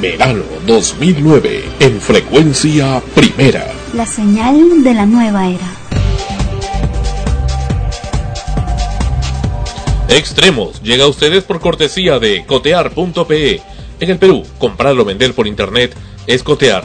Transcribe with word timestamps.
Verano 0.00 0.44
2009 0.64 1.64
en 1.80 2.00
frecuencia 2.00 3.02
primera. 3.14 3.66
La 3.94 4.06
señal 4.06 4.84
de 4.84 4.94
la 4.94 5.06
nueva 5.06 5.48
era. 5.48 5.66
Extremos 10.08 10.80
llega 10.82 11.04
a 11.04 11.08
ustedes 11.08 11.42
por 11.42 11.60
cortesía 11.60 12.20
de 12.20 12.46
cotear.pe. 12.46 13.60
En 13.98 14.10
el 14.10 14.18
Perú, 14.18 14.44
comprar 14.58 14.96
o 14.96 15.04
vender 15.04 15.34
por 15.34 15.48
internet 15.48 15.96
es 16.28 16.44
cotear. 16.44 16.84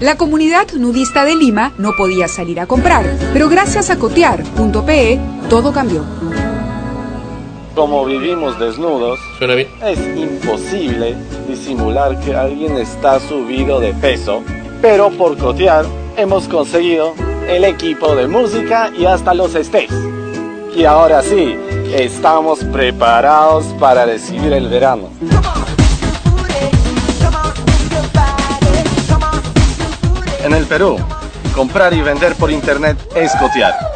La 0.00 0.16
comunidad 0.16 0.72
nudista 0.72 1.24
de 1.24 1.36
Lima 1.36 1.72
no 1.78 1.92
podía 1.96 2.28
salir 2.28 2.60
a 2.60 2.66
comprar, 2.66 3.18
pero 3.32 3.48
gracias 3.48 3.90
a 3.90 3.98
cotear.pe 3.98 5.20
todo 5.48 5.72
cambió. 5.72 6.04
Como 7.76 8.06
vivimos 8.06 8.58
desnudos, 8.58 9.20
es 9.84 9.98
imposible 10.16 11.14
disimular 11.46 12.18
que 12.20 12.34
alguien 12.34 12.78
está 12.78 13.20
subido 13.20 13.80
de 13.80 13.92
peso, 13.92 14.42
pero 14.80 15.10
por 15.10 15.36
cotear 15.36 15.84
hemos 16.16 16.48
conseguido 16.48 17.12
el 17.46 17.64
equipo 17.64 18.16
de 18.16 18.28
música 18.28 18.90
y 18.98 19.04
hasta 19.04 19.34
los 19.34 19.54
estés. 19.54 19.90
Y 20.74 20.86
ahora 20.86 21.20
sí, 21.20 21.54
estamos 21.92 22.64
preparados 22.64 23.66
para 23.78 24.06
recibir 24.06 24.54
el 24.54 24.70
verano. 24.70 25.10
En 30.42 30.54
el 30.54 30.64
Perú, 30.64 30.96
comprar 31.54 31.92
y 31.92 32.00
vender 32.00 32.36
por 32.36 32.50
internet 32.50 32.96
es 33.14 33.32
cotear. 33.36 33.95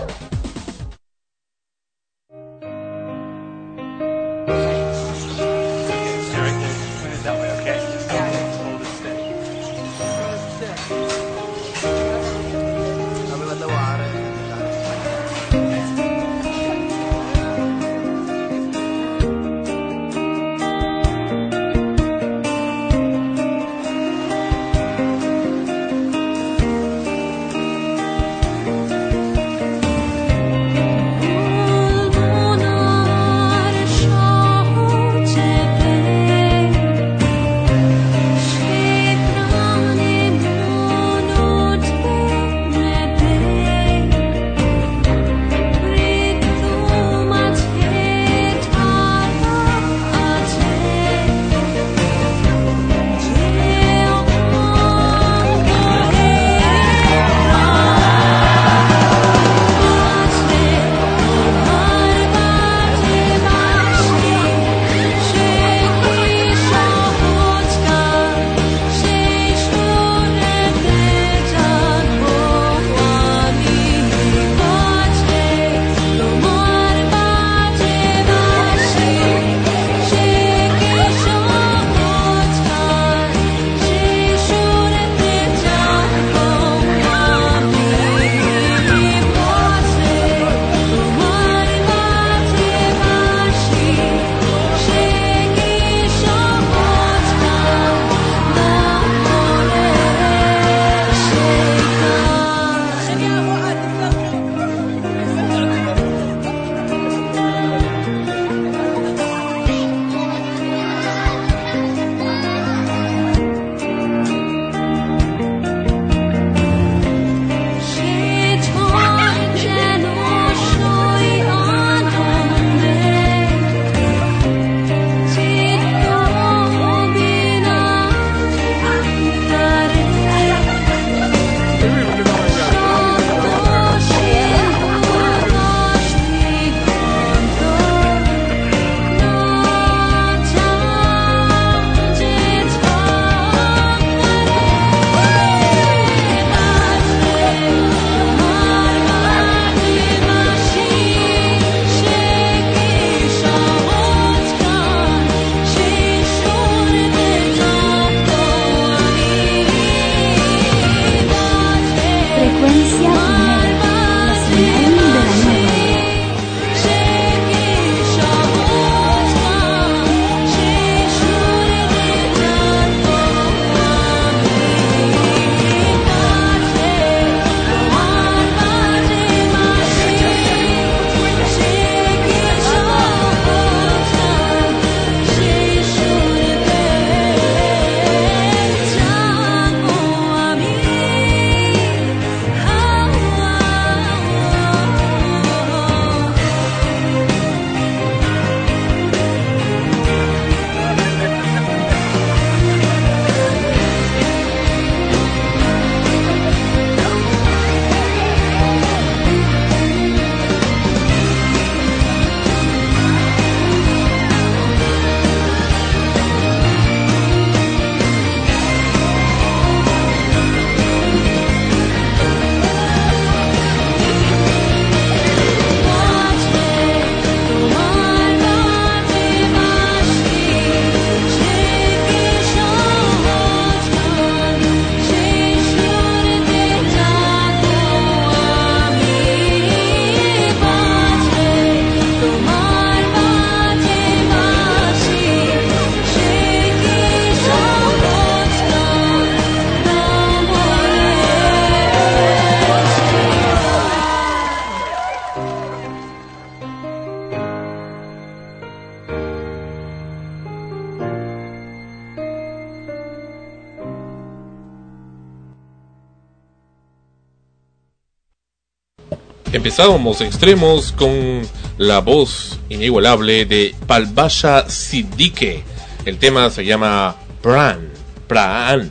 Empezábamos 269.60 270.22
extremos 270.22 270.90
con 270.90 271.42
la 271.76 271.98
voz 271.98 272.58
inigualable 272.70 273.44
de 273.44 273.74
Palbasha 273.86 274.66
Siddique. 274.70 275.62
El 276.06 276.16
tema 276.16 276.48
se 276.48 276.64
llama 276.64 277.16
Pran. 277.42 277.90
Pran. 278.26 278.90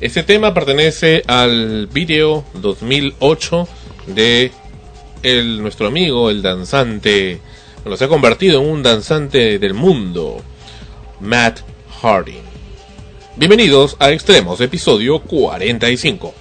Este 0.00 0.22
tema 0.22 0.54
pertenece 0.54 1.22
al 1.26 1.88
video 1.88 2.42
2008 2.54 3.68
de 4.06 4.50
el, 5.22 5.60
nuestro 5.60 5.88
amigo, 5.88 6.30
el 6.30 6.40
danzante, 6.40 7.42
bueno, 7.82 7.98
se 7.98 8.06
ha 8.06 8.08
convertido 8.08 8.62
en 8.62 8.66
un 8.66 8.82
danzante 8.82 9.58
del 9.58 9.74
mundo, 9.74 10.42
Matt 11.20 11.60
Harding. 12.00 12.44
Bienvenidos 13.36 13.94
a 13.98 14.10
Extremos, 14.10 14.58
episodio 14.62 15.18
45. 15.18 16.37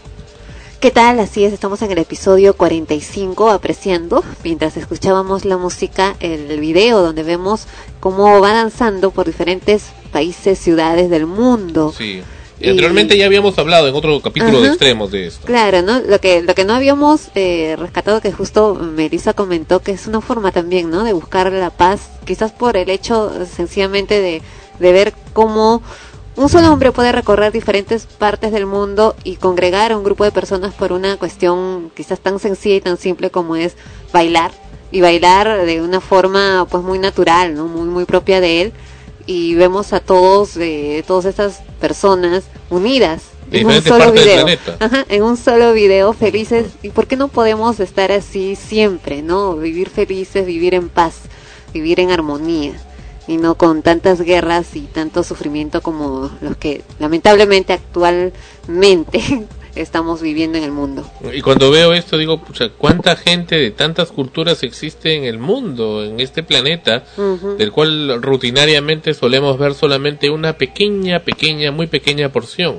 ¿Qué 0.80 0.92
tal? 0.92 1.20
Así 1.20 1.44
es, 1.44 1.54
estamos 1.54 1.82
en 1.82 1.90
el 1.90 1.98
episodio 1.98 2.56
45 2.56 3.50
apreciando, 3.50 4.24
mientras 4.44 4.78
escuchábamos 4.78 5.44
la 5.44 5.58
música, 5.58 6.16
el 6.20 6.60
video 6.60 7.02
donde 7.02 7.24
vemos 7.24 7.66
cómo 8.00 8.40
va 8.42 8.54
danzando 8.54 9.10
por 9.10 9.26
diferentes 9.26 9.86
países, 10.12 10.60
ciudades 10.60 11.10
del 11.10 11.26
mundo. 11.26 11.96
Sí. 11.98 12.22
Y 12.60 12.70
anteriormente 12.70 13.18
ya 13.18 13.26
habíamos 13.26 13.58
hablado 13.58 13.88
en 13.88 13.96
otro 13.96 14.22
capítulo 14.22 14.62
de 14.62 14.68
extremos 14.68 15.12
de 15.12 15.26
esto. 15.26 15.48
Claro, 15.48 15.82
¿no? 15.82 16.00
Lo 16.00 16.22
que, 16.22 16.44
lo 16.44 16.54
que 16.54 16.64
no 16.64 16.74
habíamos 16.74 17.30
eh, 17.34 17.76
rescatado, 17.80 18.22
que 18.22 18.32
justo 18.32 18.76
Melissa 18.76 19.34
comentó, 19.34 19.80
que 19.80 19.94
es 19.94 20.06
una 20.06 20.22
forma 20.22 20.52
también, 20.52 20.92
¿no? 20.92 21.04
De 21.04 21.14
buscar 21.14 21.52
la 21.52 21.72
paz, 21.72 22.02
quizás 22.24 22.52
por 22.52 22.78
el 22.78 22.92
hecho 22.92 23.32
sencillamente 23.48 24.22
de, 24.22 24.44
de 24.78 24.92
ver 24.92 25.14
cómo 25.34 25.82
un 26.38 26.50
solo 26.50 26.72
hombre 26.72 26.92
puede 26.92 27.12
recorrer 27.12 27.52
diferentes 27.52 28.06
partes 28.06 28.52
del 28.52 28.68
mundo 28.68 29.16
y 29.24 29.38
congregar 29.38 29.92
a 29.92 29.98
un 29.98 30.04
grupo 30.04 30.24
de 30.24 30.32
personas 30.32 30.72
por 30.74 30.94
una 30.94 31.18
cuestión 31.18 31.92
quizás 31.96 32.20
tan 32.20 32.40
sencilla 32.40 32.76
y 32.76 32.82
tan 32.82 32.98
simple 32.98 33.32
como 33.32 33.56
es 33.56 33.76
bailar 34.14 34.52
y 34.92 35.02
bailar 35.02 35.66
de 35.66 35.82
una 35.82 36.00
forma 36.00 36.68
pues 36.70 36.84
muy 36.84 37.00
natural, 37.00 37.56
¿no? 37.56 37.68
Muy 37.68 37.90
muy 37.90 38.06
propia 38.06 38.40
de 38.40 38.62
él 38.62 38.74
y 39.26 39.56
vemos 39.56 39.94
a 39.94 40.00
todos 40.00 40.56
eh, 40.58 41.04
todas 41.08 41.26
estas 41.26 41.64
personas 41.82 42.44
unidas 42.70 43.24
en 43.52 43.66
un 43.66 43.82
solo 43.82 44.12
video. 44.12 44.46
en 45.10 45.24
un 45.24 45.38
solo 45.38 45.74
video 45.74 46.14
felices 46.14 46.68
y 46.84 46.90
por 46.90 47.08
qué 47.08 47.16
no 47.16 47.30
podemos 47.30 47.80
estar 47.80 48.12
así 48.12 48.56
siempre, 48.56 49.24
¿no? 49.24 49.56
Vivir 49.56 49.90
felices, 49.90 50.46
vivir 50.46 50.76
en 50.76 50.88
paz, 50.88 51.16
vivir 51.74 52.00
en 52.00 52.12
armonía 52.12 52.80
y 53.28 53.38
no 53.38 53.56
con 53.56 53.82
tantas 53.82 54.22
guerras 54.22 54.76
y 54.76 54.82
tanto 54.82 55.24
sufrimiento 55.24 55.82
como 55.82 56.32
los 56.42 56.58
que 56.58 56.84
lamentablemente 57.00 57.74
actualmente 57.74 59.22
estamos 59.76 60.22
viviendo 60.22 60.58
en 60.58 60.64
el 60.64 60.72
mundo. 60.72 61.10
Y 61.34 61.42
cuando 61.42 61.70
veo 61.70 61.94
esto 61.94 62.18
digo, 62.18 62.42
pucha, 62.42 62.70
¿cuánta 62.70 63.16
gente 63.16 63.56
de 63.56 63.72
tantas 63.72 64.12
culturas 64.12 64.64
existe 64.64 65.16
en 65.16 65.24
el 65.24 65.38
mundo, 65.38 66.04
en 66.04 66.20
este 66.20 66.44
planeta, 66.44 67.04
del 67.58 67.72
cual 67.72 68.22
rutinariamente 68.22 69.14
solemos 69.14 69.58
ver 69.58 69.74
solamente 69.74 70.30
una 70.30 70.54
pequeña, 70.54 71.20
pequeña, 71.20 71.72
muy 71.72 71.88
pequeña 71.88 72.30
porción? 72.30 72.78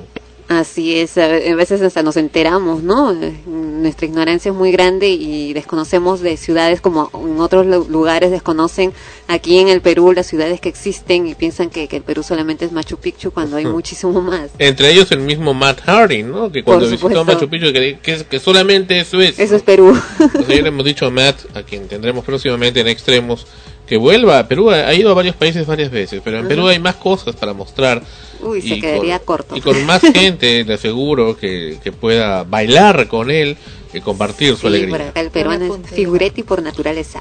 Así 0.49 0.95
es, 0.95 1.15
a 1.19 1.27
veces 1.27 1.79
hasta 1.83 2.01
nos 2.01 2.17
enteramos, 2.17 2.81
¿no? 2.81 3.13
Nuestra 3.45 4.07
ignorancia 4.07 4.49
es 4.49 4.57
muy 4.57 4.71
grande 4.71 5.07
y 5.07 5.53
desconocemos 5.53 6.21
de 6.21 6.37
ciudades 6.37 6.81
como 6.81 7.11
en 7.13 7.39
otros 7.39 7.67
lugares 7.87 8.31
desconocen 8.31 8.91
aquí 9.27 9.59
en 9.59 9.67
el 9.67 9.81
Perú 9.81 10.11
las 10.11 10.25
ciudades 10.25 10.59
que 10.59 10.67
existen 10.67 11.27
y 11.27 11.35
piensan 11.35 11.69
que, 11.69 11.87
el 11.91 12.01
Perú 12.01 12.23
solamente 12.23 12.65
es 12.65 12.71
Machu 12.71 12.97
Picchu 12.97 13.29
cuando 13.29 13.57
hay 13.57 13.67
muchísimo 13.67 14.23
más. 14.23 14.49
Entre 14.57 14.91
ellos 14.91 15.11
el 15.11 15.19
mismo 15.19 15.53
Matt 15.53 15.81
Hardy, 15.81 16.23
¿no? 16.23 16.51
Que 16.51 16.63
cuando 16.63 16.89
visitó 16.89 17.23
Machu 17.23 17.47
Picchu 17.47 17.71
que, 17.71 18.25
que, 18.27 18.39
solamente 18.39 18.99
eso 18.99 19.21
es. 19.21 19.37
Eso 19.37 19.55
es 19.55 19.61
Perú. 19.61 19.95
Entonces, 20.19 20.65
hemos 20.65 20.83
dicho 20.83 21.05
a 21.05 21.11
Matt, 21.11 21.55
a 21.55 21.61
quien 21.61 21.87
tendremos 21.87 22.25
próximamente 22.25 22.79
en 22.79 22.87
Extremos, 22.87 23.45
que 23.89 23.97
vuelva 23.97 24.37
a 24.37 24.47
Perú. 24.47 24.69
Ha 24.69 24.93
ido 24.93 25.09
a 25.09 25.15
varios 25.15 25.35
países 25.35 25.65
varias 25.65 25.89
veces, 25.89 26.21
pero 26.23 26.37
en 26.37 26.47
Perú 26.47 26.67
hay 26.67 26.77
más 26.77 26.95
cosas 26.95 27.35
para 27.35 27.53
mostrar 27.53 28.03
Uy, 28.39 28.61
se 28.61 28.79
quedaría 28.79 29.17
corto. 29.17 29.57
Y 29.57 29.61
con 29.61 29.83
más 29.87 30.01
gente, 30.13 30.63
le 30.63 30.75
aseguro 30.75 31.35
que, 31.35 31.79
que 31.83 31.91
pueda 31.91 32.43
bailar 32.43 33.07
con 33.07 33.31
él 33.31 33.57
y 33.91 33.99
compartir 34.01 34.55
su 34.57 34.67
alegría. 34.67 35.11
el 35.15 35.31
peruano 35.31 35.75
es 35.75 35.89
figuretti 35.89 36.43
por 36.43 36.61
naturaleza. 36.61 37.19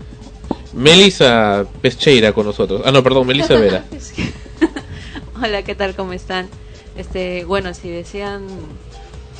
Melisa 0.74 1.66
Pescheira 1.80 2.34
con 2.34 2.44
nosotros. 2.44 2.82
Ah, 2.84 2.92
no, 2.92 3.02
perdón, 3.02 3.26
Melisa 3.26 3.54
Vera. 3.58 3.86
Hola, 5.42 5.62
¿qué 5.62 5.74
tal? 5.74 5.96
¿Cómo 5.96 6.12
están? 6.12 6.50
Este, 6.98 7.46
bueno, 7.46 7.72
si 7.72 7.88
desean, 7.88 8.46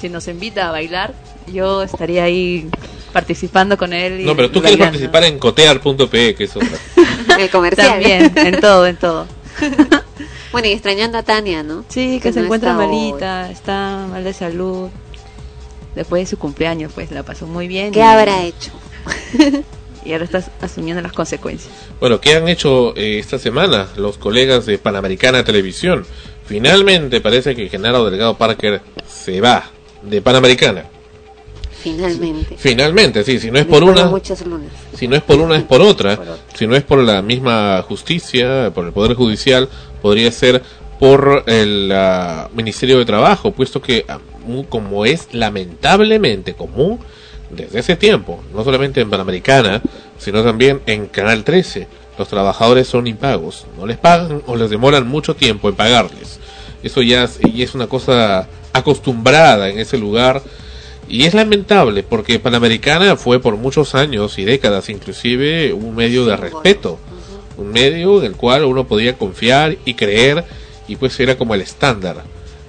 si 0.00 0.08
nos 0.08 0.28
invita 0.28 0.68
a 0.68 0.70
bailar, 0.70 1.14
yo 1.52 1.82
estaría 1.82 2.24
ahí 2.24 2.68
participando 3.12 3.76
con 3.76 3.92
él. 3.92 4.24
no, 4.24 4.36
pero 4.36 4.50
tú 4.50 4.60
quieres 4.60 4.78
participar 4.78 5.24
en 5.24 5.38
cotear.pe, 5.38 6.34
que 6.34 6.44
es 6.44 6.56
otra. 6.56 6.78
el 7.38 7.50
comercial. 7.50 7.88
También, 7.88 8.32
en 8.36 8.60
todo, 8.60 8.86
en 8.86 8.96
todo. 8.96 9.26
Bueno, 10.50 10.68
y 10.68 10.72
extrañando 10.72 11.18
a 11.18 11.22
Tania, 11.22 11.62
¿no? 11.62 11.84
Sí, 11.88 12.20
que, 12.22 12.32
se 12.32 12.40
encuentra 12.40 12.72
malita, 12.72 13.50
está 13.50 14.06
mal 14.08 14.24
de 14.24 14.32
salud. 14.32 14.88
Después 15.94 16.22
de 16.22 16.26
su 16.26 16.38
cumpleaños, 16.38 16.90
pues 16.94 17.10
la 17.10 17.22
pasó 17.22 17.46
muy 17.46 17.68
bien. 17.68 17.92
¿Qué 17.92 18.02
habrá 18.02 18.42
hecho? 18.44 18.72
y 20.04 20.12
ahora 20.12 20.24
está 20.24 20.42
asumiendo 20.62 21.02
las 21.02 21.12
consecuencias. 21.12 21.72
Bueno, 22.00 22.18
¿qué 22.18 22.34
han 22.34 22.48
hecho 22.48 22.96
eh, 22.96 23.18
esta 23.18 23.38
semana 23.38 23.88
los 23.96 24.16
colegas 24.16 24.64
de 24.64 24.78
Panamericana 24.78 25.44
Televisión? 25.44 26.06
Finalmente 26.46 27.20
parece 27.20 27.54
que 27.54 27.68
Genaro 27.68 28.08
Delgado 28.08 28.38
Parker 28.38 28.80
se 29.06 29.42
va 29.42 29.70
de 30.02 30.22
Panamericana. 30.22 30.84
Finalmente. 31.80 32.56
Finalmente, 32.58 33.22
sí, 33.22 33.38
si 33.38 33.50
no 33.50 33.58
es 33.58 33.66
por 33.66 33.84
una... 33.84 34.10
Si 34.94 35.06
no 35.06 35.16
es 35.16 35.22
por 35.22 35.38
una, 35.38 35.56
es 35.56 35.62
por 35.64 35.80
otra. 35.80 36.18
Si 36.54 36.66
no 36.66 36.74
es 36.74 36.82
por 36.82 36.98
la 36.98 37.22
misma 37.22 37.82
justicia, 37.82 38.72
por 38.74 38.86
el 38.86 38.92
Poder 38.92 39.14
Judicial, 39.14 39.68
podría 40.02 40.30
ser 40.32 40.62
por 40.98 41.44
el 41.46 41.92
Ministerio 42.54 42.98
de 42.98 43.04
Trabajo, 43.04 43.52
puesto 43.52 43.80
que 43.80 44.04
ah, 44.08 44.18
como 44.68 45.04
es 45.04 45.28
lamentablemente 45.32 46.54
común 46.54 46.98
desde 47.50 47.78
ese 47.78 47.96
tiempo, 47.96 48.42
no 48.52 48.64
solamente 48.64 49.00
en 49.00 49.10
Panamericana, 49.10 49.80
sino 50.18 50.42
también 50.42 50.80
en 50.86 51.06
Canal 51.06 51.44
13, 51.44 51.86
los 52.18 52.28
trabajadores 52.28 52.88
son 52.88 53.06
impagos, 53.06 53.66
no 53.78 53.86
les 53.86 53.96
pagan 53.96 54.42
o 54.46 54.56
les 54.56 54.70
demoran 54.70 55.06
mucho 55.06 55.36
tiempo 55.36 55.68
en 55.68 55.76
pagarles. 55.76 56.40
Eso 56.82 57.02
ya 57.02 57.24
es, 57.24 57.38
y 57.42 57.62
es 57.62 57.74
una 57.74 57.86
cosa 57.86 58.48
acostumbrada 58.78 59.68
en 59.68 59.78
ese 59.78 59.98
lugar. 59.98 60.42
Y 61.08 61.24
es 61.24 61.34
lamentable 61.34 62.02
porque 62.02 62.38
Panamericana 62.38 63.16
fue 63.16 63.40
por 63.40 63.56
muchos 63.56 63.94
años 63.94 64.38
y 64.38 64.44
décadas 64.44 64.88
inclusive 64.88 65.72
un 65.72 65.94
medio 65.94 66.26
de 66.26 66.36
respeto. 66.36 66.98
Un 67.56 67.70
medio 67.72 68.18
en 68.18 68.26
el 68.26 68.36
cual 68.36 68.64
uno 68.64 68.86
podía 68.86 69.16
confiar 69.16 69.76
y 69.84 69.94
creer 69.94 70.44
y 70.86 70.96
pues 70.96 71.18
era 71.20 71.36
como 71.36 71.54
el 71.54 71.60
estándar. 71.60 72.24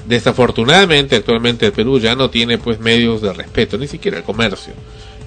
Desafortunadamente 0.06 1.16
actualmente 1.16 1.66
el 1.66 1.72
Perú 1.72 2.00
ya 2.00 2.16
no 2.16 2.30
tiene 2.30 2.58
pues 2.58 2.80
medios 2.80 3.22
de 3.22 3.34
respeto, 3.34 3.78
ni 3.78 3.88
siquiera 3.88 4.18
el 4.18 4.24
comercio, 4.24 4.74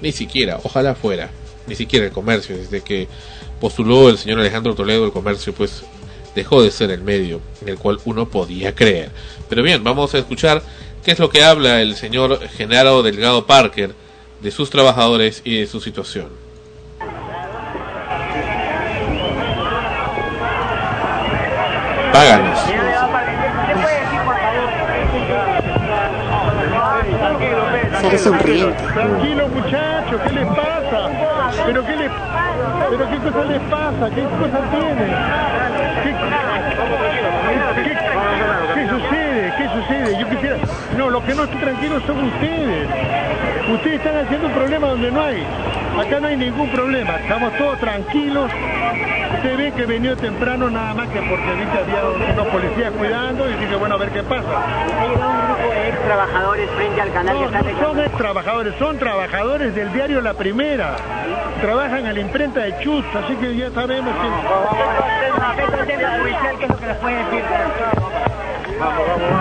ni 0.01 0.13
siquiera, 0.13 0.59
ojalá 0.63 0.95
fuera, 0.95 1.31
ni 1.67 1.75
siquiera 1.75 2.07
el 2.07 2.13
comercio, 2.13 2.57
desde 2.57 2.81
que 2.81 3.07
postuló 3.61 4.09
el 4.09 4.19
señor 4.19 4.41
Alejandro 4.41 4.75
Toledo 4.75 5.05
el 5.05 5.13
comercio 5.13 5.53
pues 5.53 5.85
dejó 6.35 6.63
de 6.63 6.71
ser 6.71 6.91
el 6.91 7.03
medio 7.03 7.41
en 7.61 7.69
el 7.69 7.79
cual 7.79 7.99
uno 8.05 8.29
podía 8.29 8.75
creer. 8.75 9.11
Pero 9.49 9.63
bien, 9.63 9.83
vamos 9.85 10.15
a 10.15 10.19
escuchar 10.19 10.63
qué 11.05 11.13
es 11.13 11.19
lo 11.19 11.31
que 11.31 11.45
habla 11.45 11.81
el 11.81 11.97
señor 11.97 12.41
Genaro 12.49 13.03
Delgado 13.03 13.47
Parker 13.47 13.95
de 14.41 14.51
sus 14.51 14.71
trabajadores 14.71 15.43
y 15.45 15.61
de 15.61 15.67
su 15.67 15.81
situación. 15.81 16.29
Páganos. 22.13 22.59
Sale 28.01 28.19
sonriente. 28.19 28.83
Tranquilo 28.93 29.49
muchachos, 29.49 30.21
¿qué 30.27 30.33
les 30.33 30.47
pasa? 30.49 31.22
¿Pero 31.67 31.85
qué, 31.85 31.97
les, 31.97 32.11
¿Pero 32.91 33.09
qué 33.09 33.19
cosa 33.19 33.45
les 33.45 33.61
pasa? 33.63 34.11
¿Qué 34.15 34.23
cosa 34.23 34.71
tienen? 34.71 35.15
¿Qué, 36.03 36.11
qué, 38.75 38.89
sucede? 38.89 39.53
¿Qué 39.57 39.69
sucede? 39.69 40.19
Yo 40.19 40.29
quisiera... 40.29 40.57
No, 40.97 41.11
los 41.11 41.23
que 41.23 41.35
no 41.35 41.45
están 41.45 41.61
tranquilos 41.61 42.03
son 42.07 42.25
ustedes. 42.25 42.89
Ustedes 43.71 43.99
están 43.99 44.17
haciendo 44.17 44.49
un 44.49 44.53
problema 44.53 44.89
donde 44.89 45.11
no 45.11 45.23
hay. 45.23 45.43
Acá 45.99 46.21
no 46.21 46.27
hay 46.27 46.37
ningún 46.37 46.69
problema. 46.71 47.17
Estamos 47.17 47.57
todos 47.57 47.79
tranquilos. 47.79 48.51
Usted 49.37 49.57
ve 49.57 49.73
que 49.73 49.87
venido 49.87 50.17
temprano 50.17 50.69
nada 50.69 50.95
más 50.95 51.09
que 51.09 51.21
porque 51.21 51.51
dice 51.55 51.79
había 51.79 52.33
unos 52.33 52.47
policías 52.49 52.91
cuidando 52.93 53.49
y 53.49 53.55
dije, 53.55 53.77
bueno, 53.77 53.95
a 53.95 53.99
ver 53.99 54.11
qué 54.11 54.23
pasa. 54.23 54.49
Ha 54.49 55.07
llegado 55.07 55.31
un 55.31 55.47
grupo 55.47 55.75
de 55.75 55.89
ex 55.89 56.05
trabajadores 56.05 56.71
frente 56.71 57.01
al 57.01 57.13
canal 57.13 57.35
no, 57.35 57.51
que 57.51 57.75
son 57.83 58.01
ex 58.01 58.17
trabajadores, 58.17 58.75
son 58.79 58.99
trabajadores 58.99 59.75
del 59.75 59.93
diario 59.93 60.21
La 60.21 60.35
Primera. 60.35 60.97
Trabajan 61.61 62.07
en 62.07 62.15
la 62.15 62.21
imprenta 62.21 62.61
de 62.61 62.79
Chus, 62.81 63.05
así 63.15 63.37
que 63.37 63.57
ya 63.57 63.71
sabemos 63.71 64.15
que... 64.17 64.29
¿Qué 65.57 65.63
es 65.63 66.69
lo 66.71 66.79
que 66.79 66.87
les 66.87 66.97
puede 66.97 67.17
decir? 67.17 67.43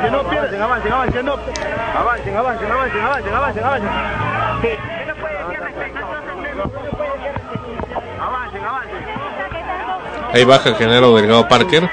Que 0.01 0.11
no 0.11 0.23
pierdan, 0.29 0.61
avancen, 0.61 0.91
avancen, 0.91 1.25
no. 1.25 1.33
Avancen, 1.33 2.37
avancen, 2.37 2.71
avancen, 2.71 3.01
avancen, 3.01 3.33
avancen, 3.33 3.63
avancen. 3.63 3.89
Sí. 4.61 4.69
Avancen, 8.19 8.65
avancen. 8.65 9.01
Ahí 10.33 10.45
baja 10.45 10.69
el 10.69 10.75
Genaro 10.75 11.15
Delgado 11.15 11.47
Parker, 11.47 11.89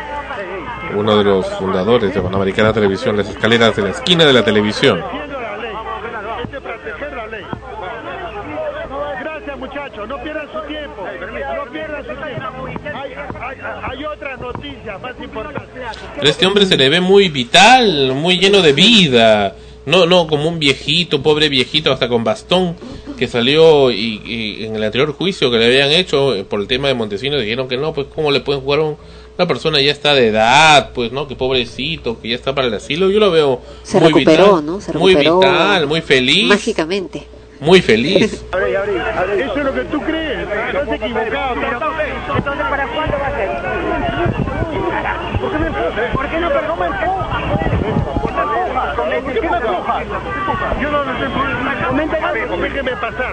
uno 0.94 1.16
de 1.16 1.24
los 1.24 1.46
fundadores 1.54 2.14
de 2.14 2.20
Panamericana 2.20 2.72
Televisión, 2.72 3.16
las 3.16 3.28
escaleras 3.28 3.74
de 3.74 3.82
la 3.82 3.88
esquina 3.90 4.24
de 4.24 4.32
la 4.32 4.44
televisión. 4.44 5.02
No 10.08 10.22
pierdan 10.22 10.48
su 10.52 10.60
tiempo, 10.66 11.02
no 11.02 11.72
pierdan 11.72 12.04
su 12.04 12.14
tiempo. 12.14 12.66
Hay, 13.82 14.04
otras 14.04 14.40
noticias 14.40 15.02
más 15.02 15.14
importantes. 15.22 15.82
Pero 16.16 16.28
este 16.28 16.46
hombre 16.46 16.66
se 16.66 16.76
le 16.76 16.88
ve 16.88 17.00
muy 17.00 17.28
vital, 17.28 18.14
muy 18.14 18.38
lleno 18.38 18.62
de 18.62 18.72
vida. 18.72 19.54
No, 19.84 20.06
no, 20.06 20.26
como 20.26 20.48
un 20.48 20.58
viejito, 20.58 21.22
pobre 21.22 21.48
viejito, 21.48 21.92
hasta 21.92 22.08
con 22.08 22.24
bastón, 22.24 22.76
que 23.18 23.26
salió 23.26 23.90
y, 23.90 24.64
en 24.64 24.76
el 24.76 24.82
anterior 24.82 25.12
juicio 25.12 25.50
que 25.50 25.58
le 25.58 25.66
habían 25.66 25.90
hecho 25.90 26.34
eh, 26.34 26.44
por 26.44 26.60
el 26.60 26.66
tema 26.66 26.88
de 26.88 26.94
Montesinos 26.94 27.40
dijeron 27.40 27.68
que 27.68 27.76
no, 27.76 27.94
pues 27.94 28.06
cómo 28.14 28.30
le 28.30 28.40
pueden 28.40 28.62
jugar 28.62 28.80
a 28.80 28.82
una 28.84 29.46
persona 29.46 29.80
ya 29.80 29.92
está 29.92 30.14
de 30.14 30.28
edad, 30.28 30.90
pues 30.94 31.12
no, 31.12 31.26
que 31.26 31.36
pobrecito, 31.36 32.20
que 32.20 32.28
ya 32.28 32.34
está 32.34 32.54
para 32.54 32.68
el 32.68 32.74
asilo, 32.74 33.08
yo 33.08 33.18
lo 33.18 33.30
veo 33.30 33.62
Se 33.82 33.98
muy 33.98 34.08
recuperó, 34.08 34.60
¿no? 34.60 34.80
Se 34.80 34.92
muy 34.92 35.14
vital, 35.14 35.86
muy 35.86 36.02
feliz. 36.02 36.48
Mágicamente. 36.48 37.26
Muy 37.60 37.82
feliz. 37.82 38.32
Eso 38.32 39.58
es 39.58 39.64
lo 39.64 39.74
que 39.74 39.84
tú 39.84 40.00
crees, 40.02 40.48
estás 40.48 40.92
equivocado. 40.92 41.56
Entonces, 42.36 42.66
¿para 42.70 42.86
cuándo 42.86 43.18
va 43.18 43.26
a 43.26 43.30
ser? 43.36 43.50
¿Por 46.12 46.28
qué 46.28 46.40
no, 46.40 46.48
no 46.48 46.76
me 46.76 46.88
¿Qué 49.32 49.40
me 49.40 49.56
empujas? 49.56 50.06
Yo 50.80 50.90
no 50.90 51.04
lo 51.92 52.32
sé. 52.32 52.62
Déjeme 52.62 52.96
pasar. 52.96 53.32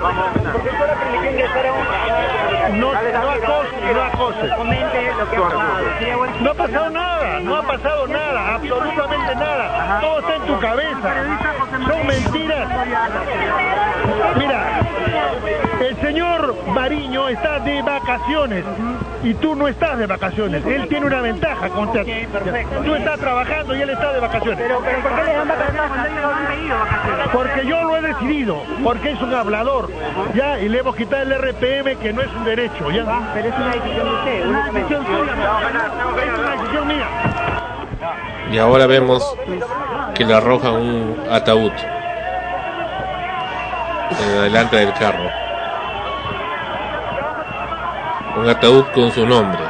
Porque 0.54 0.70
la 0.72 0.96
permití 0.96 1.28
ingresar 1.28 1.66
a 1.68 1.74
un... 1.74 2.80
No, 2.80 2.94
no 2.94 3.30
acose, 3.32 3.94
no 3.94 4.02
acose. 4.02 4.50
Comente 4.58 5.14
lo 5.18 5.30
que 5.30 5.38
ha 5.38 5.42
pasado. 5.42 5.84
No 6.42 6.52
ha 6.52 6.54
pasado 6.56 6.90
nada, 6.90 7.40
no 7.42 7.56
ha 7.56 7.62
pasado 7.64 8.08
nada, 8.08 8.56
absolutamente 8.56 9.36
nada. 9.36 10.00
Todo 10.02 10.20
está 10.20 10.36
en 10.36 10.42
tu 10.44 10.60
cabeza. 10.60 11.14
Son 11.88 12.08
mentiras. 12.08 12.68
Mira, 14.38 14.80
el 15.82 16.02
señor 16.02 16.56
Mariño 16.68 17.30
está 17.30 17.60
de 17.60 17.82
vacaciones 17.82 18.66
y 19.24 19.34
tú 19.36 19.56
no 19.56 19.68
estás 19.68 19.98
de 19.98 20.08
vacaciones. 20.08 20.66
Él 20.66 20.88
tiene 20.88 21.06
una 21.06 21.22
ventaja 21.22 21.70
contra 21.70 22.04
ti. 22.04 22.28
Tú 22.84 22.96
estás 22.96 23.20
trabajando 23.20 23.76
y 23.76 23.82
él 23.82 23.90
está 23.90 24.14
de 24.14 24.20
vacaciones. 24.20 24.60
Pero, 24.60 24.82
pero 24.84 25.00
¿por 25.02 25.16
qué 25.16 25.24
le 25.24 25.34
dan 25.34 25.48
vacaciones? 25.48 25.92
Porque 27.32 27.66
yo 27.68 27.84
lo 27.84 27.98
he 27.98 28.02
decidido, 28.02 28.45
porque 28.84 29.12
es 29.12 29.22
un 29.22 29.34
hablador. 29.34 29.90
Ya, 30.34 30.60
y 30.60 30.70
le 30.70 30.80
hemos 30.80 30.96
quitado 30.96 31.24
el 31.24 31.34
RPM 31.34 31.98
que 31.98 32.14
no 32.14 32.22
es 32.22 32.30
un 32.34 32.46
derecho. 32.46 32.92
¿ya? 32.92 33.32
Pero 33.34 33.50
es 33.50 33.56
una 33.56 33.72
decisión 33.72 34.06
de 34.06 34.14
usted. 34.14 34.48
Una 34.48 34.66
decisión 34.72 35.06
suya. 35.06 35.34
Es 36.24 36.40
una 36.40 36.52
decisión 36.52 36.88
mía. 36.88 37.08
Y 38.52 38.58
ahora 38.58 38.86
vemos 38.86 39.36
que 40.14 40.26
le 40.26 40.34
arrojan 40.34 40.74
un 40.74 41.24
ataúd 41.32 41.72
en 44.12 44.42
delante 44.44 44.78
del 44.78 44.94
carro. 44.94 45.30
Un 48.38 48.50
ataúd 48.50 48.84
con 48.94 49.12
su 49.12 49.26
nombre. 49.26 49.62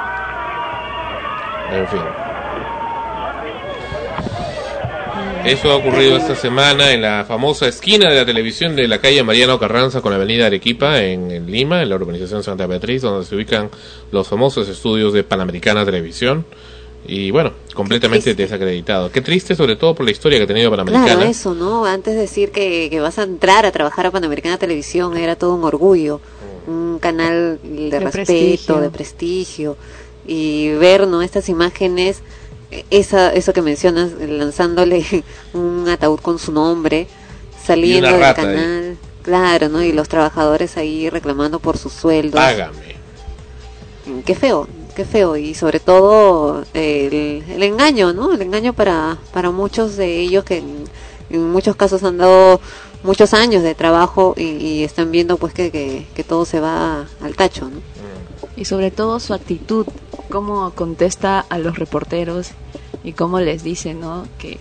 En 1.72 1.88
fin. 1.88 2.25
Eso 5.46 5.70
ha 5.70 5.76
ocurrido 5.76 6.18
esta 6.18 6.36
semana 6.36 6.92
en 6.92 7.04
la 7.04 7.24
famosa 7.24 7.68
esquina 7.68 8.10
de 8.10 8.16
la 8.16 8.26
televisión 8.26 8.76
de 8.76 8.88
la 8.88 9.00
calle 9.00 9.22
Mariano 9.22 9.60
Carranza 9.60 10.02
con 10.02 10.12
la 10.12 10.16
avenida 10.16 10.48
Arequipa 10.48 11.04
en, 11.04 11.46
Lima, 11.46 11.84
en 11.84 11.90
la 11.90 11.96
urbanización 11.98 12.42
Santa 12.42 12.66
Beatriz, 12.66 13.04
donde 13.04 13.28
se 13.28 13.36
ubican 13.36 13.70
los 14.12 14.28
famosos 14.28 14.68
estudios 14.68 15.14
de 15.14 15.24
Panamericana 15.24 15.86
Televisión 15.86 16.46
y 17.08 17.30
bueno, 17.30 17.52
completamente 17.76 18.34
desacreditado. 18.34 19.12
Qué 19.12 19.22
triste, 19.22 19.56
sobre 19.56 19.76
todo 19.76 19.94
por 19.94 20.04
la 20.04 20.12
historia 20.12 20.40
que 20.40 20.46
ha 20.46 20.48
tenido 20.48 20.72
Panamericana. 20.72 21.06
Claro, 21.06 21.30
eso, 21.30 21.54
¿no? 21.54 21.86
Antes 21.86 22.16
de 22.16 22.22
decir 22.22 22.50
que, 22.50 22.88
que 22.90 23.00
vas 23.00 23.20
a 23.20 23.24
entrar 23.24 23.68
a 23.68 23.72
trabajar 23.72 24.08
a 24.08 24.12
Panamericana 24.12 24.58
Televisión 24.58 25.16
era 25.16 25.36
todo 25.36 25.54
un 25.54 25.64
orgullo, 25.64 26.22
mm. 26.66 26.72
un 26.72 27.00
canal 27.00 27.60
de, 27.62 28.00
respeto, 28.00 28.82
de 28.82 28.90
prestigio, 28.90 29.78
y 30.26 30.70
ver, 30.72 31.08
¿no? 31.08 31.22
Estas 31.22 31.50
imágenes, 31.50 32.24
esa, 32.90 33.34
eso 33.34 33.54
que 33.54 33.62
mencionas, 33.62 34.12
lanzándole 34.20 35.06
un 35.54 35.88
ataúd 35.88 36.20
con 36.20 36.40
su 36.40 36.52
nombre, 36.52 37.08
saliendo 37.64 38.12
del 38.12 38.34
canal, 38.34 38.98
claro, 39.22 39.70
¿no? 39.70 39.82
Y 39.84 39.92
los 39.92 40.10
trabajadores 40.10 40.78
ahí 40.78 41.10
reclamando 41.10 41.60
por 41.60 41.78
sus 41.78 41.94
sueldos. 41.94 42.40
Págame. 42.40 42.96
Qué 44.26 44.36
feo, 44.36 44.68
qué 44.96 45.04
feo 45.04 45.36
y 45.36 45.56
sobre 45.56 45.80
todo 45.80 46.64
el, 46.74 47.44
engaño, 47.64 48.14
¿no? 48.14 48.34
El 48.34 48.42
engaño 48.42 48.74
para, 48.74 49.18
para 49.34 49.50
muchos 49.50 49.98
de 49.98 50.20
ellos 50.20 50.44
que 50.44 50.58
en, 51.30 51.52
muchos 51.52 51.76
casos 51.76 52.04
han 52.04 52.18
dado 52.18 52.62
muchos 53.04 53.34
años 53.34 53.64
de 53.64 53.74
trabajo 53.74 54.36
y, 54.38 54.84
están 54.84 55.12
viendo 55.12 55.38
pues 55.38 55.54
que, 55.54 55.72
que, 55.72 56.24
todo 56.24 56.46
se 56.46 56.60
va 56.60 57.08
al 57.22 57.36
tacho, 57.36 57.66
¿no? 57.66 57.82
Y 58.56 58.66
sobre 58.66 58.92
todo 58.92 59.20
su 59.20 59.34
actitud, 59.34 59.86
cómo 60.30 60.72
contesta 60.72 61.40
a 61.50 61.58
los 61.58 61.78
reporteros 61.78 62.52
y 63.04 63.14
cómo 63.14 63.40
les 63.40 63.64
dice, 63.64 63.94
¿no? 63.94 64.26
Que 64.38 64.60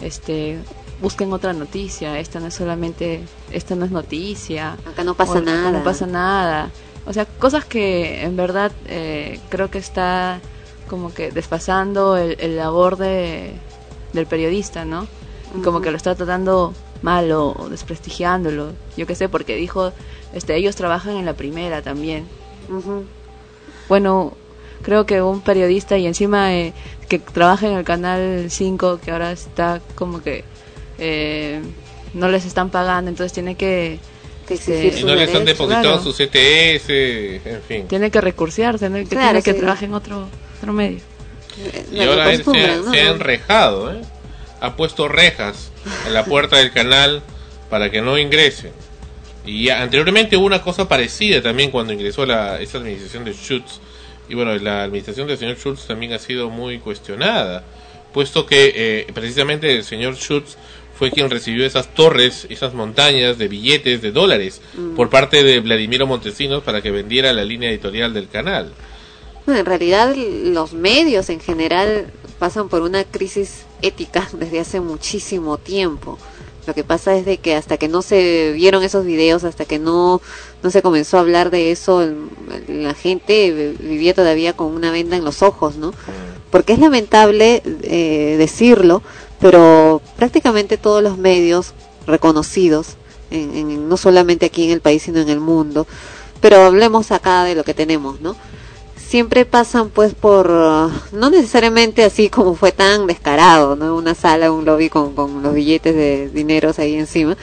este 0.00 0.58
busquen 1.00 1.32
otra 1.32 1.52
noticia, 1.52 2.18
esta 2.18 2.40
no 2.40 2.46
es 2.46 2.54
solamente, 2.54 3.20
esta 3.50 3.74
no 3.74 3.84
es 3.84 3.90
noticia. 3.90 4.78
Acá 4.86 5.04
no 5.04 5.14
pasa 5.14 5.40
nada. 5.40 5.70
no 5.70 5.84
pasa 5.84 6.06
nada. 6.06 6.70
O 7.06 7.12
sea, 7.12 7.26
cosas 7.26 7.64
que 7.64 8.22
en 8.22 8.36
verdad 8.36 8.72
eh, 8.86 9.40
creo 9.50 9.70
que 9.70 9.78
está 9.78 10.40
como 10.88 11.12
que 11.12 11.30
desfasando 11.30 12.16
el, 12.16 12.56
labor 12.56 12.96
de, 12.96 13.52
del 14.12 14.26
periodista, 14.26 14.84
¿no? 14.84 15.06
Como 15.62 15.80
que 15.80 15.90
lo 15.90 15.96
está 15.96 16.14
tratando 16.14 16.74
mal 17.02 17.30
o, 17.32 17.68
desprestigiándolo. 17.70 18.72
Yo 18.96 19.06
qué 19.06 19.14
sé, 19.14 19.28
porque 19.28 19.56
dijo, 19.56 19.92
este, 20.32 20.56
ellos 20.56 20.74
trabajan 20.74 21.16
en 21.16 21.26
la 21.26 21.34
primera 21.34 21.82
también. 21.82 22.26
Bueno, 23.88 24.36
creo 24.82 25.06
que 25.06 25.22
un 25.22 25.40
periodista 25.40 25.96
y 25.98 26.06
encima 26.06 26.54
eh, 26.54 26.72
que 27.08 27.18
trabaja 27.18 27.66
en 27.66 27.74
el 27.74 27.84
canal 27.84 28.46
5, 28.48 29.00
que 29.04 29.10
ahora 29.10 29.32
está 29.32 29.80
como 29.94 30.22
que 30.22 30.44
eh, 30.98 31.60
no 32.12 32.28
les 32.28 32.44
están 32.46 32.70
pagando, 32.70 33.10
entonces 33.10 33.32
tiene 33.32 33.56
que 33.56 33.98
y 34.50 35.04
no 35.04 35.14
les 35.14 35.34
han 35.34 35.44
depositado 35.44 36.02
su 36.02 36.12
CTS, 36.12 36.90
en 36.90 37.62
fin. 37.66 37.88
Tiene 37.88 38.10
que 38.10 38.20
recursear, 38.20 38.78
tiene 38.78 39.04
que, 39.04 39.16
tiene 39.16 39.42
que 39.42 39.54
trabajar 39.54 39.84
en 39.84 39.94
otro, 39.94 40.28
otro 40.58 40.72
medio. 40.72 41.00
Y 41.92 42.00
ahora 42.00 42.32
él 42.32 42.44
se, 42.44 43.00
ha 43.00 43.10
enrejado, 43.10 43.92
¿eh? 43.92 44.00
ha 44.60 44.76
puesto 44.76 45.08
rejas 45.08 45.70
en 46.06 46.14
la 46.14 46.24
puerta 46.24 46.56
del 46.56 46.72
canal 46.72 47.22
para 47.70 47.90
que 47.90 48.02
no 48.02 48.18
ingresen. 48.18 48.72
Y 49.46 49.68
anteriormente 49.68 50.36
hubo 50.36 50.46
una 50.46 50.62
cosa 50.62 50.88
parecida 50.88 51.42
también 51.42 51.70
cuando 51.70 51.92
ingresó 51.92 52.24
la, 52.24 52.60
esa 52.60 52.78
administración 52.78 53.24
de 53.24 53.32
Schutz. 53.34 53.80
Y 54.28 54.34
bueno, 54.34 54.54
la 54.56 54.84
administración 54.84 55.26
del 55.28 55.36
señor 55.36 55.56
Schultz 55.56 55.86
también 55.86 56.12
ha 56.14 56.18
sido 56.18 56.48
muy 56.48 56.78
cuestionada, 56.78 57.62
puesto 58.12 58.46
que 58.46 58.72
eh, 58.74 59.06
precisamente 59.12 59.76
el 59.76 59.84
señor 59.84 60.16
Schultz 60.16 60.56
fue 60.98 61.10
quien 61.10 61.28
recibió 61.28 61.66
esas 61.66 61.92
torres, 61.92 62.46
esas 62.48 62.72
montañas 62.72 63.36
de 63.36 63.48
billetes 63.48 64.00
de 64.00 64.12
dólares 64.12 64.62
mm. 64.76 64.94
por 64.94 65.10
parte 65.10 65.42
de 65.42 65.60
Vladimiro 65.60 66.06
Montesinos 66.06 66.62
para 66.62 66.80
que 66.80 66.90
vendiera 66.90 67.32
la 67.32 67.44
línea 67.44 67.70
editorial 67.70 68.14
del 68.14 68.28
canal. 68.28 68.72
en 69.46 69.66
realidad 69.66 70.14
los 70.16 70.72
medios 70.72 71.28
en 71.28 71.40
general 71.40 72.12
pasan 72.38 72.68
por 72.68 72.82
una 72.82 73.04
crisis 73.04 73.64
ética 73.82 74.28
desde 74.32 74.60
hace 74.60 74.80
muchísimo 74.80 75.58
tiempo. 75.58 76.18
Lo 76.66 76.74
que 76.74 76.84
pasa 76.84 77.14
es 77.16 77.26
de 77.26 77.38
que 77.38 77.54
hasta 77.54 77.76
que 77.76 77.88
no 77.88 78.00
se 78.00 78.52
vieron 78.52 78.82
esos 78.82 79.04
videos, 79.04 79.44
hasta 79.44 79.64
que 79.66 79.78
no, 79.78 80.20
no 80.62 80.70
se 80.70 80.80
comenzó 80.82 81.18
a 81.18 81.20
hablar 81.20 81.50
de 81.50 81.70
eso, 81.70 82.08
la 82.68 82.94
gente 82.94 83.76
vivía 83.78 84.14
todavía 84.14 84.54
con 84.54 84.68
una 84.68 84.90
venda 84.90 85.16
en 85.16 85.24
los 85.24 85.42
ojos, 85.42 85.76
¿no? 85.76 85.90
Mm. 85.90 85.94
Porque 86.50 86.72
es 86.72 86.78
lamentable 86.78 87.62
eh, 87.82 88.36
decirlo, 88.38 89.02
pero 89.40 90.00
prácticamente 90.16 90.78
todos 90.78 91.02
los 91.02 91.18
medios 91.18 91.74
reconocidos, 92.06 92.96
en, 93.30 93.88
no 93.88 93.96
solamente 93.96 94.46
aquí 94.46 94.64
en 94.64 94.70
el 94.70 94.80
país, 94.80 95.02
sino 95.02 95.20
en 95.20 95.28
el 95.28 95.40
mundo, 95.40 95.86
pero 96.40 96.62
hablemos 96.62 97.10
acá 97.10 97.44
de 97.44 97.54
lo 97.54 97.64
que 97.64 97.74
tenemos, 97.74 98.20
¿no? 98.20 98.36
Siempre 99.14 99.44
pasan 99.44 99.90
pues 99.90 100.12
por, 100.12 100.50
uh, 100.50 100.90
no 101.12 101.30
necesariamente 101.30 102.02
así 102.02 102.28
como 102.28 102.56
fue 102.56 102.72
tan 102.72 103.06
descarado, 103.06 103.76
¿no? 103.76 103.94
Una 103.94 104.12
sala, 104.12 104.50
un 104.50 104.64
lobby 104.64 104.88
con, 104.88 105.14
con 105.14 105.40
los 105.40 105.54
billetes 105.54 105.94
de 105.94 106.30
dineros 106.30 106.80
ahí 106.80 106.96
encima, 106.96 107.36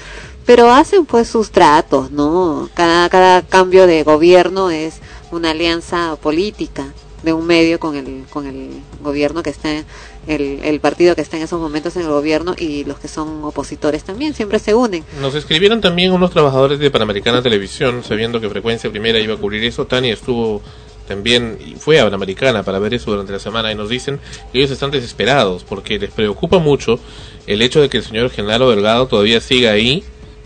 pero 0.45 0.69
hacen 0.69 1.05
pues 1.05 1.29
sus 1.29 1.51
tratos, 1.51 2.11
¿no? 2.11 2.69
Cada, 2.73 3.41
cambio 3.43 3.87
de 3.87 4.03
gobierno 4.03 4.69
es 4.69 4.95
una 5.31 5.51
alianza 5.51 6.17
política 6.21 6.87
de 7.23 7.31
un 7.31 7.47
medio 7.47 7.79
con 7.79 7.95
el, 7.95 8.25
con 8.29 8.47
el 8.47 8.71
gobierno 9.01 9.41
que 9.41 9.51
está 9.51 9.69
el, 10.27 10.79
partido 10.81 11.15
que 11.15 11.21
está 11.21 11.37
en 11.37 11.43
esos 11.43 11.61
momentos 11.61 11.95
en 11.95 12.01
el 12.01 12.09
gobierno 12.09 12.53
y 12.57 12.83
los 12.83 12.99
que 12.99 13.07
son 13.07 13.45
opositores 13.45 14.03
también, 14.03 14.33
siempre 14.33 14.59
se 14.59 14.75
unen. 14.75 15.05
Nos 15.21 15.35
escribieron 15.35 15.79
también 15.79 16.11
unos 16.11 16.31
trabajadores 16.31 16.79
de 16.79 16.91
Panamericana 16.91 17.41
Televisión, 17.41 18.03
sabiendo 18.03 18.41
que 18.41 18.49
Frecuencia 18.49 18.89
Primera 18.89 19.19
iba 19.19 19.35
a 19.35 19.37
cubrir 19.37 19.63
eso. 19.63 19.87
Tania 19.87 20.13
estuvo 20.13 20.61
también 21.07 21.57
fue 21.77 21.99
a 21.99 22.03
Panamericana 22.03 22.63
para 22.63 22.79
ver 22.79 22.93
eso 22.93 23.11
durante 23.11 23.33
la 23.33 23.39
semana 23.39 23.71
y 23.71 23.75
nos 23.75 23.89
dicen 23.89 24.19
que 24.51 24.59
ellos 24.59 24.71
están 24.71 24.91
desesperados 24.91 25.63
porque 25.63 25.99
les 25.99 26.11
preocupa 26.11 26.59
mucho 26.59 26.99
el 27.47 27.61
hecho 27.61 27.81
de 27.81 27.89
que 27.89 27.97
el 27.97 28.03
señor 28.03 28.29
Genaro 28.29 28.69
Delgado 28.69 29.07
todavía 29.07 29.41
siga 29.41 29.71
ahí 29.71 30.03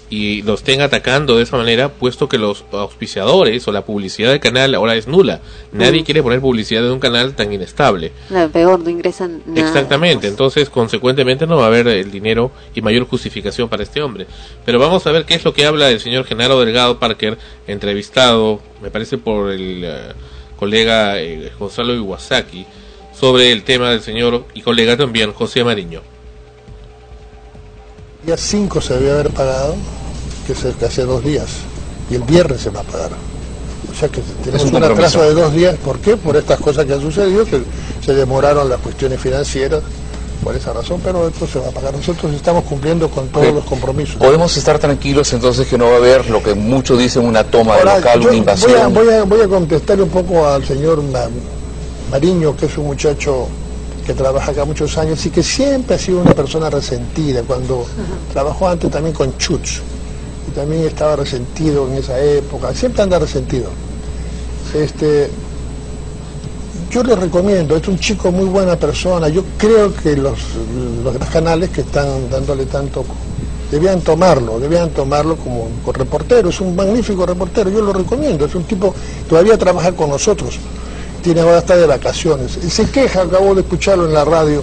y 0.10 0.44
los 0.44 0.60
estén 0.60 0.82
atacando 0.82 1.38
de 1.38 1.44
esa 1.44 1.58
manera, 1.58 1.90
puesto 1.90 2.30
que 2.30 2.38
los 2.38 2.64
auspiciadores 2.72 3.68
o 3.68 3.72
la 3.72 3.86
publicidad 3.86 4.32
del 4.32 4.40
canal 4.40 4.76
ahora 4.76 4.96
es 4.96 5.08
nula. 5.08 5.42
Nadie 5.72 6.04
quiere 6.04 6.22
poner 6.22 6.42
publicidad 6.42 6.86
en 6.86 6.92
un 6.92 7.00
canal 7.00 7.36
tan 7.36 7.52
inestable. 7.52 8.12
peor, 8.54 8.80
no 8.80 8.90
ingresan 8.90 9.42
nada. 9.46 9.68
Exactamente, 9.68 10.28
entonces 10.28 10.70
consecuentemente 10.70 11.48
no 11.48 11.58
va 11.58 11.64
a 11.66 11.68
haber 11.68 11.88
el 11.88 12.12
dinero 12.12 12.52
y 12.74 12.82
mayor 12.82 13.08
justificación 13.08 13.68
para 13.68 13.84
este 13.84 14.02
hombre. 14.02 14.28
Pero 14.64 14.80
vamos 14.80 15.06
a 15.08 15.12
ver 15.12 15.26
qué 15.26 15.36
es 15.36 15.44
lo 15.44 15.54
que 15.54 15.66
habla 15.66 15.90
el 15.90 16.00
señor 16.00 16.26
Genaro 16.26 16.60
Delgado 16.60 17.00
Parker, 17.00 17.38
entrevistado, 17.68 18.62
me 18.82 18.92
parece 18.92 19.18
por 19.18 19.52
el 19.52 19.84
eh, 19.84 20.14
colega 20.58 21.20
eh, 21.20 21.52
Gonzalo 21.58 21.94
Iwasaki, 21.94 22.66
sobre 23.18 23.52
el 23.52 23.64
tema 23.64 23.92
del 23.92 24.02
señor 24.02 24.46
y 24.54 24.62
colega 24.62 24.98
también 24.98 25.32
José 25.34 25.64
Mariño 25.64 26.02
día 28.26 28.38
5 28.38 28.82
se 28.82 28.96
debe 28.96 29.12
haber 29.12 29.30
pagado, 29.30 29.76
que 30.48 30.54
es 30.54 30.66
hace 30.66 31.04
dos 31.04 31.24
días, 31.24 31.48
y 32.10 32.16
el 32.16 32.24
viernes 32.24 32.62
se 32.62 32.70
va 32.72 32.80
a 32.82 32.84
pagar. 32.84 33.12
O 33.92 33.98
sea 33.98 34.10
que 34.10 34.22
tenemos 34.44 34.72
un, 34.72 34.84
atraso 34.84 35.22
de 35.22 35.34
dos 35.34 35.54
días. 35.54 35.76
¿Por 35.78 36.00
qué? 36.00 36.18
Por 36.18 36.36
estas 36.36 36.60
cosas 36.60 36.86
que 36.86 36.94
han 36.94 37.02
sucedido, 37.02 37.46
que 37.46 37.62
se 38.04 38.14
demoraron 38.14 38.68
las 38.68 38.80
cuestiones 38.82 39.22
financieras, 39.22 39.84
por 40.44 40.56
esa 40.56 40.74
razón, 40.74 41.01
pero 41.04 41.27
esto 41.27 41.48
se 41.48 41.60
va 41.60 41.68
a 41.68 41.72
pagar. 41.72 41.94
Nosotros 41.94 42.34
estamos 42.34 42.63
cumpliendo 42.63 43.10
con 43.10 43.27
todos 43.30 43.54
los 43.54 43.63
compromisos. 43.65 44.15
¿Podemos 44.15 44.56
estar 44.58 44.80
tranquilos 44.80 45.32
entonces 45.34 45.68
que 45.68 45.77
no 45.77 45.86
va 45.86 45.94
a 45.94 45.98
haber 45.98 46.30
lo 46.30 46.42
que 46.42 46.54
muchos 46.54 47.00
dicen 47.00 47.25
una 47.25 47.44
toma 47.44 47.77
de 47.77 47.86
local, 47.86 48.22
una 48.22 48.36
invasión? 48.36 48.94
Voy 48.94 49.10
a, 49.10 49.24
voy, 49.24 49.42
a, 49.42 49.48
contestar 49.48 50.01
un 50.01 50.10
poco 50.10 50.48
al 50.48 50.65
señor 50.65 51.01
Mariño, 52.12 52.56
que 52.56 52.68
es 52.68 52.77
un 52.77 52.86
muchacho 52.86 53.48
que 54.06 54.13
trabaja 54.13 54.51
acá 54.51 54.65
muchos 54.65 54.98
años 54.98 55.25
y 55.25 55.32
que 55.32 55.42
siempre 55.42 55.96
ha 55.96 56.00
sido 56.00 56.22
una 56.22 56.34
persona 56.34 56.70
resentida. 56.70 57.42
Cuando 57.42 57.86
trabajó 58.32 58.68
antes 58.68 58.92
también 58.92 59.15
con 59.15 59.38
Chuch, 59.38 59.80
y 60.48 60.51
también 60.51 60.86
estaba 60.86 61.15
resentido 61.15 61.88
en 61.88 61.96
esa 61.98 62.20
época, 62.20 62.74
siempre 62.74 63.01
anda 63.01 63.18
resentido. 63.18 63.70
Este, 64.75 65.30
yo 66.89 67.04
le 67.04 67.15
recomiendo, 67.15 67.75
es 67.75 67.88
un 67.88 68.00
chico 68.00 68.32
muy 68.32 68.46
buena 68.46 68.75
persona, 68.75 69.27
yo 69.27 69.44
creo 69.58 69.94
que 69.94 70.15
los, 70.15 70.39
los 71.04 71.18
canales 71.30 71.70
que 71.70 71.82
están 71.82 72.30
dándole 72.30 72.65
tanto, 72.65 73.04
debían 73.72 74.01
tomarlo, 74.01 74.60
debían 74.60 74.89
tomarlo 74.92 75.36
como, 75.36 75.70
reportero, 75.94 76.50
es 76.50 76.62
un 76.62 76.75
magnífico 76.75 77.25
reportero, 77.25 77.70
yo 77.70 77.82
lo 77.82 77.94
recomiendo, 77.94 78.46
es 78.46 78.56
un 78.56 78.63
tipo, 78.63 78.94
todavía 79.27 79.58
trabaja 79.58 79.92
con 79.92 80.10
nosotros 80.10 80.60
tiene 81.25 81.42
ahora 81.42 81.58
está 81.58 81.75
de 81.75 81.88
vacaciones. 81.88 82.60
Y 82.63 82.70
se 82.70 82.86
queja, 82.86 83.24
acabo 83.24 83.56
de 83.56 83.62
escucharlo 83.62 84.06
en 84.06 84.13
la 84.13 84.24
radio, 84.24 84.62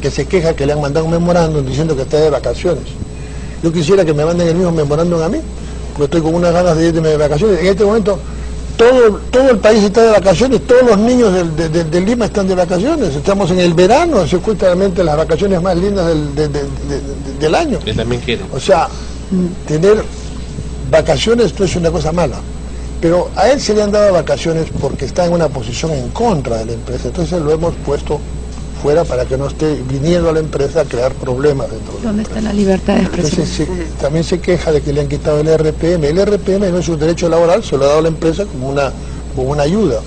que 0.00 0.10
se 0.10 0.26
queja 0.26 0.56
que 0.56 0.66
le 0.66 0.72
han 0.72 0.80
mandado 0.80 1.06
un 1.06 1.12
memorándum 1.12 1.64
diciendo 1.64 1.94
que 1.94 2.02
está 2.02 2.16
de 2.16 2.30
vacaciones. 2.30 2.82
Yo 3.62 3.72
quisiera 3.72 4.04
que 4.04 4.12
me 4.12 4.24
manden 4.24 4.48
el 4.48 4.56
mismo 4.56 4.72
memorándum 4.72 5.22
a 5.22 5.28
mí, 5.28 5.38
porque 5.92 6.04
estoy 6.06 6.20
con 6.20 6.34
unas 6.34 6.52
ganas 6.52 6.76
de 6.76 6.88
irme 6.88 7.10
de 7.10 7.16
vacaciones. 7.16 7.60
En 7.60 7.66
este 7.66 7.84
momento 7.84 8.18
todo, 8.78 9.20
todo 9.30 9.50
el 9.50 9.58
país 9.58 9.82
está 9.82 10.02
de 10.04 10.12
vacaciones, 10.12 10.66
todos 10.66 10.84
los 10.84 10.98
niños 10.98 11.34
de, 11.56 12.00
Lima 12.00 12.26
están 12.26 12.48
de 12.48 12.54
vacaciones, 12.54 13.14
estamos 13.14 13.50
en 13.50 13.58
el 13.58 13.74
verano, 13.74 14.22
es 14.22 14.34
justamente 14.42 15.04
las 15.04 15.16
vacaciones 15.16 15.60
más 15.60 15.76
lindas 15.76 16.06
del, 16.34 17.54
año. 17.54 17.78
también 17.94 18.22
O 18.52 18.60
sea, 18.60 18.88
tener 19.66 20.02
vacaciones 20.90 21.58
no 21.58 21.64
es 21.66 21.76
una 21.76 21.90
cosa 21.90 22.12
mala 22.12 22.36
pero 23.00 23.30
a 23.36 23.48
él 23.48 23.60
se 23.60 23.74
le 23.74 23.82
han 23.82 23.92
dado 23.92 24.12
vacaciones 24.12 24.66
porque 24.80 25.04
está 25.04 25.24
en 25.24 25.32
una 25.32 25.48
posición 25.48 25.92
en 25.92 26.08
contra 26.08 26.58
de 26.58 26.66
la 26.66 26.72
empresa, 26.72 27.08
entonces 27.08 27.40
lo 27.40 27.52
hemos 27.52 27.74
puesto 27.86 28.20
fuera 28.82 29.04
para 29.04 29.24
que 29.24 29.36
no 29.36 29.46
esté 29.46 29.74
viniendo 29.88 30.28
a 30.30 30.32
la 30.32 30.40
empresa 30.40 30.82
a 30.82 30.84
crear 30.84 31.12
problemas 31.12 31.70
dentro 31.70 31.96
de 31.96 32.02
¿Dónde 32.02 32.22
está 32.22 32.40
la 32.40 32.52
libertad 32.52 32.96
de 32.96 33.02
expresión? 33.02 33.68
también 34.00 34.24
se 34.24 34.40
queja 34.40 34.72
de 34.72 34.80
que 34.80 34.92
le 34.92 35.00
han 35.00 35.08
quitado 35.08 35.40
el 35.40 35.48
RPM. 35.48 36.04
El 36.04 36.24
RPM 36.24 36.70
no 36.70 36.78
es 36.78 36.88
un 36.88 36.98
derecho 36.98 37.28
laboral, 37.28 37.62
se 37.64 37.76
lo 37.76 37.84
ha 37.84 37.88
dado 37.88 38.02
la 38.02 38.08
empresa 38.08 38.44
como 38.46 38.68
una, 38.68 38.92
como 39.34 39.50
una 39.50 39.62
ayuda. 39.62 40.00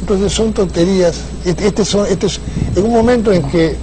Entonces 0.00 0.32
son 0.32 0.52
tonterías. 0.52 1.16
Este, 1.44 1.66
este, 1.66 1.84
son, 1.84 2.06
este 2.06 2.26
es, 2.26 2.40
en 2.76 2.84
un 2.84 2.92
momento 2.92 3.32
en 3.32 3.42
que 3.50 3.76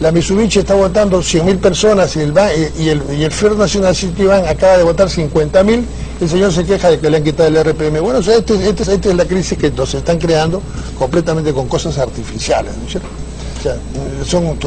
la 0.00 0.12
Mitsubishi 0.12 0.60
está 0.60 0.74
votando 0.74 1.20
100.000 1.20 1.58
personas 1.58 2.14
y 2.16 2.20
el, 2.20 2.34
y 2.78 2.88
el, 2.88 3.02
y 3.18 3.24
el 3.24 3.32
Fair 3.32 3.56
National 3.56 3.94
City 3.96 4.24
Bank 4.24 4.44
acaba 4.46 4.76
de 4.76 4.84
votar 4.84 5.08
50.000 5.08 5.84
el 6.20 6.28
señor 6.28 6.52
se 6.52 6.64
queja 6.64 6.90
de 6.90 6.98
que 6.98 7.08
le 7.08 7.16
han 7.16 7.24
quitado 7.24 7.48
el 7.48 7.64
RPM. 7.64 8.00
Bueno, 8.00 8.18
o 8.18 8.22
sea, 8.22 8.36
esta 8.36 8.54
este, 8.54 8.82
este 8.82 9.08
es 9.08 9.14
la 9.14 9.24
crisis 9.24 9.56
que 9.56 9.70
nos 9.70 9.94
están 9.94 10.18
creando 10.18 10.60
completamente 10.98 11.52
con 11.54 11.66
cosas 11.66 11.96
artificiales, 11.98 12.76
¿no 12.76 12.84
es 12.84 12.90
cierto? 12.90 13.08
O 13.60 13.62
sea, 13.62 13.76
son, 14.24 14.58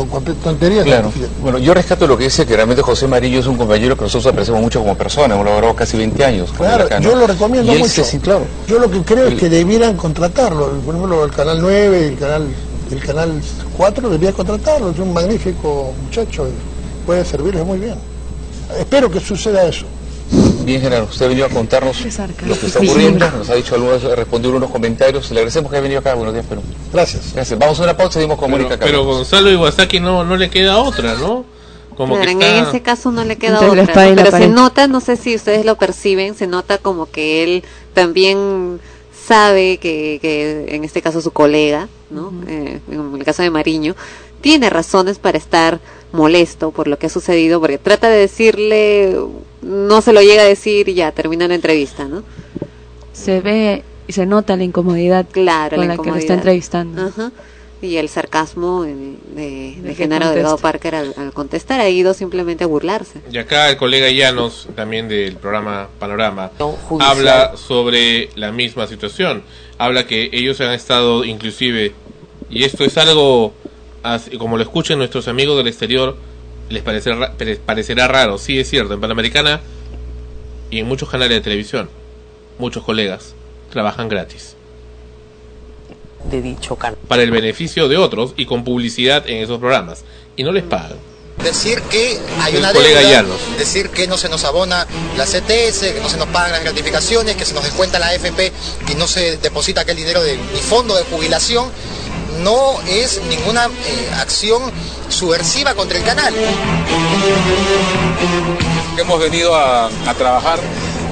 tonterías. 0.44 0.86
Claro. 0.86 1.12
Bueno, 1.42 1.58
yo 1.58 1.74
rescato 1.74 2.06
lo 2.06 2.16
que 2.16 2.26
dice 2.26 2.46
que 2.46 2.56
realmente 2.56 2.84
José 2.84 3.08
Marillo 3.08 3.40
es 3.40 3.48
un 3.48 3.58
compañero 3.58 3.98
que 3.98 4.04
nosotros 4.04 4.32
apreciamos 4.32 4.62
mucho 4.62 4.80
como 4.82 4.96
persona, 4.96 5.34
hemos 5.34 5.46
logrado 5.48 5.76
casi 5.76 5.98
20 5.98 6.24
años. 6.24 6.54
Claro, 6.56 6.88
yo 7.00 7.16
lo 7.16 7.26
recomiendo 7.26 7.74
mucho. 7.74 8.04
Sí, 8.04 8.20
claro. 8.20 8.46
Yo 8.68 8.78
lo 8.78 8.92
que 8.92 9.02
creo 9.02 9.28
es 9.28 9.40
que 9.40 9.50
debieran 9.50 9.98
contratarlo. 9.98 10.70
Por 10.86 10.96
ejemplo, 10.96 11.26
el 11.26 11.32
Canal 11.32 11.60
9, 11.60 12.08
el 12.08 12.18
Canal, 12.20 12.48
el 12.92 13.00
canal 13.00 13.42
4 13.78 14.10
debería 14.10 14.32
contratarlo. 14.32 14.92
Es 14.92 15.00
un 15.00 15.12
magnífico 15.12 15.92
muchacho, 16.04 16.48
puede 17.08 17.26
servirles 17.26 17.66
muy 17.66 17.80
bien. 17.80 17.96
Espero 18.78 19.10
que 19.10 19.20
suceda 19.20 19.66
eso. 19.66 19.86
Bien, 20.66 20.82
general, 20.82 21.08
usted 21.10 21.26
ha 21.26 21.30
venido 21.30 21.46
a 21.46 21.50
contarnos 21.50 22.00
lo 22.46 22.60
que 22.60 22.66
está 22.68 22.80
ocurriendo, 22.80 23.30
nos 23.32 23.50
ha 23.50 23.56
dicho 23.56 23.76
algunos, 23.76 24.02
respondido 24.04 24.56
unos 24.56 24.72
comentarios, 24.72 25.30
le 25.32 25.40
agradecemos 25.40 25.70
que 25.70 25.78
haya 25.78 25.84
venido 25.84 26.00
acá, 26.00 26.14
buenos 26.14 26.34
días, 26.34 26.46
pero... 26.48 26.62
Gracias. 26.92 27.34
Gracias. 27.34 27.60
Vamos 27.60 27.80
a 27.80 27.84
una 27.84 27.98
pausa 27.98 28.20
y 28.20 28.22
seguimos 28.22 28.40
con 28.40 28.50
Mónica 28.50 28.78
Pero 28.80 29.04
Gonzalo 29.04 29.52
Iwasaki 29.52 30.00
no, 30.00 30.24
no 30.24 30.38
le 30.38 30.50
queda 30.50 30.78
otra, 30.78 31.16
¿no? 31.16 31.46
Como 31.96 32.20
que 32.20 32.32
en 32.32 32.42
ese 32.42 32.82
caso 32.82 33.12
no 33.12 33.24
le 33.24 33.38
queda 33.38 33.60
otra, 33.60 33.86
pero 33.94 34.32
se 34.32 34.48
nota, 34.48 34.88
no 34.88 35.00
sé 35.00 35.16
si 35.16 35.36
ustedes 35.36 35.66
lo 35.66 35.76
perciben, 35.76 36.34
se 36.34 36.48
nota 36.48 36.78
como 36.78 37.06
que 37.06 37.44
él 37.44 37.64
también 37.94 38.80
sabe 39.28 39.78
que, 39.78 40.20
que 40.22 40.66
en 40.70 40.84
este 40.84 41.02
caso 41.02 41.22
su 41.22 41.32
colega, 41.32 41.88
¿no? 42.10 42.34
Eh, 42.48 42.80
en 42.90 43.16
el 43.16 43.24
caso 43.24 43.44
de 43.44 43.50
Mariño, 43.50 43.96
tiene 44.42 44.70
razones 44.70 45.20
para 45.20 45.38
estar 45.38 45.80
molesto 46.12 46.72
por 46.72 46.88
lo 46.88 46.98
que 46.98 47.08
ha 47.08 47.10
sucedido, 47.10 47.60
porque 47.60 47.78
trata 47.78 48.10
de 48.10 48.18
decirle, 48.18 49.18
no 49.64 50.02
se 50.02 50.14
lo 50.14 50.22
llega 50.22 50.44
a 50.44 50.46
decir 50.46 50.90
y 50.90 50.94
ya 50.94 51.12
termina 51.12 51.48
la 51.48 51.56
entrevista, 51.56 52.06
¿no? 52.06 52.24
Se 53.14 53.42
ve 53.42 53.84
y 54.08 54.14
se 54.14 54.26
nota 54.26 54.58
la 54.58 54.64
incomodidad 54.64 55.26
claro, 55.32 55.78
con 55.78 55.88
la, 55.88 55.98
que 55.98 56.10
lo 56.10 56.16
está 56.16 56.34
entrevistando. 56.34 57.12
Y 57.82 57.98
el 57.98 58.08
sarcasmo 58.08 58.84
de, 58.84 59.18
de, 59.36 59.96
Genaro 59.96 60.30
Delgado 60.30 60.58
Parker 60.58 60.96
al, 60.96 61.34
contestar, 61.34 61.82
ha 61.82 61.90
ido 61.90 62.14
simplemente 62.14 62.64
a 62.64 62.68
burlarse. 62.68 63.20
Y 63.30 63.38
acá 63.38 63.70
el 63.70 63.76
colega 63.76 64.10
Llanos, 64.10 64.70
también 64.74 65.10
del 65.10 65.36
programa 65.36 65.90
Panorama, 66.00 66.52
habla 67.00 67.58
sobre 67.58 68.30
la 68.36 68.54
misma 68.54 68.88
situación. 68.88 69.44
Habla 69.78 70.08
que 70.08 70.30
ellos 70.32 70.62
han 70.62 70.74
estado 70.74 71.26
inclusive, 71.26 71.94
y 72.50 72.64
esto 72.64 72.86
es 72.86 72.98
algo 72.98 73.54
como 74.38 74.58
lo 74.58 74.64
escuchen 74.64 74.98
nuestros 74.98 75.28
amigos 75.28 75.58
del 75.58 75.68
exterior, 75.68 76.16
les 76.74 76.84
parecerá, 76.84 77.34
parecerá 77.66 78.08
raro. 78.08 78.38
Sí, 78.38 78.60
es 78.60 78.70
cierto, 78.70 78.94
en 78.94 79.02
Panamericana 79.02 79.62
y 80.70 80.80
en 80.80 80.88
muchos 80.88 81.10
canales 81.10 81.38
de 81.38 81.42
televisión, 81.42 81.90
muchos 82.58 82.84
colegas 82.84 83.36
trabajan 83.70 84.10
gratis. 84.10 84.56
De 86.30 86.42
dicho 86.42 86.76
canal. 86.76 86.98
Para 87.08 87.24
el 87.24 87.32
beneficio 87.32 87.88
de 87.88 87.98
otros 87.98 88.34
y 88.38 88.46
con 88.46 88.64
publicidad 88.64 89.30
en 89.30 89.44
esos 89.44 89.60
programas. 89.60 90.04
Y 90.36 90.44
no 90.44 90.52
les 90.52 90.64
pagan. 90.64 90.98
Decir 91.44 91.82
que 91.84 92.20
hay 92.40 92.56
una 92.56 92.72
deuda, 92.72 93.26
decir 93.58 93.90
que 93.90 94.08
no 94.08 94.18
se 94.18 94.30
nos 94.30 94.44
abona 94.46 94.86
la 95.18 95.26
CTS, 95.26 95.94
que 95.94 96.00
no 96.02 96.08
se 96.08 96.18
nos 96.18 96.28
pagan 96.28 96.52
las 96.52 96.64
gratificaciones, 96.64 97.36
que 97.36 97.44
se 97.44 97.54
nos 97.54 97.64
descuenta 97.64 97.98
la 97.98 98.08
AFP 98.08 98.52
y 98.92 98.96
no 98.96 99.08
se 99.08 99.38
deposita 99.38 99.82
aquel 99.82 99.98
dinero 99.98 100.24
de 100.24 100.38
mi 100.38 100.60
fondo 100.60 100.96
de 100.96 101.04
jubilación 101.04 101.70
no 102.40 102.82
es 102.88 103.22
ninguna 103.30 103.66
eh, 103.66 104.10
acción 104.20 104.62
subversiva 105.10 105.76
contra 105.76 105.98
el 105.98 106.04
canal. 106.04 106.34
Hemos 108.98 109.20
venido 109.20 109.56
a, 109.56 109.88
a 109.88 110.14
trabajar 110.16 110.60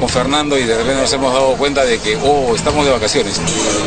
con 0.01 0.09
Fernando 0.09 0.57
y 0.57 0.63
de 0.63 0.75
repente 0.75 0.99
nos 0.99 1.13
hemos 1.13 1.31
dado 1.31 1.55
cuenta 1.57 1.85
de 1.85 1.99
que, 1.99 2.17
oh, 2.17 2.55
estamos 2.55 2.85
de 2.85 2.91
vacaciones. 2.91 3.39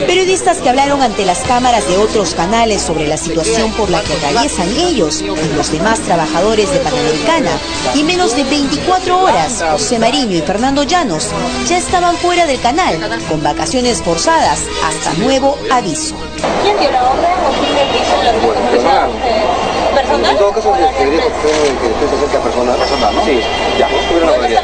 Periodistas 0.07 0.59
que 0.59 0.69
hablaron 0.69 1.03
ante 1.03 1.25
las 1.25 1.41
cámaras 1.41 1.89
de 1.89 1.97
otros 1.97 2.35
canales 2.35 2.81
sobre 2.83 3.09
la 3.09 3.17
situación 3.17 3.73
por 3.73 3.91
la 3.91 4.01
que 4.01 4.13
atraviesan 4.13 4.69
ellos 4.77 5.23
y 5.23 5.57
los 5.57 5.73
demás 5.73 5.99
trabajadores 6.01 6.73
de 6.73 6.79
Panamericana. 6.79 7.51
Y 7.97 8.05
menos 8.05 8.37
de 8.37 8.45
24 8.45 9.23
horas, 9.23 9.65
José 9.73 9.99
Mariño 9.99 10.39
y 10.39 10.43
Fernando 10.43 10.85
Llanos 10.85 11.31
ya 11.69 11.79
estaban 11.79 12.17
fuera 12.17 12.47
del 12.47 12.61
canal, 12.61 12.97
con 13.29 13.43
vacaciones 13.43 14.01
forzadas 14.01 14.61
hasta 14.85 15.15
nuevo 15.15 15.59
aviso. 15.73 16.15
¿Quién 16.63 16.79
dio 16.79 16.93
la 16.93 17.11
orden 17.11 17.31
o 17.45 17.51
quién 17.61 17.75
En 20.31 20.39
todo 20.39 20.53
caso, 20.53 20.73
debería 20.73 21.23
ser 21.23 21.31
que 21.81 21.87
usted 21.87 22.09
se 22.09 22.17
acerque 22.17 22.37
a 22.37 22.41
personal. 22.41 22.77
Personal, 22.77 23.15
¿no? 23.15 23.25
Sí. 23.25 23.41
Ya, 23.79 23.89
no 23.89 24.27
la 24.27 24.37
molestia. 24.37 24.63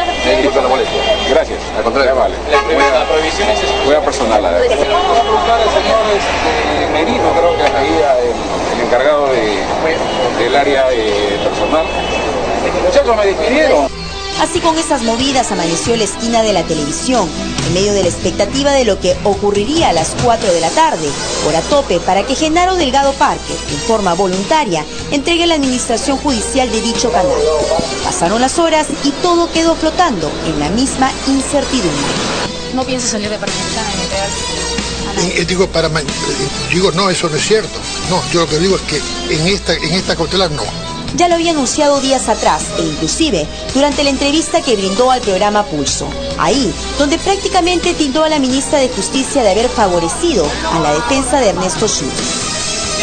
la 0.63 0.69
molestia. 0.69 1.01
Gracias. 1.29 1.59
Al 1.77 1.85
contrario, 1.85 2.17
vale. 2.17 2.35
La, 2.51 3.05
prohibición 3.07 3.49
es... 3.51 3.61
Voy 3.85 3.95
a 3.95 4.01
personal, 4.01 4.45
a 4.45 4.51
ver. 4.51 4.69
Vamos 4.69 5.19
a 5.19 5.23
preguntar 5.23 5.61
al 5.61 5.71
señor 5.71 6.01
este, 6.17 6.93
Merino, 6.93 7.31
creo 7.33 7.57
que 7.57 7.63
ahí 7.63 8.01
el, 8.77 8.87
encargado 8.87 9.29
de, 9.29 10.43
del 10.43 10.57
área 10.57 10.89
de 10.89 11.39
personal. 11.45 11.87
Muchachos, 12.85 13.17
me 13.17 13.27
despidieron. 13.27 14.00
Así 14.41 14.59
con 14.61 14.79
esas 14.79 15.03
movidas 15.03 15.53
amaneció 15.53 15.95
la 15.97 16.05
esquina 16.05 16.43
de 16.43 16.55
la 16.55 16.65
televisión, 16.65 17.29
en 17.67 17.75
medio 17.75 17.93
de 17.93 18.03
la 18.03 18.09
expectativa 18.09 18.73
de 18.73 18.87
lo 18.87 18.99
que 18.99 19.15
ocurriría 19.23 19.91
a 19.91 19.93
las 19.93 20.17
4 20.25 20.51
de 20.51 20.61
la 20.63 20.71
tarde, 20.71 21.07
por 21.45 21.55
a 21.55 21.61
tope 21.61 22.01
para 22.01 22.27
que 22.27 22.35
Genaro 22.35 22.77
Delgado 22.77 23.13
Parque, 23.13 23.53
en 23.71 23.79
forma 23.81 24.15
voluntaria, 24.15 24.83
entregue 25.11 25.47
la 25.47 25.57
administración 25.57 26.17
judicial 26.17 26.71
de 26.73 26.81
dicho 26.81 27.13
canal. 27.13 27.37
Pasaron 28.03 28.41
las 28.41 28.59
horas 28.59 28.87
y 29.05 29.11
todo 29.23 29.53
quedó 29.53 29.75
flotando 29.75 30.31
en 30.47 30.59
la 30.59 30.71
misma 30.71 31.13
incertidumbre. 31.29 32.13
¿No 32.75 32.85
piensa 32.85 33.09
salir 33.09 33.29
de 33.29 33.37
Panamericana 33.37 33.91
y 33.95 34.01
entregarse? 34.01 35.41
Eh, 35.41 35.45
digo, 35.45 35.67
para, 35.67 35.89
eh, 35.89 36.05
digo, 36.73 36.93
no, 36.93 37.11
eso 37.11 37.29
no 37.29 37.37
es 37.37 37.47
cierto. 37.47 37.79
No, 38.09 38.23
yo 38.33 38.41
lo 38.41 38.49
que 38.49 38.59
digo 38.59 38.77
es 38.77 38.83
que 38.83 39.03
en 39.35 39.47
esta, 39.49 39.75
en 39.75 39.93
esta 39.93 40.17
cautelar 40.17 40.51
no 40.51 40.90
ya 41.17 41.29
lo 41.29 41.35
había 41.35 41.53
anunciado 41.53 42.01
días 42.01 42.29
atrás 42.29 42.65
e 42.79 42.83
inclusive 42.83 43.47
durante 43.75 44.05
la 44.05 44.11
entrevista 44.11 44.63
que 44.63 44.77
brindó 44.77 45.11
al 45.11 45.21
programa 45.21 45.65
Pulso. 45.65 46.09
Ahí, 46.39 46.73
donde 46.99 47.19
prácticamente 47.19 47.95
tildó 47.95 48.25
a 48.25 48.29
la 48.29 48.39
ministra 48.39 48.79
de 48.79 48.89
Justicia 48.89 49.43
de 49.43 49.51
haber 49.51 49.69
favorecido 49.69 50.47
a 50.73 50.79
la 50.81 50.93
defensa 50.95 51.41
de 51.41 51.51
Ernesto 51.51 51.87
Schultz. 51.87 52.51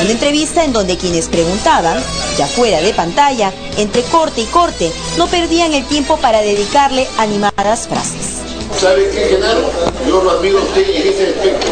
Una 0.02 0.12
entrevista 0.12 0.63
en 0.63 0.74
donde 0.74 0.96
quienes 0.96 1.28
preguntaban, 1.28 1.98
ya 2.38 2.46
fuera 2.46 2.80
de 2.82 2.93
pantalla, 2.93 3.52
entre 3.78 4.04
corte 4.04 4.41
y 4.41 4.46
corte, 4.46 4.91
no 5.17 5.28
perdían 5.28 5.74
el 5.74 5.86
tiempo 5.86 6.17
para 6.17 6.41
dedicarle 6.41 7.08
animadas 7.17 7.88
frases. 7.88 8.38
¿Sabe 8.80 9.10
qué, 9.10 9.26
Genaro? 9.26 9.72
Yo 10.08 10.22
lo 10.22 10.32
admiro 10.32 10.60
a 10.60 10.62
usted 10.62 10.88
en 10.88 11.08
ese 11.08 11.30
aspecto. 11.30 11.67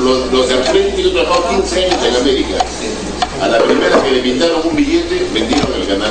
Los, 0.00 0.48
de 0.48 0.54
al 0.54 0.64
frente, 0.64 1.02
yo 1.02 1.08
he 1.10 1.12
trabajado 1.12 1.48
15 1.50 1.84
años 1.84 2.04
en 2.04 2.16
América. 2.16 2.64
A 3.40 3.46
la 3.46 3.58
primera 3.62 4.02
que 4.02 4.10
le 4.10 4.20
pintaron 4.20 4.62
un 4.64 4.74
billete, 4.74 5.28
vendieron 5.32 5.72
el 5.80 5.86
canal. 5.86 6.10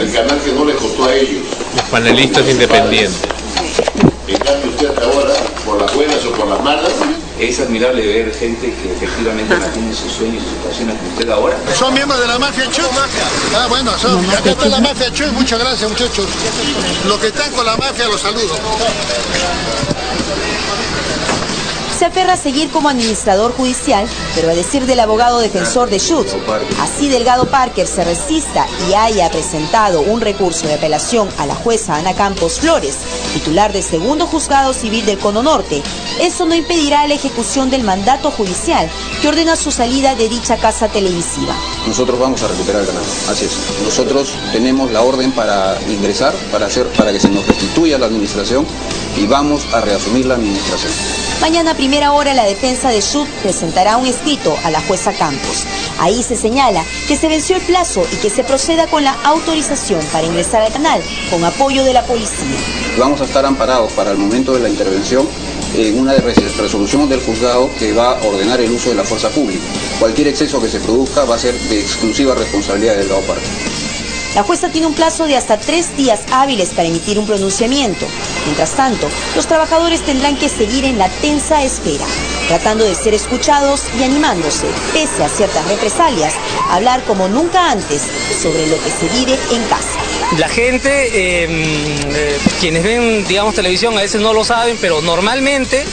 El 0.00 0.10
canal 0.10 0.40
que 0.40 0.52
no 0.52 0.64
le 0.64 0.74
costó 0.74 1.04
a 1.04 1.14
ellos. 1.14 1.42
Los 1.76 1.84
panelistas 1.90 2.48
independientes. 2.48 3.20
En 4.26 4.38
cambio 4.38 4.70
usted 4.70 4.98
ahora, 5.02 5.34
por 5.66 5.80
las 5.80 5.94
buenas 5.94 6.24
o 6.24 6.32
por 6.32 6.48
las 6.48 6.62
malas, 6.62 6.92
es 7.38 7.60
admirable 7.60 8.06
ver 8.06 8.34
gente 8.34 8.72
que 8.72 8.92
efectivamente 8.92 9.54
mantiene 9.60 9.94
sus 9.94 10.10
sueños 10.12 10.42
y 10.42 10.48
sus 10.48 10.58
pasiones 10.66 10.96
como 10.96 11.10
usted 11.10 11.28
ahora. 11.28 11.56
Son 11.78 11.92
miembros 11.92 12.18
de 12.20 12.26
la 12.26 12.38
mafia 12.38 12.70
Chuy. 12.70 12.84
Ah, 13.54 13.66
bueno, 13.68 13.92
son, 13.98 14.18
acá 14.30 14.50
está 14.50 14.68
la 14.68 14.80
mafia 14.80 15.12
Chuy. 15.12 15.30
Muchas 15.32 15.58
gracias, 15.58 15.90
muchachos. 15.90 16.26
Los 17.06 17.20
que 17.20 17.26
están 17.26 17.52
con 17.52 17.66
la 17.66 17.76
mafia 17.76 18.08
los 18.08 18.20
saludo 18.22 18.54
se 22.06 22.20
aferra 22.20 22.34
a 22.34 22.36
seguir 22.36 22.70
como 22.70 22.88
administrador 22.88 23.52
judicial, 23.52 24.06
pero 24.36 24.48
a 24.48 24.54
decir 24.54 24.86
del 24.86 25.00
abogado 25.00 25.40
defensor 25.40 25.90
de 25.90 25.98
Schutz, 25.98 26.36
así 26.80 27.08
Delgado 27.08 27.50
Parker 27.50 27.84
se 27.84 28.04
resista 28.04 28.64
y 28.88 28.94
haya 28.94 29.28
presentado 29.28 30.02
un 30.02 30.20
recurso 30.20 30.68
de 30.68 30.74
apelación 30.74 31.28
a 31.36 31.46
la 31.46 31.56
jueza 31.56 31.96
Ana 31.96 32.14
Campos 32.14 32.60
Flores, 32.60 32.96
titular 33.34 33.72
del 33.72 33.82
segundo 33.82 34.28
juzgado 34.28 34.72
civil 34.72 35.04
del 35.04 35.18
Cono 35.18 35.42
Norte, 35.42 35.82
eso 36.20 36.46
no 36.46 36.54
impedirá 36.54 37.08
la 37.08 37.14
ejecución 37.14 37.70
del 37.70 37.82
mandato 37.82 38.30
judicial 38.30 38.88
que 39.20 39.26
ordena 39.26 39.56
su 39.56 39.72
salida 39.72 40.14
de 40.14 40.28
dicha 40.28 40.58
casa 40.58 40.86
televisiva. 40.86 41.56
Nosotros 41.88 42.20
vamos 42.20 42.40
a 42.42 42.48
recuperar 42.48 42.82
el 42.82 42.86
canal, 42.86 43.02
así 43.28 43.46
es. 43.46 43.52
Nosotros 43.82 44.32
tenemos 44.52 44.92
la 44.92 45.02
orden 45.02 45.32
para 45.32 45.76
ingresar, 45.88 46.32
para, 46.52 46.66
hacer, 46.66 46.86
para 46.88 47.12
que 47.12 47.18
se 47.18 47.30
nos 47.30 47.44
restituya 47.48 47.98
la 47.98 48.06
administración 48.06 48.64
y 49.16 49.26
vamos 49.26 49.66
a 49.74 49.80
reasumir 49.80 50.26
la 50.26 50.34
administración. 50.34 50.92
Mañana 51.40 51.72
a 51.72 51.74
primera 51.96 52.12
hora 52.12 52.34
la 52.34 52.44
defensa 52.44 52.90
de 52.90 53.00
Schut 53.00 53.26
presentará 53.42 53.96
un 53.96 54.06
escrito 54.06 54.54
a 54.64 54.70
la 54.70 54.82
jueza 54.82 55.14
Campos. 55.14 55.64
Ahí 55.98 56.22
se 56.22 56.36
señala 56.36 56.84
que 57.08 57.16
se 57.16 57.26
venció 57.26 57.56
el 57.56 57.62
plazo 57.62 58.06
y 58.12 58.16
que 58.16 58.28
se 58.28 58.44
proceda 58.44 58.86
con 58.86 59.02
la 59.02 59.14
autorización 59.24 60.04
para 60.12 60.26
ingresar 60.26 60.60
al 60.60 60.70
canal 60.70 61.00
con 61.30 61.42
apoyo 61.42 61.84
de 61.84 61.94
la 61.94 62.04
policía. 62.04 62.58
Vamos 62.98 63.22
a 63.22 63.24
estar 63.24 63.46
amparados 63.46 63.94
para 63.94 64.10
el 64.10 64.18
momento 64.18 64.52
de 64.52 64.60
la 64.60 64.68
intervención 64.68 65.26
en 65.74 65.98
una 65.98 66.12
resolución 66.12 67.08
del 67.08 67.22
juzgado 67.22 67.70
que 67.78 67.94
va 67.94 68.18
a 68.18 68.22
ordenar 68.26 68.60
el 68.60 68.72
uso 68.72 68.90
de 68.90 68.96
la 68.96 69.04
fuerza 69.04 69.30
pública. 69.30 69.64
Cualquier 69.98 70.28
exceso 70.28 70.60
que 70.60 70.68
se 70.68 70.80
produzca 70.80 71.24
va 71.24 71.36
a 71.36 71.38
ser 71.38 71.58
de 71.58 71.80
exclusiva 71.80 72.34
responsabilidad 72.34 72.92
del 72.92 73.08
Delgado 73.08 73.22
Parque. 73.22 73.85
La 74.36 74.42
jueza 74.42 74.68
tiene 74.68 74.86
un 74.86 74.92
plazo 74.92 75.24
de 75.24 75.34
hasta 75.34 75.56
tres 75.56 75.96
días 75.96 76.20
hábiles 76.30 76.68
para 76.68 76.86
emitir 76.86 77.18
un 77.18 77.26
pronunciamiento. 77.26 78.06
Mientras 78.44 78.72
tanto, 78.72 79.08
los 79.34 79.46
trabajadores 79.46 80.02
tendrán 80.02 80.36
que 80.36 80.50
seguir 80.50 80.84
en 80.84 80.98
la 80.98 81.08
tensa 81.08 81.62
espera, 81.62 82.04
tratando 82.46 82.84
de 82.84 82.94
ser 82.94 83.14
escuchados 83.14 83.84
y 83.98 84.02
animándose, 84.02 84.66
pese 84.92 85.24
a 85.24 85.30
ciertas 85.30 85.66
represalias, 85.68 86.34
a 86.68 86.74
hablar 86.74 87.02
como 87.04 87.28
nunca 87.28 87.70
antes 87.70 88.02
sobre 88.38 88.66
lo 88.66 88.76
que 88.76 88.90
se 88.90 89.08
vive 89.08 89.38
en 89.52 89.62
casa. 89.68 89.98
La 90.36 90.50
gente, 90.50 91.44
em, 91.44 91.62
eh, 92.14 92.36
quienes 92.60 92.82
ven, 92.82 93.24
digamos, 93.26 93.54
televisión, 93.54 93.96
a 93.96 94.02
veces 94.02 94.20
no 94.20 94.34
lo 94.34 94.44
saben, 94.44 94.76
pero 94.82 95.00
normalmente 95.00 95.86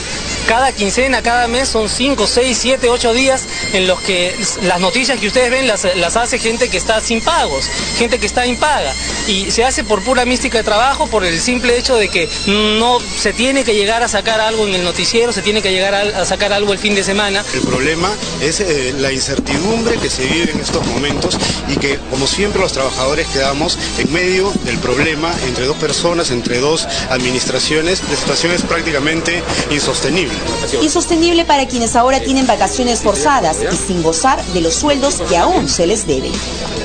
cada 0.46 0.72
quincena, 0.72 1.22
cada 1.22 1.48
mes 1.48 1.68
son 1.68 1.88
5, 1.88 2.26
6, 2.26 2.58
7, 2.60 2.88
8 2.88 3.12
días 3.14 3.46
en 3.72 3.86
los 3.86 4.00
que 4.00 4.34
las 4.62 4.80
noticias 4.80 5.18
que 5.18 5.26
ustedes 5.26 5.50
ven 5.50 5.66
las, 5.66 5.84
hace 6.16 6.38
gente 6.38 6.68
que 6.68 6.76
está 6.76 7.00
sin 7.00 7.20
pagos, 7.20 7.66
gente 7.98 8.18
que 8.18 8.26
está 8.26 8.46
impaga. 8.46 8.92
Y 9.26 9.50
se 9.50 9.64
hace 9.64 9.84
por 9.84 10.02
pura 10.02 10.24
mística 10.24 10.58
de 10.58 10.64
trabajo, 10.64 11.06
por 11.06 11.24
el 11.24 11.40
simple 11.40 11.78
hecho 11.78 11.96
de 11.96 12.08
que 12.08 12.28
no 12.46 12.98
se 13.00 13.32
tiene 13.32 13.64
que 13.64 13.74
llegar 13.74 14.02
a 14.02 14.08
sacar 14.08 14.40
algo 14.40 14.66
en 14.66 14.74
el 14.74 14.84
noticiero, 14.84 15.32
se 15.32 15.42
tiene 15.42 15.62
que 15.62 15.72
llegar 15.72 15.94
a, 15.94 16.24
sacar 16.24 16.52
algo 16.52 16.72
el 16.72 16.78
fin 16.78 16.94
de 16.94 17.04
semana. 17.04 17.44
El 17.54 17.62
problema 17.62 18.10
es 18.40 18.60
eh, 18.60 18.94
la 18.98 19.12
incertidumbre 19.12 19.96
que 19.98 20.10
se 20.10 20.26
vive 20.26 20.50
en 20.52 20.60
estos 20.60 20.86
momentos 20.86 21.38
y 21.68 21.76
que, 21.76 21.98
como 22.10 22.26
siempre, 22.26 22.60
los 22.60 22.72
trabajadores 22.72 23.26
quedamos 23.28 23.78
en 23.98 24.12
medio 24.12 24.52
del 24.64 24.78
problema 24.78 25.34
entre 25.46 25.64
dos 25.64 25.76
personas, 25.76 26.30
entre 26.30 26.58
dos 26.58 26.86
administraciones. 27.10 28.02
La 28.10 28.16
situación 28.16 28.52
es 28.52 28.62
prácticamente 28.62 29.42
insostenible. 29.70 30.33
Insostenible 30.82 31.44
para 31.44 31.66
quienes 31.66 31.94
ahora 31.96 32.20
tienen 32.20 32.46
vacaciones 32.46 33.00
forzadas 33.00 33.58
y 33.72 33.76
sin 33.76 34.02
gozar 34.02 34.42
de 34.46 34.60
los 34.60 34.74
sueldos 34.74 35.22
que 35.28 35.36
aún 35.36 35.68
se 35.68 35.86
les 35.86 36.06
deben. 36.06 36.32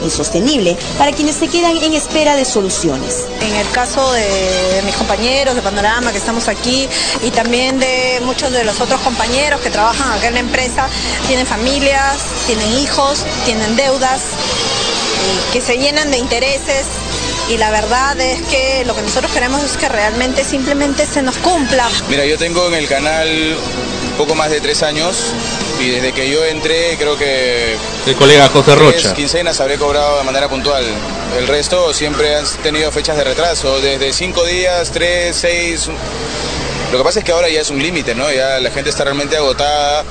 Insostenible 0.04 0.78
para 0.98 1.12
quienes 1.12 1.36
se 1.36 1.48
quedan 1.48 1.76
en 1.78 1.94
espera 1.94 2.36
de 2.36 2.46
soluciones. 2.46 3.26
En 3.42 3.56
el 3.56 3.70
caso 3.72 4.12
de 4.12 4.82
mis 4.86 4.96
compañeros 4.96 5.56
de 5.56 5.62
Panorama 5.62 6.12
que 6.12 6.18
estamos 6.18 6.48
aquí 6.48 6.88
y 7.24 7.32
también 7.32 7.80
de 7.80 8.22
muchos 8.24 8.52
de 8.52 8.64
los 8.64 8.80
otros 8.80 9.00
compañeros 9.02 9.60
que 9.62 9.70
trabajan 9.70 10.12
acá 10.12 10.28
en 10.28 10.36
la 10.36 10.40
empresa, 10.42 10.88
tienen 11.28 11.46
familias, 11.46 12.18
tienen 12.48 12.72
hijos, 12.80 13.24
tienen 13.46 13.76
deudas 13.76 14.22
eh, 14.22 15.54
que 15.54 15.62
se 15.62 15.78
llenan 15.78 16.12
de 16.12 16.18
intereses 16.18 16.86
y 17.50 17.58
la 17.58 17.72
verdad 17.72 18.20
es 18.22 18.42
que 18.44 18.84
lo 18.86 18.96
que 18.96 19.02
nosotros 19.02 19.32
queremos 19.32 19.64
es 19.64 19.76
que 19.76 19.90
realmente 19.90 20.44
simplemente 20.44 21.06
se 21.06 21.22
nos 21.22 21.38
cumpla. 21.38 21.90
Mira, 22.08 22.26
yo 22.26 22.38
tengo 22.38 22.68
en 22.68 22.76
el 22.76 22.88
canal 22.88 23.58
poco 24.18 24.36
más 24.36 24.52
de 24.52 24.62
tres 24.62 24.84
años 24.84 25.34
y 25.80 25.90
desde 25.90 26.12
que 26.14 26.30
yo 26.30 26.46
entré 26.46 26.96
creo 26.98 27.18
que... 27.18 27.76
El 28.06 28.16
colega 28.16 28.48
José 28.50 28.76
Rocha. 28.76 29.14
quincenas 29.14 29.60
habré 29.62 29.78
cobrado 29.78 30.20
de 30.20 30.24
manera 30.24 30.48
puntual. 30.48 30.86
El 31.38 31.48
resto 31.48 31.94
siempre 31.94 32.36
han 32.36 32.46
tenido 32.62 32.92
fechas 32.92 33.18
de 33.18 33.24
retraso, 33.24 33.80
desde 33.82 34.14
cinco 34.14 34.46
días, 34.46 34.92
tres, 34.92 35.36
seis... 35.36 35.90
Lo 36.92 36.98
que 36.98 37.04
pasa 37.04 37.20
es 37.20 37.26
que 37.26 37.32
ahora 37.32 37.48
ya 37.50 37.62
es 37.62 37.70
un 37.70 37.82
límite, 37.82 38.16
¿no? 38.16 38.32
Ya 38.32 38.60
la 38.60 38.72
gente 38.72 38.90
está 38.90 39.04
realmente 39.04 39.38
agotada. 39.38 40.04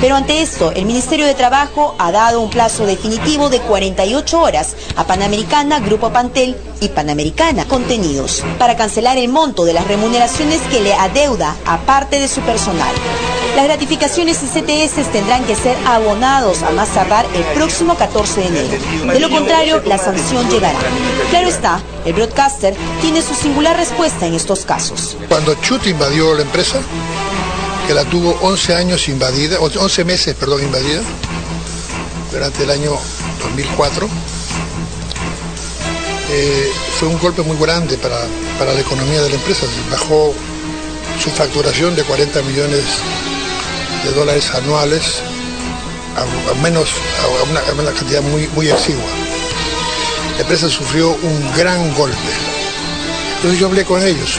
Pero 0.00 0.16
ante 0.16 0.42
esto, 0.42 0.72
el 0.72 0.84
Ministerio 0.84 1.26
de 1.26 1.34
Trabajo 1.34 1.94
ha 1.98 2.12
dado 2.12 2.40
un 2.40 2.50
plazo 2.50 2.84
definitivo 2.84 3.48
de 3.48 3.60
48 3.60 4.40
horas 4.40 4.76
a 4.94 5.06
Panamericana, 5.06 5.80
Grupo 5.80 6.10
Pantel 6.12 6.56
y 6.80 6.88
Panamericana 6.88 7.64
Contenidos 7.64 8.44
para 8.58 8.76
cancelar 8.76 9.16
el 9.16 9.28
monto 9.28 9.64
de 9.64 9.72
las 9.72 9.88
remuneraciones 9.88 10.60
que 10.70 10.80
le 10.80 10.92
adeuda 10.92 11.56
a 11.64 11.78
parte 11.78 12.18
de 12.18 12.28
su 12.28 12.40
personal. 12.42 12.94
Las 13.56 13.64
gratificaciones 13.64 14.42
y 14.42 14.46
CTS 14.46 15.10
tendrán 15.12 15.42
que 15.44 15.54
ser 15.54 15.76
abonados 15.86 16.62
a 16.62 16.70
más 16.72 16.90
tardar 16.90 17.24
el 17.34 17.42
próximo 17.54 17.94
14 17.94 18.40
de 18.40 18.46
enero. 18.48 19.12
De 19.14 19.20
lo 19.20 19.30
contrario, 19.30 19.82
la 19.86 19.96
sanción 19.96 20.46
llegará. 20.50 20.78
Claro 21.30 21.48
está, 21.48 21.80
el 22.04 22.12
broadcaster 22.12 22.76
tiene 23.00 23.22
su 23.22 23.34
singular 23.34 23.74
respuesta 23.76 24.26
en 24.26 24.34
estos 24.34 24.66
casos. 24.66 25.16
Cuando 25.28 25.54
Chut 25.62 25.86
invadió 25.86 26.34
la 26.34 26.42
empresa, 26.42 26.80
que 27.86 27.94
la 27.94 28.04
tuvo 28.04 28.36
11 28.42 28.74
años 28.74 29.08
invadida, 29.08 29.58
11 29.60 30.04
meses, 30.04 30.34
perdón, 30.34 30.62
invadida, 30.62 31.00
durante 32.32 32.64
el 32.64 32.70
año 32.70 32.92
2004. 33.42 34.08
Eh, 36.28 36.72
fue 36.98 37.08
un 37.08 37.18
golpe 37.18 37.42
muy 37.42 37.56
grande 37.56 37.96
para, 37.98 38.26
la 38.72 38.80
economía 38.80 39.22
de 39.22 39.28
la 39.28 39.36
empresa. 39.36 39.66
Bajó 39.90 40.34
su 41.22 41.30
facturación 41.30 41.94
de 41.94 42.02
40 42.02 42.42
millones 42.42 42.82
de 44.04 44.12
dólares 44.12 44.50
anuales 44.54 45.20
a, 46.16 46.54
menos 46.62 46.88
a 47.22 47.72
una, 47.72 47.92
cantidad 47.92 48.22
muy, 48.22 48.48
muy 48.48 48.68
exigua. 48.68 49.04
la 50.34 50.40
empresa 50.40 50.68
sufrió 50.68 51.10
un 51.10 51.52
gran 51.56 51.94
golpe. 51.94 52.16
Entonces 53.36 53.60
yo 53.60 53.66
hablé 53.66 53.84
con 53.84 54.02
ellos 54.02 54.38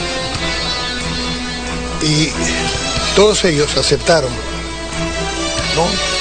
y 2.02 2.30
todos 3.18 3.44
ellos 3.46 3.76
aceptaron 3.78 4.30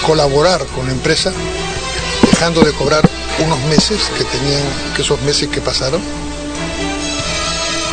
colaborar 0.07 0.65
con 0.75 0.87
la 0.87 0.93
empresa, 0.93 1.31
dejando 2.31 2.63
de 2.63 2.73
cobrar 2.73 3.07
unos 3.45 3.61
meses 3.65 4.01
que 4.17 4.25
tenían, 4.25 4.63
que 4.97 5.03
esos 5.03 5.21
meses 5.21 5.51
que 5.51 5.61
pasaron, 5.61 6.01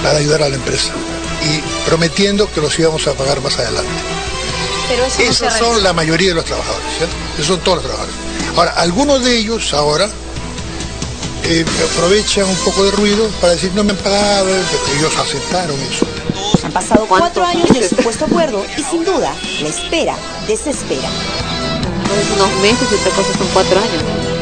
para 0.01 0.19
ayudar 0.19 0.43
a 0.43 0.47
la 0.47 0.55
empresa 0.55 0.91
y 1.43 1.59
prometiendo 1.85 2.49
que 2.49 2.61
los 2.61 2.79
íbamos 2.79 3.05
a 3.07 3.13
pagar 3.13 3.41
más 3.41 3.59
adelante. 3.59 3.91
Pero 4.87 5.05
Esos 5.29 5.53
son 5.53 5.83
la 5.83 5.91
mayoría 5.91 6.29
de 6.29 6.35
los 6.35 6.45
trabajadores, 6.45 6.87
¿cierto? 6.97 7.15
Esos 7.33 7.47
son 7.47 7.59
todos 7.59 7.77
los 7.79 7.85
trabajadores. 7.85 8.15
Ahora, 8.55 8.71
algunos 8.71 9.21
de 9.21 9.37
ellos 9.37 9.73
ahora 9.73 10.09
eh, 11.43 11.65
aprovechan 11.91 12.45
un 12.45 12.55
poco 12.63 12.85
de 12.85 12.91
ruido 12.91 13.27
para 13.41 13.51
decir 13.51 13.69
no 13.75 13.83
me 13.83 13.91
han 13.91 13.97
pagado, 13.97 14.47
ellos 14.97 15.13
aceptaron 15.17 15.77
eso. 15.81 16.05
Han 16.63 16.71
pasado 16.71 17.05
cuatro 17.07 17.43
años 17.43 17.69
del 17.69 17.83
supuesto 17.83 18.25
acuerdo 18.25 18.63
y 18.77 18.81
sin 18.81 19.03
duda 19.03 19.33
la 19.61 19.69
espera 19.69 20.15
desespera. 20.47 21.09
unos 22.35 22.61
meses 22.61 22.87
y 22.91 22.95
otra 22.95 23.11
cosa 23.11 23.37
son 23.37 23.47
cuatro 23.53 23.79
años. 23.79 24.33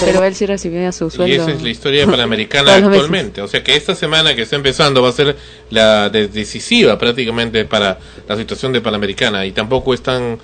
Pero 0.00 0.24
él 0.24 0.34
sí 0.34 0.46
recibía 0.46 0.92
su 0.92 1.10
sueldo. 1.10 1.34
Y 1.34 1.38
esa 1.38 1.50
es 1.50 1.62
la 1.62 1.68
historia 1.68 2.06
panamericana 2.10 2.76
actualmente. 2.76 3.42
O 3.42 3.48
sea 3.48 3.62
que 3.62 3.76
esta 3.76 3.94
semana 3.94 4.34
que 4.34 4.42
está 4.42 4.56
empezando 4.56 5.02
va 5.02 5.10
a 5.10 5.12
ser 5.12 5.36
la 5.70 6.08
decisiva 6.08 6.98
prácticamente 6.98 7.64
para 7.64 7.98
la 8.26 8.36
situación 8.36 8.72
de 8.72 8.80
Panamericana. 8.80 9.44
Y 9.46 9.52
tampoco 9.52 9.94
es 9.94 10.02
tan, 10.02 10.38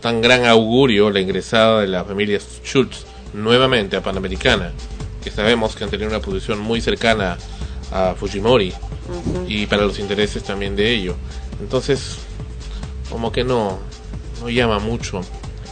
tan 0.00 0.20
gran 0.22 0.46
augurio 0.46 1.10
la 1.10 1.20
ingresada 1.20 1.82
de 1.82 1.88
la 1.88 2.04
familia 2.04 2.38
Schultz 2.64 3.04
nuevamente 3.34 3.96
a 3.96 4.02
Panamericana. 4.02 4.72
Que 5.22 5.30
sabemos 5.30 5.76
que 5.76 5.84
han 5.84 5.90
tenido 5.90 6.08
una 6.08 6.20
posición 6.20 6.58
muy 6.58 6.80
cercana 6.80 7.32
a 7.32 7.55
Fujimori. 8.16 8.72
Y 9.48 9.66
para 9.66 9.82
los 9.82 9.98
intereses 9.98 10.42
también 10.42 10.76
de 10.76 10.92
ello. 10.92 11.16
Entonces, 11.60 12.18
como 13.10 13.32
que 13.32 13.44
no, 13.44 13.78
no 14.40 14.48
llama 14.48 14.78
mucho 14.78 15.20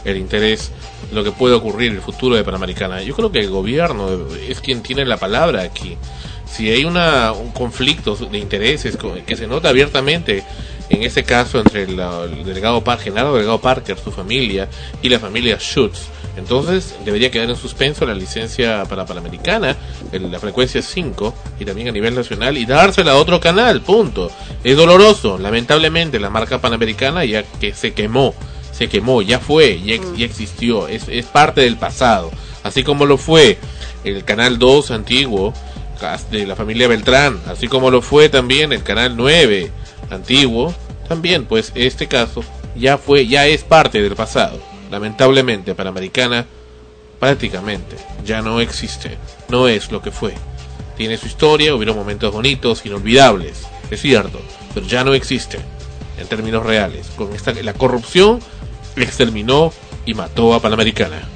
el 0.05 0.17
interés 0.17 0.71
lo 1.11 1.23
que 1.23 1.31
puede 1.31 1.55
ocurrir 1.55 1.91
en 1.91 1.97
el 1.97 2.01
futuro 2.01 2.35
de 2.35 2.43
Panamericana. 2.43 3.01
Yo 3.01 3.15
creo 3.15 3.31
que 3.31 3.39
el 3.39 3.49
gobierno 3.49 4.27
es 4.47 4.61
quien 4.61 4.81
tiene 4.81 5.05
la 5.05 5.17
palabra 5.17 5.63
aquí. 5.63 5.97
Si 6.45 6.69
hay 6.69 6.85
una, 6.85 7.33
un 7.33 7.51
conflicto 7.51 8.15
de 8.15 8.37
intereses 8.37 8.97
que 9.25 9.35
se 9.35 9.47
nota 9.47 9.69
abiertamente 9.69 10.43
en 10.89 11.03
ese 11.03 11.23
caso 11.23 11.59
entre 11.59 11.83
el, 11.83 11.97
delegado 12.45 12.83
Par, 12.83 12.99
general 12.99 13.33
delegado 13.33 13.59
Parker, 13.59 13.97
su 13.97 14.11
familia 14.11 14.69
y 15.01 15.09
la 15.09 15.19
familia 15.19 15.57
Schutz, 15.59 16.07
entonces 16.37 16.95
debería 17.05 17.31
quedar 17.31 17.49
en 17.49 17.55
suspenso 17.55 18.05
la 18.05 18.13
licencia 18.13 18.83
para 18.85 19.05
Panamericana, 19.05 19.75
en 20.11 20.31
la 20.31 20.39
frecuencia 20.39 20.81
5 20.81 21.33
y 21.59 21.65
también 21.65 21.87
a 21.87 21.91
nivel 21.91 22.15
nacional 22.15 22.57
y 22.57 22.65
dársela 22.65 23.13
a 23.13 23.15
otro 23.15 23.39
canal, 23.39 23.81
punto. 23.81 24.29
Es 24.63 24.75
doloroso, 24.75 25.37
lamentablemente 25.37 26.19
la 26.19 26.29
marca 26.29 26.59
Panamericana 26.59 27.25
ya 27.25 27.43
que 27.43 27.73
se 27.73 27.93
quemó 27.93 28.33
se 28.71 28.89
quemó, 28.89 29.21
ya 29.21 29.39
fue, 29.39 29.81
ya, 29.81 29.97
mm. 29.97 30.21
existió, 30.21 30.89
es, 30.89 31.07
es, 31.07 31.25
parte 31.27 31.61
del 31.61 31.77
pasado. 31.77 32.29
Así 32.61 32.83
como 32.83 33.05
lo 33.05 33.17
fue 33.17 33.57
el 34.03 34.25
Canal 34.25 34.59
2 34.59 34.91
antiguo 34.91 35.53
de 36.29 36.45
la 36.45 36.57
familia 36.57 36.89
Beltrán, 36.89 37.39
así 37.47 37.69
como 37.69 37.89
lo 37.89 38.01
fue 38.01 38.27
también 38.27 38.73
el 38.73 38.83
Canal 38.83 39.15
9 39.15 39.71
antiguo, 40.09 40.73
también 41.07 41.45
pues 41.45 41.71
este 41.73 42.07
caso 42.07 42.43
ya 42.75 42.97
fue, 42.97 43.27
ya 43.27 43.47
es 43.47 43.63
parte 43.63 44.01
del 44.01 44.15
pasado. 44.15 44.59
Lamentablemente 44.91 45.75
Panamericana 45.75 46.45
prácticamente 47.19 47.97
ya 48.23 48.41
no 48.41 48.59
existe, 48.59 49.17
no 49.49 49.67
es 49.67 49.91
lo 49.91 50.01
que 50.01 50.11
fue. 50.11 50.33
Tiene 50.97 51.17
su 51.17 51.27
historia, 51.27 51.75
hubieron 51.75 51.95
momentos 51.95 52.31
bonitos, 52.31 52.85
inolvidables, 52.85 53.63
es 53.91 54.01
cierto, 54.01 54.39
pero 54.73 54.85
ya 54.85 55.03
no 55.03 55.13
existe 55.13 55.59
en 56.17 56.27
términos 56.27 56.65
reales. 56.65 57.07
Con 57.15 57.33
esta, 57.33 57.53
la 57.53 57.73
corrupción 57.73 58.39
exterminó 58.95 59.73
y 60.05 60.13
mató 60.13 60.53
a 60.53 60.61
Panamericana. 60.61 61.27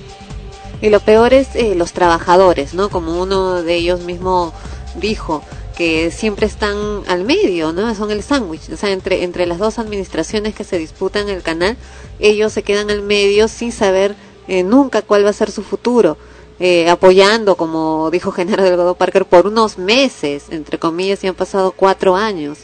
Y 0.81 0.89
lo 0.89 1.01
peor 1.01 1.33
es 1.33 1.55
eh, 1.55 1.75
los 1.75 1.91
trabajadores, 1.91 2.73
¿no? 2.73 2.89
Como 2.89 3.19
uno 3.21 3.63
de 3.63 3.75
ellos 3.75 4.01
mismo 4.01 4.53
dijo, 4.95 5.43
que 5.79 6.11
siempre 6.11 6.45
están 6.45 6.75
al 7.07 7.23
medio, 7.23 7.71
¿no? 7.71 7.95
Son 7.95 8.11
el 8.11 8.21
sándwich, 8.21 8.69
o 8.69 8.75
sea, 8.75 8.91
entre, 8.91 9.23
entre 9.23 9.45
las 9.45 9.59
dos 9.59 9.79
administraciones 9.79 10.53
que 10.53 10.65
se 10.65 10.77
disputan 10.77 11.29
el 11.29 11.41
canal, 11.41 11.77
ellos 12.19 12.51
se 12.51 12.63
quedan 12.63 12.91
al 12.91 13.01
medio 13.01 13.47
sin 13.47 13.71
saber 13.71 14.13
eh, 14.49 14.63
nunca 14.63 15.01
cuál 15.01 15.23
va 15.23 15.29
a 15.29 15.33
ser 15.33 15.51
su 15.51 15.63
futuro. 15.63 16.17
Eh, 16.59 16.89
apoyando, 16.89 17.55
como 17.55 18.09
dijo 18.11 18.33
Genaro 18.33 18.65
Delgado 18.65 18.95
Parker, 18.95 19.23
por 19.23 19.47
unos 19.47 19.77
meses, 19.77 20.47
entre 20.49 20.77
comillas, 20.77 21.23
y 21.23 21.27
han 21.27 21.35
pasado 21.35 21.71
cuatro 21.71 22.17
años 22.17 22.57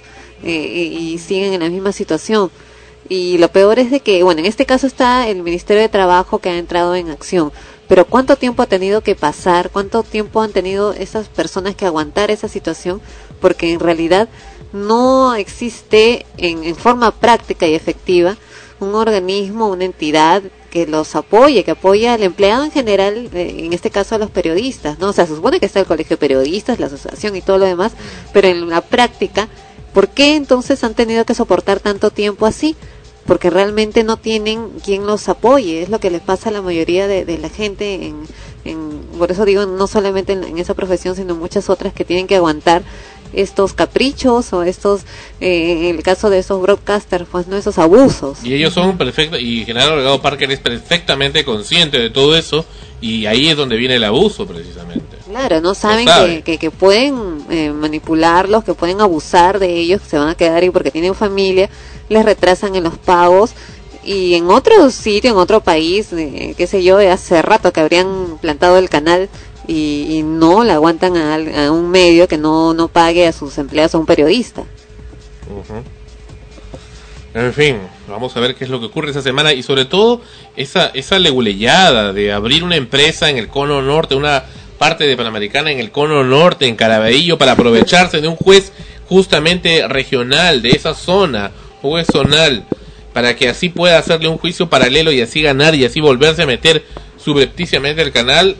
y 0.43 1.17
siguen 1.17 1.53
en 1.53 1.61
la 1.61 1.69
misma 1.69 1.93
situación. 1.93 2.51
Y 3.07 3.37
lo 3.37 3.49
peor 3.49 3.79
es 3.79 3.91
de 3.91 4.01
que, 4.01 4.23
bueno, 4.23 4.39
en 4.41 4.47
este 4.47 4.65
caso 4.65 4.87
está 4.87 5.29
el 5.29 5.43
Ministerio 5.43 5.81
de 5.81 5.89
Trabajo 5.89 6.39
que 6.39 6.49
ha 6.49 6.57
entrado 6.57 6.95
en 6.95 7.09
acción. 7.09 7.53
Pero 7.87 8.05
¿cuánto 8.05 8.35
tiempo 8.35 8.63
ha 8.63 8.67
tenido 8.67 9.01
que 9.01 9.15
pasar? 9.15 9.69
¿Cuánto 9.69 10.03
tiempo 10.03 10.41
han 10.41 10.51
tenido 10.51 10.93
esas 10.93 11.27
personas 11.27 11.75
que 11.75 11.85
aguantar 11.85 12.31
esa 12.31 12.47
situación? 12.47 13.01
Porque 13.39 13.71
en 13.71 13.79
realidad 13.79 14.27
no 14.73 15.35
existe 15.35 16.25
en, 16.37 16.63
en 16.63 16.75
forma 16.75 17.11
práctica 17.11 17.67
y 17.67 17.75
efectiva 17.75 18.37
un 18.79 18.95
organismo, 18.95 19.67
una 19.67 19.85
entidad 19.85 20.43
que 20.69 20.85
los 20.85 21.15
apoye, 21.15 21.63
que 21.63 21.71
apoye 21.71 22.09
al 22.09 22.21
empleado 22.23 22.65
en 22.65 22.71
general, 22.71 23.29
eh, 23.33 23.55
en 23.59 23.71
este 23.71 23.89
caso 23.89 24.15
a 24.15 24.17
los 24.17 24.29
periodistas, 24.29 24.99
¿no? 24.99 25.09
O 25.09 25.13
sea, 25.13 25.25
se 25.25 25.35
supone 25.35 25.59
que 25.59 25.65
está 25.65 25.79
el 25.79 25.85
Colegio 25.85 26.17
de 26.17 26.19
Periodistas, 26.19 26.79
la 26.79 26.87
asociación 26.87 27.35
y 27.35 27.41
todo 27.41 27.57
lo 27.59 27.65
demás, 27.65 27.93
pero 28.33 28.49
en 28.49 28.69
la 28.69 28.81
práctica, 28.81 29.47
¿por 29.93 30.09
qué 30.09 30.35
entonces 30.35 30.83
han 30.83 30.93
tenido 30.93 31.23
que 31.23 31.33
soportar 31.33 31.79
tanto 31.79 32.09
tiempo 32.11 32.45
así? 32.45 32.75
Porque 33.25 33.49
realmente 33.49 34.03
no 34.03 34.17
tienen 34.17 34.69
quien 34.83 35.07
los 35.07 35.27
apoye, 35.29 35.81
es 35.81 35.89
lo 35.89 35.99
que 35.99 36.11
les 36.11 36.21
pasa 36.21 36.49
a 36.49 36.51
la 36.51 36.61
mayoría 36.61 37.07
de, 37.07 37.37
la 37.37 37.49
gente, 37.49 38.07
en, 38.07 38.23
en, 38.65 39.01
por 39.17 39.31
eso 39.31 39.45
digo, 39.45 39.65
no 39.65 39.87
solamente 39.87 40.33
en, 40.33 40.57
esa 40.57 40.73
profesión, 40.75 41.15
sino 41.15 41.35
muchas 41.35 41.69
otras 41.69 41.93
que 41.93 42.05
tienen 42.05 42.27
que 42.27 42.35
aguantar 42.35 42.83
estos 43.33 43.73
caprichos 43.73 44.53
o 44.53 44.63
estos, 44.63 45.01
eh, 45.41 45.89
en 45.89 45.95
el 45.95 46.03
caso 46.03 46.29
de 46.29 46.37
esos 46.37 46.61
broadcasters, 46.61 47.25
pues 47.29 47.47
no 47.47 47.57
esos 47.57 47.79
abusos. 47.79 48.43
Y 48.43 48.53
ellos 48.53 48.73
son 48.73 48.97
perfectos, 48.97 49.39
y 49.41 49.65
General 49.65 49.95
Regado 49.95 50.21
Parker 50.21 50.51
es 50.51 50.59
perfectamente 50.59 51.43
consciente 51.43 51.97
de 51.99 52.11
todo 52.11 52.37
eso, 52.37 52.63
y 53.01 53.25
ahí 53.25 53.49
es 53.49 53.57
donde 53.57 53.75
viene 53.75 53.95
el 53.95 54.03
abuso 54.03 54.45
precisamente. 54.45 55.17
Claro, 55.27 55.59
no 55.61 55.73
saben 55.73 56.07
que, 56.43 56.57
que, 56.59 56.71
pueden 56.71 57.43
eh, 57.49 57.71
manipularlos, 57.71 58.63
que 58.63 58.75
pueden 58.75 59.01
abusar 59.01 59.59
de 59.59 59.79
ellos, 59.79 60.01
que 60.01 60.09
se 60.09 60.17
van 60.17 60.29
a 60.29 60.35
quedar 60.35 60.61
ahí 60.61 60.69
porque 60.69 60.91
tienen 60.91 61.15
familia 61.15 61.69
les 62.09 62.25
retrasan 62.25 62.75
en 62.75 62.83
los 62.83 62.97
pagos 62.97 63.53
y 64.03 64.35
en 64.35 64.49
otro 64.49 64.91
sitio, 64.91 65.31
en 65.31 65.37
otro 65.37 65.61
país, 65.61 66.13
eh, 66.13 66.53
qué 66.55 66.67
sé 66.67 66.83
yo, 66.83 66.99
hace 66.99 67.41
rato 67.41 67.73
que 67.73 67.81
habrían 67.81 68.37
plantado 68.39 68.77
el 68.77 68.89
canal 68.89 69.29
y, 69.67 70.21
no 70.23 70.63
le 70.63 70.73
aguantan 70.73 71.17
a, 71.17 71.71
un 71.71 71.89
medio 71.89 72.27
que 72.27 72.37
no, 72.37 72.73
no 72.75 72.87
pague 72.87 73.27
a 73.27 73.31
sus 73.31 73.57
empleados 73.57 73.95
a 73.95 73.97
un 73.97 74.05
periodista. 74.05 74.63
En 77.33 77.51
fin, 77.51 77.79
vamos 78.07 78.37
a 78.37 78.39
ver 78.39 78.55
qué 78.55 78.63
es 78.63 78.69
lo 78.69 78.79
que 78.79 78.85
ocurre 78.85 79.09
esa 79.09 79.21
semana 79.21 79.53
y 79.53 79.63
sobre 79.63 79.85
todo 79.85 80.21
esa, 80.55 80.91
esa 80.93 81.17
leguleyada 81.17 82.13
de 82.13 82.31
abrir 82.31 82.63
una 82.63 82.75
empresa 82.75 83.29
en 83.29 83.37
el 83.37 83.47
cono 83.47 83.81
norte, 83.81 84.15
una 84.15 84.45
parte 84.77 85.05
de 85.05 85.17
Panamericana 85.17 85.71
en 85.71 85.79
el 85.79 85.91
cono 85.91 86.23
norte, 86.23 86.67
en 86.67 86.75
Caraballo, 86.75 87.37
para 87.37 87.53
aprovecharse 87.53 88.21
de 88.21 88.27
un 88.27 88.35
juez 88.35 88.71
justamente 89.09 89.87
regional 89.87 90.61
de 90.61 90.69
esa 90.69 90.93
zona 90.93 91.51
juez 91.89 92.07
zonal 92.11 92.65
para 93.13 93.35
que 93.35 93.47
así 93.47 93.69
pueda 93.69 93.97
hacerle 93.97 94.27
un 94.27 94.37
juicio 94.37 94.69
paralelo 94.69 95.11
y 95.11 95.21
así 95.21 95.41
ganar 95.41 95.73
y 95.73 95.85
así 95.85 96.01
volverse 96.01 96.43
a 96.43 96.45
meter 96.45 96.83
subrepticiamente 97.17 98.01
el 98.01 98.11
canal, 98.11 98.57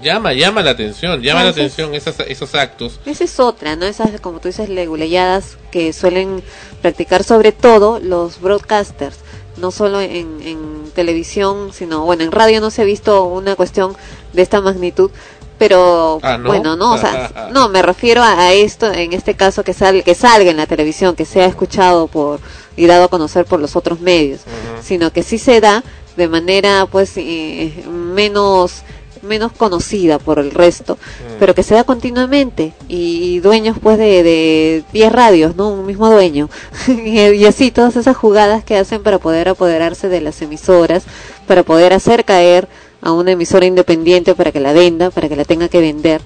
llama, 0.00 0.32
llama 0.32 0.62
la 0.62 0.70
atención, 0.70 1.20
llama 1.22 1.42
la 1.42 1.50
atención 1.50 1.92
esas, 1.92 2.20
esos 2.20 2.54
actos. 2.54 3.00
Esa 3.04 3.24
es 3.24 3.40
otra, 3.40 3.74
¿no? 3.74 3.84
Esas, 3.84 4.20
como 4.20 4.38
tú 4.38 4.46
dices, 4.46 4.68
leguleyadas 4.68 5.58
que 5.72 5.92
suelen 5.92 6.42
practicar 6.82 7.24
sobre 7.24 7.50
todo 7.50 7.98
los 7.98 8.40
broadcasters, 8.40 9.18
no 9.56 9.72
solo 9.72 10.00
en, 10.00 10.40
en 10.42 10.90
televisión, 10.94 11.72
sino, 11.72 12.04
bueno, 12.04 12.22
en 12.22 12.30
radio 12.30 12.60
no 12.60 12.70
se 12.70 12.82
ha 12.82 12.84
visto 12.84 13.24
una 13.24 13.56
cuestión 13.56 13.96
de 14.32 14.42
esta 14.42 14.60
magnitud, 14.60 15.10
pero 15.58 16.18
ah, 16.22 16.38
bueno 16.44 16.76
no 16.76 16.94
o 16.94 16.98
sea 16.98 17.48
no 17.52 17.68
me 17.68 17.82
refiero 17.82 18.22
a, 18.22 18.52
esto 18.52 18.92
en 18.92 19.12
este 19.12 19.34
caso 19.34 19.64
que 19.64 19.72
sal, 19.72 20.02
que 20.04 20.14
salga 20.14 20.50
en 20.50 20.56
la 20.56 20.66
televisión 20.66 21.16
que 21.16 21.24
sea 21.24 21.46
escuchado 21.46 22.06
por 22.06 22.40
y 22.76 22.86
dado 22.86 23.04
a 23.04 23.08
conocer 23.08 23.46
por 23.46 23.60
los 23.60 23.76
otros 23.76 24.00
medios 24.00 24.40
sino 24.82 25.12
que 25.12 25.22
sí 25.22 25.38
se 25.38 25.60
da 25.60 25.82
de 26.16 26.28
manera 26.28 26.86
pues 26.90 27.12
eh, 27.16 27.84
menos 27.88 28.82
menos 29.22 29.52
conocida 29.52 30.18
por 30.18 30.38
el 30.38 30.50
resto 30.50 30.94
mm. 30.94 31.38
pero 31.40 31.54
que 31.54 31.62
se 31.62 31.74
da 31.74 31.84
continuamente 31.84 32.74
y, 32.88 33.40
dueños 33.40 33.78
pues 33.82 33.98
de 33.98 34.84
10 34.92 35.12
radios 35.12 35.56
no 35.56 35.70
un 35.70 35.86
mismo 35.86 36.10
dueño 36.10 36.48
y 36.88 37.44
así 37.46 37.70
todas 37.70 37.96
esas 37.96 38.16
jugadas 38.16 38.62
que 38.64 38.76
hacen 38.76 39.02
para 39.02 39.18
poder 39.18 39.48
apoderarse 39.48 40.08
de 40.08 40.20
las 40.20 40.40
emisoras 40.42 41.04
para 41.46 41.62
poder 41.62 41.92
hacer 41.92 42.24
caer 42.24 42.68
a 43.06 43.12
una 43.12 43.30
emisora 43.30 43.64
independiente 43.66 44.34
para 44.34 44.50
que 44.50 44.58
la 44.58 44.72
venda, 44.72 45.10
para 45.12 45.28
que 45.28 45.36
la 45.36 45.44
tenga 45.44 45.68
que 45.68 45.80
vender. 45.80 46.20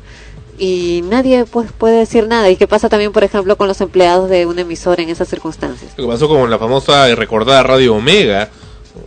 y 0.58 1.02
nadie 1.04 1.44
pues 1.44 1.72
puede 1.72 1.98
decir 1.98 2.26
nada. 2.26 2.48
¿Y 2.48 2.56
qué 2.56 2.66
pasa 2.66 2.88
también, 2.88 3.12
por 3.12 3.22
ejemplo, 3.22 3.56
con 3.56 3.68
los 3.68 3.82
empleados 3.82 4.30
de 4.30 4.46
un 4.46 4.58
emisor 4.58 4.98
en 4.98 5.10
esas 5.10 5.28
circunstancias? 5.28 5.92
Lo 5.98 6.04
que 6.04 6.10
pasó 6.10 6.26
con 6.26 6.50
la 6.50 6.58
famosa 6.58 7.10
y 7.10 7.14
recordada 7.14 7.62
Radio 7.62 7.96
Omega, 7.96 8.48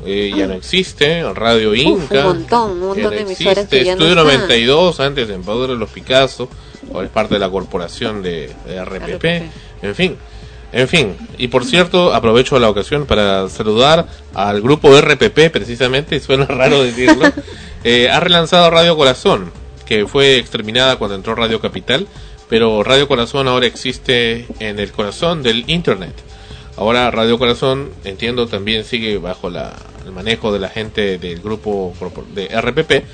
eh, 0.06 0.32
ya 0.36 0.46
no 0.46 0.54
existe, 0.54 1.24
Radio 1.34 1.74
Inca, 1.74 2.28
un 2.28 2.38
montón, 2.38 2.72
un 2.74 2.88
montón 2.90 3.10
de 3.10 3.22
emisoras 3.22 3.68
que 3.68 3.84
ya 3.84 3.94
Estudio 3.94 4.14
92, 4.16 5.00
antes 5.00 5.28
en 5.32 5.42
Poder 5.42 5.72
de 5.72 5.76
los 5.76 5.90
Picasso, 5.90 6.50
ahora 6.94 7.08
es 7.08 7.12
parte 7.12 7.34
de 7.34 7.40
la 7.40 7.50
corporación 7.50 8.22
de, 8.22 8.54
RPP, 8.68 9.26
en 9.82 9.96
fin. 9.96 10.16
En 10.74 10.88
fin, 10.88 11.16
y 11.38 11.50
por 11.50 11.66
cierto, 11.66 12.16
aprovecho 12.16 12.58
la 12.58 12.68
ocasión 12.68 13.06
para 13.06 13.48
saludar 13.48 14.08
al 14.34 14.60
grupo 14.60 14.90
RPP, 15.00 15.52
precisamente, 15.52 16.20
suena 16.20 16.46
raro 16.46 16.82
decirlo, 16.84 17.32
eh, 17.84 18.10
ha 18.10 18.20
relanzado 18.20 18.72
Radio 18.72 18.98
Corazón, 18.98 19.52
que 19.86 20.08
fue 20.08 20.38
exterminada 20.38 20.96
cuando 20.96 21.16
entró 21.16 21.36
Radio 21.36 21.62
Capital, 21.62 22.08
pero 22.50 22.82
Radio 22.82 23.08
Corazón 23.08 23.48
ahora 23.48 23.68
existe 23.68 24.48
en 24.60 24.80
el 24.80 24.92
corazón 24.92 25.44
del 25.44 25.64
Internet. 25.68 26.16
Ahora 26.76 27.12
Radio 27.12 27.38
Corazón, 27.38 27.92
entiendo, 28.04 28.48
también 28.48 28.84
sigue 28.84 29.20
bajo 29.20 29.52
la, 29.52 29.76
el 30.08 30.12
manejo 30.12 30.52
de 30.52 30.60
la 30.60 30.70
gente 30.70 31.20
del 31.20 31.40
grupo 31.40 31.94
de 32.34 32.48
RPP, 32.48 33.06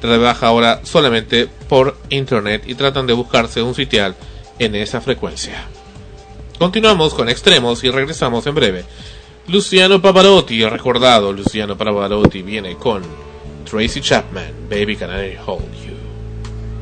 trabaja 0.00 0.48
ahora 0.48 0.80
solamente 0.82 1.48
por 1.68 1.96
Internet 2.10 2.64
y 2.66 2.74
tratan 2.74 3.06
de 3.06 3.12
buscarse 3.12 3.62
un 3.62 3.76
sitial 3.76 4.16
en 4.58 4.74
esa 4.74 5.00
frecuencia. 5.00 5.68
Continuamos 6.58 7.14
con 7.14 7.28
extremos 7.28 7.82
y 7.84 7.90
regresamos 7.90 8.46
en 8.46 8.54
breve. 8.54 8.84
Luciano 9.48 10.00
Pavarotti, 10.00 10.64
recordado, 10.64 11.32
Luciano 11.32 11.76
Pavarotti 11.76 12.42
viene 12.42 12.76
con 12.76 13.02
Tracy 13.68 14.00
Chapman, 14.00 14.68
Baby 14.70 14.96
Can 14.96 15.10
I 15.10 15.36
Hold 15.44 15.64
You 15.86 15.94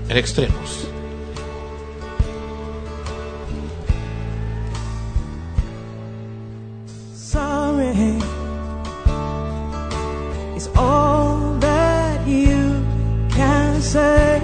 en 0.09 0.17
extremos. 0.19 0.89
Sorry 7.15 8.19
is 10.55 10.69
all 10.77 11.57
that 11.61 12.27
you 12.27 12.85
can 13.31 13.81
say. 13.81 14.41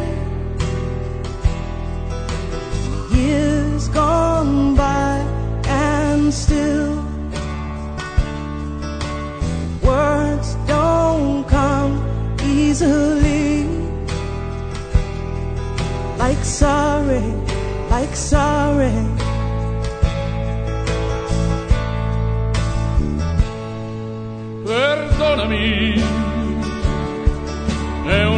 Years 3.10 3.88
gone 3.88 4.37
still 6.30 6.94
words 9.82 10.54
don't 10.66 11.44
come 11.48 11.94
easily 12.42 13.78
like 16.18 16.44
sorry, 16.44 17.22
like 17.90 18.14
sorry. 18.14 18.92
Perdonami, 24.64 26.02
è 28.06 28.26
una 28.26 28.37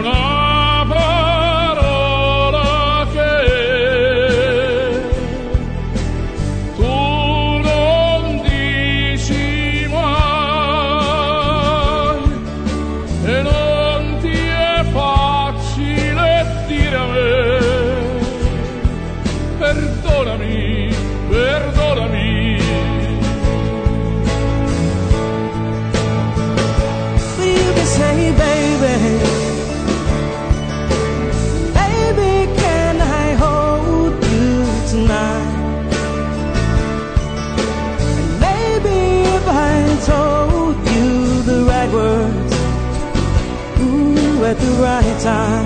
time, 45.20 45.59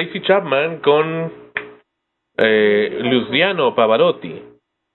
Tracy 0.00 0.22
Chapman 0.22 0.78
con 0.78 1.30
eh, 2.38 3.00
Luciano 3.02 3.74
Pavarotti. 3.74 4.42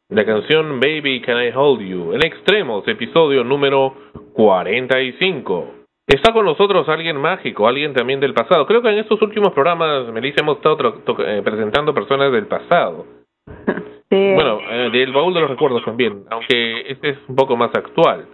La 0.09 0.25
canción 0.25 0.79
Baby 0.79 1.21
Can 1.21 1.43
I 1.43 1.51
Hold 1.53 1.81
You. 1.81 2.13
En 2.13 2.25
extremos, 2.25 2.87
episodio 2.87 3.43
número 3.43 3.93
45. 4.33 5.73
Está 6.07 6.33
con 6.33 6.45
nosotros 6.45 6.89
alguien 6.89 7.17
mágico, 7.17 7.67
alguien 7.67 7.93
también 7.93 8.19
del 8.19 8.33
pasado. 8.33 8.65
Creo 8.65 8.81
que 8.81 8.89
en 8.89 8.97
estos 8.97 9.21
últimos 9.21 9.53
programas, 9.53 10.11
Melissa, 10.11 10.41
hemos 10.41 10.57
estado 10.57 11.03
eh, 11.19 11.41
presentando 11.43 11.93
personas 11.93 12.31
del 12.31 12.47
pasado. 12.47 13.05
Bueno, 14.07 14.59
eh, 14.69 14.91
del 14.93 15.11
baúl 15.11 15.33
de 15.33 15.41
los 15.41 15.49
recuerdos 15.49 15.83
también, 15.83 16.23
aunque 16.29 16.91
este 16.91 17.09
es 17.09 17.17
un 17.27 17.35
poco 17.35 17.57
más 17.57 17.71
actual. 17.75 18.27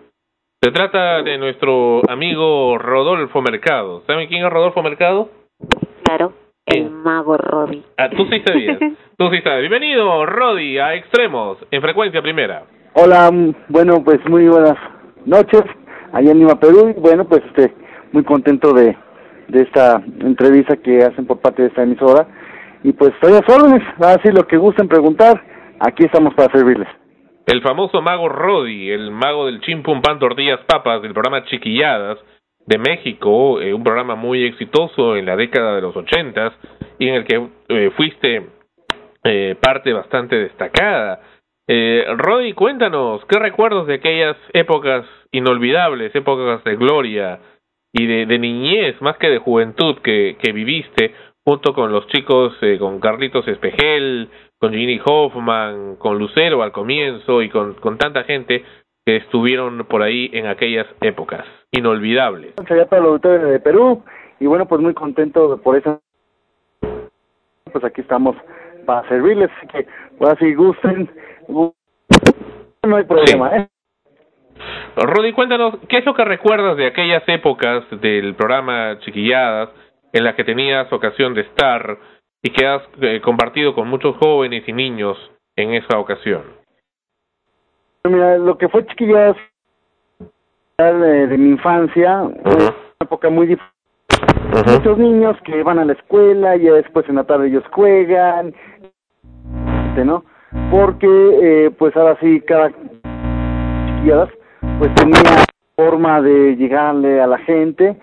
Se 0.61 0.69
trata 0.69 1.23
de 1.23 1.37
nuestro 1.39 2.01
amigo 2.07 2.77
Rodolfo 2.77 3.41
Mercado. 3.41 4.03
¿Saben 4.05 4.27
quién 4.27 4.45
es 4.45 4.51
Rodolfo 4.51 4.83
Mercado? 4.83 5.29
Claro. 6.03 6.33
El 6.71 6.89
mago 6.89 7.37
Rodi. 7.37 7.83
Ah, 7.97 8.09
tú 8.09 8.25
sí 8.25 8.41
sabías. 8.45 8.79
tú 9.17 9.29
sí 9.29 9.41
sabes. 9.41 9.61
Bienvenido, 9.61 10.25
Rodi, 10.25 10.77
a 10.77 10.95
Extremos, 10.95 11.57
en 11.69 11.81
frecuencia 11.81 12.21
primera. 12.21 12.63
Hola, 12.93 13.29
bueno, 13.69 14.03
pues 14.03 14.19
muy 14.29 14.47
buenas 14.47 14.77
noches, 15.25 15.63
allá 16.13 16.31
en 16.31 16.39
Lima, 16.39 16.59
Perú. 16.59 16.93
Y 16.95 16.99
bueno, 16.99 17.25
pues 17.25 17.41
este, 17.45 17.73
muy 18.11 18.23
contento 18.23 18.73
de, 18.73 18.95
de 19.47 19.61
esta 19.61 20.01
entrevista 20.21 20.77
que 20.77 20.99
hacen 20.99 21.25
por 21.25 21.39
parte 21.39 21.63
de 21.63 21.67
esta 21.69 21.83
emisora. 21.83 22.27
Y 22.83 22.93
pues 22.93 23.13
estoy 23.13 23.33
a 23.33 23.45
sus 23.45 23.55
órdenes, 23.55 23.83
así 23.99 24.31
lo 24.31 24.47
que 24.47 24.57
gusten 24.57 24.87
preguntar, 24.87 25.41
aquí 25.79 26.03
estamos 26.05 26.33
para 26.33 26.51
servirles. 26.51 26.87
El 27.45 27.61
famoso 27.61 28.01
mago 28.01 28.29
Rodi, 28.29 28.89
el 28.89 29.11
mago 29.11 29.45
del 29.45 29.61
chimpum 29.61 30.01
pan 30.01 30.19
tortillas 30.19 30.59
papas 30.67 31.01
del 31.01 31.13
programa 31.13 31.43
Chiquilladas 31.45 32.17
de 32.65 32.77
México, 32.77 33.61
eh, 33.61 33.73
un 33.73 33.83
programa 33.83 34.15
muy 34.15 34.43
exitoso 34.45 35.15
en 35.15 35.25
la 35.25 35.35
década 35.35 35.75
de 35.75 35.81
los 35.81 35.95
ochentas 35.95 36.53
y 37.01 37.07
en 37.07 37.15
el 37.15 37.25
que 37.25 37.47
eh, 37.69 37.91
fuiste 37.97 38.45
eh, 39.23 39.55
parte 39.59 39.91
bastante 39.91 40.35
destacada. 40.35 41.19
Eh, 41.67 42.05
Rodi, 42.15 42.53
cuéntanos, 42.53 43.25
¿qué 43.25 43.39
recuerdos 43.39 43.87
de 43.87 43.95
aquellas 43.95 44.37
épocas 44.53 45.05
inolvidables, 45.31 46.13
épocas 46.13 46.63
de 46.63 46.75
gloria 46.75 47.39
y 47.91 48.05
de, 48.05 48.39
niñez, 48.39 49.01
más 49.01 49.17
que 49.17 49.29
de 49.29 49.39
juventud 49.39 49.97
que, 50.03 50.37
que 50.39 50.51
viviste 50.51 51.13
junto 51.43 51.73
con 51.73 51.91
los 51.91 52.07
chicos, 52.07 52.55
con 52.77 52.99
Carlitos 52.99 53.47
Espejel, 53.47 54.29
con 54.59 54.71
Ginny 54.71 55.01
Hoffman, 55.03 55.95
con 55.95 56.19
Lucero 56.19 56.61
al 56.61 56.71
comienzo 56.71 57.41
y 57.41 57.49
con, 57.49 57.73
con 57.73 57.97
tanta 57.97 58.23
gente 58.25 58.63
que 59.05 59.17
estuvieron 59.17 59.85
por 59.85 60.03
ahí 60.03 60.29
en 60.33 60.45
aquellas 60.45 60.85
épocas 61.01 61.45
inolvidables. 61.71 62.53
Sería 62.67 62.85
para 62.85 63.01
los 63.01 63.21
de 63.21 63.59
Perú 63.59 64.03
y 64.39 64.45
bueno, 64.47 64.67
pues 64.67 64.81
muy 64.81 64.93
contento 64.93 65.57
por 65.61 65.77
eso. 65.77 66.01
Pues 67.71 67.83
aquí 67.83 68.01
estamos 68.01 68.35
para 68.85 69.07
servirles, 69.07 69.49
así 69.57 69.67
que 69.67 69.87
pues 70.17 70.37
si 70.39 70.53
gusten, 70.53 71.09
no 71.47 72.95
hay 72.95 73.03
problema, 73.03 73.55
¿eh? 73.55 73.67
Rodi, 74.95 75.31
cuéntanos, 75.33 75.75
¿qué 75.87 75.99
es 75.99 76.05
lo 76.05 76.13
que 76.13 76.25
recuerdas 76.25 76.75
de 76.77 76.87
aquellas 76.87 77.23
épocas 77.27 77.83
del 78.01 78.35
programa 78.35 78.99
Chiquilladas 78.99 79.69
en 80.11 80.23
las 80.23 80.35
que 80.35 80.43
tenías 80.43 80.91
ocasión 80.91 81.33
de 81.33 81.41
estar 81.41 81.97
y 82.43 82.49
que 82.51 82.65
has 82.65 82.81
eh, 83.01 83.21
compartido 83.21 83.73
con 83.73 83.87
muchos 83.87 84.17
jóvenes 84.17 84.67
y 84.67 84.73
niños 84.73 85.17
en 85.55 85.73
esa 85.73 85.97
ocasión? 85.97 86.43
Mira, 88.03 88.37
lo 88.37 88.57
que 88.57 88.67
fue 88.67 88.85
chiquillas 88.87 89.37
de, 90.77 91.27
de 91.27 91.37
mi 91.37 91.51
infancia, 91.51 92.21
una 92.21 92.75
época 92.99 93.29
muy 93.29 93.47
difícil. 93.47 93.71
Muchos 94.67 94.97
niños 94.97 95.37
que 95.43 95.63
van 95.63 95.79
a 95.79 95.85
la 95.85 95.93
escuela 95.93 96.55
y 96.55 96.63
después 96.63 97.07
en 97.07 97.15
la 97.15 97.23
tarde 97.23 97.47
ellos 97.47 97.63
juegan, 97.71 98.53
¿no? 100.03 100.23
Porque, 100.69 101.07
eh, 101.07 101.71
pues 101.77 101.95
ahora 101.95 102.17
sí, 102.19 102.41
cada 102.41 102.71
pues 104.79 104.93
tenía 104.95 105.45
forma 105.75 106.21
de 106.21 106.55
llegarle 106.55 107.21
a 107.21 107.27
la 107.27 107.37
gente, 107.39 107.95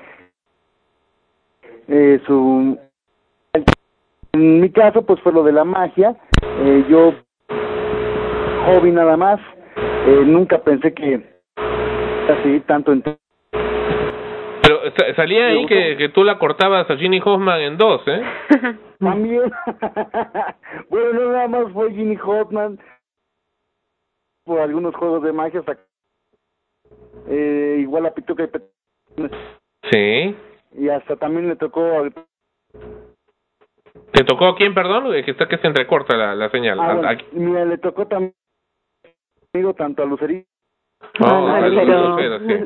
eh, 1.88 2.20
su 2.26 2.78
en 4.32 4.60
mi 4.60 4.70
caso, 4.70 5.02
pues 5.02 5.20
fue 5.20 5.32
lo 5.32 5.42
de 5.42 5.52
la 5.52 5.64
magia. 5.64 6.14
Eh, 6.42 6.84
yo, 6.88 7.12
joven 8.66 8.94
nada 8.94 9.16
más, 9.16 9.40
eh, 10.06 10.22
nunca 10.24 10.58
pensé 10.58 10.92
que 10.92 11.37
así 12.28 12.60
tanto 12.60 12.92
en... 12.92 13.02
Pero 13.02 14.80
salía 15.16 15.46
ahí 15.46 15.66
que, 15.66 15.96
que 15.96 16.08
tú 16.10 16.24
la 16.24 16.38
cortabas 16.38 16.90
a 16.90 16.96
Ginny 16.96 17.20
Hoffman 17.24 17.60
en 17.60 17.76
dos, 17.78 18.02
¿eh? 18.06 18.22
También. 18.98 19.42
bueno, 20.90 21.12
no 21.12 21.32
nada 21.32 21.48
más 21.48 21.72
fue 21.72 21.92
Ginny 21.92 22.18
Hoffman 22.22 22.78
por 24.44 24.60
algunos 24.60 24.94
juegos 24.94 25.22
de 25.22 25.32
magia 25.32 25.60
hasta 25.60 25.78
eh, 27.28 27.78
igual 27.80 28.06
a 28.06 28.14
Pituca 28.14 28.44
y 28.44 28.48
Sí. 29.90 30.36
Y 30.72 30.88
hasta 30.88 31.16
también 31.16 31.48
le 31.48 31.56
tocó 31.56 31.82
¿Te 34.12 34.24
tocó 34.24 34.46
a 34.46 34.56
quién, 34.56 34.74
perdón? 34.74 35.10
Que 35.24 35.30
está 35.30 35.48
que 35.48 35.58
se 35.58 35.66
entrecorta 35.66 36.16
la, 36.16 36.34
la 36.34 36.50
señal. 36.50 36.78
Ah, 36.80 36.94
bueno, 36.94 37.22
mira, 37.32 37.64
le 37.64 37.78
tocó 37.78 38.06
también 38.06 38.34
tanto 39.76 40.02
a 40.02 40.06
Lucerí. 41.18 41.24
Ah, 41.24 41.68
Lucero, 41.68 42.38
sí. 42.40 42.64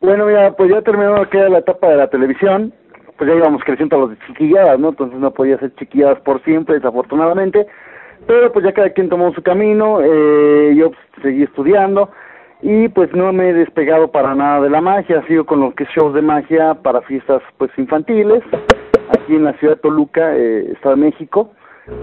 Bueno, 0.00 0.26
mira, 0.26 0.52
pues 0.56 0.70
ya 0.70 0.80
terminó 0.80 1.28
que 1.28 1.38
la 1.38 1.58
etapa 1.58 1.88
de 1.88 1.96
la 1.96 2.08
televisión, 2.08 2.72
pues 3.18 3.28
ya 3.28 3.36
íbamos 3.36 3.62
creciendo 3.64 3.96
a 3.96 3.98
los 4.00 4.10
de 4.10 4.18
chiquilladas, 4.26 4.80
¿no? 4.80 4.88
Entonces 4.88 5.18
no 5.18 5.30
podía 5.30 5.58
ser 5.58 5.74
chiquilladas 5.74 6.18
por 6.20 6.42
siempre, 6.42 6.76
desafortunadamente, 6.76 7.66
pero 8.26 8.50
pues 8.50 8.64
ya 8.64 8.72
cada 8.72 8.90
quien 8.90 9.10
tomó 9.10 9.32
su 9.34 9.42
camino, 9.42 10.00
eh, 10.02 10.74
yo 10.74 10.90
pues, 10.90 11.22
seguí 11.22 11.42
estudiando 11.42 12.10
y 12.62 12.88
pues 12.88 13.12
no 13.14 13.32
me 13.32 13.50
he 13.50 13.52
despegado 13.52 14.10
para 14.10 14.34
nada 14.34 14.62
de 14.62 14.70
la 14.70 14.80
magia, 14.80 15.22
sigo 15.26 15.44
con 15.44 15.60
los 15.60 15.74
que 15.74 15.86
shows 15.94 16.14
de 16.14 16.22
magia 16.22 16.74
para 16.74 17.02
fiestas 17.02 17.42
pues 17.58 17.70
infantiles, 17.76 18.42
aquí 19.10 19.36
en 19.36 19.44
la 19.44 19.52
ciudad 19.54 19.76
de 19.76 19.82
Toluca, 19.82 20.34
eh, 20.34 20.72
Estado 20.72 20.96
de 20.96 21.02
México, 21.02 21.52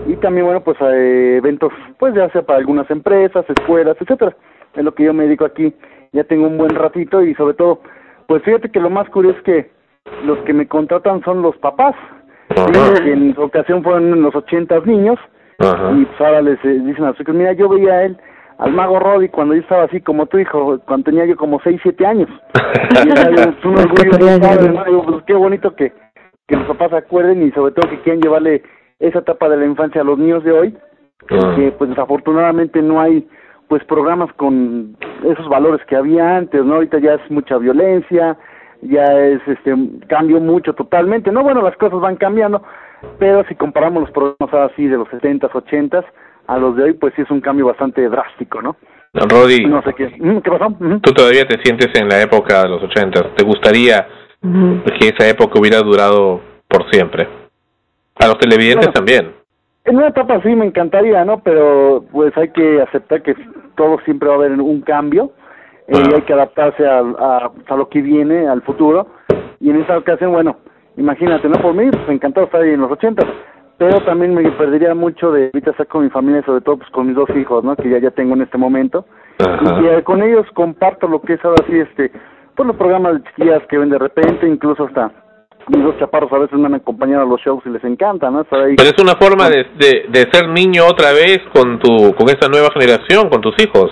y 0.07 0.15
también, 0.17 0.45
bueno, 0.45 0.61
pues 0.61 0.79
a 0.81 0.95
eventos, 0.95 1.71
pues 1.99 2.13
ya 2.15 2.29
sea 2.29 2.41
para 2.41 2.59
algunas 2.59 2.89
empresas, 2.89 3.45
escuelas, 3.49 3.97
etcétera. 3.99 4.35
Es 4.75 4.83
lo 4.83 4.93
que 4.93 5.03
yo 5.03 5.13
me 5.13 5.25
dedico 5.25 5.45
aquí. 5.45 5.73
Ya 6.13 6.23
tengo 6.23 6.47
un 6.47 6.57
buen 6.57 6.75
ratito 6.75 7.21
y 7.21 7.33
sobre 7.35 7.55
todo, 7.55 7.81
pues 8.27 8.43
fíjate 8.43 8.69
que 8.69 8.79
lo 8.79 8.89
más 8.89 9.09
curioso 9.09 9.37
es 9.39 9.43
que 9.43 9.71
los 10.25 10.37
que 10.39 10.53
me 10.53 10.67
contratan 10.67 11.21
son 11.23 11.41
los 11.41 11.57
papás, 11.57 11.95
que 12.49 13.11
en 13.11 13.35
su 13.35 13.41
ocasión 13.41 13.83
fueron 13.83 14.21
los 14.21 14.33
ochentas 14.35 14.85
niños, 14.85 15.19
y 15.59 16.05
pues 16.05 16.21
ahora 16.21 16.41
les 16.41 16.63
eh, 16.63 16.79
dicen 16.85 17.03
a 17.03 17.07
los 17.09 17.17
chicos, 17.17 17.35
mira, 17.35 17.51
yo 17.53 17.67
veía 17.67 17.93
a 17.93 18.03
él, 18.05 18.17
al 18.59 18.71
mago 18.71 18.99
Roddy 18.99 19.27
cuando 19.29 19.53
yo 19.53 19.61
estaba 19.61 19.83
así 19.83 19.99
como 19.99 20.27
tu 20.27 20.39
hijo, 20.39 20.79
cuando 20.85 21.05
tenía 21.11 21.25
yo 21.25 21.35
como 21.35 21.59
seis, 21.61 21.79
siete 21.83 22.05
años. 22.05 22.29
y 23.05 23.09
era 23.09 23.53
un 23.63 23.77
orgullo, 23.77 25.03
pues 25.03 25.23
qué 25.25 25.33
bonito 25.33 25.75
que 25.75 25.91
que 26.47 26.55
los 26.55 26.65
papás 26.67 26.91
se 26.91 26.97
acuerden 26.97 27.45
y 27.45 27.51
sobre 27.51 27.73
todo 27.73 27.89
que 27.89 27.99
quieran 28.01 28.21
llevarle 28.21 28.63
esa 28.99 29.19
etapa 29.19 29.49
de 29.49 29.57
la 29.57 29.65
infancia 29.65 30.01
a 30.01 30.03
los 30.03 30.17
niños 30.17 30.43
de 30.43 30.51
hoy, 30.51 30.77
ah. 31.31 31.53
que 31.55 31.71
pues 31.71 31.89
desafortunadamente 31.89 32.81
no 32.81 32.99
hay 33.01 33.27
pues 33.67 33.83
programas 33.83 34.31
con 34.33 34.95
esos 35.25 35.47
valores 35.49 35.85
que 35.87 35.95
había 35.95 36.37
antes, 36.37 36.63
¿no? 36.63 36.75
Ahorita 36.75 36.99
ya 36.99 37.15
es 37.15 37.31
mucha 37.31 37.57
violencia, 37.57 38.37
ya 38.81 39.03
es 39.03 39.41
este 39.45 39.75
cambio 40.07 40.39
mucho 40.39 40.73
totalmente, 40.73 41.31
no 41.31 41.43
bueno, 41.43 41.61
las 41.61 41.75
cosas 41.75 41.99
van 41.99 42.15
cambiando, 42.15 42.63
pero 43.19 43.43
si 43.47 43.55
comparamos 43.55 44.03
los 44.03 44.11
programas 44.11 44.71
así 44.71 44.87
de 44.87 44.97
los 44.97 45.07
70s, 45.09 45.51
80s 45.51 46.05
a 46.47 46.57
los 46.57 46.77
de 46.77 46.83
hoy, 46.83 46.93
pues 46.93 47.13
sí 47.15 47.23
es 47.23 47.29
un 47.29 47.41
cambio 47.41 47.65
bastante 47.65 48.07
drástico, 48.07 48.61
¿no? 48.61 48.77
Rodi, 49.13 49.65
no 49.65 49.81
sé 49.81 49.93
qué, 49.93 50.11
¿qué 50.11 50.51
pasó? 50.51 50.73
Tú 51.01 51.11
todavía 51.11 51.45
te 51.45 51.59
sientes 51.63 51.89
en 51.95 52.07
la 52.07 52.21
época 52.21 52.63
de 52.63 52.69
los 52.69 52.81
80s, 52.83 53.35
¿te 53.35 53.43
gustaría 53.43 54.07
que 54.41 55.09
esa 55.09 55.27
época 55.27 55.59
hubiera 55.59 55.79
durado 55.79 56.41
por 56.67 56.89
siempre. 56.91 57.27
A 58.19 58.27
los 58.27 58.37
televidentes 58.39 58.91
también. 58.91 59.33
En 59.85 59.95
una 59.95 60.07
etapa 60.07 60.41
sí 60.41 60.53
me 60.53 60.65
encantaría, 60.65 61.23
¿no? 61.23 61.39
Pero 61.39 62.03
pues 62.11 62.35
hay 62.37 62.49
que 62.49 62.81
aceptar 62.81 63.21
que 63.21 63.35
todo 63.75 63.99
siempre 64.03 64.27
va 64.27 64.35
a 64.35 64.37
haber 64.37 64.51
un 64.51 64.81
cambio 64.81 65.31
eh, 65.87 65.93
y 65.97 66.13
hay 66.13 66.21
que 66.23 66.33
adaptarse 66.33 66.85
a, 66.85 66.99
a, 66.99 67.75
lo 67.77 67.87
que 67.87 68.01
viene, 68.01 68.47
al 68.47 68.61
futuro. 68.63 69.07
Y 69.61 69.69
en 69.69 69.81
esa 69.81 69.97
ocasión, 69.97 70.33
bueno, 70.33 70.57
imagínate, 70.97 71.47
¿no? 71.47 71.61
Por 71.61 71.73
mí, 71.73 71.89
pues 71.89 72.09
encantado 72.09 72.47
estar 72.47 72.61
ahí 72.61 72.73
en 72.73 72.81
los 72.81 72.91
ochentas, 72.91 73.25
pero 73.77 74.01
también 74.01 74.33
me 74.33 74.49
perdería 74.51 74.93
mucho 74.93 75.31
de 75.31 75.45
ahorita 75.45 75.71
estar 75.71 75.87
con 75.87 76.03
mi 76.03 76.09
familia, 76.09 76.43
sobre 76.45 76.61
todo 76.61 76.77
pues 76.77 76.89
con 76.89 77.07
mis 77.07 77.15
dos 77.15 77.29
hijos, 77.29 77.63
¿no? 77.63 77.75
Que 77.77 77.89
ya 77.89 77.99
ya 77.99 78.11
tengo 78.11 78.33
en 78.33 78.41
este 78.41 78.57
momento. 78.57 79.05
Y 79.39 80.01
con 80.01 80.21
ellos 80.21 80.45
comparto 80.53 81.07
lo 81.07 81.21
que 81.21 81.33
es 81.33 81.45
ahora 81.45 81.63
sí, 81.67 81.79
este, 81.79 82.11
por 82.55 82.65
los 82.65 82.75
programas 82.75 83.13
de 83.13 83.29
chiquillas 83.29 83.61
que 83.69 83.77
ven 83.77 83.89
de 83.89 83.99
repente, 83.99 84.47
incluso 84.47 84.85
hasta 84.85 85.11
mis 85.69 85.83
dos 85.83 85.97
chaparros 85.99 86.31
a 86.31 86.39
veces 86.39 86.57
me 86.57 86.67
han 86.67 86.75
acompañado 86.75 87.23
a 87.23 87.25
los 87.25 87.41
shows 87.41 87.61
y 87.65 87.69
les 87.69 87.83
encanta, 87.83 88.29
¿no? 88.29 88.41
Estar 88.41 88.61
ahí. 88.61 88.75
Pero 88.75 88.89
es 88.89 89.01
una 89.01 89.15
forma 89.15 89.49
de, 89.49 89.65
de, 90.09 90.27
ser 90.31 90.47
niño 90.49 90.85
otra 90.85 91.11
vez 91.11 91.39
con 91.53 91.79
tu 91.79 92.13
con 92.15 92.29
esta 92.29 92.47
nueva 92.47 92.69
generación, 92.73 93.29
con 93.29 93.41
tus 93.41 93.55
hijos. 93.59 93.91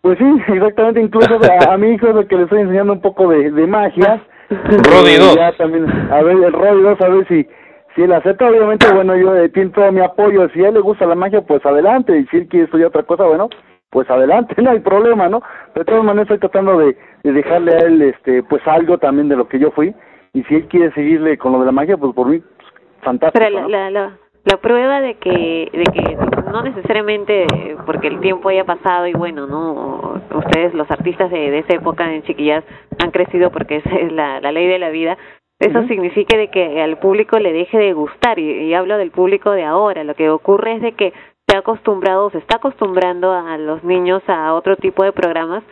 Pues 0.00 0.18
sí, 0.18 0.24
exactamente, 0.48 1.00
incluso 1.00 1.38
a, 1.70 1.76
mi 1.76 1.90
hijo 1.90 2.08
es 2.08 2.16
el 2.16 2.26
que 2.26 2.36
le 2.36 2.42
estoy 2.44 2.62
enseñando 2.62 2.94
un 2.94 3.00
poco 3.00 3.28
de, 3.28 3.50
de 3.50 3.66
magia. 3.66 4.22
Rodi 4.50 5.16
2. 5.16 5.56
también, 5.56 5.86
a 6.10 6.22
ver, 6.22 6.36
el 6.36 6.52
Rodi 6.52 6.82
2, 6.82 7.00
a 7.00 7.08
ver 7.08 7.28
si, 7.28 7.46
si 7.94 8.02
él 8.02 8.12
acepta, 8.12 8.48
obviamente, 8.48 8.92
bueno, 8.92 9.16
yo 9.16 9.34
eh, 9.36 9.48
tiene 9.50 9.70
todo 9.70 9.90
mi 9.92 10.00
apoyo, 10.00 10.48
si 10.50 10.64
a 10.64 10.68
él 10.68 10.74
le 10.74 10.80
gusta 10.80 11.06
la 11.06 11.14
magia, 11.14 11.40
pues 11.42 11.64
adelante, 11.64 12.18
y 12.18 12.26
si 12.26 12.38
él 12.38 12.48
quiere 12.48 12.64
estudiar 12.64 12.88
otra 12.88 13.04
cosa, 13.04 13.24
bueno, 13.24 13.48
pues 13.90 14.10
adelante, 14.10 14.54
no 14.60 14.70
hay 14.70 14.80
problema, 14.80 15.28
¿no? 15.28 15.40
De 15.74 15.84
todas 15.84 16.02
maneras 16.02 16.24
estoy 16.24 16.38
tratando 16.38 16.78
de, 16.78 16.96
de 17.22 17.32
dejarle 17.32 17.72
a 17.74 17.78
él, 17.78 18.02
este, 18.02 18.42
pues 18.42 18.66
algo 18.66 18.98
también 18.98 19.28
de 19.28 19.36
lo 19.36 19.46
que 19.46 19.60
yo 19.60 19.70
fui, 19.70 19.94
y 20.32 20.42
si 20.44 20.54
él 20.54 20.68
quiere 20.68 20.92
seguirle 20.92 21.38
con 21.38 21.52
lo 21.52 21.60
de 21.60 21.66
la 21.66 21.72
magia, 21.72 21.96
pues 21.96 22.14
por 22.14 22.28
mí, 22.28 22.38
pues, 22.38 22.68
fantástico. 23.02 23.44
Pero 23.44 23.68
la, 23.68 23.90
la, 23.90 24.18
la, 24.44 24.56
prueba 24.58 25.00
de 25.00 25.14
que, 25.14 25.70
de 25.72 25.84
que 25.92 26.16
no 26.50 26.62
necesariamente 26.62 27.46
porque 27.86 28.08
el 28.08 28.20
tiempo 28.20 28.48
haya 28.48 28.64
pasado 28.64 29.06
y 29.06 29.12
bueno, 29.12 29.46
no, 29.46 30.20
ustedes 30.34 30.74
los 30.74 30.90
artistas 30.90 31.30
de, 31.30 31.50
de 31.50 31.58
esa 31.58 31.74
época 31.74 32.12
en 32.12 32.22
Chiquillas 32.22 32.64
han 33.02 33.10
crecido 33.10 33.50
porque 33.50 33.76
esa 33.76 33.94
es 33.96 34.12
la, 34.12 34.40
la 34.40 34.52
ley 34.52 34.66
de 34.66 34.78
la 34.78 34.90
vida, 34.90 35.16
eso 35.62 35.86
signifique 35.86 36.36
de 36.36 36.48
que 36.48 36.82
al 36.82 36.98
público 36.98 37.38
le 37.38 37.52
deje 37.52 37.78
de 37.78 37.92
gustar 37.92 38.36
y, 38.40 38.74
hablo 38.74 38.98
del 38.98 39.12
público 39.12 39.52
de 39.52 39.62
ahora. 39.62 40.02
Lo 40.02 40.16
que 40.16 40.28
ocurre 40.28 40.74
es 40.74 40.82
de 40.82 40.92
que 40.92 41.12
se 41.46 41.56
ha 41.56 41.60
acostumbrado, 41.60 42.30
se 42.30 42.38
está 42.38 42.56
acostumbrando 42.56 43.30
a 43.32 43.56
los 43.58 43.84
niños 43.84 44.22
a 44.26 44.54
otro 44.54 44.76
tipo 44.76 45.04
de 45.04 45.12
programas, 45.12 45.62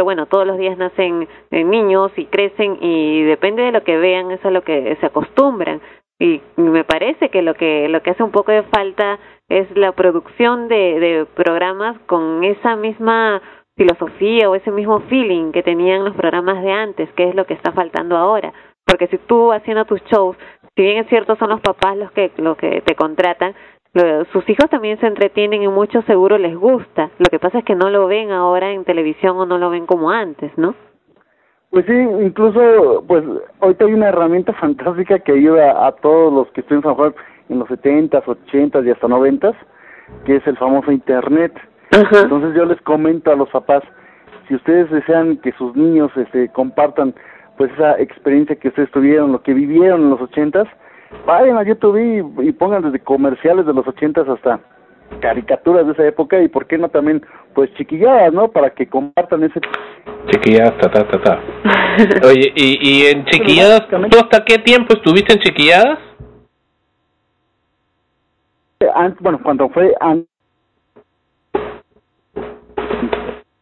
pero 0.00 0.06
bueno, 0.06 0.24
todos 0.24 0.46
los 0.46 0.56
días 0.56 0.78
nacen 0.78 1.28
eh, 1.50 1.62
niños 1.62 2.10
y 2.16 2.24
crecen 2.24 2.78
y 2.80 3.22
depende 3.24 3.64
de 3.64 3.70
lo 3.70 3.84
que 3.84 3.98
vean, 3.98 4.30
eso 4.30 4.48
es 4.48 4.54
lo 4.54 4.64
que 4.64 4.96
se 4.98 5.04
acostumbran. 5.04 5.82
Y 6.18 6.40
me 6.56 6.84
parece 6.84 7.28
que 7.28 7.42
lo 7.42 7.52
que 7.52 7.86
lo 7.90 8.02
que 8.02 8.08
hace 8.08 8.22
un 8.22 8.30
poco 8.30 8.50
de 8.50 8.62
falta 8.62 9.18
es 9.50 9.70
la 9.76 9.92
producción 9.92 10.68
de, 10.68 10.98
de 11.00 11.26
programas 11.26 11.98
con 12.06 12.44
esa 12.44 12.76
misma 12.76 13.42
filosofía 13.76 14.48
o 14.48 14.54
ese 14.54 14.70
mismo 14.70 15.00
feeling 15.00 15.52
que 15.52 15.62
tenían 15.62 16.02
los 16.02 16.16
programas 16.16 16.62
de 16.62 16.72
antes, 16.72 17.12
que 17.12 17.28
es 17.28 17.34
lo 17.34 17.44
que 17.44 17.52
está 17.52 17.72
faltando 17.72 18.16
ahora. 18.16 18.54
Porque 18.86 19.06
si 19.08 19.18
tú 19.18 19.52
haciendo 19.52 19.84
tus 19.84 20.02
shows, 20.04 20.34
si 20.76 20.82
bien 20.82 20.96
es 20.96 21.08
cierto 21.08 21.36
son 21.36 21.50
los 21.50 21.60
papás 21.60 21.94
los 21.98 22.10
que, 22.12 22.32
los 22.38 22.56
que 22.56 22.80
te 22.80 22.94
contratan, 22.94 23.54
sus 24.32 24.48
hijos 24.48 24.70
también 24.70 24.98
se 25.00 25.06
entretienen 25.06 25.62
y 25.62 25.68
mucho 25.68 26.02
seguro 26.02 26.38
les 26.38 26.56
gusta. 26.56 27.10
Lo 27.18 27.26
que 27.30 27.38
pasa 27.38 27.58
es 27.58 27.64
que 27.64 27.74
no 27.74 27.90
lo 27.90 28.06
ven 28.06 28.30
ahora 28.30 28.70
en 28.72 28.84
televisión 28.84 29.36
o 29.36 29.46
no 29.46 29.58
lo 29.58 29.70
ven 29.70 29.86
como 29.86 30.10
antes, 30.10 30.56
¿no? 30.56 30.74
Pues 31.70 31.86
sí, 31.86 31.92
incluso, 31.92 33.04
pues 33.06 33.24
ahorita 33.60 33.84
hay 33.84 33.92
una 33.92 34.08
herramienta 34.08 34.52
fantástica 34.60 35.18
que 35.20 35.32
ayuda 35.32 35.86
a 35.86 35.92
todos 35.92 36.32
los 36.32 36.48
que 36.52 36.60
estén 36.60 36.82
en 36.84 37.14
en 37.48 37.58
los 37.58 37.68
70s, 37.68 38.24
80s 38.24 38.86
y 38.86 38.90
hasta 38.90 39.08
90s, 39.08 39.56
que 40.24 40.36
es 40.36 40.46
el 40.46 40.56
famoso 40.56 40.92
Internet. 40.92 41.52
Entonces 41.90 42.54
yo 42.54 42.64
les 42.64 42.80
comento 42.82 43.32
a 43.32 43.36
los 43.36 43.48
papás, 43.50 43.82
si 44.46 44.54
ustedes 44.54 44.88
desean 44.90 45.36
que 45.38 45.52
sus 45.52 45.74
niños 45.74 46.12
este, 46.16 46.48
compartan 46.50 47.14
pues 47.56 47.72
esa 47.72 47.98
experiencia 48.00 48.56
que 48.56 48.68
ustedes 48.68 48.90
tuvieron, 48.92 49.32
lo 49.32 49.42
que 49.42 49.52
vivieron 49.52 50.02
en 50.02 50.10
los 50.10 50.20
ochentas, 50.20 50.68
vayan 51.26 51.56
a 51.56 51.64
YouTube 51.64 51.96
y, 51.96 52.48
y 52.48 52.52
pongan 52.52 52.82
desde 52.82 53.00
comerciales 53.00 53.66
de 53.66 53.74
los 53.74 53.86
ochentas 53.86 54.28
hasta 54.28 54.60
caricaturas 55.20 55.86
de 55.86 55.92
esa 55.92 56.06
época 56.06 56.40
y 56.40 56.48
por 56.48 56.66
qué 56.66 56.78
no 56.78 56.88
también 56.88 57.24
pues 57.54 57.72
chiquilladas, 57.74 58.32
¿no? 58.32 58.48
Para 58.48 58.70
que 58.70 58.88
compartan 58.88 59.42
ese 59.42 59.60
chiquilladas, 60.30 60.78
ta 60.78 60.90
ta 60.90 61.08
ta 61.08 61.22
ta. 61.22 61.40
Oye, 62.26 62.52
y, 62.54 62.78
y 62.80 63.06
en 63.06 63.24
chiquilladas, 63.26 63.88
¿tú 63.88 64.18
hasta 64.18 64.44
qué 64.44 64.58
tiempo 64.58 64.94
estuviste 64.94 65.34
en 65.34 65.40
chiquilladas? 65.40 65.98
bueno, 69.20 69.40
cuando 69.42 69.68
fue 69.70 69.94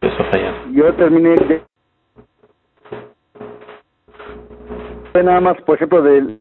Eso 0.01 0.23
falla. 0.31 0.53
Yo 0.71 0.93
terminé 0.95 1.35
de... 1.35 1.61
fue 5.11 5.23
nada 5.23 5.41
más, 5.41 5.61
por 5.61 5.75
ejemplo, 5.75 6.01
del 6.01 6.39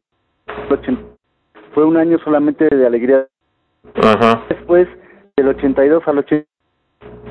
fue 1.74 1.84
un 1.84 1.96
año 1.96 2.18
solamente 2.24 2.68
de 2.68 2.86
alegría. 2.86 3.26
Ajá. 4.02 4.42
Después 4.48 4.88
del 5.36 5.48
82 5.48 6.02
al 6.06 6.18
80 6.18 6.46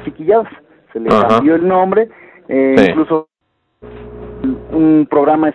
chiquilladas 0.05 0.47
se 0.93 0.99
le 0.99 1.09
cambió 1.09 1.55
el 1.55 1.67
nombre, 1.67 2.09
eh, 2.47 2.75
incluso 2.89 3.27
un 4.71 5.07
programa 5.09 5.53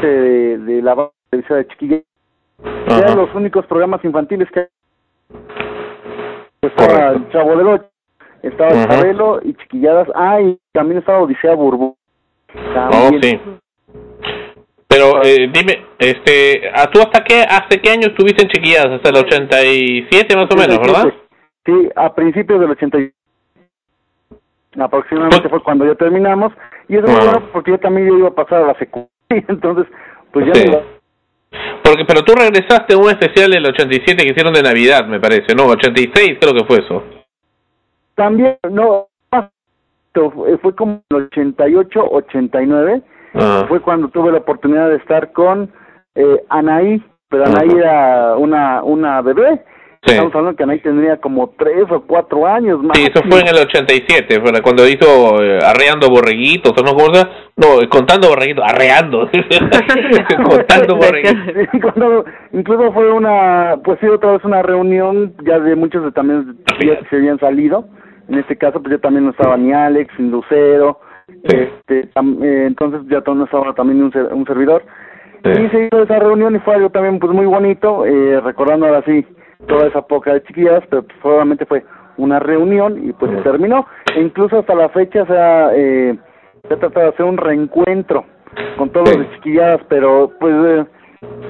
de, 0.00 0.58
de 0.58 0.82
la 0.82 1.10
televisión 1.30 1.58
de 1.58 1.68
chiquillas. 1.68 2.02
Eran 2.86 3.16
los 3.16 3.32
únicos 3.34 3.66
programas 3.66 4.04
infantiles 4.04 4.48
que 4.50 4.68
estaba 6.62 7.10
el 7.12 7.28
Chavo 7.30 7.56
del 7.56 7.68
Ocho, 7.68 7.90
estaba 8.42 8.70
el 8.70 8.88
Chabelo 8.88 9.40
y 9.42 9.54
Chiquilladas. 9.54 10.08
Ah, 10.14 10.40
y 10.40 10.58
también 10.72 10.98
estaba 10.98 11.20
Odisea 11.20 11.54
Burbu. 11.54 11.96
Oh, 12.54 13.10
sí. 13.20 13.40
Pero 14.88 15.22
eh, 15.22 15.50
dime, 15.52 15.84
este, 15.98 16.62
¿tú 16.92 17.00
hasta 17.00 17.22
qué, 17.22 17.42
hasta 17.42 17.76
qué 17.76 17.90
año 17.90 18.08
estuviste 18.08 18.42
en 18.42 18.48
Chiquilladas? 18.48 18.92
Hasta 18.94 19.10
el 19.10 19.16
87 19.26 20.36
más 20.36 20.46
o 20.50 20.56
menos, 20.56 20.78
¿verdad? 20.78 21.12
Sí, 21.66 21.88
a 21.94 22.14
principios 22.14 22.60
del 22.60 22.70
87. 22.70 23.14
Aproximadamente 24.80 25.48
fue 25.48 25.62
cuando 25.62 25.84
ya 25.86 25.94
terminamos. 25.94 26.52
Y 26.88 26.96
eso 26.96 27.06
bueno 27.06 27.48
porque 27.52 27.72
yo 27.72 27.78
también 27.78 28.16
iba 28.16 28.28
a 28.28 28.34
pasar 28.34 28.62
a 28.62 28.66
la 28.68 28.78
secundaria, 28.78 29.10
entonces 29.28 29.86
pues 30.32 30.46
ya 30.46 30.64
iba 30.64 30.82
porque, 31.82 32.04
pero 32.04 32.22
tú 32.22 32.34
regresaste 32.34 32.94
a 32.94 32.98
un 32.98 33.08
especial 33.08 33.50
del 33.50 33.66
87 33.66 34.22
que 34.22 34.30
hicieron 34.30 34.52
de 34.52 34.62
Navidad, 34.62 35.06
me 35.06 35.20
parece, 35.20 35.54
¿no? 35.54 35.66
86 35.66 36.38
creo 36.40 36.52
que 36.52 36.64
fue 36.64 36.78
eso. 36.80 37.02
También, 38.14 38.58
no, 38.70 39.08
fue 40.12 40.74
como 40.74 41.02
el 41.10 41.16
88, 41.16 42.08
89, 42.10 43.02
ah. 43.34 43.64
fue 43.68 43.80
cuando 43.80 44.08
tuve 44.08 44.32
la 44.32 44.38
oportunidad 44.38 44.88
de 44.88 44.96
estar 44.96 45.32
con 45.32 45.72
eh, 46.14 46.42
Anaí, 46.48 47.02
pero 47.28 47.44
Anaí 47.46 47.70
era 47.70 48.36
una, 48.36 48.82
una 48.82 49.20
bebé, 49.22 49.62
Estamos 50.02 50.32
hablando 50.34 50.56
que 50.56 50.62
Anaí 50.62 50.78
tendría 50.80 51.16
como 51.16 51.50
tres 51.58 51.90
o 51.90 52.00
cuatro 52.02 52.46
años 52.46 52.80
más. 52.82 52.96
Sí, 52.96 53.04
eso 53.04 53.20
fue 53.28 53.40
en 53.40 53.48
el 53.48 53.66
87, 53.66 54.40
fue 54.40 54.62
cuando 54.62 54.86
hizo 54.86 55.42
eh, 55.42 55.58
arreando 55.62 56.08
borreguitos, 56.08 56.72
¿o 56.76 56.82
no? 56.82 56.92
No, 57.56 57.88
contando 57.90 58.28
borreguitos, 58.28 58.64
arreando. 58.64 59.28
contando 60.48 60.96
borreguitos. 60.96 62.24
incluso 62.52 62.92
fue 62.92 63.12
una, 63.12 63.76
pues 63.82 63.98
sí, 64.00 64.06
otra 64.06 64.32
vez 64.32 64.44
una 64.44 64.62
reunión 64.62 65.34
ya 65.44 65.58
de 65.58 65.74
muchos 65.74 66.04
de 66.04 66.12
también 66.12 66.58
que 66.78 67.00
se 67.10 67.16
habían 67.16 67.40
salido. 67.40 67.88
En 68.28 68.38
este 68.38 68.56
caso, 68.56 68.80
pues 68.80 68.96
ya 68.96 69.00
también 69.00 69.24
no 69.24 69.32
estaba 69.32 69.56
ni 69.56 69.72
Alex, 69.72 70.12
ni 70.18 70.30
Lucero. 70.30 71.00
Este, 71.42 72.00
eh, 72.00 72.64
entonces 72.66 73.02
ya 73.08 73.22
no 73.26 73.44
estaba 73.44 73.74
también 73.74 74.02
un, 74.02 74.12
un 74.32 74.46
servidor. 74.46 74.82
Y 75.44 75.68
se 75.68 75.86
hizo 75.86 76.02
esa 76.02 76.18
reunión 76.18 76.56
y 76.56 76.58
fue 76.60 76.74
algo 76.74 76.90
también 76.90 77.18
pues 77.18 77.32
muy 77.32 77.46
bonito, 77.46 78.04
eh, 78.04 78.40
recordando 78.40 78.86
ahora 78.86 79.02
sí 79.06 79.24
toda 79.66 79.86
esa 79.86 80.02
poca 80.02 80.32
de 80.34 80.42
chiquillas, 80.42 80.82
pero 80.90 81.04
solamente 81.22 81.64
fue 81.64 81.84
una 82.16 82.38
reunión 82.40 83.08
y 83.08 83.12
pues 83.12 83.30
se 83.32 83.42
terminó. 83.42 83.86
E 84.14 84.20
incluso 84.20 84.58
hasta 84.58 84.74
la 84.74 84.88
fecha 84.88 85.24
se 85.26 85.36
ha, 85.36 85.70
eh, 85.74 86.18
se 86.66 86.74
ha 86.74 86.78
tratado 86.78 87.06
de 87.06 87.12
hacer 87.12 87.26
un 87.26 87.36
reencuentro 87.36 88.24
con 88.76 88.90
todos 88.90 89.16
los 89.16 89.28
de 89.28 89.34
chiquilladas, 89.36 89.80
pero 89.88 90.32
pues 90.40 90.54
eh, 90.54 90.84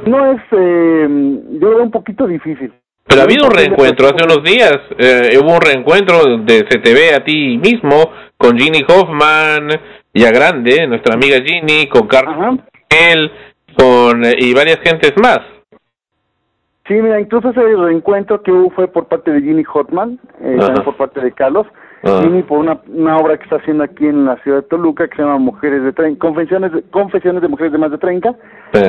no 0.07 0.33
es, 0.33 0.41
eh, 0.53 1.09
yo 1.61 1.71
veo 1.71 1.83
un 1.83 1.91
poquito 1.91 2.27
difícil. 2.27 2.73
Pero 3.07 3.23
ha 3.23 3.25
habido 3.25 3.47
un 3.47 3.55
reencuentro 3.55 4.07
hace 4.07 4.23
unos 4.23 4.43
días, 4.45 4.77
eh, 4.99 5.39
hubo 5.43 5.55
un 5.55 5.63
reencuentro 5.63 6.37
de 6.45 6.65
CTV 6.65 7.15
a 7.17 7.25
ti 7.25 7.57
mismo 7.57 8.11
con 8.39 8.57
Ginny 8.57 8.85
Hoffman, 8.89 9.69
ya 10.15 10.31
grande, 10.31 10.87
nuestra 10.87 11.15
amiga 11.15 11.39
Ginny, 11.45 11.89
con 11.89 12.07
Carlos 12.07 12.61
él, 12.89 13.31
con 13.77 14.23
y 14.25 14.55
varias 14.55 14.79
gentes 14.81 15.13
más. 15.21 15.41
Sí, 16.87 16.95
mira, 16.95 17.21
incluso 17.21 17.51
ese 17.51 17.61
reencuentro 17.61 18.43
que 18.43 18.51
hubo 18.51 18.71
fue 18.71 18.89
por 18.89 19.07
parte 19.09 19.31
de 19.31 19.43
Ginny 19.43 19.63
Hotman, 19.65 20.19
eh, 20.41 20.57
también 20.59 20.85
por 20.85 20.97
parte 20.97 21.21
de 21.21 21.33
Carlos. 21.33 21.67
Ginny 22.03 22.45
por 22.45 22.59
una, 22.59 22.81
una 22.87 23.17
obra 23.17 23.37
que 23.37 23.43
está 23.43 23.57
haciendo 23.57 23.83
aquí 23.83 24.07
en 24.07 24.25
la 24.25 24.37
ciudad 24.43 24.59
de 24.59 24.69
Toluca 24.69 25.09
que 25.09 25.17
se 25.17 25.23
llama 25.23 25.39
Mujeres 25.39 25.83
de 25.83 25.93
30, 25.93 26.19
Confesiones 26.19 26.73
de, 26.73 26.83
Confesiones 26.85 27.43
de 27.43 27.49
Mujeres 27.49 27.73
de 27.73 27.79
Más 27.79 27.91
de 27.91 27.99
30. 27.99 28.37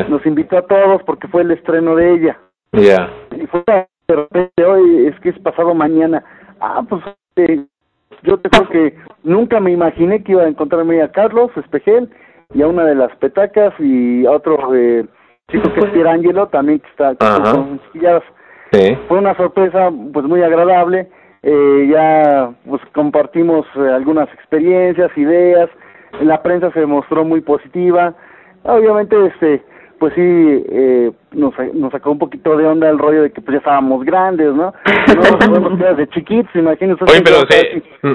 Nos 0.08 0.26
invitó 0.26 0.60
a 0.60 0.62
todos 0.62 1.02
porque 1.04 1.28
fue 1.28 1.42
el 1.42 1.52
estreno 1.52 1.96
de 1.96 2.14
ella. 2.14 2.40
Ya. 2.72 3.10
Y 3.36 3.48
fue 3.48 3.64
de 3.68 4.16
repente, 4.16 4.64
hoy 4.64 5.08
es 5.08 5.20
que 5.22 5.30
es 5.30 5.40
pasado 5.40 5.74
mañana. 5.74 6.24
Ah, 6.60 6.84
pues 6.88 7.04
eh, 7.36 7.66
yo 8.24 8.38
te 8.40 8.50
creo 8.50 8.70
que 8.70 8.98
nunca 9.24 9.60
me 9.60 9.72
imaginé 9.72 10.24
que 10.24 10.34
iba 10.34 10.44
a 10.44 10.48
encontrarme 10.48 11.02
a 11.02 11.12
Carlos 11.12 11.52
Espejel 11.56 12.10
y 12.54 12.62
a 12.62 12.68
una 12.68 12.86
de 12.86 12.96
las 12.96 13.16
petacas 13.18 13.74
y 13.80 14.26
a 14.26 14.32
otro... 14.32 14.74
Eh, 14.76 15.06
chico 15.52 15.74
que 15.74 15.80
es 15.82 15.90
Pierangelo, 15.92 16.48
también 16.48 16.80
que 16.80 16.90
está 16.90 17.16
con. 17.16 17.80
Sí. 18.72 18.96
Fue 19.08 19.18
una 19.18 19.36
sorpresa 19.36 19.90
pues 20.14 20.26
muy 20.26 20.44
agradable, 20.44 21.08
eh, 21.42 21.90
ya 21.92 22.52
pues 22.68 22.82
compartimos 22.94 23.66
eh, 23.76 23.90
algunas 23.92 24.32
experiencias, 24.34 25.10
ideas, 25.18 25.70
la 26.22 26.44
prensa 26.44 26.72
se 26.74 26.86
mostró 26.86 27.26
muy 27.26 27.42
positiva, 27.42 28.14
obviamente 28.64 29.16
este 29.26 29.64
pues 30.00 30.14
sí 30.16 30.22
eh, 30.22 31.12
nos, 31.32 31.54
nos 31.74 31.92
sacó 31.92 32.12
un 32.12 32.20
poquito 32.20 32.56
de 32.58 32.66
onda 32.66 32.90
el 32.90 32.98
rollo 32.98 33.24
de 33.24 33.32
que 33.32 33.42
pues 33.42 33.54
ya 33.56 33.58
estábamos 33.60 34.06
grandes, 34.06 34.54
¿no? 34.54 34.74
No 35.40 35.70
nos 35.70 35.98
de 35.98 36.08
chiquitos, 36.10 36.56
imagínense. 36.56 37.04
Oye, 37.04 37.22
pero 37.22 37.40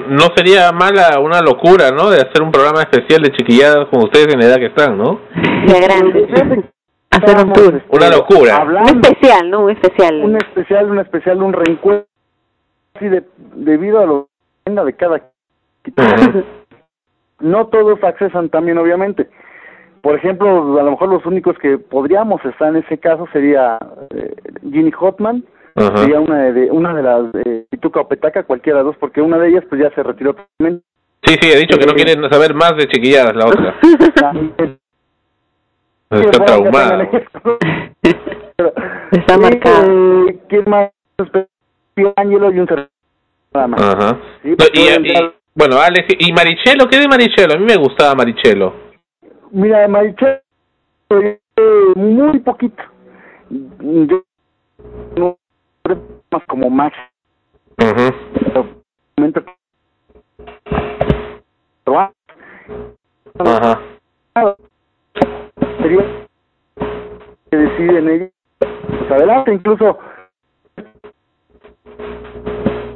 no 0.09 0.27
sería 0.35 0.71
mala 0.71 1.19
una 1.19 1.41
locura, 1.41 1.91
¿no? 1.91 2.09
De 2.09 2.17
hacer 2.17 2.41
un 2.41 2.51
programa 2.51 2.81
especial 2.81 3.21
de 3.21 3.31
chiquilladas 3.31 3.87
con 3.89 4.03
ustedes 4.03 4.33
en 4.33 4.39
la 4.39 4.45
edad 4.45 4.57
que 4.57 4.67
están, 4.67 4.97
¿no? 4.97 5.19
De 5.67 5.79
grandes 5.79 6.65
hacer 7.15 7.45
un 7.45 7.53
tour. 7.53 7.81
Una 7.89 8.09
locura. 8.09 8.63
un 8.63 9.01
especial, 9.03 9.49
¿no? 9.49 9.61
Un 9.61 9.71
especial. 9.71 10.21
Un 10.23 10.35
especial, 10.37 10.91
un 10.91 10.99
especial, 10.99 11.41
un 11.41 11.53
reencuentro. 11.53 12.07
Así 12.95 13.09
de, 13.09 13.23
debido 13.55 13.99
a 13.99 14.05
lo 14.05 14.29
de 14.65 14.93
cada. 14.93 15.21
no 17.39 17.67
todos 17.67 18.03
accesan 18.03 18.49
también, 18.49 18.77
obviamente. 18.77 19.29
Por 20.05 20.15
ejemplo, 20.15 20.79
a 20.79 20.83
lo 20.83 20.91
mejor 20.91 21.09
los 21.09 21.25
únicos 21.25 21.57
que 21.57 21.79
podríamos 21.79 22.39
estar 22.45 22.69
en 22.69 22.75
ese 22.83 22.99
caso 22.99 23.27
sería 23.33 23.79
eh, 24.11 24.35
Ginny 24.71 24.91
Hotman, 24.91 25.43
sería 25.95 26.19
una 26.19 26.43
de, 26.51 26.69
una 26.69 26.93
de 26.93 27.01
las 27.01 27.33
de 27.33 27.65
Pituca 27.71 28.01
o 28.01 28.07
Petaca, 28.07 28.43
cualquiera 28.43 28.77
de 28.77 28.85
dos, 28.85 28.95
porque 28.99 29.19
una 29.19 29.39
de 29.39 29.49
ellas 29.49 29.63
pues 29.67 29.81
ya 29.81 29.89
se 29.95 30.03
retiró 30.03 30.35
Sí, 30.59 31.35
sí, 31.41 31.51
he 31.51 31.57
dicho 31.57 31.79
que 31.79 31.87
no 31.87 31.93
eh, 31.93 31.95
quieren 31.95 32.29
saber 32.29 32.53
más 32.53 32.77
de 32.77 32.87
chiquilladas 32.87 33.35
la 33.35 33.47
otra. 33.47 33.73
Está 36.11 36.45
traumado. 36.45 37.01
Está 39.09 39.37
marcado. 39.39 40.27
Eh, 40.29 40.37
¿Quién 40.47 40.65
más? 40.67 40.91
Ángelo 42.15 42.51
y 42.53 42.59
un. 42.59 42.69
Ajá. 43.53 44.19
Sí, 44.43 44.49
No, 44.51 44.55
pues, 44.55 44.69
y, 44.75 45.13
dar- 45.13 45.33
bueno, 45.55 45.79
Alex, 45.79 46.09
¿y 46.19 46.31
Marichelo? 46.31 46.87
¿Qué 46.91 46.99
de 46.99 47.07
Marichelo? 47.07 47.55
A 47.55 47.57
mí 47.57 47.65
me 47.65 47.77
gustaba 47.77 48.13
Marichelo. 48.13 48.84
Mira, 49.55 49.87
Marichel, 49.87 50.41
muy 51.95 52.39
poquito. 52.39 52.83
Yo 53.49 54.21
no 55.15 55.37
más 56.29 56.43
como. 56.47 56.67
Ujú. 56.67 58.73
momento 59.17 59.43
Ajá. 63.39 63.79
sería 65.81 66.27
que 67.49 67.57
deciden 67.57 68.09
ellos 68.09 68.29
pues 68.59 69.11
adelante 69.11 69.53
incluso 69.53 69.97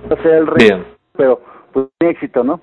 o 0.09 0.15
sea 0.21 0.37
el 0.37 0.47
rey 0.47 0.67
Bien. 0.67 0.85
pero 1.13 1.41
pues 1.71 1.87
éxito 1.99 2.43
no 2.43 2.59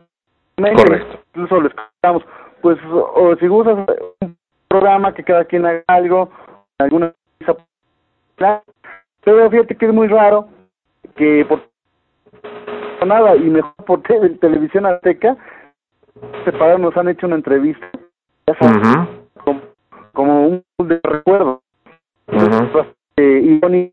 Correcto. 0.58 1.20
incluso 1.34 1.60
les 1.62 1.72
contamos 1.74 2.22
pues 2.60 2.78
o 2.90 3.36
si 3.36 3.46
gustas 3.46 3.86
un 4.20 4.36
programa 4.68 5.14
que 5.14 5.22
cada 5.24 5.44
quien 5.44 5.66
haga 5.66 5.82
algo 5.86 6.30
alguna 6.78 7.12
pero 9.24 9.50
fíjate 9.50 9.76
que 9.76 9.86
es 9.86 9.92
muy 9.92 10.08
raro 10.08 10.48
que 11.16 11.44
por 11.48 11.62
nada 13.06 13.36
y 13.36 13.44
mejor 13.44 13.72
por 13.86 14.02
te- 14.02 14.28
televisión 14.40 14.86
azteca 14.86 15.36
separados 16.44 16.80
nos 16.80 16.96
han 16.96 17.08
hecho 17.08 17.26
una 17.26 17.36
entrevista 17.36 17.88
ya 18.46 18.54
sabes, 18.58 18.76
Ujú. 18.76 19.06
como, 19.44 19.60
como 20.12 20.46
un 20.48 20.64
de 20.78 21.00
recuerdo 21.02 21.62
eh, 23.16 23.40
irónica 23.42 23.92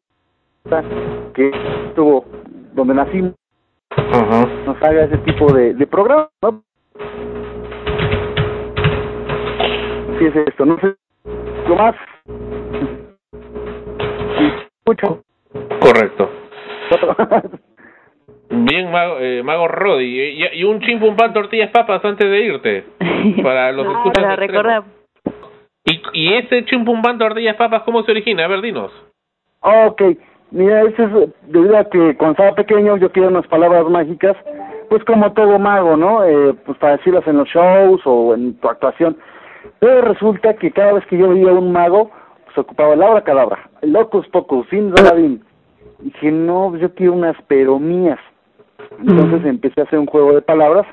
que 1.34 1.52
estuvo 1.88 2.26
donde 2.74 2.94
nacimos. 2.96 3.34
Nos 4.66 4.82
haga 4.82 5.06
ese 5.06 5.18
tipo 5.20 5.52
de, 5.54 5.74
de 5.74 5.88
programa 5.88 6.30
¿no? 6.42 6.64
Es 10.26 10.36
esto 10.36 10.66
no 10.66 10.80
sé 10.80 10.96
lo 11.68 11.76
más 11.76 11.96
mucho 14.86 15.24
Correcto. 15.80 16.30
Bien, 18.50 18.92
Mago, 18.92 19.20
eh, 19.20 19.44
Mago 19.44 19.68
Rodi. 19.68 20.06
Y, 20.06 20.60
y 20.60 20.64
un 20.64 20.80
chimpumpan 20.82 21.34
tortillas 21.34 21.72
papas 21.72 22.04
antes 22.06 22.30
de 22.30 22.40
irte. 22.40 22.86
Para 23.42 23.72
los 23.74 23.86
que 23.86 23.94
escuchan 23.94 24.24
Para 24.24 24.36
recordar. 24.36 24.84
¿Y, 25.86 26.02
y 26.14 26.34
ese 26.36 26.66
chimpumpan 26.66 27.18
tortillas 27.18 27.56
papas 27.56 27.84
cómo 27.84 28.04
se 28.04 28.12
origina? 28.12 28.46
A 28.46 28.48
ver, 28.48 28.62
dinos. 28.62 28.92
Ok, 29.62 30.02
mira, 30.52 30.82
eso 30.84 31.04
es 31.04 31.30
debido 31.48 31.78
a 31.78 31.86
que 31.86 32.16
cuando 32.16 32.32
estaba 32.32 32.56
pequeño 32.56 32.98
yo 32.98 33.12
quería 33.12 33.30
unas 33.30 33.48
palabras 33.48 33.86
mágicas, 33.90 34.36
pues 34.90 35.04
como 35.06 35.34
todo 35.34 35.58
mago, 35.60 35.98
¿no? 35.98 36.24
Eh, 36.24 36.54
pues 36.66 36.78
para 36.78 36.98
decirlas 36.98 37.26
en 37.28 37.38
los 37.38 37.48
shows 37.50 38.02
o 38.06 38.34
en 38.34 38.56
tu 38.60 38.70
actuación. 38.70 39.18
Pero 39.80 40.02
resulta 40.02 40.54
que 40.56 40.72
cada 40.72 40.94
vez 40.94 41.06
que 41.08 41.18
yo 41.18 41.30
veía 41.30 41.52
un 41.52 41.72
mago, 41.72 42.12
pues 42.46 42.58
ocupaba 42.58 42.94
el 42.94 43.04
abra 43.04 43.24
cadabra, 43.24 43.70
el 43.82 43.94
locus 43.94 44.28
pocus, 44.30 44.68
sin 44.70 44.96
radín. 44.96 45.44
Y 46.02 46.06
dije, 46.06 46.32
no, 46.32 46.68
pues 46.70 46.82
yo 46.82 46.94
quiero 46.94 47.14
unas 47.14 47.36
pero 47.48 47.80
mías. 47.80 48.20
Entonces 49.00 49.46
empecé 49.46 49.82
a 49.82 49.84
hacer 49.86 50.00
un 50.00 50.06
juego 50.06 50.34
de 50.34 50.42
palabras. 50.42 50.86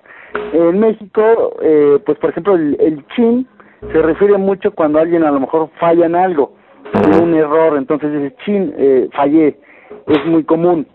En 0.53 0.79
México, 0.79 1.57
eh, 1.61 1.99
pues 2.07 2.18
por 2.18 2.31
ejemplo, 2.31 2.55
el, 2.55 2.77
el 2.81 3.05
chin 3.09 3.47
se 3.93 4.03
refiere 4.03 4.37
mucho 4.37 4.73
cuando 4.73 4.99
alguien 4.99 5.25
a 5.25 5.31
lo 5.31 5.41
mejor 5.41 5.71
falla 5.79 6.07
en 6.07 6.14
algo, 6.14 6.53
tiene 6.93 7.18
un 7.18 7.35
error, 7.35 7.77
entonces 7.77 8.12
dice 8.12 8.37
chin, 8.45 8.75
eh, 8.77 9.09
fallé, 9.12 9.59
es 10.07 10.27
muy 10.27 10.45
común. 10.45 10.87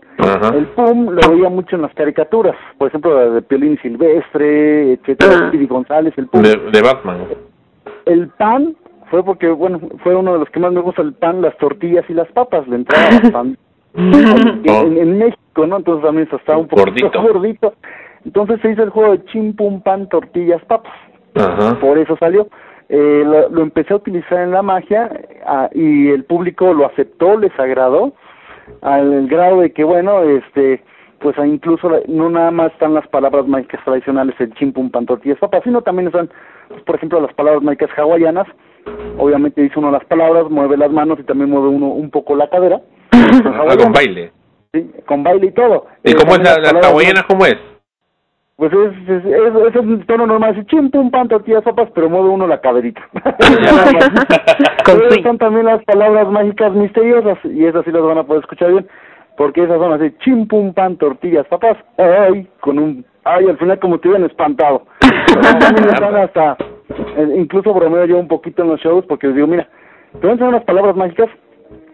El 0.54 0.66
pum 0.68 1.10
lo 1.10 1.30
veía 1.30 1.50
mucho 1.50 1.76
en 1.76 1.82
las 1.82 1.92
caricaturas, 1.94 2.56
por 2.78 2.88
ejemplo, 2.88 3.14
la 3.14 3.34
de 3.34 3.42
Piolín 3.42 3.78
Silvestre, 3.82 4.94
etcétera, 4.94 5.48
Speedy 5.48 5.66
González, 5.66 6.14
el 6.16 6.28
pum. 6.28 6.42
De, 6.42 6.56
de 6.56 6.82
Batman. 6.82 7.18
El 8.06 8.28
pan 8.30 8.74
fue 9.10 9.22
porque, 9.24 9.48
bueno, 9.48 9.80
fue 10.02 10.14
uno 10.14 10.32
de 10.32 10.38
los 10.40 10.50
que 10.50 10.60
más 10.60 10.72
me 10.72 10.80
gusta 10.80 11.02
el 11.02 11.12
pan, 11.12 11.42
las 11.42 11.56
tortillas 11.58 12.04
y 12.08 12.14
las 12.14 12.30
papas, 12.32 12.66
le 12.66 12.76
entraba 12.76 13.08
pan. 13.30 13.58
en, 13.94 14.98
en 14.98 15.18
México, 15.18 15.66
¿no? 15.66 15.76
Entonces 15.76 16.04
también 16.04 16.28
estaba 16.30 16.58
un 16.58 16.68
Gordito. 16.68 17.10
gordito. 17.22 17.74
Entonces 18.24 18.60
se 18.60 18.72
hizo 18.72 18.82
el 18.82 18.90
juego 18.90 19.12
de 19.12 19.24
chim, 19.26 19.54
pum, 19.54 19.80
pan, 19.80 20.08
tortillas, 20.08 20.64
papas. 20.64 20.92
Ajá. 21.34 21.78
Por 21.80 21.98
eso 21.98 22.16
salió. 22.18 22.48
Eh, 22.88 23.22
lo, 23.24 23.48
lo 23.48 23.62
empecé 23.62 23.92
a 23.92 23.96
utilizar 23.96 24.40
en 24.40 24.52
la 24.52 24.62
magia 24.62 25.10
ah, 25.44 25.68
y 25.72 26.08
el 26.08 26.24
público 26.24 26.72
lo 26.72 26.86
aceptó, 26.86 27.36
les 27.36 27.56
agradó, 27.58 28.12
al 28.80 29.26
grado 29.26 29.60
de 29.60 29.72
que, 29.72 29.82
bueno, 29.82 30.22
este 30.22 30.82
pues 31.20 31.36
incluso 31.38 31.90
no 32.08 32.28
nada 32.30 32.50
más 32.50 32.72
están 32.72 32.94
las 32.94 33.06
palabras 33.08 33.46
mágicas 33.46 33.80
tradicionales, 33.84 34.34
el 34.38 34.52
chim, 34.54 34.72
pum, 34.72 34.90
pan, 34.90 35.06
tortillas, 35.06 35.38
papas, 35.38 35.62
sino 35.64 35.82
también 35.82 36.08
están, 36.08 36.28
pues, 36.68 36.82
por 36.82 36.96
ejemplo, 36.96 37.20
las 37.20 37.32
palabras 37.34 37.62
mágicas 37.62 37.90
hawaianas. 37.96 38.46
Obviamente 39.18 39.60
dice 39.62 39.78
uno 39.78 39.90
las 39.90 40.04
palabras, 40.04 40.48
mueve 40.50 40.76
las 40.76 40.90
manos 40.92 41.18
y 41.18 41.24
también 41.24 41.50
mueve 41.50 41.68
uno 41.68 41.86
un 41.88 42.10
poco 42.10 42.36
la 42.36 42.48
cadera. 42.48 42.80
Ah, 43.44 43.76
con 43.76 43.92
baile. 43.92 44.30
Sí, 44.72 44.90
con 45.06 45.22
baile 45.22 45.46
y 45.46 45.52
todo. 45.52 45.86
¿Y 46.04 46.10
Eh, 46.10 46.14
cómo 46.14 46.32
es 46.34 46.42
también 46.42 46.44
la, 46.44 46.50
las 46.50 46.58
la 46.58 46.80
palabras- 46.80 46.92
hawaiana? 46.92 47.22
¿Cómo 47.28 47.46
es? 47.46 47.56
Pues 48.56 48.72
es, 48.72 49.08
es, 49.08 49.24
es, 49.26 49.54
es 49.74 49.76
un 49.76 50.06
tono 50.06 50.26
normal, 50.26 50.52
así, 50.52 50.64
chim, 50.66 50.90
pum, 50.90 51.10
pan, 51.10 51.28
tortillas, 51.28 51.62
papas, 51.62 51.88
pero 51.94 52.08
mueve 52.08 52.28
uno 52.30 52.46
la 52.46 52.60
caderita. 52.60 53.02
Son 55.22 55.38
también 55.38 55.66
las 55.66 55.82
palabras 55.84 56.28
mágicas 56.28 56.72
misteriosas, 56.72 57.38
y 57.44 57.64
esas 57.66 57.84
sí 57.84 57.90
las 57.90 58.02
van 58.02 58.18
a 58.18 58.24
poder 58.24 58.42
escuchar 58.42 58.70
bien, 58.72 58.86
porque 59.36 59.64
esas 59.64 59.78
son 59.78 59.92
así, 59.92 60.14
chim, 60.20 60.46
pum, 60.46 60.72
pan, 60.72 60.96
tortillas, 60.96 61.46
papas, 61.48 61.76
ay, 61.98 62.48
con 62.60 62.78
un, 62.78 63.04
ay, 63.24 63.46
al 63.48 63.58
final 63.58 63.78
como 63.78 63.98
te 63.98 64.08
hubieran 64.08 64.28
espantado. 64.28 64.82
Pero 65.00 66.16
hasta, 66.16 66.56
eh, 67.16 67.34
incluso 67.36 67.74
bromeo 67.74 68.04
yo 68.06 68.18
un 68.18 68.28
poquito 68.28 68.62
en 68.62 68.68
los 68.68 68.80
shows, 68.80 69.04
porque 69.06 69.26
les 69.26 69.36
digo, 69.36 69.46
mira, 69.46 69.68
te 70.12 70.20
voy 70.20 70.30
a 70.30 70.32
enseñar 70.32 70.54
unas 70.54 70.64
palabras 70.64 70.96
mágicas 70.96 71.28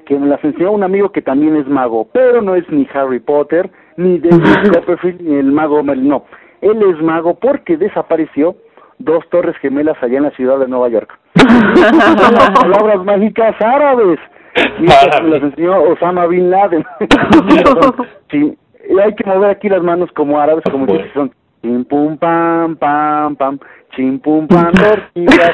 que 0.07 0.19
me 0.19 0.27
las 0.27 0.43
enseñó 0.45 0.73
un 0.73 0.83
amigo 0.83 1.11
que 1.11 1.23
también 1.23 1.57
es 1.57 1.67
mago, 1.67 2.09
pero 2.13 2.43
no 2.43 2.55
es 2.55 2.69
ni 2.71 2.87
Harry 2.95 3.21
Potter, 3.21 3.71
ni 3.97 4.19
David 4.19 4.73
Copperfield, 4.75 5.21
ni 5.21 5.37
el 5.37 5.53
mago 5.53 5.83
Merlin, 5.83 6.09
no. 6.09 6.25
Él 6.61 6.81
es 6.83 7.03
mago 7.03 7.35
porque 7.35 7.77
desapareció 7.77 8.57
dos 8.99 9.29
torres 9.31 9.57
gemelas 9.57 10.01
allá 10.01 10.19
en 10.19 10.25
la 10.25 10.31
ciudad 10.31 10.59
de 10.59 10.69
Nueva 10.69 10.89
York. 10.89 11.19
Son 11.35 12.35
las 12.35 12.51
palabras 12.51 13.05
mágicas 13.05 13.55
árabes. 13.61 14.19
Me 14.81 15.31
las 15.31 15.43
enseñó 15.43 15.83
Osama 15.83 16.27
Bin 16.27 16.51
Laden. 16.51 16.85
sí, 18.31 18.57
y 18.89 18.99
hay 18.99 19.15
que 19.15 19.25
mover 19.25 19.51
aquí 19.51 19.69
las 19.69 19.83
manos 19.83 20.11
como 20.13 20.41
árabes, 20.41 20.65
como 20.71 20.87
que 20.87 21.11
son 21.15 21.33
chim 21.63 21.85
pum 21.85 22.17
pam 22.19 22.77
pam 22.77 23.37
pam, 23.37 23.59
chim 23.95 24.19
pum 24.19 24.47
pam 24.47 24.73
tortilla. 24.73 25.53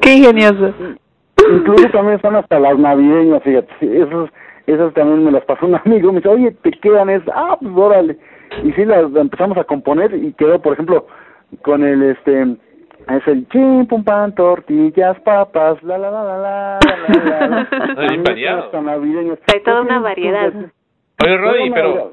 Qué 0.00 0.14
ingenioso. 0.14 0.74
Incluso 1.50 1.88
también 1.90 2.20
son 2.20 2.36
hasta 2.36 2.58
las 2.58 2.78
navideñas, 2.78 3.42
fíjate. 3.42 3.72
Esos, 3.80 4.30
esas 4.66 4.92
también 4.94 5.24
me 5.24 5.30
las 5.30 5.44
pasó 5.44 5.66
un 5.66 5.76
amigo. 5.76 6.12
Me 6.12 6.18
dice, 6.18 6.28
oye, 6.28 6.50
te 6.62 6.70
quedan 6.72 7.10
esas. 7.10 7.28
Ah, 7.34 7.56
pues 7.60 7.72
órale. 7.76 8.18
Y 8.62 8.72
sí, 8.72 8.84
las 8.84 9.14
empezamos 9.14 9.58
a 9.58 9.64
componer 9.64 10.14
y 10.14 10.32
quedó, 10.34 10.60
por 10.60 10.74
ejemplo, 10.74 11.06
con 11.62 11.84
el, 11.84 12.02
este, 12.02 12.56
es 13.08 13.26
el 13.28 13.46
chin, 13.48 13.86
pum, 13.86 14.02
pan, 14.02 14.34
tortillas, 14.34 15.20
papas, 15.20 15.82
la, 15.82 15.98
la, 15.98 16.10
la, 16.10 16.22
la, 16.24 16.38
la, 16.38 16.78
la, 17.24 17.48
la. 17.48 17.68
Hay 19.52 19.60
toda 19.62 19.82
una 19.82 20.00
variedad. 20.00 20.52
Oye, 21.22 21.36
Roddy, 21.36 21.70
pero, 21.70 22.12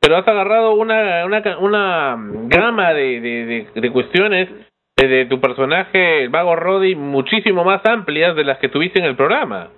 pero 0.00 0.16
has 0.16 0.26
agarrado 0.26 0.74
una, 0.74 1.24
una, 1.24 1.58
una 1.58 2.16
gama 2.48 2.92
de, 2.92 3.20
de, 3.20 3.66
de, 3.80 3.92
cuestiones 3.92 4.48
de, 4.96 5.06
de 5.06 5.26
tu 5.26 5.40
personaje, 5.40 6.24
el 6.24 6.30
vago 6.30 6.56
Roddy, 6.56 6.96
muchísimo 6.96 7.62
más 7.62 7.84
amplias 7.86 8.34
de 8.34 8.44
las 8.44 8.58
que 8.58 8.68
tuviste 8.68 8.98
en 8.98 9.04
el 9.04 9.16
programa. 9.16 9.68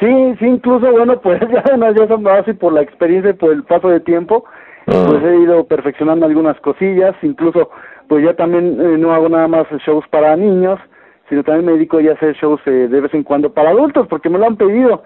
Sí, 0.00 0.34
sí, 0.38 0.46
incluso, 0.46 0.90
bueno, 0.90 1.20
pues 1.20 1.40
ya 1.52 1.74
unas 1.74 1.94
ya 1.94 2.08
son 2.08 2.22
más 2.22 2.48
y 2.48 2.54
por 2.54 2.72
la 2.72 2.82
experiencia 2.82 3.30
y 3.30 3.34
por 3.34 3.52
el 3.52 3.62
paso 3.62 3.88
de 3.88 4.00
tiempo, 4.00 4.44
ah. 4.86 5.04
pues 5.06 5.22
he 5.22 5.36
ido 5.36 5.64
perfeccionando 5.64 6.26
algunas 6.26 6.58
cosillas, 6.60 7.14
incluso 7.22 7.70
pues 8.10 8.24
ya 8.24 8.34
también 8.34 8.76
eh, 8.80 8.98
no 8.98 9.14
hago 9.14 9.28
nada 9.28 9.46
más 9.46 9.68
shows 9.86 10.04
para 10.08 10.36
niños, 10.36 10.80
sino 11.28 11.44
también 11.44 11.66
me 11.66 11.72
dedico 11.74 12.00
ya 12.00 12.10
a 12.10 12.14
hacer 12.14 12.34
shows 12.34 12.60
eh, 12.66 12.88
de 12.90 13.00
vez 13.00 13.14
en 13.14 13.22
cuando 13.22 13.54
para 13.54 13.70
adultos, 13.70 14.08
porque 14.08 14.28
me 14.28 14.36
lo 14.36 14.46
han 14.48 14.56
pedido. 14.56 15.04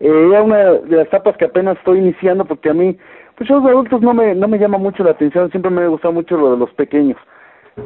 Eh, 0.00 0.28
era 0.30 0.42
una 0.42 0.56
de 0.56 0.96
las 0.96 1.06
etapas 1.06 1.36
que 1.36 1.44
apenas 1.44 1.76
estoy 1.76 1.98
iniciando, 1.98 2.46
porque 2.46 2.70
a 2.70 2.72
mí, 2.72 2.96
pues 3.36 3.50
shows 3.50 3.62
de 3.62 3.68
adultos 3.68 4.00
no 4.00 4.14
me, 4.14 4.34
no 4.34 4.48
me 4.48 4.58
llama 4.58 4.78
mucho 4.78 5.04
la 5.04 5.10
atención, 5.10 5.50
siempre 5.50 5.70
me 5.70 5.82
ha 5.82 5.88
gustado 5.88 6.14
mucho 6.14 6.38
lo 6.38 6.52
de 6.52 6.56
los 6.56 6.70
pequeños. 6.70 7.18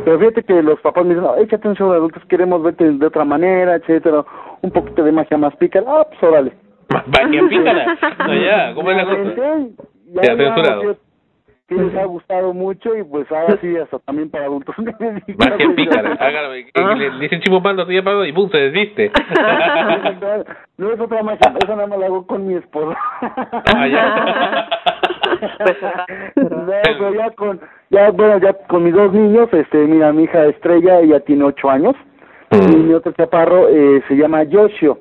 Pero 0.04 0.20
fíjate 0.20 0.44
que 0.44 0.62
los 0.62 0.80
papás 0.82 1.04
me 1.04 1.16
dicen, 1.16 1.24
no, 1.24 1.36
échate 1.38 1.66
un 1.66 1.74
show 1.74 1.90
de 1.90 1.96
adultos, 1.96 2.22
queremos 2.26 2.62
verte 2.62 2.92
de 2.92 3.06
otra 3.06 3.24
manera, 3.24 3.74
etcétera, 3.74 4.24
un 4.62 4.70
poquito 4.70 5.02
de 5.02 5.10
magia 5.10 5.36
más 5.36 5.56
pícara, 5.56 5.84
ah, 5.88 6.06
pues 6.08 6.22
órale. 6.22 6.52
Vaya, 6.88 7.42
pícala. 7.48 7.98
No, 8.24 8.34
ya, 8.34 8.72
¿cómo 8.76 8.88
es 8.92 8.96
la 8.98 9.04
cosa? 9.04 9.34
Ya, 10.14 10.22
Ya, 10.22 10.34
ya, 10.36 11.09
que 11.70 11.76
les 11.76 11.96
ha 11.96 12.04
gustado 12.04 12.52
mucho 12.52 12.96
y 12.96 13.04
pues 13.04 13.30
ahora 13.30 13.56
sí, 13.60 13.76
hasta 13.76 14.00
también 14.00 14.28
para 14.28 14.46
adultos. 14.46 14.74
Más 15.38 15.52
que 15.56 15.68
pícara, 15.76 16.16
hágalo, 16.18 16.50
Ah. 16.74 16.94
le 16.96 17.10
dicen 17.20 17.40
tortilla 17.40 18.02
para 18.02 18.26
y 18.26 18.32
pum, 18.32 18.50
se 18.50 18.58
desviste. 18.58 19.12
no 20.78 20.92
es 20.92 21.00
otra 21.00 21.22
magia, 21.22 21.54
esa 21.62 21.76
nada 21.76 21.86
más 21.86 21.98
la 22.00 22.06
hago 22.06 22.26
con 22.26 22.46
mi 22.46 22.54
esposa. 22.54 22.98
Ah, 23.74 23.86
ya. 23.86 24.68
No, 26.36 26.66
pero 26.82 27.14
ya 27.14 27.30
con, 27.30 27.60
ya, 27.88 28.10
bueno, 28.10 28.38
ya 28.38 28.52
con 28.66 28.84
mis 28.84 28.92
dos 28.92 29.12
niños, 29.12 29.48
este, 29.52 29.78
mira, 29.86 30.12
mi 30.12 30.24
hija 30.24 30.44
Estrella, 30.46 31.00
ella 31.00 31.20
tiene 31.20 31.44
ocho 31.44 31.70
años, 31.70 31.94
y 32.50 32.76
mi 32.76 32.92
otro 32.92 33.12
chaparro 33.12 33.68
eh, 33.68 34.02
se 34.08 34.16
llama 34.16 34.42
Yoshio, 34.42 34.98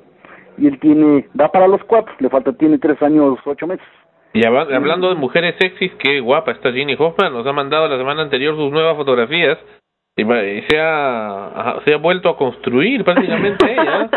y 0.56 0.68
él 0.68 0.78
tiene, 0.80 1.26
va 1.38 1.50
para 1.50 1.68
los 1.68 1.82
cuatro, 1.84 2.14
le 2.20 2.30
falta, 2.30 2.52
tiene 2.52 2.78
tres 2.78 3.02
años, 3.02 3.38
ocho 3.44 3.66
meses. 3.66 3.84
Y 4.32 4.42
hab- 4.42 4.72
hablando 4.74 5.08
de 5.08 5.16
mujeres 5.16 5.56
sexys, 5.58 5.92
qué 5.98 6.20
guapa 6.20 6.52
está 6.52 6.72
Ginny 6.72 6.94
Hoffman. 6.98 7.32
Nos 7.32 7.46
ha 7.46 7.52
mandado 7.52 7.88
la 7.88 7.96
semana 7.96 8.22
anterior 8.22 8.54
sus 8.56 8.70
nuevas 8.70 8.96
fotografías 8.96 9.58
y, 10.16 10.22
se, 10.24 10.78
ha, 10.80 11.76
se 11.84 11.94
ha 11.94 11.96
vuelto 11.96 12.28
a 12.28 12.36
construir 12.36 13.04
prácticamente 13.04 13.72
ella. 13.72 14.08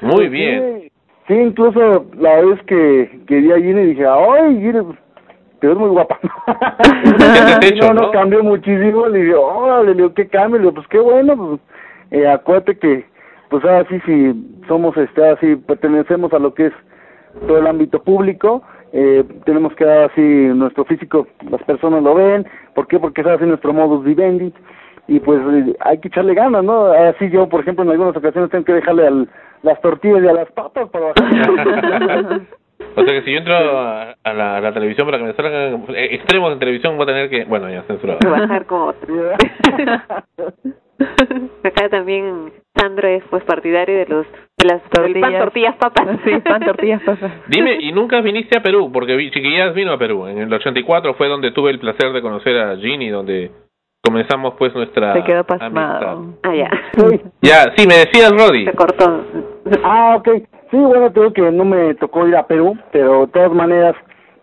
Muy 0.00 0.28
bien. 0.28 0.80
Sí, 0.82 0.92
sí, 1.28 1.34
incluso 1.34 2.06
la 2.18 2.40
vez 2.40 2.62
que, 2.62 3.20
que 3.26 3.36
vi 3.40 3.52
a 3.52 3.56
Ginny 3.56 3.86
dije, 3.86 4.06
ay, 4.06 4.60
Ginny, 4.60 4.96
te 5.60 5.66
ves 5.68 5.76
muy 5.76 5.90
guapa. 5.90 6.18
no, 7.82 7.94
no, 7.94 8.10
cambió 8.12 8.42
muchísimo, 8.42 9.08
le 9.08 9.20
dije, 9.20 9.34
órale, 9.34 9.88
le 9.90 9.94
digo, 9.94 10.14
qué 10.14 10.28
cambio, 10.28 10.58
le 10.58 10.62
digo, 10.64 10.74
pues 10.74 10.86
qué 10.88 10.98
bueno, 10.98 11.36
pues, 11.36 11.60
eh, 12.10 12.26
acuérdate 12.28 12.78
que, 12.78 13.04
pues 13.50 13.64
ahora 13.64 13.84
sí, 13.88 14.00
si 14.06 14.32
somos, 14.68 14.96
este, 14.96 15.28
así, 15.28 15.56
pertenecemos 15.56 16.32
a 16.32 16.38
lo 16.38 16.54
que 16.54 16.66
es 16.66 16.72
todo 17.46 17.58
el 17.58 17.66
ámbito 17.66 18.02
público, 18.02 18.62
eh, 18.98 19.24
tenemos 19.44 19.74
que 19.74 19.84
dar 19.84 20.10
así 20.10 20.22
nuestro 20.22 20.86
físico, 20.86 21.26
las 21.50 21.62
personas 21.64 22.02
lo 22.02 22.14
ven, 22.14 22.46
¿por 22.74 22.86
qué? 22.86 22.98
Porque 22.98 23.20
es 23.20 23.26
así 23.26 23.44
nuestro 23.44 23.74
modus 23.74 24.02
vivendi, 24.04 24.54
y 25.06 25.20
pues 25.20 25.38
eh, 25.52 25.76
hay 25.80 25.98
que 25.98 26.08
echarle 26.08 26.32
ganas, 26.32 26.64
¿no? 26.64 26.86
Así 26.86 27.28
yo, 27.28 27.46
por 27.46 27.60
ejemplo, 27.60 27.84
en 27.84 27.90
algunas 27.90 28.16
ocasiones 28.16 28.50
tengo 28.50 28.64
que 28.64 28.72
dejarle 28.72 29.06
al, 29.06 29.28
las 29.62 29.78
tortillas 29.82 30.24
y 30.24 30.28
a 30.28 30.32
las 30.32 30.50
papas 30.52 30.88
para 30.88 31.06
bajar. 31.08 32.40
O 32.94 33.04
sea 33.04 33.12
que 33.12 33.22
si 33.22 33.32
yo 33.32 33.38
entro 33.38 33.54
a, 33.54 34.14
a 34.22 34.32
la, 34.34 34.56
a 34.56 34.60
la 34.60 34.72
televisión 34.72 35.06
para 35.06 35.18
que 35.18 35.24
me 35.24 35.32
salgan 35.34 35.84
eh, 35.94 36.08
extremos 36.12 36.52
en 36.52 36.58
televisión, 36.58 36.96
voy 36.96 37.04
a 37.04 37.06
tener 37.06 37.30
que. 37.30 37.44
Bueno, 37.44 37.70
ya 37.70 37.82
censurado. 37.82 38.18
bajar 38.30 38.66
como 38.66 38.86
otro. 38.86 39.14
Acá 41.64 41.88
también 41.88 42.52
Sandro 42.74 43.08
es 43.08 43.22
pues 43.30 43.44
partidario 43.44 43.96
de 43.98 44.06
los 44.06 44.26
de 44.58 44.68
las 44.68 44.82
del 45.02 45.20
pan, 45.20 45.38
tortillas 45.38 45.76
papas. 45.76 46.18
Sí, 46.24 46.30
pan, 46.40 46.64
tortillas, 46.64 47.02
papas. 47.02 47.32
Dime, 47.48 47.76
¿y 47.80 47.92
nunca 47.92 48.20
viniste 48.20 48.58
a 48.58 48.62
Perú? 48.62 48.90
Porque 48.92 49.14
vi, 49.16 49.30
Chiquillas 49.30 49.74
vino 49.74 49.92
a 49.92 49.98
Perú. 49.98 50.26
En 50.26 50.38
el 50.38 50.52
84 50.52 51.14
fue 51.14 51.28
donde 51.28 51.50
tuve 51.52 51.70
el 51.70 51.78
placer 51.78 52.12
de 52.12 52.22
conocer 52.22 52.58
a 52.58 52.76
Ginny, 52.76 53.10
donde 53.10 53.50
comenzamos 54.02 54.54
pues 54.58 54.74
nuestra 54.74 55.12
Se 55.14 55.24
quedó 55.24 55.44
amistad. 55.48 55.58
pasmado. 55.58 56.34
Ah, 56.42 56.54
ya. 56.54 56.70
Ya, 57.42 57.72
sí, 57.76 57.86
me 57.86 57.96
decías, 57.96 58.30
Roddy. 58.30 58.64
Se 58.64 58.72
cortó. 58.72 59.24
Ah, 59.82 60.16
ok. 60.18 60.28
Sí, 60.70 60.76
bueno, 60.76 61.10
digo 61.10 61.32
que 61.32 61.50
no 61.50 61.64
me 61.64 61.94
tocó 61.94 62.26
ir 62.26 62.36
a 62.36 62.46
Perú, 62.46 62.76
pero 62.92 63.26
de 63.26 63.32
todas 63.32 63.52
maneras, 63.52 63.94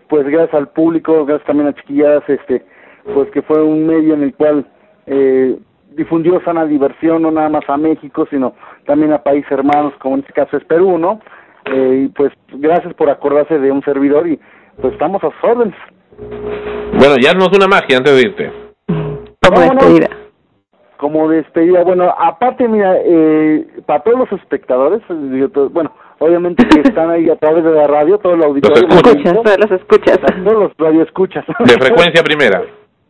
pues 0.09 0.25
gracias 0.27 0.53
al 0.53 0.69
público, 0.69 1.25
gracias 1.25 1.47
también 1.47 1.69
a 1.69 1.73
Chiquilladas, 1.73 2.23
este, 2.29 2.63
pues 3.13 3.29
que 3.31 3.41
fue 3.41 3.61
un 3.61 3.85
medio 3.85 4.13
en 4.13 4.23
el 4.23 4.33
cual 4.33 4.65
eh, 5.05 5.57
difundió 5.95 6.41
sana 6.43 6.65
diversión, 6.65 7.21
no 7.21 7.31
nada 7.31 7.49
más 7.49 7.63
a 7.67 7.77
México, 7.77 8.27
sino 8.29 8.53
también 8.85 9.13
a 9.13 9.23
países 9.23 9.51
hermanos, 9.51 9.93
como 9.99 10.15
en 10.15 10.21
este 10.21 10.33
caso 10.33 10.57
es 10.57 10.63
Perú, 10.65 10.97
¿no? 10.97 11.19
Eh, 11.65 12.05
y 12.05 12.07
pues 12.09 12.31
gracias 12.53 12.93
por 12.95 13.09
acordarse 13.09 13.57
de 13.57 13.71
un 13.71 13.81
servidor 13.83 14.27
y 14.27 14.39
pues 14.81 14.93
estamos 14.93 15.23
a 15.23 15.29
sus 15.29 15.43
órdenes. 15.43 15.75
Bueno, 16.97 17.15
ya 17.21 17.31
haznos 17.31 17.49
una 17.55 17.67
magia 17.67 17.97
antes 17.97 18.15
de 18.15 18.21
irte. 18.21 18.51
Como 18.87 19.59
despedida. 19.59 20.09
Como 20.97 21.29
despedida, 21.29 21.83
bueno, 21.83 22.13
aparte, 22.17 22.67
mira, 22.67 22.95
eh, 23.03 23.67
para 23.85 24.01
todos 24.03 24.19
los 24.19 24.31
espectadores, 24.39 25.01
eh, 25.09 25.47
bueno, 25.71 25.91
obviamente 26.19 26.65
que 26.67 26.81
están 26.87 27.09
ahí 27.09 27.29
a 27.29 27.35
través 27.35 27.63
de 27.63 27.71
la 27.71 27.87
radio, 27.87 28.17
todo 28.19 28.35
el 28.35 28.43
auditorio. 28.43 28.87
Los 28.87 29.05
escuchas. 29.05 29.33
todos 29.33 29.57
los 29.57 29.71
escuchas. 29.71 30.19
Todos 30.43 30.63
los 30.63 30.71
radioescuchas. 30.77 31.45
De 31.59 31.73
frecuencia 31.73 32.23
primera. 32.23 32.63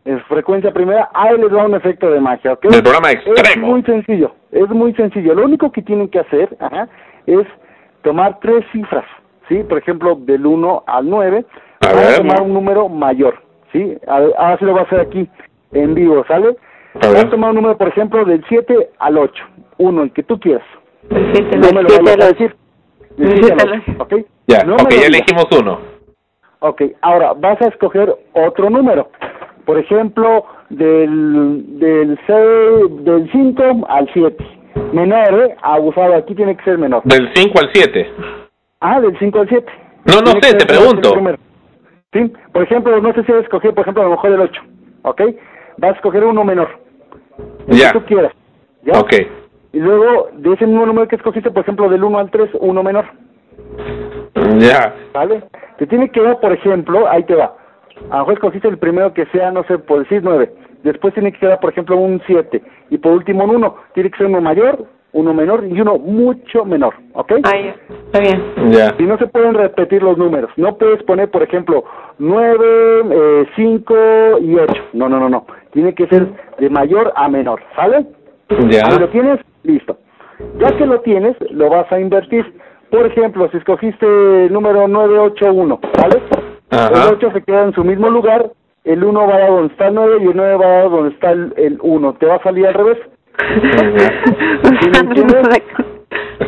Es 0.05 0.21
frecuencia 0.23 0.71
primera, 0.71 1.09
ahí 1.13 1.37
les 1.37 1.49
da 1.49 1.65
un 1.65 1.75
efecto 1.75 2.11
de 2.11 2.19
magia, 2.19 2.53
¿ok? 2.53 2.63
Del 2.65 2.83
programa 2.83 3.11
Es 3.11 3.25
extremo. 3.25 3.67
muy 3.67 3.83
sencillo, 3.83 4.33
es 4.51 4.67
muy 4.69 4.93
sencillo. 4.95 5.33
Lo 5.33 5.45
único 5.45 5.71
que 5.71 5.81
tienen 5.81 6.09
que 6.09 6.19
hacer 6.19 6.49
ajá, 6.59 6.89
es 7.25 7.45
tomar 8.01 8.37
tres 8.41 8.65
cifras, 8.73 9.05
¿sí? 9.47 9.63
Por 9.63 9.77
ejemplo, 9.77 10.15
del 10.15 10.45
1 10.45 10.83
al 10.87 11.09
9, 11.09 11.45
A 11.79 11.89
a 11.89 11.93
ver. 11.93 12.17
tomar 12.17 12.41
un 12.41 12.53
número 12.53 12.89
mayor, 12.89 13.35
¿sí? 13.71 13.97
A 14.07 14.19
ver, 14.19 14.33
ahora 14.37 14.57
sí 14.57 14.65
lo 14.65 14.73
va 14.73 14.81
a 14.81 14.83
hacer 14.83 14.99
aquí, 14.99 15.29
en 15.71 15.93
vivo, 15.95 16.25
¿sale? 16.27 16.57
Van 16.95 17.15
a 17.15 17.29
tomar 17.29 17.51
un 17.51 17.55
número, 17.55 17.77
por 17.77 17.87
ejemplo, 17.87 18.25
del 18.25 18.43
7 18.49 18.89
al 18.99 19.17
8, 19.17 19.43
uno, 19.77 20.03
el 20.03 20.11
que 20.11 20.23
tú 20.23 20.37
quieras. 20.37 20.65
No 21.09 21.17
me 21.73 21.81
lo 21.83 21.89
siete 21.89 22.03
vayas 22.03 22.25
a 22.25 22.27
decir. 22.27 22.55
Del 23.15 23.41
7 23.43 23.53
al 23.63 23.83
8, 23.87 23.91
¿ok? 23.99 24.13
Ya, 24.47 24.63
No 24.65 24.75
ok, 24.75 24.91
ya 24.91 25.07
elegimos 25.07 25.47
uno. 25.57 25.79
Ok, 26.59 26.81
ahora 27.01 27.33
vas 27.33 27.61
a 27.61 27.67
escoger 27.69 28.13
otro 28.33 28.69
número. 28.69 29.09
Por 29.65 29.77
ejemplo, 29.77 30.45
del 30.69 31.79
del 31.79 32.19
6, 32.27 33.05
del 33.05 33.31
5 33.31 33.63
al 33.87 34.09
7. 34.13 34.45
Menor, 34.91 35.33
¿eh? 35.41 35.55
Abusado, 35.61 36.15
aquí 36.15 36.35
tiene 36.35 36.57
que 36.57 36.63
ser 36.63 36.77
menor. 36.77 37.03
Del 37.03 37.29
5 37.33 37.59
al 37.59 37.69
7. 37.73 38.09
Ah, 38.81 38.99
del 38.99 39.17
5 39.17 39.39
al 39.39 39.49
7. 39.49 39.71
No, 40.05 40.19
no 40.19 40.31
sé, 40.41 40.55
te 40.55 40.65
pregunto. 40.65 41.13
Sí, 42.11 42.31
por 42.51 42.63
ejemplo, 42.63 42.99
no 43.01 43.13
sé 43.13 43.23
si 43.23 43.31
vas 43.31 43.41
a 43.41 43.43
escoger, 43.43 43.73
por 43.73 43.81
ejemplo, 43.81 44.03
a 44.03 44.05
lo 44.05 44.11
mejor 44.11 44.31
el 44.31 44.41
8. 44.41 44.61
¿Ok? 45.03 45.21
Vas 45.77 45.91
a 45.91 45.95
escoger 45.95 46.23
uno 46.23 46.43
menor. 46.43 46.69
Ya. 47.67 47.91
que 47.91 47.99
tú 47.99 48.05
quieras. 48.05 48.33
¿Ya? 48.83 48.99
Ok. 48.99 49.13
Y 49.71 49.79
luego, 49.79 50.29
de 50.33 50.53
ese 50.53 50.67
mismo 50.67 50.85
número 50.85 51.07
que 51.07 51.15
escogiste, 51.15 51.49
por 51.49 51.63
ejemplo, 51.63 51.89
del 51.89 52.03
1 52.03 52.19
al 52.19 52.29
3, 52.29 52.49
uno 52.59 52.83
menor. 52.83 53.05
Ya. 54.59 54.93
¿Vale? 55.13 55.43
Te 55.77 55.87
tiene 55.87 56.09
que 56.09 56.21
dar, 56.21 56.39
por 56.39 56.51
ejemplo, 56.51 57.07
ahí 57.09 57.23
te 57.23 57.35
va. 57.35 57.55
A 58.09 58.17
lo 58.17 58.19
mejor 58.19 58.33
escogiste 58.33 58.67
el 58.67 58.77
primero 58.77 59.13
que 59.13 59.25
sea, 59.27 59.51
no 59.51 59.63
sé, 59.63 59.77
por 59.77 59.99
decir 59.99 60.21
9. 60.23 60.51
Después 60.83 61.13
tiene 61.13 61.31
que 61.31 61.39
quedar, 61.39 61.59
por 61.59 61.71
ejemplo, 61.71 61.97
un 61.97 62.21
7. 62.25 62.61
Y 62.89 62.97
por 62.97 63.13
último, 63.13 63.45
un 63.45 63.55
1. 63.55 63.75
Tiene 63.93 64.11
que 64.11 64.17
ser 64.17 64.27
uno 64.27 64.41
mayor, 64.41 64.85
uno 65.13 65.33
menor 65.33 65.63
y 65.65 65.79
uno 65.79 65.97
mucho 65.97 66.65
menor. 66.65 66.95
¿Ok? 67.13 67.31
Está 67.31 68.19
bien. 68.19 68.43
Ya. 68.71 68.93
Y 68.99 69.03
no 69.03 69.17
se 69.17 69.27
pueden 69.27 69.53
repetir 69.53 70.03
los 70.03 70.17
números. 70.17 70.51
No 70.57 70.77
puedes 70.77 71.01
poner, 71.03 71.29
por 71.31 71.43
ejemplo, 71.43 71.85
9, 72.19 72.65
eh, 73.11 73.45
5 73.55 73.95
y 74.41 74.55
8. 74.55 74.73
No, 74.93 75.07
no, 75.07 75.19
no, 75.19 75.29
no. 75.29 75.45
Tiene 75.71 75.95
que 75.95 76.07
ser 76.07 76.27
de 76.59 76.69
mayor 76.69 77.13
a 77.15 77.29
menor. 77.29 77.61
¿Sale? 77.75 78.05
Ya. 78.69 78.83
Ahí 78.85 78.99
lo 78.99 79.09
tienes, 79.09 79.39
listo. 79.63 79.97
Ya 80.59 80.75
que 80.75 80.85
lo 80.85 80.99
tienes, 81.01 81.35
lo 81.51 81.69
vas 81.69 81.89
a 81.91 81.99
invertir. 81.99 82.59
Por 82.89 83.05
ejemplo, 83.05 83.49
si 83.49 83.57
escogiste 83.57 84.05
el 84.45 84.53
número 84.53 84.87
981, 84.87 85.79
¿vale? 85.97 86.21
Ajá. 86.73 87.07
El 87.09 87.13
8 87.15 87.31
se 87.33 87.41
queda 87.43 87.63
en 87.63 87.73
su 87.73 87.83
mismo 87.83 88.09
lugar, 88.09 88.45
el 88.83 89.03
1 89.03 89.27
va 89.27 89.35
a 89.35 89.47
donde 89.47 89.73
está 89.73 89.87
el 89.87 89.95
9 89.95 90.17
y 90.21 90.27
el 90.27 90.35
9 90.35 90.55
va 90.57 90.79
a 90.79 90.83
donde 90.83 91.13
está 91.13 91.31
el, 91.31 91.53
el 91.57 91.77
1. 91.81 92.13
¿Te 92.13 92.25
va 92.25 92.35
a 92.35 92.43
salir 92.43 92.67
al 92.67 92.73
revés? 92.73 92.97
¿Sí 94.81 94.89
me 94.89 94.99
entiendes? 94.99 95.63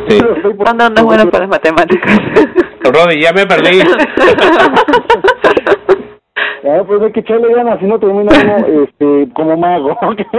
Sí. 0.08 0.20
Cuando 0.56 0.84
andas 0.84 1.04
bueno 1.04 1.26
para 1.30 1.46
las 1.46 1.50
matemáticas. 1.50 2.18
Roddy, 2.84 3.20
ya 3.20 3.32
me 3.32 3.46
perdí. 3.46 3.80
Ya, 6.62 6.82
pues 6.84 7.00
hay 7.02 7.12
que 7.12 7.20
echarle 7.20 7.52
ganas, 7.54 7.78
si 7.78 7.84
no 7.86 7.98
termina 7.98 8.32
uno 8.42 8.82
este, 8.84 9.28
como 9.34 9.56
mago. 9.56 9.96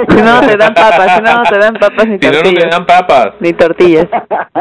Si 0.10 0.22
no, 0.22 0.42
te 0.42 0.58
dan 0.58 0.74
papas, 0.74 1.16
si 1.16 1.22
no, 1.22 1.44
te 1.44 1.58
dan 1.60 1.74
papas 1.76 2.08
ni 2.08 2.20
Si 2.20 2.26
no, 2.28 2.32
no 2.34 2.42
tortillas. 2.42 2.66
me 2.66 2.70
dan 2.72 2.86
papas 2.86 3.28
Ni 3.40 3.54
tortillas. 3.54 4.08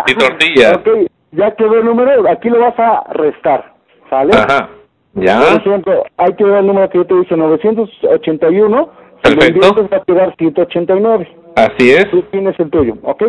y 0.06 0.14
tortillas. 0.14 0.76
Ok, 0.76 0.88
ya 1.32 1.50
quedó 1.56 1.74
el 1.78 1.84
número, 1.84 2.28
aquí 2.30 2.48
lo 2.50 2.60
vas 2.60 2.78
a 2.78 3.04
restar, 3.14 3.72
¿sale? 4.08 4.32
Ajá. 4.36 4.68
Ya. 5.16 5.40
Por 5.40 5.60
ejemplo, 5.60 6.04
hay 6.18 6.34
que 6.34 6.44
ver 6.44 6.56
el 6.58 6.66
número 6.66 6.88
que 6.90 6.98
yo 6.98 7.06
te 7.06 7.14
dije, 7.14 7.36
981. 7.36 8.90
Si 9.24 9.30
lo 9.34 9.38
Perfecto. 9.38 9.46
inviertes 9.68 9.92
va 9.92 9.96
a 9.96 10.04
quedar 10.04 10.36
189. 10.36 11.36
Así 11.56 11.90
es. 11.90 12.10
Tú 12.10 12.22
tienes 12.30 12.58
el 12.60 12.70
tuyo, 12.70 12.94
¿ok? 13.02 13.22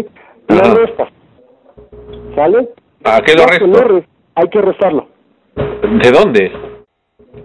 Lo 0.49 0.75
restas, 0.75 1.09
¿sale? 2.35 2.69
¿A 3.03 3.21
qué 3.21 3.33
lo 3.35 3.45
que 3.45 3.59
resto? 3.59 3.83
res- 3.87 4.05
hay 4.35 4.49
que 4.49 4.61
restarlo, 4.61 5.07
¿De 5.55 6.11
dónde? 6.11 6.51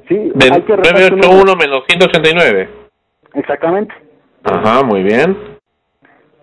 ¿sí? 0.08 0.32
Del 0.34 0.52
hay 0.52 0.62
que 0.62 0.76
restar 0.76 0.94
tu 1.10 1.16
981 1.16 1.44
número. 1.44 1.56
menos 1.56 1.84
189. 1.88 2.68
Exactamente, 3.34 3.94
Ajá, 4.44 4.82
muy 4.84 5.02
bien. 5.02 5.36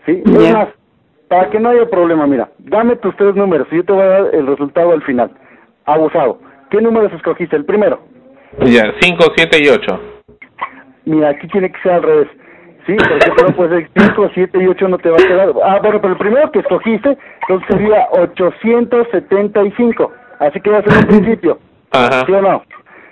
¿sí? 0.05 0.23
Es 0.25 0.53
más, 0.53 0.69
para 1.27 1.49
que 1.49 1.59
no 1.59 1.69
haya 1.69 1.85
problema, 1.89 2.25
mira, 2.27 2.49
dame 2.59 2.95
tus 2.97 3.15
tres 3.17 3.35
números 3.35 3.67
y 3.71 3.77
yo 3.77 3.83
te 3.85 3.91
voy 3.93 4.01
a 4.03 4.05
dar 4.07 4.35
el 4.35 4.47
resultado 4.47 4.91
al 4.91 5.03
final. 5.03 5.31
Abusado. 5.85 6.39
¿Qué 6.69 6.81
números 6.81 7.11
escogiste? 7.13 7.55
El 7.55 7.65
primero. 7.65 7.99
Ya, 8.65 8.93
5, 8.99 9.23
7 9.35 9.57
y 9.63 9.69
8. 9.69 9.99
Mira, 11.05 11.29
aquí 11.29 11.47
tiene 11.47 11.71
que 11.71 11.81
ser 11.81 11.93
al 11.93 12.03
revés. 12.03 12.27
Sí, 12.85 12.95
por 12.95 13.17
ejemplo, 13.17 13.47
no 13.47 13.55
puede 13.55 13.81
ser 13.81 13.89
5, 13.97 14.31
7 14.33 14.63
y 14.63 14.67
8 14.67 14.87
no 14.87 14.97
te 14.97 15.09
va 15.09 15.17
a 15.17 15.27
quedar. 15.27 15.49
Ah, 15.63 15.79
bueno, 15.81 16.01
pero 16.01 16.13
el 16.13 16.19
primero 16.19 16.51
que 16.51 16.59
escogiste, 16.59 17.17
entonces 17.41 17.67
sería 17.67 18.07
875. 18.11 20.11
Así 20.39 20.59
que 20.61 20.69
ya 20.69 20.79
en 20.79 20.97
un 20.97 21.05
principio. 21.05 21.59
Ajá. 21.91 22.25
¿Sí 22.25 22.31
o 22.31 22.41
no? 22.41 22.63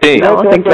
Sí. 0.01 0.19
Luego 0.19 0.41
te 0.43 0.55
5, 0.55 0.71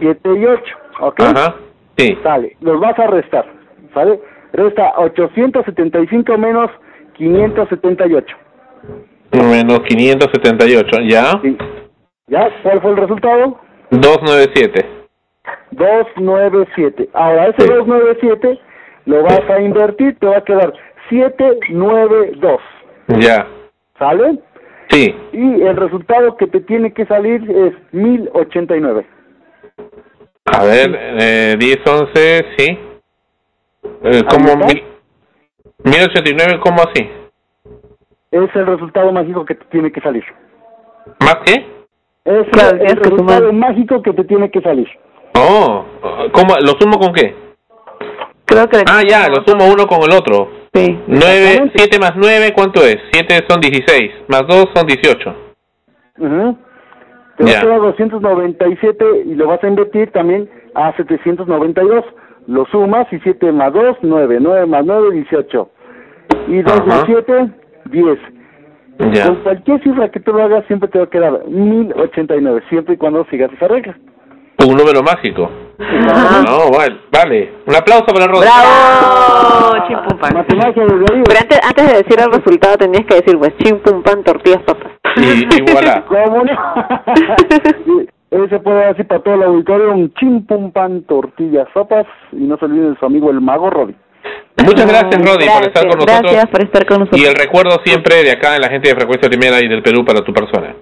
7 0.00 0.30
y 0.36 0.46
8. 0.46 0.76
¿Ok? 1.00 1.20
Ajá. 1.20 1.54
Sí. 1.96 2.18
Sale. 2.22 2.56
Los 2.60 2.80
vas 2.80 2.98
a 2.98 3.06
restar. 3.06 3.46
¿Sale? 3.92 4.18
Resta 4.52 4.94
875 4.96 6.38
menos 6.38 6.70
578. 7.14 8.36
Menos 9.32 9.80
578, 9.80 11.00
¿ya? 11.08 11.40
Sí. 11.42 11.56
¿Ya? 12.26 12.48
¿Cuál 12.62 12.80
fue 12.80 12.90
el 12.92 12.96
resultado? 12.96 13.60
297. 13.90 14.86
297. 15.72 17.08
Ahora, 17.12 17.48
ese 17.48 17.66
297 17.66 18.58
lo 19.06 19.22
vas 19.22 19.50
a 19.50 19.60
invertir, 19.60 20.18
te 20.18 20.26
va 20.26 20.38
a 20.38 20.44
quedar 20.44 20.72
792. 21.10 22.60
Ya. 23.18 23.46
¿Sale? 23.98 24.38
Sí. 24.88 25.14
Y 25.32 25.62
el 25.62 25.76
resultado 25.76 26.36
que 26.36 26.46
te 26.46 26.60
tiene 26.60 26.92
que 26.92 27.04
salir 27.06 27.42
es 27.50 27.74
1089. 27.92 29.06
A 30.46 30.64
ver, 30.64 30.98
eh, 31.20 31.56
10, 31.58 31.86
11, 31.86 32.46
sí. 32.56 32.78
Eh, 34.02 34.22
¿Cómo? 34.28 34.56
Mil, 34.66 34.82
1089, 35.84 36.60
¿cómo 36.60 36.82
así? 36.82 37.10
Es 38.30 38.56
el 38.56 38.66
resultado 38.66 39.12
mágico 39.12 39.44
que 39.44 39.54
te 39.54 39.64
tiene 39.66 39.92
que 39.92 40.00
salir. 40.00 40.24
¿Más 41.20 41.36
qué? 41.46 41.73
Es 42.24 42.48
Claro, 42.52 42.70
el, 42.70 42.78
tienes 42.78 42.94
que 42.94 43.10
resultado 43.10 43.48
sumar. 43.48 43.52
mágico 43.68 44.02
que 44.02 44.12
te 44.14 44.24
tiene 44.24 44.50
que 44.50 44.60
salir. 44.62 44.88
Oh, 45.36 45.84
¿cómo? 46.32 46.54
¿Lo 46.62 46.72
sumo 46.80 46.98
con 46.98 47.12
qué? 47.12 47.34
Creo 48.46 48.66
que... 48.68 48.78
Ah, 48.90 49.02
ya, 49.06 49.28
lo 49.28 49.44
sumo 49.46 49.66
uno 49.70 49.86
con 49.86 49.98
el 50.02 50.16
otro. 50.16 50.48
Sí. 50.72 50.98
9, 51.06 51.72
7 51.74 51.98
más 51.98 52.12
9, 52.16 52.52
¿cuánto 52.54 52.80
es? 52.82 52.96
7 53.12 53.44
son 53.48 53.60
16, 53.60 54.10
más 54.28 54.42
2 54.48 54.66
son 54.74 54.86
18. 54.86 55.34
Ujú. 56.18 56.58
Te 57.36 57.44
va 57.44 57.50
Ya. 57.50 57.58
a 57.58 57.62
quedar 57.62 57.80
297 57.80 59.04
y 59.26 59.34
lo 59.34 59.48
vas 59.48 59.62
a 59.62 59.68
invertir 59.68 60.10
también 60.12 60.48
a 60.74 60.94
792. 60.96 62.04
Lo 62.46 62.64
sumas 62.66 63.06
y 63.12 63.18
7 63.20 63.52
más 63.52 63.72
2, 63.72 63.98
9. 64.02 64.38
9 64.40 64.66
más 64.66 64.84
9, 64.86 65.10
18. 65.12 65.68
Y 66.48 66.62
2 66.62 66.72
Ajá. 66.72 66.84
más 66.86 67.02
7, 67.06 67.48
10. 67.86 68.18
Ya. 68.98 69.26
Con 69.26 69.36
cualquier 69.42 69.82
cifra 69.82 70.08
que 70.10 70.20
tú 70.20 70.32
lo 70.32 70.42
hagas 70.42 70.64
siempre 70.66 70.88
te 70.88 70.98
va 70.98 71.04
a 71.04 71.10
quedar 71.10 71.46
1089, 71.48 72.62
siempre 72.68 72.94
y 72.94 72.96
cuando 72.96 73.24
sigas 73.26 73.52
esa 73.52 73.68
regla. 73.68 73.96
Un 74.66 74.76
número 74.76 75.02
mágico. 75.02 75.50
No, 75.78 76.70
vale, 76.70 77.00
vale. 77.12 77.52
Un 77.66 77.74
aplauso 77.74 78.06
para 78.06 78.26
Rodri. 78.26 78.46
¡Bravo! 78.46 79.86
Chimpumpan. 79.88 80.46
Pero 80.46 81.40
antes, 81.40 81.60
antes 81.66 81.86
de 81.88 81.96
decir 82.02 82.20
el 82.20 82.32
resultado 82.32 82.76
tenías 82.76 83.04
que 83.06 83.16
decir, 83.16 83.38
pues, 83.38 83.56
chimpumpan, 83.58 84.22
tortillas, 84.22 84.62
papas. 84.62 84.92
Y, 85.16 85.44
y 85.44 85.72
voilà. 85.72 86.04
¿Cómo 86.08 86.44
no? 86.44 88.04
Ese 88.34 88.58
puede 88.58 88.86
decir 88.86 89.06
para 89.06 89.22
todo 89.22 89.34
el 89.34 89.42
auditorio 89.44 89.92
un 89.92 90.12
chim 90.14 90.44
pum 90.44 90.72
pan 90.72 91.02
tortillas 91.02 91.68
sopas 91.72 92.04
y 92.32 92.42
no 92.42 92.56
se 92.56 92.64
olviden 92.64 92.94
de 92.94 92.98
su 92.98 93.06
amigo 93.06 93.30
el 93.30 93.40
mago 93.40 93.70
Roddy. 93.70 93.94
Muchas 94.62 94.86
gracias, 94.86 95.20
Rodri, 95.20 95.46
por 95.48 95.66
estar 95.66 95.82
con 95.88 95.98
nosotros. 95.98 96.20
Gracias 96.22 96.46
por 96.50 96.62
estar 96.62 96.86
con 96.86 96.98
nosotros. 97.00 97.20
Y 97.20 97.24
el 97.26 97.34
recuerdo 97.34 97.80
siempre 97.84 98.22
de 98.22 98.32
acá 98.32 98.54
en 98.56 98.62
la 98.62 98.68
gente 98.68 98.88
de 98.88 98.94
Frecuencia 98.94 99.28
Primera 99.28 99.60
y 99.60 99.68
del 99.68 99.82
Perú 99.82 100.04
para 100.04 100.20
tu 100.20 100.32
persona. 100.32 100.76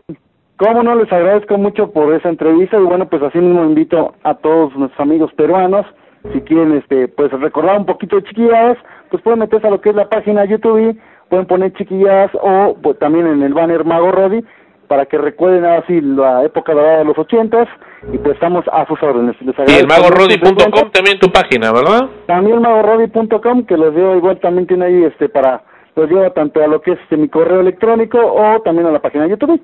Cómo 0.57 0.83
no, 0.83 0.95
les 0.95 1.11
agradezco 1.13 1.59
mucho 1.59 1.91
por 1.91 2.15
esa 2.15 2.29
entrevista 2.29 2.77
y 2.77 2.83
bueno, 2.83 3.09
pues 3.09 3.23
así 3.23 3.39
mismo 3.39 3.65
invito 3.65 4.15
a 4.23 4.35
todos 4.35 4.77
nuestros 4.77 5.01
amigos 5.01 5.33
peruanos, 5.35 5.87
si 6.33 6.41
quieren 6.43 6.77
este 6.77 7.09
pues 7.09 7.33
recordar 7.33 7.79
un 7.79 7.87
poquito 7.87 8.17
de 8.17 8.23
chiquilladas, 8.25 8.79
pues 9.11 9.23
pueden 9.23 9.41
meterse 9.41 9.67
a 9.67 9.71
lo 9.71 9.81
que 9.81 9.91
es 9.91 9.97
la 9.97 10.09
página 10.09 10.43
de 10.43 10.49
YouTube, 10.49 10.97
pueden 11.31 11.47
poner 11.47 11.73
chiquilladas 11.73 12.31
o 12.35 12.77
pues, 12.81 12.99
también 12.99 13.27
en 13.27 13.43
el 13.43 13.55
banner 13.55 13.85
Mago 13.85 14.13
Roddy 14.13 14.45
para 14.87 15.07
que 15.07 15.19
recuerden 15.19 15.65
así 15.65 16.01
la 16.01 16.45
época 16.45 16.75
dorada 16.75 16.99
de 16.99 17.07
los 17.07 17.19
ochentas 17.19 17.67
y 18.13 18.19
pues 18.19 18.35
estamos 18.35 18.65
a 18.73 18.87
sus 18.87 19.01
órdenes. 19.03 19.37
Les 19.41 19.57
Y 19.59 19.79
el 19.79 19.85
encuentro. 19.85 20.91
también 20.93 21.19
tu 21.21 21.31
página, 21.31 21.73
¿verdad? 21.73 22.09
También 22.27 22.61
magorodi.com 22.61 23.65
que 23.67 23.77
los 23.77 23.95
lleva 23.95 24.17
igual 24.17 24.41
también 24.41 24.67
tiene 24.67 24.87
ahí 24.87 25.05
este 25.05 25.29
para 25.29 25.63
los 25.95 26.11
lleva 26.11 26.31
tanto 26.31 26.63
a 26.63 26.67
lo 26.67 26.81
que 26.81 26.93
es 26.93 26.99
este, 27.01 27.17
mi 27.17 27.29
correo 27.29 27.61
electrónico 27.61 28.19
o 28.19 28.61
también 28.63 28.87
a 28.87 28.91
la 28.91 29.01
página 29.01 29.25
de 29.25 29.31
YouTube. 29.31 29.61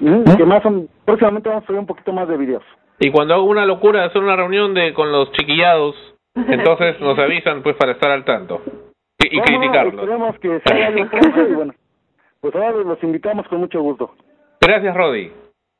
Ujú, 0.00 0.36
Que 0.36 0.44
más 0.44 0.62
son, 0.62 0.88
próximamente 1.04 1.48
vamos 1.48 1.64
a 1.64 1.66
subir 1.66 1.80
un 1.80 1.86
poquito 1.86 2.12
más 2.12 2.28
de 2.28 2.36
videos. 2.36 2.62
Y 2.98 3.10
cuando 3.10 3.34
hago 3.34 3.44
una 3.44 3.66
locura 3.66 4.00
de 4.00 4.06
hacer 4.06 4.22
una 4.22 4.36
reunión 4.36 4.74
de 4.74 4.92
con 4.94 5.12
los 5.12 5.30
chiquillados, 5.32 5.94
entonces 6.34 7.00
nos 7.00 7.18
avisan 7.18 7.62
pues 7.62 7.76
para 7.76 7.92
estar 7.92 8.10
al 8.10 8.24
tanto 8.24 8.62
y, 9.18 9.36
y 9.36 9.40
criticarlos. 9.40 9.94
Esperemos 9.94 10.38
que 10.38 10.60
salga 10.60 10.86
algo 10.88 11.10
pronto 11.10 11.40
y 11.48 11.52
bueno, 11.54 11.74
pues 12.40 12.54
ahora 12.54 12.72
los 12.72 13.02
invitamos 13.02 13.46
con 13.48 13.60
mucho 13.60 13.80
gusto. 13.80 14.10
Gracias, 14.60 14.94
Rodi. 14.94 15.30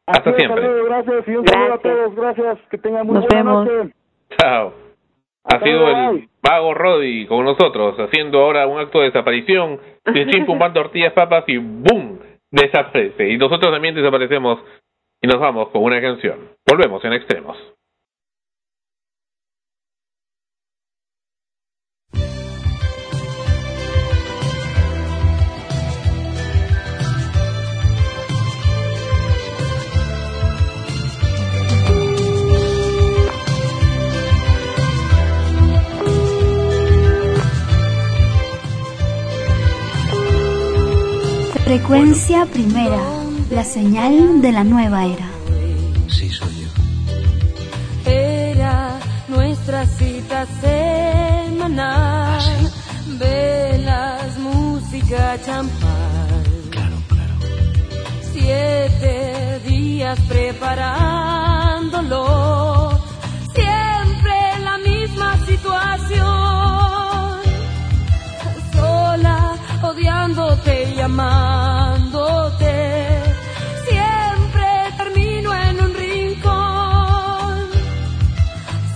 Hasta 0.06 0.30
Así 0.30 0.38
siempre. 0.38 0.62
saludos, 0.62 0.86
gracias 0.86 1.28
y 1.28 1.36
un 1.36 1.46
saludo 1.48 1.74
a 1.74 1.78
todos, 1.78 2.14
gracias, 2.14 2.58
que 2.70 2.78
tengan 2.78 3.06
muy 3.06 3.14
Nos 3.16 3.26
buena 3.26 3.42
vemos. 3.42 3.66
noche. 3.66 3.94
Chao. 4.38 4.72
Ha 5.44 5.54
Hasta 5.56 5.64
sido 5.66 5.88
el 5.88 6.28
vago 6.42 6.74
Rodi 6.74 7.26
con 7.26 7.44
nosotros, 7.44 7.98
haciendo 7.98 8.40
ahora 8.40 8.66
un 8.66 8.78
acto 8.80 8.98
de 9.00 9.06
desaparición, 9.06 9.80
de 10.04 10.26
chimpumban 10.30 10.72
tortillas, 10.72 11.12
papas 11.12 11.44
y 11.48 11.56
¡boom! 11.58 12.18
Desaparece. 12.50 13.28
Y 13.30 13.36
nosotros 13.38 13.72
también 13.72 13.94
desaparecemos 13.94 14.60
y 15.20 15.26
nos 15.26 15.40
vamos 15.40 15.68
con 15.70 15.82
una 15.82 16.00
canción. 16.00 16.50
Volvemos 16.68 17.04
en 17.04 17.12
extremos. 17.12 17.56
Frecuencia 41.76 42.46
primera, 42.46 42.96
la 43.50 43.62
señal 43.62 44.40
de 44.40 44.50
la 44.50 44.64
nueva 44.64 45.04
era. 45.04 45.28
Sí, 46.08 46.30
soy 46.30 46.62
yo. 46.62 46.68
Era 48.10 48.98
nuestra 49.28 49.84
cita 49.84 50.46
semanal. 50.62 52.40
Velas, 53.18 54.38
música, 54.38 55.38
champán. 55.44 56.44
Claro, 56.70 56.96
claro. 57.08 57.34
Siete 58.32 59.60
días 59.66 60.18
preparándolo. 60.28 62.95
Odiándote 69.96 70.94
y 70.94 71.00
amándote. 71.00 72.74
Siempre 73.88 74.66
termino 74.98 75.54
en 75.54 75.80
un 75.80 75.94
rincón. 75.94 77.58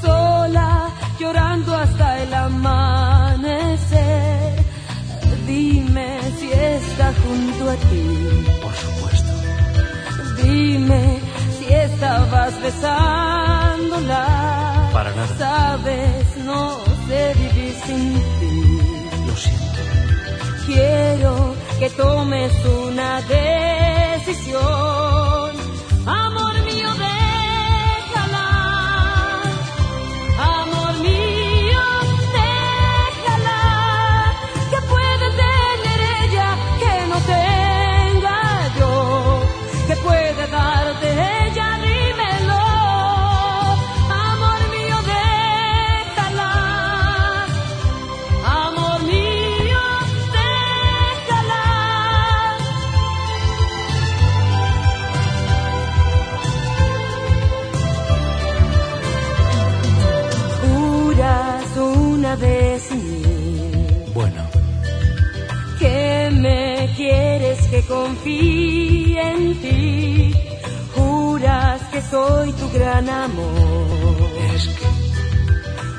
Sola, 0.02 0.90
llorando 1.18 1.74
hasta 1.74 2.22
el 2.22 2.34
amanecer. 2.34 3.56
Dime 5.46 6.18
si 6.38 6.52
está 6.52 7.12
junto 7.22 7.70
a 7.70 7.76
ti. 7.76 8.06
Por 8.62 8.74
supuesto. 8.74 9.32
Dime 10.42 11.18
si 11.58 11.64
estabas 11.72 12.60
besándola. 12.60 14.24
Para 14.92 15.10
nada. 15.14 15.36
Sabes, 15.38 16.36
no 16.44 16.78
sé 17.08 17.34
vivir 17.38 17.74
sin 17.86 18.12
ti. 18.38 18.39
Quiero 20.72 21.56
que 21.80 21.90
tomes 21.90 22.52
una 22.64 23.20
decisión. 23.22 24.60
Confíe 67.90 69.20
en 69.32 69.60
ti. 69.60 70.34
Juras 70.94 71.82
que 71.92 72.00
soy 72.00 72.52
tu 72.52 72.70
gran 72.70 73.08
amor. 73.08 74.30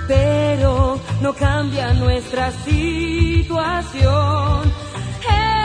pero 0.07 0.99
no 1.21 1.33
cambia 1.33 1.93
nuestra 1.93 2.51
situación. 2.65 4.73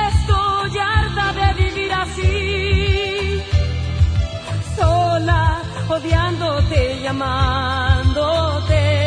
Estoy 0.08 0.78
harta 0.78 1.32
de 1.38 1.46
vivir 1.62 1.92
así, 1.92 3.42
sola, 4.76 5.62
odiándote, 5.88 7.00
llamándote. 7.02 9.05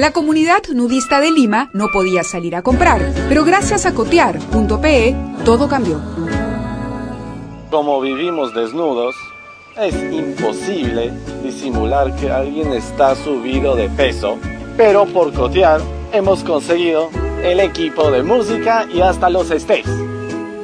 La 0.00 0.14
comunidad 0.14 0.62
nudista 0.72 1.20
de 1.20 1.30
Lima 1.30 1.68
no 1.74 1.88
podía 1.92 2.24
salir 2.24 2.56
a 2.56 2.62
comprar, 2.62 3.12
pero 3.28 3.44
gracias 3.44 3.84
a 3.84 3.92
cotear.pe 3.92 5.14
todo 5.44 5.68
cambió. 5.68 6.00
Como 7.70 8.00
vivimos 8.00 8.54
desnudos, 8.54 9.14
es 9.76 9.94
imposible 10.10 11.12
disimular 11.42 12.16
que 12.16 12.30
alguien 12.30 12.72
está 12.72 13.14
subido 13.14 13.76
de 13.76 13.90
peso, 13.90 14.38
pero 14.74 15.04
por 15.04 15.34
cotear 15.34 15.82
hemos 16.14 16.44
conseguido 16.44 17.10
el 17.44 17.60
equipo 17.60 18.10
de 18.10 18.22
música 18.22 18.86
y 18.90 19.02
hasta 19.02 19.28
los 19.28 19.48
stays. 19.48 19.86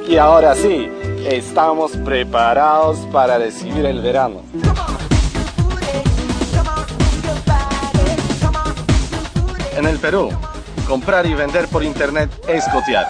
Y 0.09 0.17
ahora 0.17 0.55
sí, 0.55 0.89
estamos 1.27 1.91
preparados 1.97 2.97
para 3.11 3.37
recibir 3.37 3.85
el 3.85 4.01
verano. 4.01 4.41
En 9.77 9.85
el 9.85 9.99
Perú, 9.99 10.31
comprar 10.87 11.27
y 11.27 11.35
vender 11.35 11.67
por 11.67 11.83
internet 11.83 12.31
es 12.47 12.65
cotear. 12.69 13.05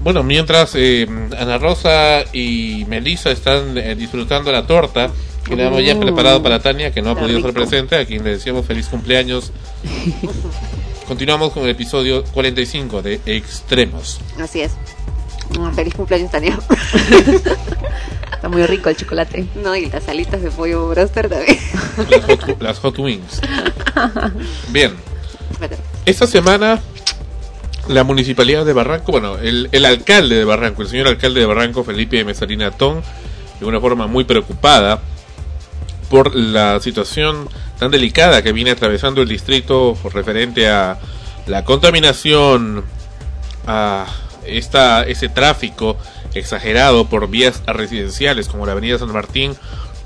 Bueno, 0.00 0.24
mientras 0.24 0.72
eh, 0.74 1.06
Ana 1.38 1.58
Rosa 1.58 2.24
y 2.32 2.84
Melissa 2.88 3.30
están 3.30 3.78
eh, 3.78 3.94
disfrutando 3.94 4.50
la 4.50 4.66
torta 4.66 5.12
que 5.44 5.54
le 5.54 5.66
hemos 5.68 5.84
ya 5.84 5.94
mm. 5.94 6.00
preparado 6.00 6.42
para 6.42 6.58
Tania, 6.58 6.90
que 6.92 7.02
no 7.02 7.10
ha 7.10 7.14
podido 7.14 7.40
ser 7.40 7.52
presente, 7.52 7.94
a 7.94 8.04
quien 8.04 8.24
le 8.24 8.30
decíamos 8.30 8.66
feliz 8.66 8.88
cumpleaños. 8.88 9.52
Continuamos 11.06 11.52
con 11.52 11.62
el 11.62 11.70
episodio 11.70 12.24
45 12.34 13.00
de 13.00 13.20
Extremos. 13.26 14.20
Así 14.40 14.62
es. 14.62 14.72
Feliz 15.76 15.94
cumpleaños, 15.94 16.32
Tania. 16.32 16.58
Está 18.38 18.48
muy 18.48 18.64
rico 18.66 18.88
el 18.88 18.96
chocolate. 18.96 19.48
No, 19.56 19.74
y 19.74 19.86
las 19.86 20.06
alitas 20.06 20.40
de 20.40 20.52
pollo 20.52 20.88
broster 20.90 21.28
también. 21.28 21.58
Las 22.60 22.78
hot, 22.78 22.96
wings. 22.96 23.40
Bien. 24.68 24.94
Esta 26.06 26.24
semana 26.28 26.80
la 27.88 28.04
municipalidad 28.04 28.64
de 28.64 28.72
Barranco, 28.72 29.10
bueno, 29.10 29.38
el, 29.38 29.68
el, 29.72 29.84
alcalde 29.84 30.36
de 30.36 30.44
Barranco, 30.44 30.82
el 30.82 30.88
señor 30.88 31.08
alcalde 31.08 31.40
de 31.40 31.46
Barranco, 31.46 31.82
Felipe 31.82 32.24
Mesalina 32.24 32.70
Tón, 32.70 33.02
de 33.58 33.66
una 33.66 33.80
forma 33.80 34.06
muy 34.06 34.22
preocupada 34.22 35.00
por 36.08 36.36
la 36.36 36.78
situación 36.78 37.48
tan 37.80 37.90
delicada 37.90 38.42
que 38.42 38.52
viene 38.52 38.70
atravesando 38.70 39.20
el 39.20 39.28
distrito 39.28 39.98
referente 40.14 40.68
a 40.68 40.96
la 41.48 41.64
contaminación, 41.64 42.84
a 43.66 44.06
esta, 44.56 45.02
ese 45.02 45.28
tráfico 45.28 45.96
exagerado 46.34 47.06
por 47.06 47.28
vías 47.28 47.62
residenciales 47.66 48.48
como 48.48 48.66
la 48.66 48.72
avenida 48.72 48.98
San 48.98 49.12
Martín, 49.12 49.54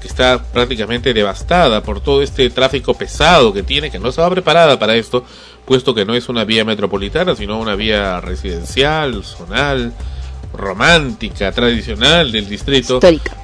que 0.00 0.08
está 0.08 0.42
prácticamente 0.42 1.14
devastada 1.14 1.82
por 1.82 2.00
todo 2.00 2.22
este 2.22 2.50
tráfico 2.50 2.94
pesado 2.94 3.52
que 3.52 3.62
tiene, 3.62 3.90
que 3.90 3.98
no 3.98 4.08
estaba 4.08 4.30
preparada 4.30 4.78
para 4.78 4.96
esto, 4.96 5.24
puesto 5.64 5.94
que 5.94 6.04
no 6.04 6.14
es 6.14 6.28
una 6.28 6.44
vía 6.44 6.64
metropolitana, 6.64 7.36
sino 7.36 7.58
una 7.58 7.76
vía 7.76 8.20
residencial, 8.20 9.22
zonal, 9.24 9.92
romántica, 10.52 11.52
tradicional 11.52 12.32
del 12.32 12.48
distrito. 12.48 12.94
Histórica. 12.94 13.36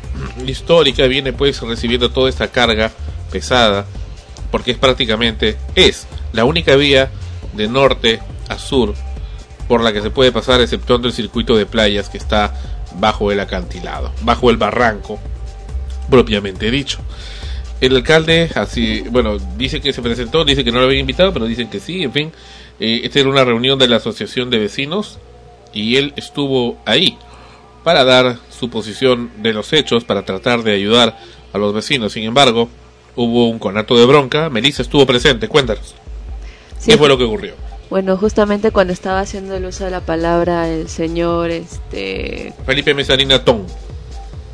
Histórica, 0.44 1.06
viene 1.06 1.32
pues 1.32 1.60
recibiendo 1.62 2.10
toda 2.10 2.28
esta 2.28 2.48
carga 2.48 2.90
pesada, 3.30 3.86
porque 4.50 4.72
es 4.72 4.78
prácticamente, 4.78 5.56
es 5.76 6.06
la 6.32 6.44
única 6.44 6.74
vía 6.74 7.10
de 7.54 7.68
norte 7.68 8.20
a 8.48 8.58
sur 8.58 8.94
por 9.68 9.82
la 9.82 9.92
que 9.92 10.00
se 10.00 10.10
puede 10.10 10.32
pasar 10.32 10.60
exceptuando 10.60 11.06
el 11.06 11.14
circuito 11.14 11.56
de 11.56 11.66
playas 11.66 12.08
que 12.08 12.18
está 12.18 12.54
bajo 12.96 13.30
el 13.30 13.38
acantilado, 13.40 14.12
bajo 14.22 14.50
el 14.50 14.56
barranco 14.56 15.20
propiamente 16.10 16.70
dicho. 16.70 16.98
El 17.80 17.94
alcalde, 17.94 18.50
así, 18.54 19.04
bueno, 19.10 19.38
dice 19.56 19.80
que 19.80 19.92
se 19.92 20.02
presentó, 20.02 20.44
dice 20.44 20.64
que 20.64 20.72
no 20.72 20.80
lo 20.80 20.86
había 20.86 20.98
invitado, 20.98 21.32
pero 21.32 21.46
dicen 21.46 21.68
que 21.70 21.78
sí, 21.78 22.02
en 22.02 22.12
fin. 22.12 22.32
Eh, 22.80 23.02
esta 23.04 23.20
era 23.20 23.28
una 23.28 23.44
reunión 23.44 23.78
de 23.78 23.88
la 23.88 23.96
Asociación 23.96 24.50
de 24.50 24.58
Vecinos 24.58 25.18
y 25.72 25.96
él 25.96 26.12
estuvo 26.16 26.78
ahí 26.86 27.16
para 27.84 28.04
dar 28.04 28.38
su 28.50 28.70
posición 28.70 29.30
de 29.38 29.52
los 29.52 29.72
hechos, 29.72 30.04
para 30.04 30.24
tratar 30.24 30.62
de 30.62 30.74
ayudar 30.74 31.18
a 31.52 31.58
los 31.58 31.72
vecinos. 31.72 32.12
Sin 32.12 32.24
embargo, 32.24 32.68
hubo 33.14 33.48
un 33.48 33.58
conato 33.58 33.96
de 33.96 34.06
bronca. 34.06 34.50
Melissa 34.50 34.82
estuvo 34.82 35.06
presente, 35.06 35.48
cuéntanos. 35.48 35.94
¿Qué 36.84 36.96
fue 36.96 37.08
lo 37.08 37.18
que 37.18 37.24
ocurrió? 37.24 37.67
Bueno, 37.90 38.16
justamente 38.16 38.70
cuando 38.70 38.92
estaba 38.92 39.20
haciendo 39.20 39.56
el 39.56 39.64
uso 39.64 39.84
de 39.84 39.90
la 39.90 40.00
palabra 40.00 40.68
el 40.68 40.88
señor 40.88 41.50
este 41.50 42.52
Felipe 42.66 42.92
Mesanina 42.94 43.42
Tom. 43.44 43.62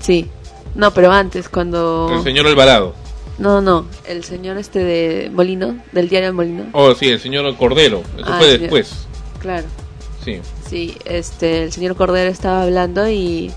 Sí. 0.01 0.29
No, 0.75 0.93
pero 0.93 1.11
antes 1.11 1.49
cuando 1.49 2.11
El 2.13 2.23
señor 2.23 2.47
Alvarado. 2.47 2.95
No, 3.39 3.61
no, 3.61 3.87
el 4.07 4.23
señor 4.23 4.59
este 4.59 4.79
de 4.79 5.31
Molino, 5.31 5.77
del 5.91 6.09
diario 6.09 6.33
Molino. 6.33 6.67
Oh, 6.73 6.95
sí, 6.95 7.09
el 7.09 7.19
señor 7.19 7.57
Cordero, 7.57 8.03
eso 8.17 8.27
ah, 8.29 8.39
fue 8.39 8.59
después. 8.59 9.07
Claro. 9.41 9.67
Sí. 10.25 10.41
Sí, 10.69 10.97
este 11.05 11.65
el 11.65 11.73
señor 11.73 11.97
Cordero 11.97 12.31
estaba 12.31 12.63
hablando 12.63 13.09
y 13.09 13.53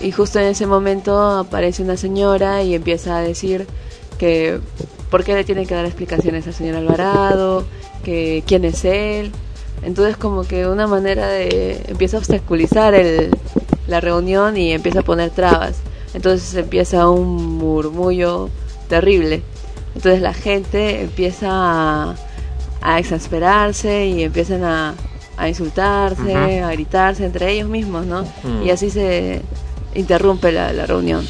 y 0.00 0.12
justo 0.12 0.38
en 0.38 0.46
ese 0.46 0.66
momento 0.66 1.18
aparece 1.20 1.82
una 1.82 1.96
señora 1.96 2.62
y 2.62 2.74
empieza 2.74 3.16
a 3.16 3.20
decir 3.20 3.66
que 4.18 4.60
por 5.10 5.24
qué 5.24 5.34
le 5.34 5.44
tiene 5.44 5.66
que 5.66 5.74
dar 5.74 5.84
explicaciones 5.84 6.46
al 6.46 6.54
señor 6.54 6.76
Alvarado, 6.76 7.64
que 8.04 8.42
quién 8.46 8.64
es 8.64 8.84
él. 8.84 9.32
Entonces 9.82 10.16
como 10.16 10.42
que 10.44 10.66
una 10.66 10.86
manera 10.86 11.28
de 11.28 11.82
empieza 11.88 12.16
a 12.16 12.20
obstaculizar 12.20 12.94
el, 12.94 13.30
la 13.86 14.00
reunión 14.00 14.56
y 14.56 14.72
empieza 14.72 15.00
a 15.00 15.02
poner 15.02 15.30
trabas. 15.30 15.76
Entonces 16.14 16.54
empieza 16.54 17.08
un 17.08 17.58
murmullo 17.58 18.48
terrible. 18.88 19.42
Entonces 19.94 20.20
la 20.20 20.34
gente 20.34 21.02
empieza 21.02 21.48
a, 21.50 22.16
a 22.80 22.98
exasperarse 22.98 24.06
y 24.06 24.22
empiezan 24.24 24.64
a, 24.64 24.94
a 25.36 25.48
insultarse, 25.48 26.60
a 26.60 26.70
gritarse 26.72 27.24
entre 27.24 27.52
ellos 27.52 27.68
mismos, 27.68 28.06
¿no? 28.06 28.24
Y 28.64 28.70
así 28.70 28.90
se 28.90 29.42
interrumpe 29.94 30.50
la, 30.52 30.72
la 30.72 30.86
reunión. 30.86 31.24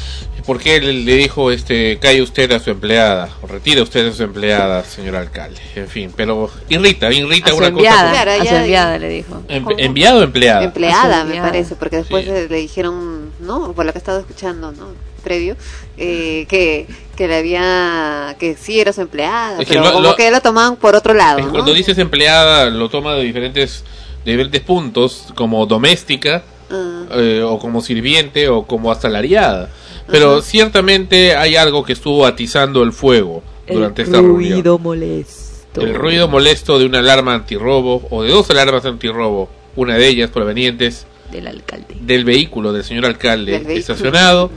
¿Por 0.49 0.59
qué 0.59 0.81
le, 0.81 1.15
dijo, 1.15 1.51
este, 1.51 1.99
cae 1.99 2.23
usted 2.23 2.51
a 2.53 2.59
su 2.59 2.71
empleada, 2.71 3.29
o 3.43 3.45
retire 3.45 3.83
usted 3.83 4.07
a 4.07 4.11
su 4.11 4.23
empleada, 4.23 4.83
señor 4.83 5.15
alcalde? 5.15 5.61
En 5.75 5.87
fin, 5.87 6.11
pero 6.15 6.49
irrita, 6.69 7.13
irrita 7.13 7.53
una 7.53 7.71
cosa. 7.71 8.09
a 8.09 8.43
su 8.43 8.55
enviada 8.55 8.97
le 8.97 9.09
dijo. 9.09 9.43
¿Enviado 9.47 10.21
o 10.21 10.23
empleada? 10.23 10.63
Empleada, 10.63 11.23
me 11.23 11.39
parece, 11.39 11.75
porque 11.75 11.97
después 11.97 12.25
le, 12.25 12.47
dijeron, 12.47 13.31
¿no? 13.39 13.73
Por 13.73 13.85
lo 13.85 13.91
que 13.91 13.99
he 13.99 14.01
estado 14.01 14.21
escuchando, 14.21 14.71
¿no? 14.71 14.87
Previo, 15.23 15.55
eh, 15.97 16.47
que, 16.49 16.87
que 17.15 17.27
le 17.27 17.35
había, 17.35 18.35
que 18.39 18.55
sí 18.55 18.79
era 18.79 18.91
su 18.91 19.01
empleada, 19.01 19.59
pero 19.67 19.93
como 19.93 20.15
que 20.15 20.31
lo 20.31 20.41
tomaban 20.41 20.77
por 20.77 20.95
otro 20.95 21.13
lado. 21.13 21.47
Cuando 21.51 21.75
dices 21.75 21.95
empleada, 21.99 22.71
lo 22.71 22.89
toma 22.89 23.13
de 23.13 23.21
diferentes, 23.21 23.83
de 24.25 24.31
diferentes 24.31 24.61
puntos, 24.61 25.27
como 25.35 25.67
doméstica, 25.67 26.41
ah. 26.71 27.03
eh, 27.11 27.43
o 27.45 27.59
como 27.59 27.81
sirviente, 27.81 28.49
o 28.49 28.63
como 28.63 28.91
asalariada. 28.91 29.69
Pero 30.11 30.41
ciertamente 30.41 31.35
hay 31.35 31.55
algo 31.55 31.83
que 31.83 31.93
estuvo 31.93 32.25
atizando 32.25 32.83
el 32.83 32.93
fuego 32.93 33.43
durante 33.67 34.01
esta 34.03 34.17
reunión. 34.17 34.61
molesto. 34.61 34.79
molesto. 34.79 35.81
El 35.81 35.93
ruido 35.93 36.27
molesto 36.27 36.79
de 36.79 36.85
una 36.85 36.99
alarma 36.99 37.35
antirrobo 37.35 38.07
o 38.09 38.23
de 38.23 38.29
dos 38.29 38.49
alarmas 38.49 38.85
antirrobo, 38.85 39.49
una 39.75 39.97
de 39.97 40.07
ellas 40.07 40.29
provenientes 40.29 41.05
del 41.31 41.47
alcalde. 41.47 41.95
Del 42.01 42.25
vehículo 42.25 42.73
del 42.73 42.83
señor 42.83 43.05
alcalde 43.05 43.63
estacionado 43.77 44.49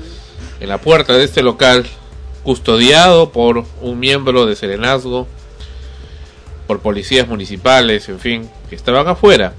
en 0.61 0.69
la 0.69 0.79
puerta 0.79 1.13
de 1.13 1.25
este 1.25 1.43
local, 1.43 1.85
custodiado 2.43 3.31
por 3.31 3.65
un 3.81 3.99
miembro 3.99 4.47
de 4.47 4.57
Serenazgo, 4.57 5.27
por 6.67 6.81
policías 6.81 7.29
municipales, 7.29 8.09
en 8.09 8.19
fin, 8.19 8.51
que 8.71 8.77
estaban 8.77 9.07
afuera. 9.09 9.55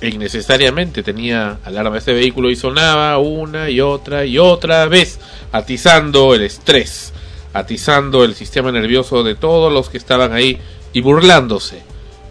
E 0.00 0.08
innecesariamente 0.08 1.02
tenía 1.02 1.58
alarma 1.64 1.98
este 1.98 2.12
vehículo 2.12 2.50
y 2.50 2.56
sonaba 2.56 3.16
una 3.18 3.70
y 3.70 3.80
otra 3.80 4.24
y 4.26 4.38
otra 4.38 4.86
vez, 4.86 5.20
atizando 5.52 6.34
el 6.34 6.42
estrés, 6.42 7.12
atizando 7.52 8.24
el 8.24 8.34
sistema 8.34 8.72
nervioso 8.72 9.22
de 9.22 9.34
todos 9.34 9.72
los 9.72 9.88
que 9.88 9.98
estaban 9.98 10.32
ahí 10.32 10.58
y 10.92 11.00
burlándose 11.00 11.82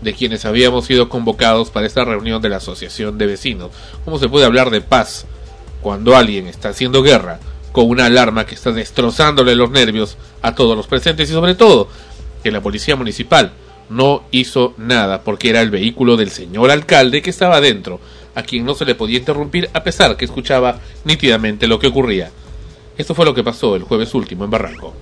de 0.02 0.14
quienes 0.14 0.46
habíamos 0.46 0.86
sido 0.86 1.10
convocados 1.10 1.70
para 1.70 1.88
esta 1.88 2.04
reunión 2.04 2.42
de 2.42 2.50
la 2.50 2.58
Asociación 2.58 3.18
de 3.18 3.28
Vecinos. 3.28 3.72
¿Cómo 4.04 4.20
se 4.20 4.30
puede 4.30 4.46
hablar 4.46 4.70
de 4.70 4.82
paz 4.82 5.26
cuando 5.82 6.16
alguien 6.16 6.48
está 6.48 6.70
haciendo 6.70 7.02
guerra 7.02 7.40
con 7.72 7.90
una 7.90 8.06
alarma 8.06 8.46
que 8.46 8.56
está 8.56 8.72
destrozándole 8.72 9.56
los 9.56 9.72
nervios 9.72 10.18
a 10.42 10.54
todos 10.54 10.78
los 10.78 10.88
presentes 10.88 11.30
y 11.30 11.34
sobre 11.34 11.56
todo 11.56 11.88
que 12.44 12.52
la 12.52 12.62
policía 12.62 12.96
municipal 12.96 13.52
no 13.90 14.24
hizo 14.32 14.74
nada 14.78 15.22
porque 15.22 15.50
era 15.50 15.62
el 15.62 15.70
vehículo 15.70 16.18
del 16.18 16.30
señor 16.30 16.72
alcalde 16.72 17.22
que 17.22 17.30
estaba 17.30 17.62
dentro, 17.62 18.00
a 18.36 18.44
quien 18.44 18.66
no 18.66 18.76
se 18.76 18.86
le 18.86 18.96
podía 18.96 19.20
interrumpir 19.20 19.70
a 19.74 19.84
pesar 19.84 20.18
que 20.18 20.26
escuchaba 20.26 20.80
nítidamente 21.06 21.68
lo 21.68 21.80
que 21.80 21.88
ocurría. 21.88 22.32
Esto 22.98 23.16
fue 23.16 23.26
lo 23.26 23.34
que 23.34 23.44
pasó 23.44 23.76
el 23.76 23.84
jueves 23.84 24.14
último 24.14 24.44
en 24.44 24.52
Barranco. 24.52 24.94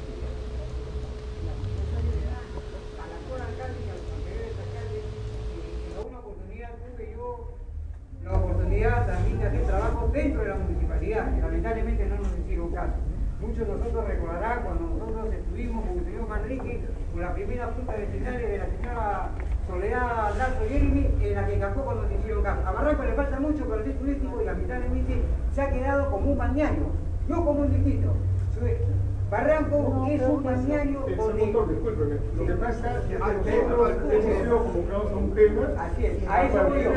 se 25.54 25.62
ha 25.62 25.70
quedado 25.70 26.10
como 26.10 26.32
un 26.32 26.38
bañario, 26.38 26.92
no 27.28 27.46
como 27.46 27.62
un 27.62 27.72
distrito. 27.72 28.14
Barranco 30.18 30.24
es 30.24 30.30
un 30.30 30.44
bañario 30.44 31.06
donde... 31.18 31.52
Lo 32.38 32.46
que 32.46 32.54
pasa 32.54 33.00
es 33.00 33.06
que 33.08 33.16
hemos 33.16 34.24
sido 34.24 34.58
convocados 34.64 35.12
a 35.12 35.16
un 35.16 35.32
tema. 35.36 35.68
Así 35.78 36.06
es, 36.06 36.30
a 36.30 36.46
eso 36.46 36.64
voy 36.70 36.84
yo. 36.84 36.92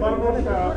Vamos 0.00 0.46
a... 0.48 0.74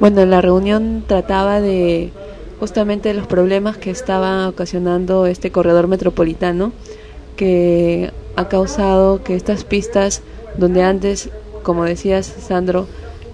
Bueno, 0.00 0.26
la 0.26 0.40
reunión 0.40 1.04
trataba 1.06 1.60
de 1.60 2.12
justamente 2.60 3.12
los 3.14 3.26
problemas 3.26 3.76
que 3.76 3.90
estaba 3.90 4.48
ocasionando 4.48 5.26
este 5.26 5.50
corredor 5.50 5.88
metropolitano, 5.88 6.72
que 7.36 8.12
ha 8.36 8.48
causado 8.48 9.22
que 9.24 9.34
estas 9.34 9.64
pistas 9.64 10.22
donde 10.56 10.82
antes 10.82 11.30
como 11.68 11.84
decías, 11.84 12.26
Sandro, 12.26 12.86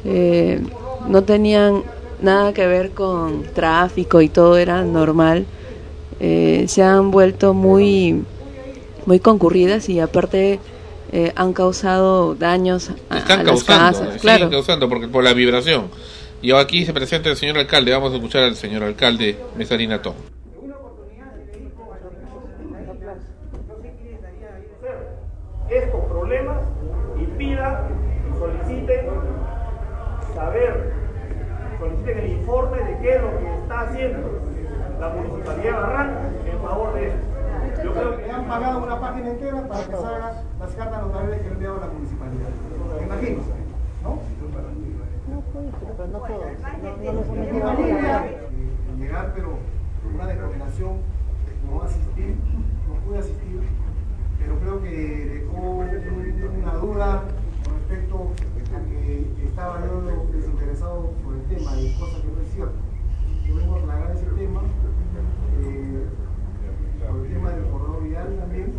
eh, 0.04 0.60
no 1.08 1.22
tenían 1.22 1.84
nada 2.20 2.52
que 2.52 2.66
ver 2.66 2.90
con 2.90 3.44
tráfico 3.54 4.20
y 4.20 4.28
todo 4.28 4.56
era 4.56 4.82
normal. 4.82 5.46
Eh, 6.20 6.66
se 6.68 6.82
han 6.82 7.10
vuelto 7.10 7.54
muy, 7.54 8.22
muy 9.06 9.20
concurridas 9.20 9.88
y 9.88 10.00
aparte 10.00 10.60
eh, 11.12 11.32
han 11.36 11.52
causado 11.52 12.34
daños 12.34 12.90
a, 13.08 13.18
Están 13.18 13.46
las 13.46 13.64
casas. 13.64 14.20
Claro. 14.20 14.50
causando 14.50 14.88
porque 14.88 15.08
por 15.08 15.22
la 15.22 15.32
vibración. 15.32 15.84
Y 16.42 16.52
aquí 16.52 16.84
se 16.84 16.92
presenta 16.92 17.30
el 17.30 17.36
señor 17.36 17.56
alcalde. 17.56 17.92
Vamos 17.92 18.12
a 18.12 18.16
escuchar 18.16 18.42
al 18.42 18.56
señor 18.56 18.82
alcalde 18.82 19.36
Mesarina 19.56 20.02
Tom. 20.02 20.14
Estos 25.70 26.04
problemas 26.04 26.58
impida 27.18 27.88
soliciten 28.38 29.06
saber, 30.34 30.92
soliciten 31.78 32.18
el 32.18 32.32
informe 32.32 32.78
de 32.78 32.93
qué 33.04 33.16
es 33.16 33.20
lo 33.20 33.38
que 33.38 33.54
está 33.60 33.80
haciendo 33.82 34.40
la 34.98 35.08
Municipalidad 35.10 35.64
de 35.64 35.72
Barranco 35.72 36.20
en 36.46 36.60
favor 36.62 36.94
de 36.94 37.08
esto. 37.08 37.84
Yo 37.84 37.92
creo 37.92 38.16
que 38.16 38.30
han 38.30 38.44
pagado 38.46 38.82
una 38.82 38.98
página 38.98 39.28
entera 39.28 39.68
para 39.68 39.84
que 39.84 39.92
salgan 39.92 40.34
las 40.58 40.70
cartas 40.72 41.02
notariales 41.02 41.42
que 41.42 41.48
ha 41.48 41.52
enviado 41.52 41.80
la 41.80 41.86
Municipalidad. 41.88 42.48
Me 42.96 43.04
imagino, 43.04 43.42
¿no? 44.02 44.20
llegar, 48.98 49.32
pero 49.34 49.58
una 50.14 50.26
determinación 50.26 50.92
no 51.70 51.82
asistir, 51.82 52.36
no 52.88 52.94
pude 53.06 53.18
asistir, 53.18 53.60
pero 54.38 54.58
creo 54.60 54.82
que 54.82 55.44
dejó 55.44 55.84
una 56.58 56.74
duda 56.74 57.22
respecto 57.64 58.32
a 58.74 58.80
que 58.88 59.44
estaba 59.44 59.80
yo 59.86 60.00
desinteresado 60.32 61.10
por 61.22 61.34
el 61.34 61.42
tema 61.44 61.76
y 61.76 61.94
cosas 61.98 62.20
que 62.20 62.28
no 62.28 62.40
es 62.40 62.54
cierto. 62.54 62.93
Yo 63.46 63.54
vengo 63.56 63.74
a 63.74 63.78
aclarar 63.78 64.10
ese 64.12 64.26
tema, 64.26 64.60
eh, 65.60 66.06
por 67.06 67.26
el 67.26 67.32
tema 67.32 67.50
del 67.50 67.64
corredor 67.68 68.02
vial 68.02 68.36
también, 68.38 68.72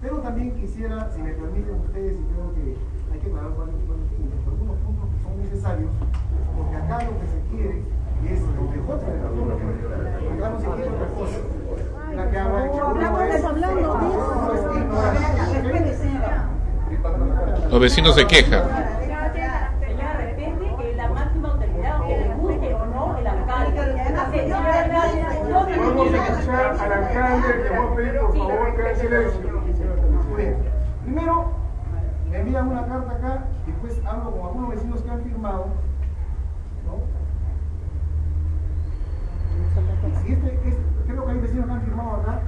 pero 0.00 0.18
también 0.18 0.54
quisiera, 0.54 1.10
si 1.10 1.22
me 1.22 1.32
permiten 1.32 1.74
ustedes, 1.80 2.18
y 2.18 2.24
creo 2.32 2.54
que 2.54 2.76
hay 3.12 3.18
que 3.18 3.26
aclarar 3.26 3.52
algunos 3.52 4.78
puntos 4.80 5.08
que 5.10 5.22
son 5.22 5.38
necesarios, 5.38 5.90
porque 6.56 6.76
acá 6.76 7.04
lo 7.04 7.20
que 7.20 7.26
se 7.26 7.40
quiere 7.50 7.82
es 8.26 8.40
lo 8.42 8.62
mejor 8.62 9.00
de 9.00 9.06
la 9.06 9.28
Acá 10.34 10.50
no 10.50 10.60
se 10.60 10.66
quiere 10.66 10.90
otra 10.90 11.08
cosa. 11.08 11.38
La 12.14 12.24
que 12.30 12.36
de 12.36 12.40
hablando 13.46 13.98
de 13.98 14.10
eso. 14.10 16.08
Los 17.70 17.80
vecinos 17.80 18.14
se 18.14 18.26
quejan. 18.26 18.62
Vamos 25.98 26.14
a 26.14 26.26
escuchar 26.28 26.76
al 26.78 26.92
alcalde 26.92 27.62
que 27.64 27.76
va 27.76 27.84
a 27.84 27.96
pedir 27.96 28.20
por 28.20 28.38
favor 28.38 28.76
que 28.76 28.82
haga 28.82 28.94
silencio. 28.94 29.62
Primero, 31.04 31.52
me 32.30 32.38
envían 32.38 32.68
una 32.68 32.86
carta 32.86 33.12
acá 33.12 33.44
y 33.66 33.70
después 33.72 34.00
hablo 34.06 34.30
con 34.30 34.46
algunos 34.46 34.70
vecinos 34.70 35.02
que 35.02 35.10
han 35.10 35.22
firmado. 35.24 35.66
¿no? 36.86 37.02
Si 40.22 40.32
este, 40.32 40.46
este, 40.46 40.78
creo 41.08 41.26
que 41.26 41.32
hay 41.32 41.38
vecinos 41.38 41.66
que 41.66 41.72
han 41.72 41.82
firmado 41.82 42.10
acá 42.20 42.42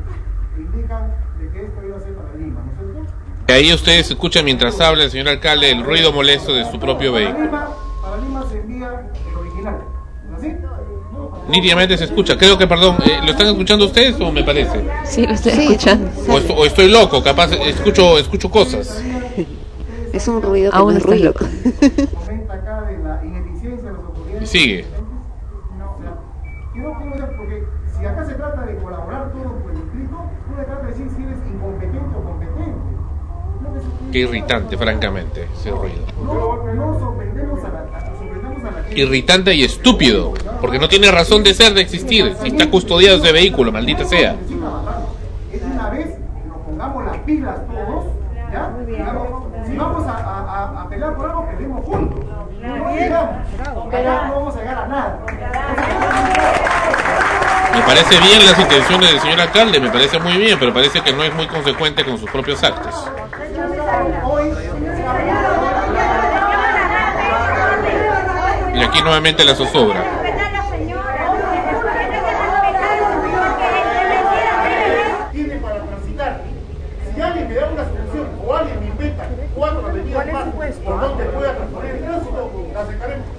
indican 0.57 1.15
de 1.41 1.51
que 1.51 1.65
esto 1.65 1.83
iba 1.85 1.97
a 1.97 2.01
ser 2.01 2.15
para 2.15 2.35
Lima, 2.35 2.61
¿no 2.61 2.71
es 2.71 2.93
cierto? 2.93 3.13
Ahí 3.49 3.73
ustedes 3.73 4.11
escuchan 4.11 4.45
mientras 4.45 4.81
habla 4.81 5.05
el 5.05 5.11
señor 5.11 5.29
alcalde 5.29 5.73
el 5.73 5.83
ruido 5.85 6.13
molesto 6.13 6.55
de 6.55 6.71
su 6.71 6.79
propio 6.79 7.13
vehículo. 7.13 7.51
Nítidamente 11.51 11.97
se 11.99 12.05
escucha. 12.05 12.37
Creo 12.39 12.57
que, 12.57 12.67
perdón, 12.67 12.97
eh, 13.05 13.19
¿lo 13.25 13.33
están 13.33 13.49
escuchando 13.49 13.85
ustedes 13.87 14.19
o 14.21 14.31
me 14.31 14.43
parece? 14.45 14.85
Sí, 15.05 15.27
lo 15.27 15.33
estoy 15.35 15.53
escuchando. 15.53 16.11
O, 16.57 16.65
estoy 16.65 16.89
loco, 16.91 17.23
capaz 17.23 17.53
escucho 17.53 18.19
escucho 18.19 18.51
cosas. 18.51 19.03
Es 20.13 20.27
un 20.27 20.43
ruido 20.43 20.73
que 20.73 20.77
Aún 20.77 20.95
no 20.95 21.01
ruido. 21.01 21.27
loco. 21.33 21.45
Y 24.41 24.47
sigue. 24.47 24.85
Yo 26.75 26.83
no 26.83 26.99
quiero 26.99 27.17
ver, 27.17 27.37
porque 27.37 27.65
si 27.99 28.07
acá 28.07 28.25
se 28.25 28.35
trata 28.35 28.65
de 28.65 28.77
colaborar 28.77 29.31
todo 29.33 29.53
por 29.63 29.71
el 29.73 29.83
distrito, 29.83 30.17
no 30.51 30.57
se 30.57 30.65
trata 30.65 30.83
de 30.83 30.89
decir 30.89 31.07
si 31.15 31.23
eres 31.23 31.39
incompetente 31.53 32.17
o 32.17 32.25
competente. 32.25 32.79
Qué 34.13 34.19
irritante, 34.21 34.77
francamente, 34.79 35.47
ese 35.59 35.71
ruido. 35.71 36.01
No, 36.25 36.65
no 36.75 36.99
sorprendemos 36.99 37.63
a 37.65 37.69
la, 37.69 37.81
a- 37.99 38.17
sorprendemos 38.19 38.65
a 38.65 38.71
la 38.71 38.80
gente. 38.80 38.80
Irritante 38.95 39.55
y 39.55 39.63
estúpido, 39.65 40.33
porque 40.61 40.79
no 40.79 40.89
tiene 40.89 41.11
razón 41.11 41.43
de 41.45 41.55
ser, 41.55 41.75
de 41.75 41.81
existir, 41.83 42.35
si 42.43 42.49
está 42.49 42.69
custodiado 42.71 43.19
ese 43.19 43.33
vehículo, 43.33 43.71
maldita 43.73 44.05
sea. 44.05 44.35
Es 45.53 45.63
una 45.63 45.91
vez 45.91 46.07
que 46.07 46.49
nos 46.49 46.59
pongamos 46.59 47.05
las 47.07 47.17
pilas 47.19 47.57
todos, 47.67 48.05
si 49.67 49.77
vamos 49.77 50.07
a, 50.07 50.11
a, 50.13 50.41
a- 50.41 50.83
a 50.83 50.89
pelear 50.89 51.15
por 51.17 51.27
algo, 51.31 51.47
peleemos 51.51 51.85
juntos. 51.85 52.19
No 52.61 52.91
llegamos. 52.95 53.37
Acá 53.89 54.27
no 54.29 54.35
vamos 54.35 54.57
a 54.57 54.59
llegar 54.59 54.79
a 54.79 54.87
nada. 54.89 55.19
Me 57.75 57.81
parece 57.83 58.19
bien 58.21 58.45
las 58.45 58.59
intenciones 58.59 59.11
del 59.13 59.21
señor 59.21 59.41
alcalde, 59.41 59.81
me 59.81 59.89
parece 59.91 60.19
muy 60.19 60.33
bien, 60.37 60.59
pero 60.59 60.75
parece 60.75 61.01
que 61.01 61.13
no 61.13 61.23
es 61.23 61.33
muy 61.35 61.47
consecuente 61.47 62.05
con 62.05 62.19
sus 62.19 62.29
propios 62.31 62.63
actos. 62.65 62.95
Y 68.81 68.83
aquí 68.83 69.03
nuevamente 69.03 69.45
la 69.45 69.55
zozobra. 69.55 70.01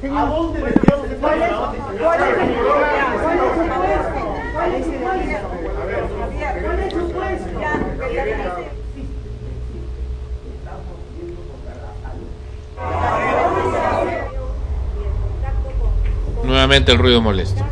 ¿A 0.03 0.25
dónde 0.25 0.59
le 0.59 0.71
tiramos 0.73 1.09
el 1.09 1.15
país? 1.17 1.43
¿Cuál 1.99 2.21
es 2.21 2.35
su 2.35 2.51
¿Cuál 4.53 4.73
es 4.75 4.85
su 4.85 4.91
puesto? 4.91 5.31
¿Cuál 6.61 6.79
es 6.79 6.93
su 6.93 7.11
puesto? 7.11 7.49
¿Cuál 12.77 13.25
es? 13.25 13.30
Nuevamente 16.51 16.91
el 16.91 16.97
ruido 16.97 17.21
molesto. 17.21 17.63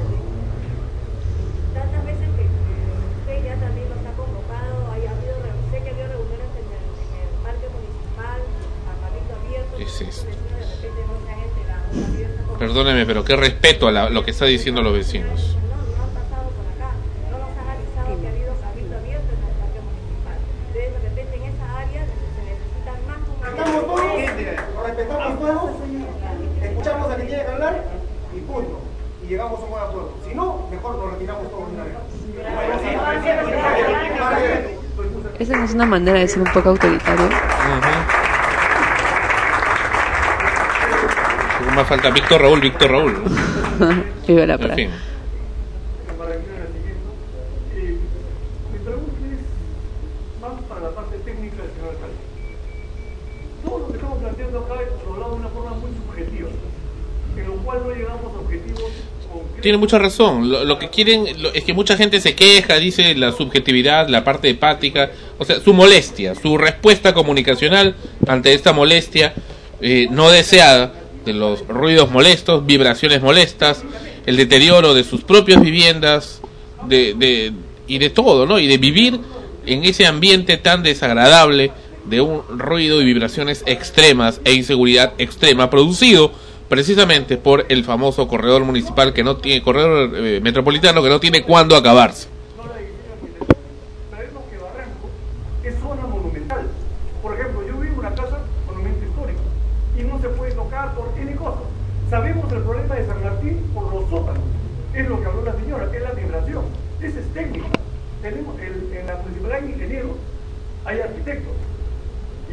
¿Qué 9.77 9.84
es 9.84 10.01
esto? 10.01 10.27
Perdóneme, 12.57 13.06
pero 13.06 13.23
qué 13.23 13.35
respeto 13.35 13.88
a 13.88 13.91
la- 13.91 14.10
lo 14.10 14.23
que 14.23 14.31
está 14.31 14.45
diciendo 14.45 14.81
los 14.81 14.93
vecinos. 14.93 15.56
Respetamos 23.43 23.85
todos, 23.85 24.85
respetamos 24.85 25.39
todos, 25.39 25.72
escuchamos 26.64 27.11
a 27.11 27.15
quien 27.15 27.27
tiene 27.27 27.43
que 27.43 27.49
hablar 27.51 27.84
y 28.35 28.39
punto. 28.41 28.80
Y 29.18 29.18
llegamos 29.30 29.60
a 29.60 29.64
un 29.64 29.69
buen 29.69 29.84
acuerdo. 29.84 30.11
Si 30.27 30.34
no, 30.35 30.68
mejor 30.72 30.95
nos 30.97 31.11
retiramos 31.14 31.49
todos 31.51 31.69
de 31.69 31.76
una 31.76 31.84
vez. 31.84 31.93
Esa 35.39 35.56
no 35.56 35.64
es 35.64 35.73
una 35.73 35.85
manera 35.85 36.19
de 36.19 36.27
ser 36.27 36.41
un 36.41 36.51
poco 36.51 36.69
autoritario. 36.69 37.26
Ujú. 37.26 37.31
Más 41.76 41.88
falta 41.88 42.10
Víctor 42.10 42.41
Raúl, 42.41 42.60
Víctor 42.60 42.91
Raúl. 42.91 43.23
Viva 44.27 44.45
la 44.47 44.56
En 44.56 44.76
fin. 44.76 44.89
Tiene 59.61 59.77
mucha 59.77 59.99
razón. 59.99 60.49
Lo, 60.49 60.64
lo 60.65 60.80
que 60.80 60.90
quieren 60.90 61.41
lo- 61.41 61.53
es 61.53 61.64
que 61.64 61.73
mucha 61.73 61.98
gente 61.98 62.22
se 62.22 62.36
queja, 62.36 62.76
dice 62.77 63.14
la 63.15 63.31
subjetividad, 63.31 64.07
la 64.10 64.23
parte 64.23 64.49
hepática, 64.49 65.11
o 65.38 65.45
sea, 65.45 65.60
su 65.60 65.73
molestia, 65.73 66.36
su 66.36 66.57
respuesta 66.57 67.14
comunicacional 67.14 67.95
ante 68.27 68.53
esta 68.53 68.73
molestia 68.73 69.34
eh, 69.81 70.07
no 70.11 70.30
deseada 70.30 70.94
de 71.26 71.34
los 71.34 71.68
ruidos 71.68 72.11
molestos, 72.11 72.65
vibraciones 72.65 73.22
molestas, 73.22 73.84
el 74.26 74.38
deterioro 74.38 74.94
de 74.94 75.03
sus 75.03 75.22
propias 75.23 75.61
viviendas, 75.61 76.41
de, 76.88 77.14
de, 77.14 77.52
y 77.88 77.98
de 77.98 78.10
todo, 78.10 78.45
¿no? 78.45 78.60
Y 78.60 78.68
de 78.68 78.77
vivir 78.77 79.19
en 79.65 79.84
ese 79.84 80.06
ambiente 80.06 80.57
tan 80.57 80.81
desagradable 80.84 81.72
de 82.06 82.22
un 82.22 82.41
ruido 82.57 83.02
y 83.02 83.06
vibraciones 83.06 83.64
extremas 83.65 84.40
e 84.45 84.53
inseguridad 84.53 85.14
extrema 85.18 85.69
producido 85.69 86.31
precisamente 86.69 87.37
por 87.37 87.65
el 87.69 87.83
famoso 87.83 88.27
corredor 88.27 88.63
municipal 88.63 89.11
que 89.11 89.23
no 89.23 89.37
tiene 89.37 89.61
corredor 89.63 90.11
eh, 90.15 90.39
metropolitano 90.41 91.01
que 91.03 91.09
no 91.09 91.19
tiene 91.19 91.43
cuándo 91.43 91.75
acabarse. 91.75 92.27
Sabemos 94.11 94.43
que 94.49 94.57
Barranco 94.57 95.09
es 95.63 95.75
zona 95.79 96.05
monumental. 96.07 96.67
Por 97.21 97.33
ejemplo, 97.33 97.61
yo 97.67 97.73
vivo 97.79 97.93
en 97.93 97.99
una 97.99 98.13
casa 98.13 98.39
monumento 98.67 99.03
histórico 99.05 99.41
y 99.97 100.03
no 100.03 100.21
se 100.21 100.29
puede 100.29 100.51
tocar 100.51 100.93
por 100.95 101.11
N 101.19 101.35
cosas. 101.35 101.63
Sabemos 102.09 102.51
el 102.53 102.59
problema 102.61 102.95
de 102.95 103.05
San 103.07 103.23
Martín 103.23 103.71
por 103.73 103.93
los 103.93 104.09
sótanos. 104.09 104.43
Es 104.93 105.07
lo 105.07 105.19
que 105.19 105.25
habló 105.25 105.43
la 105.43 105.53
señora, 105.55 105.91
que 105.91 105.97
es 105.97 106.03
la 106.03 106.11
vibración. 106.11 106.65
Esa 107.01 107.19
es 107.19 107.33
técnica. 107.33 107.67
Tenemos 108.21 108.59
el- 108.59 108.95
en 108.95 109.07
la 109.07 109.15
municipalidad 109.17 109.59
hay 109.63 109.71
ingenieros, 109.71 110.11
hay 110.85 110.99
arquitectos. 111.01 111.53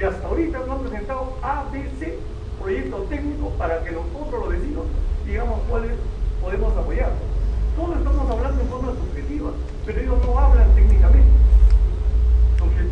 Y 0.01 0.05
hasta 0.05 0.27
ahorita 0.27 0.59
no 0.67 0.73
han 0.75 0.79
presentado 0.81 1.39
ABC, 1.43 2.16
proyecto 2.67 2.97
técnico, 3.09 3.51
para 3.51 3.85
que 3.85 3.93
nosotros 3.93 4.41
los 4.45 4.49
vecinos 4.49 4.83
digamos 5.25 5.61
cuáles 5.69 5.93
podemos 6.43 6.77
apoyar. 6.77 7.13
Todos 7.77 7.97
estamos 7.97 8.29
hablando 8.29 8.61
en 8.61 8.69
forma 8.69 8.93
subjetiva, 8.93 9.53
pero 9.85 10.01
ellos 10.01 10.19
no 10.27 10.39
hablan 10.39 10.75
técnicamente. 10.75 11.29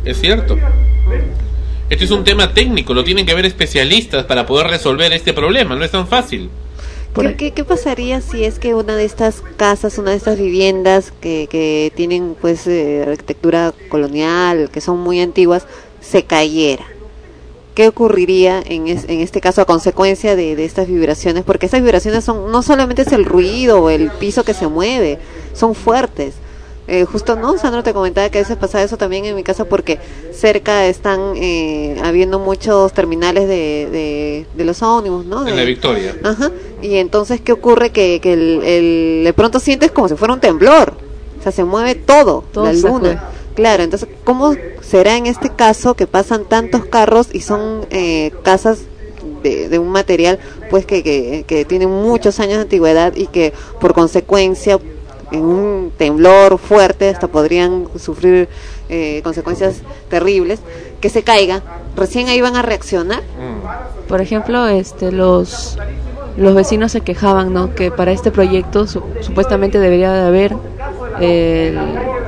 Es 0.05 0.17
cierto. 0.17 0.57
Este 1.89 2.05
es 2.05 2.11
un 2.11 2.23
tema 2.23 2.53
técnico, 2.53 2.93
lo 2.93 3.03
tienen 3.03 3.25
que 3.25 3.33
ver 3.33 3.45
especialistas 3.45 4.23
para 4.23 4.45
poder 4.45 4.67
resolver 4.67 5.11
este 5.11 5.33
problema, 5.33 5.75
no 5.75 5.83
es 5.83 5.91
tan 5.91 6.07
fácil. 6.07 6.49
¿Qué, 7.13 7.35
qué, 7.35 7.51
qué 7.51 7.63
pasaría 7.65 8.21
si 8.21 8.45
es 8.45 8.59
que 8.59 8.75
una 8.75 8.95
de 8.95 9.03
estas 9.03 9.41
casas, 9.57 9.97
una 9.97 10.11
de 10.11 10.17
estas 10.17 10.37
viviendas 10.37 11.11
que, 11.19 11.47
que 11.49 11.91
tienen 11.95 12.35
pues 12.39 12.65
eh, 12.67 13.03
arquitectura 13.07 13.73
colonial, 13.89 14.69
que 14.71 14.79
son 14.79 14.99
muy 14.99 15.19
antiguas, 15.19 15.67
se 15.99 16.23
cayera? 16.23 16.85
¿Qué 17.75 17.87
ocurriría 17.89 18.63
en, 18.65 18.87
es- 18.87 19.03
en 19.09 19.19
este 19.19 19.41
caso 19.41 19.61
a 19.61 19.65
consecuencia 19.65 20.35
de, 20.35 20.55
de 20.55 20.65
estas 20.65 20.87
vibraciones? 20.87 21.43
Porque 21.43 21.65
estas 21.67 21.81
vibraciones 21.81 22.23
son 22.23 22.51
no 22.51 22.63
solamente 22.63 23.03
es 23.03 23.11
el 23.11 23.25
ruido 23.25 23.81
o 23.83 23.89
el 23.89 24.09
piso 24.11 24.43
que 24.43 24.53
se 24.53 24.67
mueve, 24.67 25.19
son 25.53 25.75
fuertes. 25.75 26.33
Eh, 26.87 27.03
justo, 27.03 27.35
¿no? 27.35 27.57
Sandro 27.57 27.81
te 27.81 27.93
comentaba 27.93 28.29
que 28.29 28.37
a 28.37 28.41
veces 28.41 28.57
pasa 28.57 28.81
eso 28.83 28.95
también 28.95 29.25
en 29.25 29.35
mi 29.35 29.41
casa 29.41 29.65
porque 29.65 29.97
cerca 30.31 30.85
están 30.85 31.33
eh, 31.35 31.97
habiendo 32.03 32.37
muchos 32.37 32.93
terminales 32.93 33.47
de, 33.47 33.89
de, 33.91 34.45
de 34.55 34.65
los 34.65 34.83
ómnibus, 34.83 35.25
¿no? 35.25 35.39
En 35.39 35.45
De- 35.55 35.55
la 35.55 35.63
Victoria. 35.63 36.15
Ajá. 36.23 36.51
Y 36.83 36.97
entonces, 36.97 37.41
¿qué 37.41 37.51
ocurre? 37.53 37.89
Que, 37.89 38.19
que 38.21 38.33
el, 38.33 38.61
el- 38.63 39.21
de 39.25 39.33
pronto 39.33 39.59
sientes 39.59 39.89
como 39.91 40.07
si 40.07 40.15
fuera 40.15 40.33
un 40.35 40.39
temblor. 40.39 40.93
O 41.39 41.43
sea, 41.43 41.51
se 41.51 41.63
mueve 41.63 41.95
todo, 41.95 42.43
Todo 42.53 42.65
la 42.65 42.73
luna. 42.73 42.81
sacude. 42.91 43.17
Claro, 43.55 43.83
entonces, 43.83 44.09
¿cómo 44.23 44.53
será 44.81 45.17
en 45.17 45.25
este 45.27 45.49
caso 45.49 45.95
que 45.95 46.07
pasan 46.07 46.45
tantos 46.45 46.85
carros 46.85 47.29
y 47.31 47.41
son 47.41 47.85
eh, 47.89 48.31
casas 48.43 48.79
de, 49.43 49.79
un 49.79 49.89
material 49.89 50.39
pues 50.69 50.85
que, 50.85 51.43
que, 51.47 51.65
tiene 51.65 51.87
muchos 51.87 52.39
años 52.39 52.55
de 52.55 52.61
antigüedad 52.63 53.13
y 53.15 53.27
que 53.27 53.53
por 53.79 53.93
consecuencia 53.93 54.79
en 55.31 55.41
un 55.41 55.91
temblor 55.97 56.57
fuerte 56.57 57.09
hasta 57.09 57.27
podrían 57.27 57.87
sufrir 57.97 58.47
eh, 58.89 59.21
consecuencias 59.23 59.77
terribles, 60.09 60.59
que 61.01 61.09
se 61.09 61.23
caiga, 61.23 61.61
recién 61.95 62.27
ahí 62.27 62.41
van 62.41 62.55
a 62.55 62.61
reaccionar. 62.61 63.23
Por 64.07 64.21
ejemplo, 64.21 64.67
este, 64.67 65.11
los, 65.11 65.77
los 66.37 66.53
vecinos 66.53 66.91
se 66.91 67.01
quejaban, 67.01 67.53
¿no? 67.53 67.73
Que 67.73 67.89
para 67.91 68.11
este 68.11 68.31
proyecto 68.31 68.85
su- 68.85 69.03
supuestamente 69.21 69.79
debería 69.79 70.11
de 70.11 70.27
haber 70.27 70.55
el, 71.19 71.77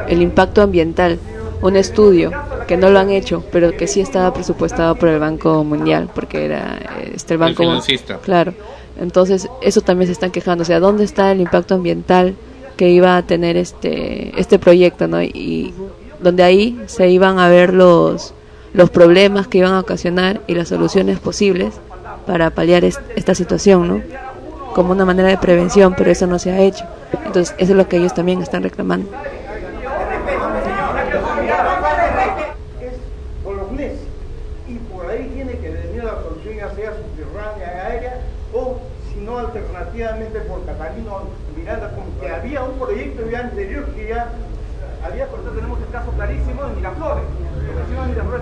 el 0.08 0.22
impacto 0.22 0.62
ambiental, 0.62 1.20
un 1.62 1.76
estudio 1.76 2.32
que 2.68 2.78
no 2.78 2.90
lo 2.90 3.00
han 3.00 3.10
hecho, 3.10 3.44
pero 3.52 3.76
que 3.76 3.88
sí 3.88 4.02
estaba 4.02 4.34
presupuestado 4.34 4.96
por 4.96 5.10
el 5.10 5.20
Banco 5.20 5.64
Mundial, 5.64 6.10
porque 6.14 6.46
era 6.46 6.78
este 7.14 7.34
el 7.36 7.40
banco. 7.40 7.64
financista. 7.64 8.18
Claro. 8.18 8.54
Entonces, 9.00 9.48
eso 9.62 9.82
también 9.82 10.08
se 10.08 10.14
están 10.14 10.32
quejando, 10.32 10.64
o 10.64 10.66
sea, 10.66 10.80
¿dónde 10.80 11.04
está 11.04 11.32
el 11.32 11.40
impacto 11.42 11.76
ambiental 11.76 12.36
que 12.76 12.90
iba 12.90 13.16
a 13.18 13.22
tener 13.24 13.58
este 13.58 14.40
este 14.40 14.60
proyecto, 14.60 15.08
¿no? 15.08 15.22
Y 15.22 15.74
donde 16.22 16.44
ahí 16.44 16.80
se 16.88 17.10
iban 17.10 17.40
a 17.40 17.48
ver 17.50 17.74
los 17.74 18.34
los 18.74 18.90
problemas 18.90 19.48
que 19.48 19.60
iban 19.60 19.74
a 19.74 19.80
ocasionar 19.80 20.42
y 20.48 20.54
las 20.56 20.68
soluciones 20.68 21.20
posibles 21.20 21.74
para 22.28 22.50
paliar 22.52 22.84
es- 22.84 23.00
esta 23.16 23.34
situación, 23.34 23.88
¿no? 23.88 24.02
Como 24.76 24.92
una 24.92 25.06
manera 25.06 25.30
de 25.30 25.38
prevención, 25.38 25.96
pero 25.98 26.12
eso 26.12 26.28
no 26.28 26.38
se 26.38 26.52
ha 26.52 26.60
hecho. 26.60 26.84
Entonces, 27.26 27.56
eso 27.58 27.72
es 27.74 27.78
lo 27.78 27.88
que 27.88 27.98
ellos 27.98 28.14
también 28.14 28.42
están 28.42 28.64
reclamando. 28.64 29.10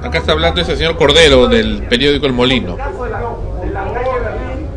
Acá 0.02 0.18
está 0.20 0.32
hablando 0.32 0.62
ese 0.62 0.76
señor 0.76 0.98
Cordero 0.98 1.48
del 1.48 1.84
periódico 1.88 2.26
El 2.26 2.34
Molino 2.34 2.76
calle 3.94 4.10
Berlín 4.20 4.68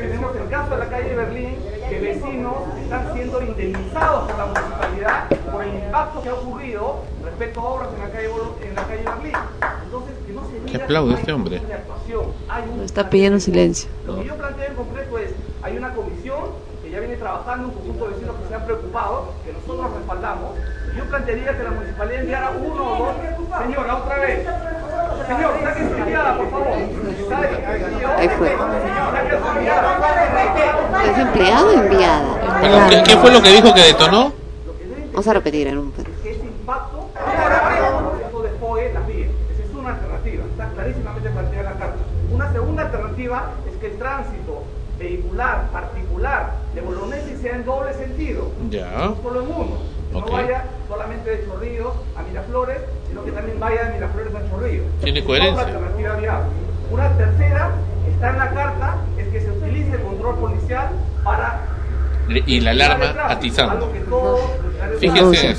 tenemos 0.00 0.36
el 0.36 0.48
caso 0.48 0.70
de 0.70 0.78
la 0.78 0.86
calle 0.88 1.14
Berlín 1.14 1.56
que 1.88 2.00
vecinos 2.00 2.54
están 2.82 3.14
siendo 3.14 3.42
indemnizados 3.42 4.30
por 4.30 4.38
la 4.38 4.46
municipalidad 4.46 5.24
por 5.50 5.64
el 5.64 5.74
impacto 5.74 6.22
que 6.22 6.28
ha 6.28 6.34
ocurrido 6.34 6.96
respecto 7.24 7.60
a 7.60 7.64
obras 7.64 7.88
en 7.94 8.00
la 8.00 8.10
calle, 8.10 8.28
Bolo- 8.28 8.56
en 8.62 8.74
la 8.74 8.82
calle 8.84 9.04
Berlín 9.04 9.32
entonces 9.84 10.14
que 10.26 10.32
no 10.32 10.42
se 10.48 10.57
¿Qué 10.70 10.76
aplaude 10.76 11.14
este 11.14 11.32
hombre? 11.32 11.60
Está 12.84 13.08
pidiendo 13.10 13.40
silencio. 13.40 13.88
lo 14.06 14.20
que 14.20 14.26
yo 14.26 14.36
planteo 14.36 14.66
en 14.66 14.74
concreto 14.74 15.18
es, 15.18 15.30
hay 15.62 15.76
una 15.76 15.94
comisión 15.94 16.38
que 16.82 16.90
ya 16.90 17.00
viene 17.00 17.16
trabajando, 17.16 17.68
un 17.68 17.74
conjunto 17.74 18.04
de 18.06 18.14
vecinos 18.14 18.36
que 18.36 18.48
se 18.48 18.54
han 18.54 18.64
preocupado, 18.64 19.32
que 19.44 19.52
nosotros 19.52 19.94
respaldamos. 19.94 20.50
Yo 20.96 21.04
plantearía 21.04 21.56
que 21.56 21.62
la 21.62 21.70
municipalidad 21.70 22.20
enviara 22.20 22.50
uno 22.50 22.84
o 22.84 23.06
dos. 23.06 23.62
Señora, 23.62 23.96
otra 23.96 24.18
vez. 24.18 24.46
Señor, 25.26 25.52
saque 25.62 25.80
su 25.80 26.04
mirada, 26.06 26.36
por 26.38 26.50
favor. 26.50 26.66
Ahí 28.16 28.28
fue. 28.28 28.56
¿Es 31.10 31.18
empleado 31.18 31.68
o 31.68 31.72
enviada? 31.72 32.60
Perdón, 32.60 32.82
¿qué, 32.88 33.02
qué 33.04 33.16
fue 33.18 33.30
lo 33.30 33.42
que 33.42 33.50
dijo 33.50 33.74
que 33.74 33.82
detonó? 33.82 34.32
Vamos 35.12 35.28
a 35.28 35.32
repetir 35.34 35.66
en 35.66 35.78
un 35.78 35.92
ese 35.98 36.46
impacto 36.46 37.10
esto 38.24 38.42
de 38.42 38.50
FOE 38.50 38.92
las 38.92 39.06
vías. 39.06 39.30
Esa 39.52 39.62
es 39.64 39.74
una 39.74 39.90
alternativa, 39.90 40.44
está 40.44 40.68
clarísimamente 40.70 41.30
planteada 41.30 41.58
en 41.58 41.64
la 41.64 41.78
carta. 41.78 42.04
Una 42.30 42.52
segunda 42.52 42.82
alternativa 42.84 43.50
es 43.68 43.76
que 43.78 43.86
el 43.86 43.98
tránsito 43.98 44.62
vehicular 45.38 45.70
particular 45.70 46.52
de 46.74 46.80
Bolognesi 46.80 47.36
sea 47.40 47.54
en 47.54 47.64
doble 47.64 47.94
sentido, 47.94 48.50
Ya. 48.70 48.90
no 48.90 49.16
solo 49.22 49.42
en 49.42 49.46
uno. 49.48 49.76
Ok. 50.14 50.26
No 50.26 50.32
vaya 50.32 50.64
solamente 50.88 51.30
de 51.30 51.46
Chorrillos 51.46 51.92
a 52.16 52.22
Miraflores, 52.22 52.78
sino 53.08 53.24
que 53.24 53.30
también 53.32 53.60
vaya 53.60 53.84
de 53.84 53.94
Miraflores 53.94 54.34
a 54.34 54.50
Chorrillos. 54.50 54.86
Tiene 55.02 55.22
coherencia. 55.24 55.66
Una 56.90 57.08
tercera 57.18 57.70
está 58.10 58.30
en 58.30 58.38
la 58.38 58.50
carta, 58.50 58.96
es 59.18 59.28
que 59.28 59.40
se 59.42 59.50
utilice 59.50 59.92
el 59.92 60.02
control 60.02 60.36
policial 60.38 60.88
para 61.22 61.60
Le- 62.28 62.42
Y 62.46 62.60
la 62.60 62.70
alarma 62.72 63.14
atizando. 63.28 63.92
que 63.92 64.00
Fíjense 64.98 65.54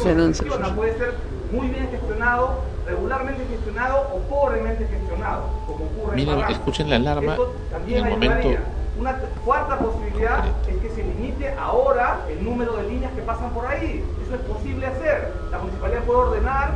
puede 0.76 0.97
ser 0.97 1.14
muy 1.51 1.68
bien 1.68 1.88
gestionado, 1.89 2.60
regularmente 2.85 3.43
gestionado 3.49 4.07
o 4.14 4.19
pobremente 4.30 4.85
gestionado, 4.88 5.43
como 5.68 5.85
ocurre 5.85 6.19
en 6.22 6.27
Miren, 6.27 6.49
escuchen 6.51 6.89
la 6.89 6.95
alarma 6.97 7.38
en 7.88 7.93
el 7.95 8.03
momento. 8.10 8.34
ayudaría. 8.49 8.60
Una 8.99 9.15
cuarta 9.45 9.80
posibilidad 9.80 10.43
es 10.67 10.76
que 10.76 10.89
se 10.89 11.03
limite 11.03 11.53
ahora 11.57 12.19
el 12.30 12.43
número 12.43 12.76
de 12.76 12.84
líneas 12.84 13.13
que 13.13 13.21
pasan 13.21 13.49
por 13.51 13.65
ahí. 13.65 14.03
Eso 14.26 14.35
es 14.35 14.41
posible 14.41 14.88
hacer. 14.88 15.34
La 15.51 15.59
municipalidad 15.59 16.03
puede 16.03 16.19
ordenar, 16.19 16.71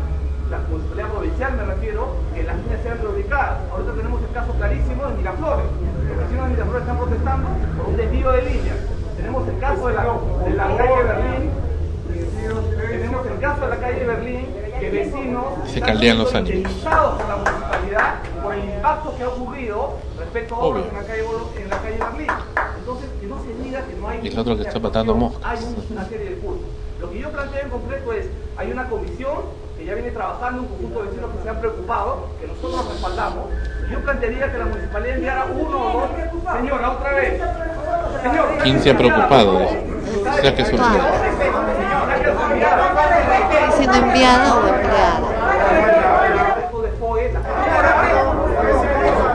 la 0.49 0.59
municipalidad 0.69 1.09
provincial 1.09 1.53
me 1.57 1.65
refiero, 1.65 2.15
que 2.33 2.43
las 2.43 2.55
líneas 2.55 2.79
sean 2.81 2.99
reubicadas. 2.99 3.59
Ahorita 3.71 3.91
tenemos 3.91 4.21
el 4.23 4.31
caso 4.31 4.53
clarísimo 4.53 5.05
de 5.05 5.13
Miraflores. 5.15 5.65
Los 6.07 6.17
vecinos 6.17 6.47
de 6.47 6.53
Miraflores 6.53 6.81
están 6.83 6.97
protestando 6.97 7.49
por 7.75 7.87
un 7.89 7.97
desvío 7.97 8.31
de 8.31 8.41
líneas. 8.43 8.77
Tenemos 9.17 9.47
el 9.49 9.59
caso 9.59 9.87
de 9.89 9.93
la, 9.93 10.03
de 10.03 10.53
la 10.53 10.77
calle 10.77 11.03
Berlín. 11.03 11.51
Tenemos 12.89 13.25
el 13.27 13.39
caso 13.39 13.61
de 13.61 13.67
la 13.67 13.77
calle 13.77 14.05
Berlín, 14.05 14.47
que 14.79 14.89
vecinos 14.89 15.45
Se 15.65 15.81
caldean 15.81 16.19
los 16.19 16.33
ánimos. 16.33 16.83
la 16.83 17.35
municipalidad 17.35 18.15
por 18.41 18.53
el 18.53 18.63
impacto 18.63 19.13
que 19.17 19.23
ha 19.23 19.27
ocurrido 19.27 19.97
respecto 20.33 20.55
a 20.55 20.59
obras 20.59 20.85
en 20.89 20.95
la 20.95 21.03
calle, 21.03 21.23
en 21.61 21.69
la 21.69 21.77
calle 21.77 21.97
Berlín. 21.99 22.27
Entonces, 22.79 23.09
que 23.21 23.27
no 23.27 23.37
se 23.43 23.53
diga 23.63 23.81
que 23.85 23.93
no 23.95 24.09
hay... 24.09 24.19
Y 24.23 24.27
el 24.29 24.39
otro 24.39 24.57
que 24.57 24.63
está 24.63 24.79
matando 24.79 25.13
moscas. 25.15 25.41
Hay 25.45 25.57
un- 25.63 25.85
una 25.95 26.05
serie 26.09 26.25
de. 26.31 26.41
Lo 26.99 27.11
que 27.11 27.19
yo 27.19 27.29
planteo 27.31 27.61
en 27.61 27.69
concreto 27.69 28.13
es, 28.13 28.25
hay 28.57 28.71
una 28.71 28.89
comisión 28.89 29.37
que 29.77 29.85
ya 29.85 29.93
viene 29.93 30.09
trabajando, 30.11 30.61
un 30.61 30.67
conjunto 30.69 30.99
de 31.03 31.09
vecinos 31.09 31.29
que 31.37 31.43
se 31.43 31.49
han 31.49 31.59
preocupado, 31.59 32.27
que 32.41 32.47
nosotros 32.47 32.89
respaldamos. 32.93 33.45
Yo 33.91 33.99
plantearía 33.99 34.51
que 34.51 34.57
la 34.57 34.65
municipalidad 34.65 35.15
enviara 35.15 35.45
uno 35.53 35.77
o 35.77 35.99
dos... 35.99 36.09
Señora, 36.57 36.91
otra 36.91 37.11
vez. 37.13 37.41
Señor, 38.23 38.45
¿Quién 38.63 38.81
se 38.81 38.89
ha 38.89 38.97
preocupado? 38.97 39.59
dice? 39.59 39.83
O 40.29 40.41
sea 40.41 40.55
que 40.55 40.65
son- 40.65 40.79
¿Está 43.53 43.71
siendo 43.77 43.97
enviada 43.97 44.55
o 44.55 44.67
empleada? 44.67 45.19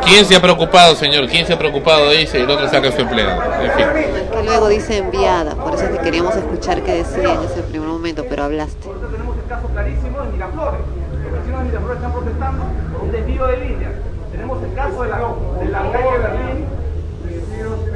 ¿Quién 0.09 0.25
se 0.25 0.35
ha 0.35 0.41
preocupado, 0.41 0.95
señor? 0.95 1.29
¿Quién 1.29 1.47
se 1.47 1.53
ha 1.53 1.59
preocupado? 1.59 2.11
Dice, 2.11 2.39
y 2.39 2.43
el 2.43 2.51
otro 2.51 2.67
saca 2.69 2.89
a 2.89 2.93
su 2.93 3.03
empleado. 3.03 3.43
En 3.61 3.73
fin. 3.73 3.87
Que 4.33 4.43
luego 4.43 4.69
dice 4.69 4.97
enviada, 4.97 5.55
por 5.55 5.75
eso 5.75 5.85
es 5.85 5.91
que 5.91 5.99
queríamos 5.99 6.35
escuchar 6.35 6.83
qué 6.83 6.95
decía 6.95 7.35
en 7.35 7.43
ese 7.43 7.61
primer 7.63 7.89
momento, 7.89 8.25
pero 8.27 8.45
hablaste. 8.45 8.89
Ahorita 8.89 9.07
tenemos 9.09 9.37
el 9.37 9.47
caso 9.47 9.69
clarísimo 9.69 10.21
de 10.23 10.33
Miraflores. 10.33 10.81
Los 11.23 11.33
vecinos 11.33 11.59
de 11.61 11.65
Miraflores 11.69 11.97
están 11.97 12.13
protestando 12.13 12.65
por 12.91 13.03
un 13.03 13.13
desvío 13.13 13.47
de 13.49 13.57
líneas. 13.59 13.93
Tenemos 14.33 14.63
el 14.63 14.75
caso 14.75 15.03
de 15.03 15.09
la, 15.11 15.19
de 15.61 15.69
la 15.69 15.93
calle 15.93 16.19
Berlín. 16.19 16.67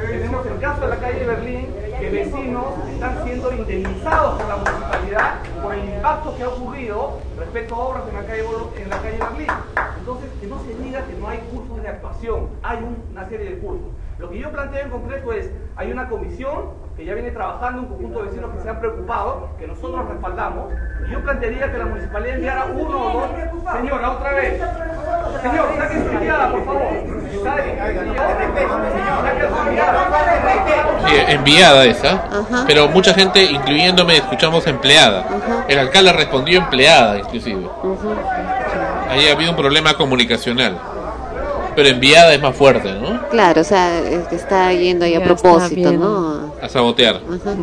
Tenemos 0.07 0.45
el 0.45 0.59
caso 0.59 0.81
de 0.81 0.87
la 0.87 0.95
calle 0.97 1.25
Berlín, 1.25 1.67
que 1.99 2.09
vecinos 2.11 2.65
están 2.93 3.23
siendo 3.25 3.51
indemnizados 3.53 4.39
por 4.39 4.47
la 4.47 4.57
municipalidad 4.57 5.33
por 5.63 5.73
el 5.73 5.85
impacto 5.89 6.35
que 6.35 6.43
ha 6.43 6.49
ocurrido 6.49 7.17
respecto 7.37 7.73
a 7.75 7.79
obras 7.79 8.03
en 8.09 8.13
la 8.15 8.25
calle, 8.25 8.43
en 8.77 8.89
la 8.89 9.01
calle 9.01 9.17
Berlín. 9.17 9.47
Entonces, 9.97 10.29
que 10.39 10.47
no 10.47 10.59
se 10.59 10.75
diga 10.75 11.05
que 11.07 11.13
no 11.13 11.29
hay 11.29 11.37
cursos 11.49 11.81
de 11.81 11.87
actuación, 11.87 12.49
hay 12.61 12.77
un- 12.79 13.05
una 13.11 13.27
serie 13.29 13.49
de 13.51 13.59
cursos. 13.59 13.87
Lo 14.23 14.29
que 14.29 14.39
yo 14.39 14.49
planteo 14.53 14.79
en 14.79 14.89
concreto 14.89 15.33
es, 15.33 15.51
hay 15.75 15.91
una 15.91 16.07
comisión 16.07 16.69
que 16.95 17.03
ya 17.03 17.13
viene 17.13 17.31
trabajando, 17.31 17.81
un 17.81 17.87
conjunto 17.87 18.19
de 18.19 18.25
vecinos 18.27 18.51
que 18.51 18.61
se 18.61 18.69
han 18.69 18.79
preocupado, 18.79 19.49
que 19.59 19.67
nosotros 19.67 20.07
respaldamos, 20.07 20.71
y 21.05 21.11
yo 21.11 21.21
plantearía 21.21 21.69
que 21.69 21.77
la 21.77 21.85
municipalidad 21.87 22.35
enviara 22.35 22.65
uno 22.73 22.99
o 22.99 23.19
dos... 23.19 23.29
Señora, 23.73 24.11
otra 24.11 24.31
vez. 24.31 24.61
Señor, 25.41 25.65
saque 25.77 25.95
su 25.95 26.09
enviada, 26.09 26.51
por 26.53 26.65
favor. 26.65 26.89
Sí, 31.05 31.15
enviada 31.27 31.83
esa, 31.83 32.23
pero 32.65 32.87
mucha 32.87 33.13
gente, 33.13 33.43
incluyéndome, 33.43 34.15
escuchamos 34.15 34.65
empleada. 34.67 35.25
El 35.67 35.79
alcalde 35.79 36.13
respondió 36.13 36.59
empleada, 36.59 37.19
inclusive. 37.19 37.67
Ahí 39.09 39.27
ha 39.27 39.33
habido 39.33 39.51
un 39.51 39.57
problema 39.57 39.95
comunicacional. 39.95 40.92
Pero 41.75 41.89
enviada 41.89 42.33
es 42.33 42.41
más 42.41 42.55
fuerte, 42.55 42.91
¿no? 42.93 43.27
Claro, 43.29 43.61
o 43.61 43.63
sea, 43.63 43.99
es 43.99 44.27
que 44.27 44.35
está 44.35 44.71
yendo 44.73 45.05
ahí 45.05 45.15
a 45.15 45.19
Ya 45.19 45.25
propósito. 45.25 45.91
¿no? 45.91 46.53
A 46.61 46.69
sabotear. 46.69 47.15
Ajá. 47.15 47.55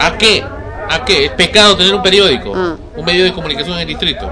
¿A 0.00 0.18
qué? 0.18 0.44
¿A 0.90 1.04
qué? 1.04 1.26
Es 1.26 1.30
pecado 1.32 1.76
tener 1.76 1.94
un 1.94 2.02
periódico. 2.02 2.50
Un 2.50 3.04
medio 3.04 3.24
de 3.24 3.32
comunicación 3.32 3.74
en 3.76 3.82
el 3.82 3.88
distrito. 3.88 4.30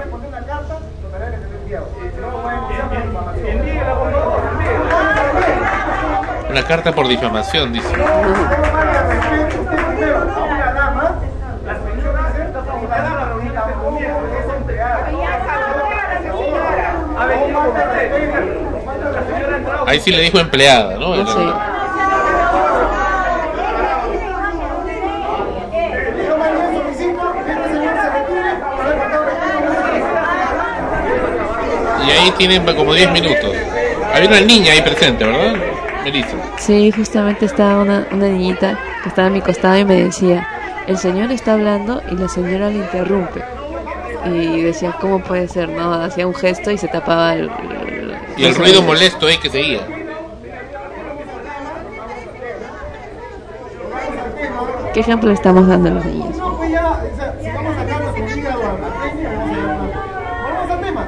Una 6.49 6.63
carta 6.63 6.91
por 6.93 7.07
difamación, 7.07 7.71
dice. 7.71 7.87
Ahí 19.91 19.99
sí 19.99 20.09
le 20.09 20.21
dijo 20.21 20.39
empleada, 20.39 20.95
¿no? 20.95 21.13
Y 21.17 21.21
ahí 32.09 32.31
tienen 32.37 32.63
como 32.73 32.93
10 32.93 33.11
minutos. 33.11 33.53
Había 34.13 34.29
una 34.29 34.39
niña 34.39 34.71
ahí 34.71 34.81
presente, 34.81 35.25
¿verdad? 35.25 35.55
Melissa. 36.05 36.37
Sí, 36.57 36.89
justamente 36.93 37.43
estaba 37.43 37.81
una, 37.81 38.07
una 38.11 38.27
niñita 38.29 38.79
que 39.03 39.09
estaba 39.09 39.27
a 39.27 39.31
mi 39.31 39.41
costado 39.41 39.77
y 39.77 39.83
me 39.83 40.05
decía, 40.05 40.47
el 40.87 40.97
señor 40.97 41.33
está 41.33 41.51
hablando 41.51 42.01
y 42.09 42.15
la 42.15 42.29
señora 42.29 42.69
le 42.69 42.77
interrumpe. 42.77 43.43
Y 44.23 44.61
decía, 44.61 44.95
¿cómo 45.01 45.21
puede 45.21 45.49
ser? 45.49 45.67
No, 45.67 45.91
hacía 45.95 46.25
un 46.27 46.35
gesto 46.35 46.71
y 46.71 46.77
se 46.77 46.87
tapaba 46.87 47.33
el... 47.33 47.51
Y 48.41 48.45
el 48.45 48.55
ruido 48.55 48.81
molesto 48.81 49.27
ahí 49.27 49.37
que 49.37 49.51
seguía. 49.51 49.81
¿Qué 54.95 54.99
ejemplo 54.99 55.29
estamos 55.31 55.67
dando 55.67 55.89
a 55.89 55.91
los 55.93 56.05
niños? 56.05 56.35
No, 56.37 56.57
pues 56.57 56.71
ya, 56.71 56.89
o 56.89 57.15
sea, 57.15 57.35
sigamos 57.39 57.75
sacando 57.75 58.11
su 58.15 58.39
hígado 58.39 58.61
a 58.61 58.73
la 58.73 58.89
peña, 58.99 59.29
vamos 60.43 60.71
al 60.71 60.81
tema. 60.81 61.07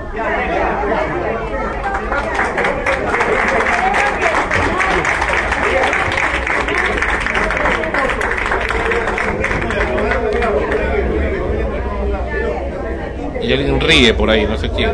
Y 13.41 13.53
alguien 13.53 13.81
ríe 13.81 14.13
por 14.13 14.29
ahí, 14.29 14.45
no 14.45 14.55
sé 14.55 14.69
quién. 14.69 14.91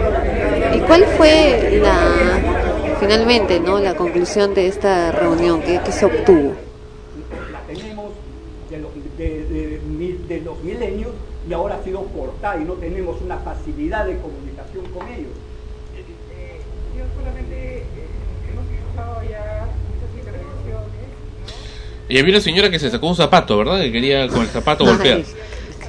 ¿Y 0.90 0.92
cuál 0.92 1.06
fue 1.18 1.80
la, 1.84 2.96
finalmente, 3.00 3.60
no, 3.60 3.78
la 3.80 3.94
conclusión 3.96 4.56
de 4.56 4.66
esta 4.66 5.12
reunión? 5.12 5.62
¿Qué, 5.62 5.80
qué 5.86 5.92
se 5.92 6.06
obtuvo? 6.06 6.54
la 7.52 7.62
tenemos 7.68 8.12
de 8.72 8.78
los, 8.80 8.92
de, 9.18 9.44
de 9.46 9.82
mil- 9.88 10.28
de 10.28 10.42
los 10.42 10.60
milenios 10.64 11.12
y 11.48 11.54
ahora 11.54 11.76
ha 11.80 11.84
sido 11.84 12.04
cortada 12.06 12.58
y 12.60 12.66
no 12.66 12.74
tenemos 12.74 13.22
una 13.22 13.38
facilidad 13.38 14.06
de 14.08 14.18
comunicación 14.18 14.86
con 14.86 15.08
ellos. 15.10 15.30
Yo 16.98 17.04
solamente 17.16 17.84
hemos 18.52 18.66
escuchado 18.74 19.22
ya 19.30 19.68
muchas 19.94 20.18
intervenciones. 20.18 20.90
Y 22.10 22.18
había 22.18 22.34
una 22.34 22.42
señora 22.42 22.72
que 22.72 22.80
se 22.80 22.90
sacó 22.90 23.08
un 23.10 23.16
zapato, 23.16 23.60
¿verdad? 23.60 23.80
Que 23.82 23.92
quería 23.92 24.28
con 24.28 24.42
el 24.42 24.48
zapato 24.48 24.86
golpear. 24.86 25.22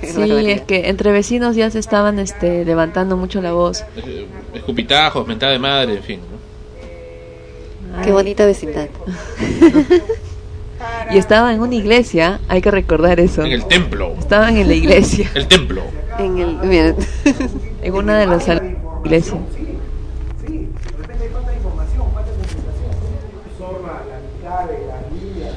Sí, 0.10 0.50
es 0.50 0.62
que 0.62 0.88
entre 0.88 1.12
vecinos 1.12 1.56
ya 1.56 1.70
se 1.70 1.78
estaban 1.78 2.18
este, 2.18 2.64
levantando 2.64 3.16
mucho 3.16 3.42
la 3.42 3.52
voz. 3.52 3.84
Escupitajos, 4.54 5.26
mentada 5.26 5.52
de 5.52 5.58
madre, 5.58 5.96
en 5.96 6.02
fin. 6.02 6.20
¿no? 7.96 8.02
Qué 8.02 8.12
bonita 8.12 8.46
vecindad. 8.46 8.88
Y 11.12 11.18
estaba 11.18 11.52
en 11.52 11.60
una 11.60 11.74
iglesia, 11.74 12.40
hay 12.48 12.60
que 12.60 12.70
recordar 12.70 13.20
eso. 13.20 13.44
En 13.44 13.52
el 13.52 13.66
templo. 13.66 14.14
Estaban 14.18 14.56
en 14.56 14.68
la 14.68 14.74
iglesia. 14.74 15.30
El 15.34 15.46
templo. 15.46 15.82
En 16.18 16.38
el, 16.38 16.54
miren. 16.56 16.96
En 17.82 17.94
una 17.94 18.18
de 18.18 18.26
las 18.26 18.46
iglesias. 19.04 19.38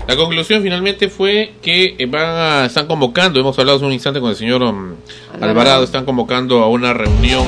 La 0.08 0.16
conclusión 0.18 0.62
finalmente 0.62 1.10
fue 1.10 1.54
que 1.62 1.96
eh, 1.98 2.06
van 2.08 2.26
a- 2.26 2.66
están 2.66 2.88
convocando, 2.88 3.40
hemos 3.40 3.58
hablado 3.58 3.78
hace 3.78 3.86
un 3.86 3.94
instante 3.94 4.20
con 4.20 4.30
el 4.30 4.36
señor 4.36 4.62
um, 4.64 4.96
Alvarado, 5.40 5.84
están 5.84 6.06
convocando 6.06 6.62
a 6.62 6.68
una 6.68 6.94
reunión 6.94 7.46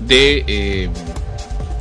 de 0.00 0.44
eh, 0.46 0.90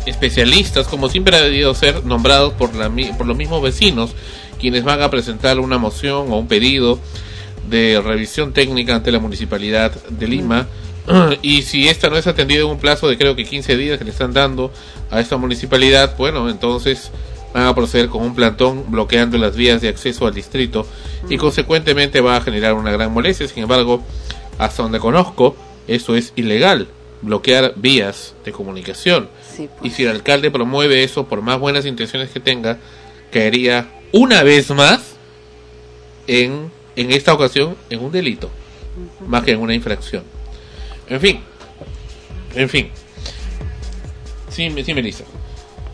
especialistas, 0.05 0.87
como 0.87 1.09
siempre 1.09 1.35
ha 1.35 1.41
debido 1.41 1.73
ser, 1.75 2.05
nombrados 2.05 2.53
por, 2.53 2.73
la, 2.75 2.89
por 3.17 3.27
los 3.27 3.35
mismos 3.35 3.61
vecinos, 3.61 4.11
quienes 4.59 4.83
van 4.83 5.01
a 5.01 5.09
presentar 5.09 5.59
una 5.59 5.77
moción 5.77 6.31
o 6.31 6.37
un 6.37 6.47
pedido 6.47 6.97
de 7.69 8.01
revisión 8.01 8.53
técnica 8.53 8.95
ante 8.95 9.11
la 9.11 9.19
Municipalidad 9.19 9.91
de 10.09 10.27
Lima. 10.27 10.67
Y 11.41 11.63
si 11.63 11.87
esta 11.87 12.09
no 12.09 12.17
es 12.17 12.25
atendida 12.25 12.61
en 12.61 12.67
un 12.67 12.79
plazo 12.79 13.07
de 13.07 13.17
creo 13.17 13.35
que 13.35 13.43
15 13.45 13.77
días 13.77 13.97
que 13.99 14.05
le 14.05 14.11
están 14.11 14.33
dando 14.33 14.71
a 15.11 15.19
esta 15.19 15.37
municipalidad, 15.37 16.15
bueno, 16.17 16.49
entonces 16.49 17.11
van 17.55 17.67
a 17.67 17.73
proceder 17.73 18.09
con 18.09 18.21
un 18.21 18.35
plantón 18.35 18.83
bloqueando 18.91 19.37
las 19.37 19.55
vías 19.55 19.81
de 19.81 19.87
acceso 19.87 20.27
al 20.27 20.33
distrito 20.33 20.85
y 21.29 21.37
consecuentemente 21.37 22.19
va 22.19 22.35
a 22.35 22.41
generar 22.41 22.73
una 22.73 22.91
gran 22.91 23.13
molestia. 23.13 23.47
Sin 23.47 23.63
embargo, 23.63 24.03
hasta 24.57 24.83
donde 24.83 24.99
conozco, 24.99 25.55
eso 25.87 26.17
es 26.17 26.33
ilegal, 26.35 26.89
bloquear 27.21 27.71
vías 27.77 28.35
de 28.43 28.51
comunicación. 28.51 29.29
Y 29.81 29.91
si 29.91 30.03
el 30.03 30.09
alcalde 30.09 30.51
promueve 30.51 31.05
eso, 31.05 31.27
por 31.27 31.41
más 31.41 31.57
buenas 31.57 31.85
intenciones 31.85 32.29
que 32.29 32.41
tenga, 32.41 32.77
caería 33.31 33.87
una 34.11 34.43
vez 34.43 34.69
más 34.71 35.15
en, 36.27 36.69
en 36.97 37.11
esta 37.13 37.33
ocasión 37.33 37.77
en 37.89 38.03
un 38.03 38.11
delito, 38.11 38.51
más 39.25 39.45
que 39.45 39.53
en 39.53 39.61
una 39.61 39.73
infracción. 39.73 40.25
En 41.07 41.21
fin, 41.21 41.39
en 42.53 42.67
fin. 42.67 42.89
Sí, 44.49 44.69
sí, 44.83 44.93
Melissa. 44.93 45.23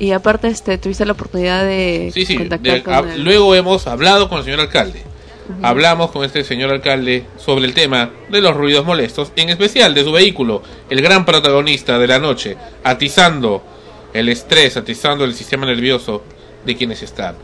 Y 0.02 0.14
aparte, 0.14 0.48
este, 0.48 0.80
tuviste 0.80 1.06
la 1.06 1.11
oportunidad 1.11 1.64
de 1.64 2.10
Sí, 2.11 2.26
sí. 2.26 2.36
contactar 2.36 2.73
de- 2.73 2.82
con 2.84 2.94
a- 2.95 2.99
el- 3.14 3.23
luego 3.23 3.53
hemos 3.53 3.86
hablado 3.86 4.30
con 4.30 4.40
el 4.40 4.44
señor 4.45 4.60
alcalde. 4.60 5.03
Hablamos 5.61 6.10
con 6.10 6.23
este 6.26 6.44
señor 6.44 6.72
alcalde 6.72 7.28
sobre 7.38 7.65
el 7.65 7.76
tema 7.76 8.10
de 8.30 8.41
los 8.41 8.56
ruidos 8.57 8.84
molestos, 8.84 9.32
en 9.36 9.49
especial 9.49 9.94
de 9.94 10.03
su 10.03 10.11
vehículo, 10.11 10.64
el 10.90 11.02
gran 11.03 11.23
protagonista 11.23 11.99
de 11.99 12.07
la 12.07 12.18
noche, 12.18 12.57
atizando 12.84 13.61
el 14.11 14.30
estrés, 14.30 14.76
atizando 14.76 15.23
el 15.23 15.36
sistema 15.36 15.68
nervioso 15.68 16.23
de 16.65 16.76
quienes 16.76 17.03
están. 17.03 17.36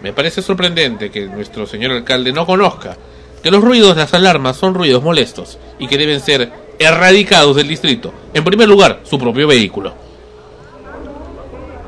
Me 0.00 0.12
parece 0.12 0.40
sorprendente 0.40 1.10
que 1.10 1.26
nuestro 1.26 1.66
señor 1.66 1.90
alcalde 1.90 2.32
no 2.32 2.46
conozca 2.46 2.96
que 3.42 3.50
los 3.50 3.60
ruidos, 3.64 3.96
las 3.96 4.14
alarmas, 4.14 4.56
son 4.56 4.72
ruidos 4.74 5.02
molestos 5.02 5.58
y 5.80 5.88
que 5.88 5.98
deben 5.98 6.20
ser 6.20 6.52
erradicados 6.78 7.56
del 7.56 7.66
distrito. 7.66 8.14
En 8.34 8.44
primer 8.44 8.68
lugar, 8.68 9.00
su 9.02 9.18
propio 9.18 9.48
vehículo. 9.48 9.94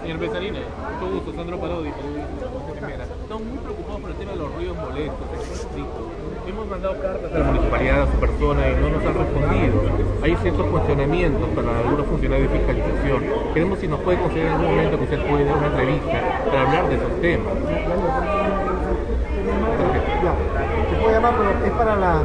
Señor 0.02 0.18
Besalina, 0.20 0.58
mucho 1.00 1.12
gusto, 1.14 1.32
Sandro 1.34 1.60
Parodi, 1.60 1.90
periodista 1.90 2.46
de 2.46 2.80
Primera. 2.80 3.04
Estamos 3.04 3.42
muy 3.42 3.58
preocupados 3.58 4.00
por 4.00 4.10
el 4.10 4.16
tema 4.16 4.30
de 4.32 4.38
los 4.38 4.54
ruidos 4.54 4.76
molestos 4.76 5.26
en 5.34 5.40
el 5.40 5.48
distrito. 5.50 6.10
Hemos 6.48 6.66
mandado 6.68 7.02
cartas 7.02 7.32
a 7.34 7.38
la 7.38 7.44
municipalidad, 7.44 8.02
a 8.02 8.06
su 8.12 8.20
persona, 8.36 8.68
y 8.68 8.74
no 8.80 8.90
nos 8.90 9.04
han 9.04 9.14
respondido. 9.14 9.82
Hay 10.22 10.36
ciertos 10.42 10.66
cuestionamientos 10.66 11.48
para 11.54 11.78
algunos 11.78 12.06
funcionarios 12.06 12.52
de 12.52 12.58
fiscalización. 12.58 13.24
Queremos 13.54 13.78
si 13.78 13.88
nos 13.88 14.00
puede 14.00 14.18
conceder 14.18 14.46
en 14.46 14.52
algún 14.52 14.70
momento 14.70 14.98
que 14.98 15.04
usted 15.04 15.20
pueda 15.26 15.54
una 15.54 15.66
entrevista 15.66 16.44
para 16.46 16.62
hablar 16.62 16.88
de 16.88 16.94
esos 16.96 17.20
temas. 17.20 17.54
Te 20.90 20.96
puedo 20.96 21.12
llamar, 21.12 21.34
pero 21.36 21.66
es 21.66 21.72
para 21.72 21.96
la 21.96 22.24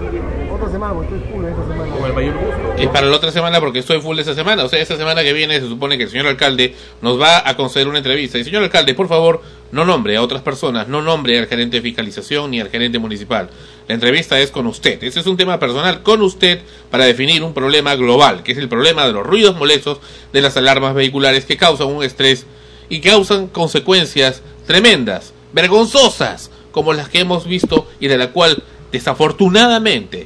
otra 0.53 0.69
semana, 0.69 0.93
porque 0.93 1.15
estoy 1.15 1.31
full 1.31 1.45
esta 1.45 1.61
semana. 1.67 1.95
Con 1.95 2.05
el 2.05 2.13
mayor 2.13 2.33
gusto. 2.33 2.73
Es 2.77 2.87
para 2.87 3.07
la 3.07 3.15
otra 3.15 3.31
semana 3.31 3.59
porque 3.59 3.79
estoy 3.79 4.01
full 4.01 4.19
esta 4.19 4.33
semana. 4.33 4.63
O 4.63 4.69
sea, 4.69 4.79
esta 4.79 4.97
semana 4.97 5.23
que 5.23 5.33
viene 5.33 5.59
se 5.59 5.67
supone 5.67 5.97
que 5.97 6.03
el 6.03 6.09
señor 6.09 6.27
alcalde 6.27 6.75
nos 7.01 7.19
va 7.19 7.47
a 7.47 7.55
conceder 7.55 7.87
una 7.87 7.99
entrevista. 7.99 8.37
Y 8.37 8.43
señor 8.43 8.63
alcalde, 8.63 8.93
por 8.93 9.07
favor, 9.07 9.41
no 9.71 9.85
nombre 9.85 10.17
a 10.17 10.21
otras 10.21 10.41
personas, 10.41 10.87
no 10.87 11.01
nombre 11.01 11.37
al 11.39 11.47
gerente 11.47 11.77
de 11.77 11.81
fiscalización 11.81 12.51
ni 12.51 12.59
al 12.59 12.69
gerente 12.69 12.99
municipal. 12.99 13.49
La 13.91 13.95
entrevista 13.95 14.39
es 14.39 14.51
con 14.51 14.67
usted. 14.67 15.03
Ese 15.03 15.19
es 15.19 15.27
un 15.27 15.35
tema 15.35 15.59
personal 15.59 16.01
con 16.01 16.21
usted 16.21 16.61
para 16.89 17.03
definir 17.03 17.43
un 17.43 17.53
problema 17.53 17.93
global, 17.95 18.41
que 18.41 18.53
es 18.53 18.57
el 18.57 18.69
problema 18.69 19.05
de 19.05 19.11
los 19.11 19.27
ruidos 19.27 19.57
molestos 19.57 19.99
de 20.31 20.39
las 20.39 20.55
alarmas 20.55 20.93
vehiculares 20.95 21.43
que 21.43 21.57
causan 21.57 21.87
un 21.87 22.01
estrés 22.01 22.45
y 22.87 23.01
causan 23.01 23.47
consecuencias 23.47 24.43
tremendas, 24.65 25.33
vergonzosas, 25.51 26.51
como 26.71 26.93
las 26.93 27.09
que 27.09 27.19
hemos 27.19 27.45
visto 27.45 27.85
y 27.99 28.07
de 28.07 28.17
la 28.17 28.31
cual 28.31 28.63
desafortunadamente 28.93 30.25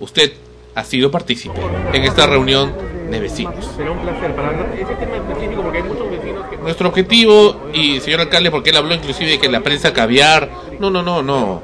usted 0.00 0.32
ha 0.74 0.82
sido 0.82 1.12
partícipe 1.12 1.60
en 1.92 2.02
esta 2.02 2.26
reunión 2.26 2.74
de 3.12 3.20
vecinos. 3.20 3.64
Será 3.76 3.92
un 3.92 4.00
placer 4.00 4.34
para 4.34 4.48
hablar 4.48 4.74
ese 4.74 4.92
tema 4.96 5.18
específico 5.18 5.62
porque 5.62 5.78
hay 5.78 5.84
muchos 5.84 6.10
vecinos 6.10 6.46
que... 6.50 6.56
Nuestro 6.56 6.88
objetivo, 6.88 7.68
y 7.72 8.00
señor 8.00 8.22
alcalde, 8.22 8.50
porque 8.50 8.70
él 8.70 8.76
habló 8.76 8.92
inclusive 8.92 9.30
de 9.30 9.38
que 9.38 9.48
la 9.48 9.60
prensa 9.60 9.92
caviar, 9.92 10.50
no, 10.80 10.90
no, 10.90 11.00
no, 11.04 11.22
no. 11.22 11.62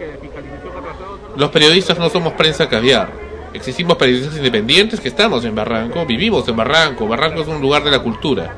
Los 1.37 1.51
periodistas 1.51 1.99
no 1.99 2.11
somos 2.11 2.35
prensa 2.35 2.69
caviar. 2.69 3.13
Existimos 3.53 3.97
periodistas 3.97 4.37
independientes 4.37 5.01
que 5.01 5.09
estamos 5.09 5.45
en 5.45 5.55
Barranco, 5.55 6.07
vivimos 6.07 6.47
en 6.49 6.57
Barranco. 6.57 7.09
Barranco 7.09 7.43
es 7.43 7.49
un 7.49 7.61
lugar 7.61 7.83
de 7.83 7.91
la 7.91 8.01
cultura. 8.01 8.55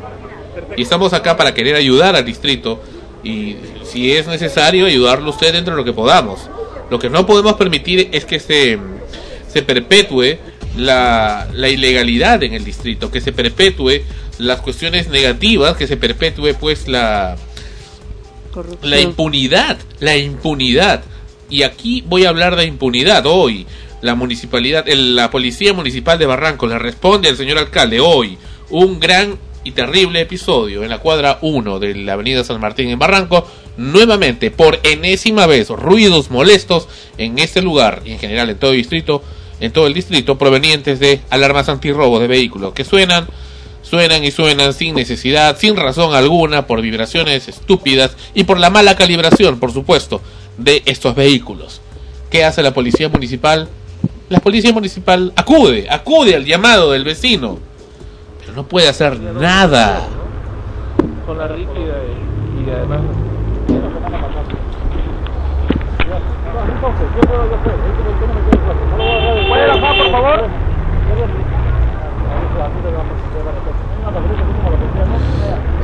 Y 0.77 0.83
estamos 0.83 1.13
acá 1.13 1.37
para 1.37 1.55
querer 1.55 1.77
ayudar 1.77 2.15
al 2.17 2.25
distrito 2.25 2.83
y 3.25 3.57
si 3.85 4.13
es 4.13 4.27
necesario 4.27 4.87
ayudarlo 4.87 5.31
usted 5.31 5.53
dentro 5.53 5.75
de 5.75 5.81
lo 5.81 5.85
que 5.85 5.93
podamos. 5.93 6.49
Lo 6.91 6.99
que 6.99 7.09
no 7.09 7.25
podemos 7.27 7.55
permitir 7.55 8.09
es 8.13 8.25
que 8.25 8.39
se, 8.39 8.79
se 9.49 9.63
perpetúe 9.63 10.39
la, 10.77 11.49
la 11.53 11.69
ilegalidad 11.69 12.43
en 12.43 12.55
el 12.55 12.65
distrito, 12.65 13.11
que 13.11 13.21
se 13.21 13.33
perpetúe 13.33 14.03
las 14.39 14.61
cuestiones 14.61 15.09
negativas, 15.09 15.77
que 15.77 15.87
se 15.87 15.97
perpetúe 15.97 16.55
pues 16.59 16.89
la, 16.89 17.37
la 18.83 19.01
impunidad, 19.01 19.79
la 20.01 20.17
impunidad. 20.17 21.03
Y 21.51 21.63
aquí 21.63 22.03
voy 22.07 22.25
a 22.25 22.31
hablar 22.31 22.57
de 22.57 22.65
impunidad 22.65 23.25
hoy. 23.27 23.67
La 24.01 24.15
municipalidad, 24.15 24.89
el- 24.89 25.15
la 25.17 25.31
policía 25.31 25.73
municipal 25.73 26.19
de 26.19 26.27
Barranco 26.27 26.67
le 26.67 26.79
responde 26.79 27.29
al 27.29 27.37
señor 27.37 27.59
alcalde 27.59 28.01
hoy 28.01 28.37
un 28.71 28.99
gran 28.99 29.39
y 29.65 29.71
terrible 29.73 30.21
episodio 30.21 30.83
en 30.83 30.91
la 30.91 30.99
cuadra 30.99 31.39
1 31.41 31.79
de 31.79 31.95
la 31.95 32.15
avenida 32.15 32.43
San 32.43 32.61
Martín 32.61 32.89
en 32.89 32.99
Barranco. 32.99 33.47
Nuevamente, 33.77 34.51
por 34.51 34.81
enésima 34.83 35.47
vez, 35.47 35.69
ruidos 35.69 36.31
molestos 36.31 36.89
en 37.17 37.39
este 37.39 37.63
lugar 37.63 38.03
y 38.05 38.13
en 38.13 38.19
general 38.19 38.51
en 38.51 38.59
todo 38.59 38.73
el 38.73 38.79
distrito, 38.79 39.23
en 39.61 39.73
todo 39.73 39.87
el 39.87 39.95
distrito, 39.95 40.37
provenientes 40.37 40.99
de 40.99 41.21
alarmas 41.31 41.69
antirrobo 41.69 42.19
de 42.19 42.27
vehículos 42.27 42.73
que 42.73 42.85
suenan 42.85 43.29
suenan 43.83 44.25
y 44.25 44.31
suenan 44.31 44.73
sin 44.73 44.95
necesidad, 44.95 45.59
sin 45.59 45.77
razón 45.77 46.15
alguna, 46.15 46.67
por 46.67 46.81
vibraciones 46.81 47.47
estúpidas 47.49 48.17
y 48.33 48.45
por 48.45 48.59
la 48.59 48.71
mala 48.71 48.97
calibración, 48.97 49.59
por 49.61 49.73
supuesto, 49.73 50.23
de 50.57 50.83
estos 50.87 51.15
vehículos. 51.15 51.81
¿Qué 52.31 52.45
hace 52.45 52.63
la 52.63 52.73
policía 52.73 53.09
municipal? 53.09 53.69
La 54.29 54.41
policía 54.41 54.73
municipal 54.73 55.33
acude, 55.37 55.87
acude 55.91 56.35
al 56.35 56.45
llamado 56.45 56.93
del 56.93 57.05
vecino, 57.05 57.59
pero 58.41 58.55
no 58.55 58.65
puede 58.65 58.89
hacer 58.89 59.21
nada. 59.21 60.07
Con 61.27 61.39
la 61.39 61.49
rígida 61.49 61.95
y, 62.67 62.71
además... 62.71 63.01
¿Puede 69.49 69.67
bajar, 69.67 69.99
por 69.99 70.11
favor? 70.11 70.49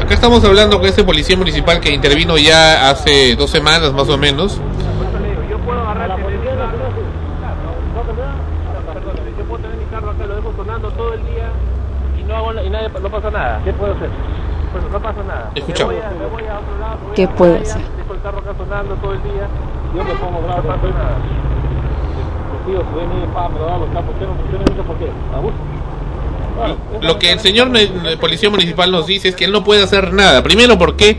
Acá 0.08 0.14
estamos 0.14 0.42
hablando 0.42 0.80
con 0.80 0.88
ese 0.88 1.04
policía 1.04 1.36
municipal 1.36 1.80
que 1.80 1.92
intervino 1.92 2.38
ya 2.38 2.88
hace 2.88 3.36
dos 3.36 3.50
semanas 3.50 3.92
más 3.92 4.08
o 4.08 4.16
menos. 4.16 4.58
Puedo 4.96 5.10
puedo 12.40 12.64
y 12.64 12.70
nadie, 12.70 12.88
no 12.88 13.10
pasa 13.10 13.30
nada. 13.30 13.60
¿Qué 13.62 13.72
puedo 13.74 13.92
hacer? 13.92 14.08
Pues 14.72 14.84
no 14.90 14.98
pasa 14.98 15.22
nada. 15.24 15.50
Escuchamos. 15.54 15.92
Voy 15.92 16.02
a, 16.02 16.08
me 16.08 16.24
voy 16.24 16.46
a 16.46 16.58
otro 16.58 16.78
lado, 16.80 16.98
¿Qué 17.14 17.28
playa, 17.28 17.60
hacer? 17.60 17.82
Dejo 17.98 18.14
el 18.14 18.22
carro 18.22 18.38
acá 18.38 18.54
sonando 18.56 18.94
todo 18.94 19.12
el 19.12 19.22
día 19.24 19.46
yo 19.94 20.04
me 20.04 20.14
pongo 20.14 20.40
bravo. 20.40 20.62
No 20.62 20.68
pasa 20.68 20.88
nada. 20.88 21.18
Ven 22.64 23.10
y 23.12 23.26
pa, 23.34 23.48
me 23.50 23.58
lo 23.58 23.92
capos. 23.92 24.14
Yo 24.18 24.26
no, 24.26 24.32
entiendo 24.58 24.84
por 24.84 24.96
qué. 24.96 25.10
Abuso. 25.34 25.54
Lo 27.00 27.18
que 27.18 27.32
el 27.32 27.40
señor 27.40 27.70
el 27.76 28.18
policía 28.18 28.50
municipal 28.50 28.90
nos 28.90 29.06
dice 29.06 29.28
es 29.28 29.36
que 29.36 29.44
él 29.44 29.52
no 29.52 29.64
puede 29.64 29.82
hacer 29.82 30.12
nada. 30.12 30.42
Primero 30.42 30.78
porque 30.78 31.16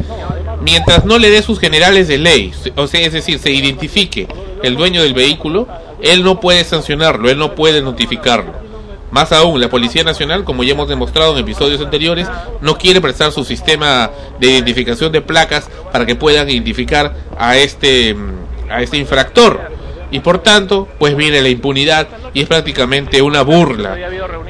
mientras 0.61 1.06
no 1.06 1.18
le 1.18 1.30
dé 1.30 1.41
sus 1.41 1.60
generales 1.60 2.07
de 2.07 2.18
ley, 2.18 2.52
o 2.76 2.88
sea, 2.88 3.02
es 3.02 3.14
decir, 3.14 3.40
se 3.40 3.52
identifique 3.52 4.28
el 4.64 4.76
dueño 4.76 5.02
del 5.02 5.14
vehículo, 5.14 5.68
él 6.02 6.24
no 6.24 6.40
puede 6.40 6.64
sancionarlo, 6.64 7.30
él 7.30 7.38
no 7.38 7.56
puede 7.56 7.82
notificarlo. 7.82 8.70
Más 9.11 9.32
aún, 9.32 9.60
la 9.60 9.70
Policía 9.70 10.03
Nacional, 10.03 10.44
como 10.44 10.64
ya 10.64 10.74
hemos 10.74 10.88
demostrado 10.88 11.34
en 11.34 11.40
episodios 11.40 11.82
anteriores, 11.82 12.28
no 12.61 12.78
quiere 12.78 13.02
prestar 13.02 13.32
su 13.32 13.44
sistema 13.44 14.11
de 14.40 14.52
identificación 14.52 15.11
de 15.11 15.22
placas 15.22 15.68
para 15.91 16.06
que 16.06 16.16
puedan 16.16 16.48
identificar 16.49 17.16
a 17.38 17.57
este 17.57 18.14
mm, 18.14 18.40
a 18.70 18.82
este 18.82 18.98
infractor. 18.98 19.79
Y 20.11 20.19
por 20.22 20.40
tanto, 20.40 20.88
pues 20.98 21.15
viene 21.15 21.41
la 21.41 21.49
impunidad 21.49 22.07
y 22.34 22.41
es 22.41 22.48
prácticamente 22.48 23.22
una 23.22 23.41
burla 23.44 23.95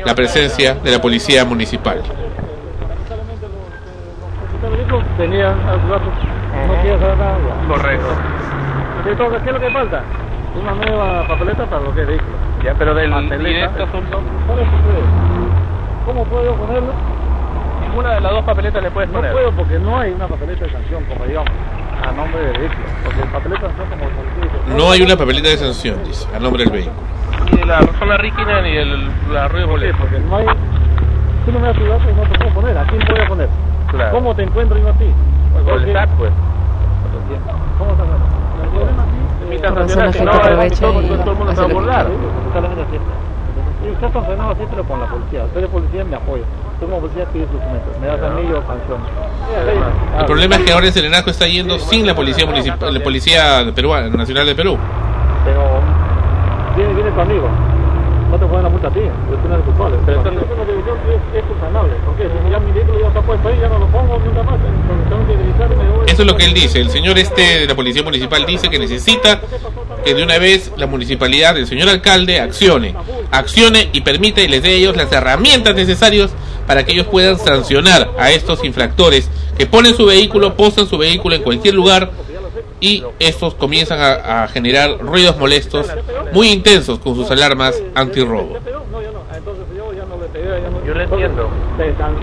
la 0.05 0.15
presencia 0.15 0.75
de 0.75 0.91
la 0.91 1.01
Policía 1.01 1.43
Municipal. 1.45 2.01
Tenía 5.17 5.49
al 5.49 5.89
rato, 5.89 6.05
no 6.67 6.81
quiero 6.81 6.99
saber 6.99 7.17
nada. 7.17 7.37
Correcto. 7.67 8.07
Entonces, 9.05 9.41
¿qué 9.43 9.49
es 9.49 9.53
lo 9.53 9.59
que 9.59 9.69
falta? 9.71 10.03
Una 10.61 10.71
nueva 10.73 11.27
papeleta 11.27 11.65
para 11.65 11.81
lo 11.83 11.93
que 11.93 12.01
es 12.01 12.07
vehículo. 12.07 12.31
Ya, 12.63 12.73
pero 12.73 12.93
del. 12.95 13.11
¿Cómo 16.05 16.25
puedo 16.25 16.55
ponerlo? 16.55 16.93
ninguna 17.81 18.13
de 18.15 18.21
las 18.21 18.31
dos 18.31 18.43
papeletas 18.45 18.83
le 18.83 18.91
puedes 18.91 19.09
No 19.09 19.15
poner. 19.17 19.31
puedo 19.31 19.51
porque 19.51 19.79
no 19.79 19.99
hay 19.99 20.11
una 20.11 20.27
papeleta 20.27 20.65
de 20.65 20.71
sanción, 20.71 21.03
como 21.05 21.25
digamos, 21.25 21.49
a 22.03 22.11
nombre 22.11 22.41
del 22.41 22.57
vehículo. 22.57 22.85
Porque 23.03 23.21
papeleta 23.25 23.67
de 23.67 23.73
sanción 23.75 23.99
como 23.99 24.09
dice, 24.41 24.77
No 24.77 24.91
hay 24.91 25.01
una 25.01 25.15
papeleta 25.17 25.49
de 25.49 25.57
sanción, 25.57 26.03
dice, 26.05 26.27
a 26.35 26.39
nombre 26.39 26.63
del 26.63 26.73
vehículo. 26.73 26.95
Ni 27.51 27.57
de 27.57 27.65
la 27.65 27.79
zona 27.99 28.17
rígida 28.17 28.61
ni 28.61 28.71
de 28.73 28.85
la 29.31 29.47
ruido 29.47 29.67
¿Por 29.67 29.79
qué? 29.79 29.93
molesto. 29.93 29.97
Porque 29.99 30.19
no 30.19 30.37
hay... 30.37 30.45
Tú 31.45 31.51
no 31.51 31.59
me 31.59 31.67
das 31.67 31.77
tu 31.77 31.85
dato 31.85 32.09
y 32.09 32.13
no 32.13 32.21
te 32.23 32.37
puedo 32.37 32.53
poner. 32.53 32.77
¿A 32.77 32.83
quién 32.85 33.01
voy 33.09 33.19
a 33.19 33.27
poner? 33.27 33.49
Claro. 33.91 34.11
¿Cómo 34.11 34.35
te 34.35 34.43
encuentro 34.43 34.77
yo 34.77 34.89
a 34.89 34.93
ti? 34.93 35.05
Con 35.65 35.81
el 35.81 35.93
SAT, 35.93 36.09
pues. 36.17 36.31
¿Cómo 37.77 37.93
te 37.93 38.03
encuentro? 38.03 38.27
El 38.63 38.69
problema 38.69 39.03
aquí... 39.03 39.45
Imitas 39.47 39.71
eh, 39.71 39.75
nacional, 39.75 40.11
que 40.13 40.23
no, 40.23 40.31
todo, 40.31 41.01
y 41.01 41.05
el 41.05 41.17
mundo 41.17 41.55
se 41.55 41.61
va 41.61 41.63
a 41.63 41.73
burlar. 41.73 42.07
Está 42.47 42.61
la 42.61 42.67
gente 42.69 42.83
así. 42.83 42.97
Y 43.85 43.91
usted 43.91 44.07
está 44.07 44.21
frenado 44.21 44.51
así, 44.51 44.61
pero 44.69 44.83
con 44.83 44.99
la 44.99 45.07
policía. 45.07 45.45
Usted 45.45 45.63
es 45.63 45.69
policía, 45.69 46.03
me 46.03 46.15
apoya. 46.15 46.43
Tú 46.79 46.85
como 46.85 46.99
policía 46.99 47.25
pides 47.25 47.51
documentos. 47.51 47.97
Me 48.01 48.07
das 48.07 48.21
a 48.21 48.29
mí, 48.29 48.41
yo 48.49 48.61
sanciono. 48.67 49.05
El 50.19 50.25
problema 50.25 50.55
es 50.55 50.61
que 50.63 50.71
ahora 50.73 50.87
el 50.87 50.93
Serenaco 50.93 51.29
está 51.29 51.47
yendo 51.47 51.79
sin 51.79 52.05
la 52.05 52.15
policía 52.15 52.45
municipal, 52.45 52.93
la 52.93 52.99
policía 53.01 53.65
peruana, 53.73 54.09
nacional 54.09 54.45
de 54.45 54.55
Perú. 54.55 54.77
Pero 55.45 55.81
viene, 56.75 56.93
viene 56.93 57.11
tu 57.11 57.21
amigo. 57.21 57.49
No 58.29 58.37
te 58.37 58.45
ponen 58.45 58.63
la 58.63 58.69
multa 58.69 58.87
a 58.87 58.91
ti, 58.91 58.99
porque 59.27 59.41
tú 59.41 59.47
no 59.47 59.55
eres 59.55 59.65
culpable. 59.65 59.97
Pero 60.05 60.17
entonces 60.19 60.41
la 60.49 60.65
televisión 60.65 60.97
es. 61.33 61.43
Porque 62.05 62.23
si 62.23 62.51
ya 62.51 62.59
mi 62.59 62.71
vehículo 62.71 62.99
ya 62.99 63.07
está 63.07 63.21
puesto 63.21 63.47
ahí, 63.47 63.57
ya 63.59 63.69
no 63.69 63.79
lo 63.79 63.87
pongo 63.87 64.19
nunca 64.19 64.43
más. 64.43 64.59
Eso 66.07 66.21
es 66.21 66.27
lo 66.27 66.35
que 66.35 66.45
él 66.45 66.53
dice. 66.53 66.79
El 66.79 66.89
señor 66.89 67.17
este 67.17 67.59
de 67.59 67.67
la 67.67 67.75
policía 67.75 68.03
municipal 68.03 68.45
dice 68.45 68.69
que 68.69 68.77
necesita 68.77 69.41
que 70.03 70.13
de 70.13 70.23
una 70.23 70.37
vez 70.37 70.71
la 70.77 70.85
municipalidad, 70.85 71.57
el 71.57 71.67
señor 71.67 71.89
alcalde, 71.89 72.39
accione. 72.39 72.95
Accione 73.31 73.89
y 73.93 74.01
permita 74.01 74.41
y 74.41 74.47
les 74.47 74.63
dé 74.63 74.69
a 74.69 74.73
ellos 74.73 74.95
las 74.95 75.11
herramientas 75.11 75.75
necesarias 75.75 76.31
para 76.67 76.85
que 76.85 76.91
ellos 76.91 77.07
puedan 77.07 77.37
sancionar 77.39 78.11
a 78.17 78.31
estos 78.31 78.63
infractores 78.63 79.29
que 79.57 79.65
ponen 79.65 79.95
su 79.95 80.05
vehículo, 80.05 80.55
posan 80.55 80.87
su 80.87 80.97
vehículo 80.97 81.35
en 81.35 81.43
cualquier 81.43 81.73
lugar 81.73 82.11
y 82.79 83.03
estos 83.19 83.55
comienzan 83.55 83.99
a, 84.01 84.47
generar 84.47 84.99
ruidos 84.99 85.37
molestos 85.37 85.87
muy 86.33 86.49
intensos 86.49 86.99
con 86.99 87.15
sus 87.15 87.29
alarmas 87.31 87.75
antirrobo. 87.95 88.57
Lo 90.99 91.15
entiendo. 91.15 91.49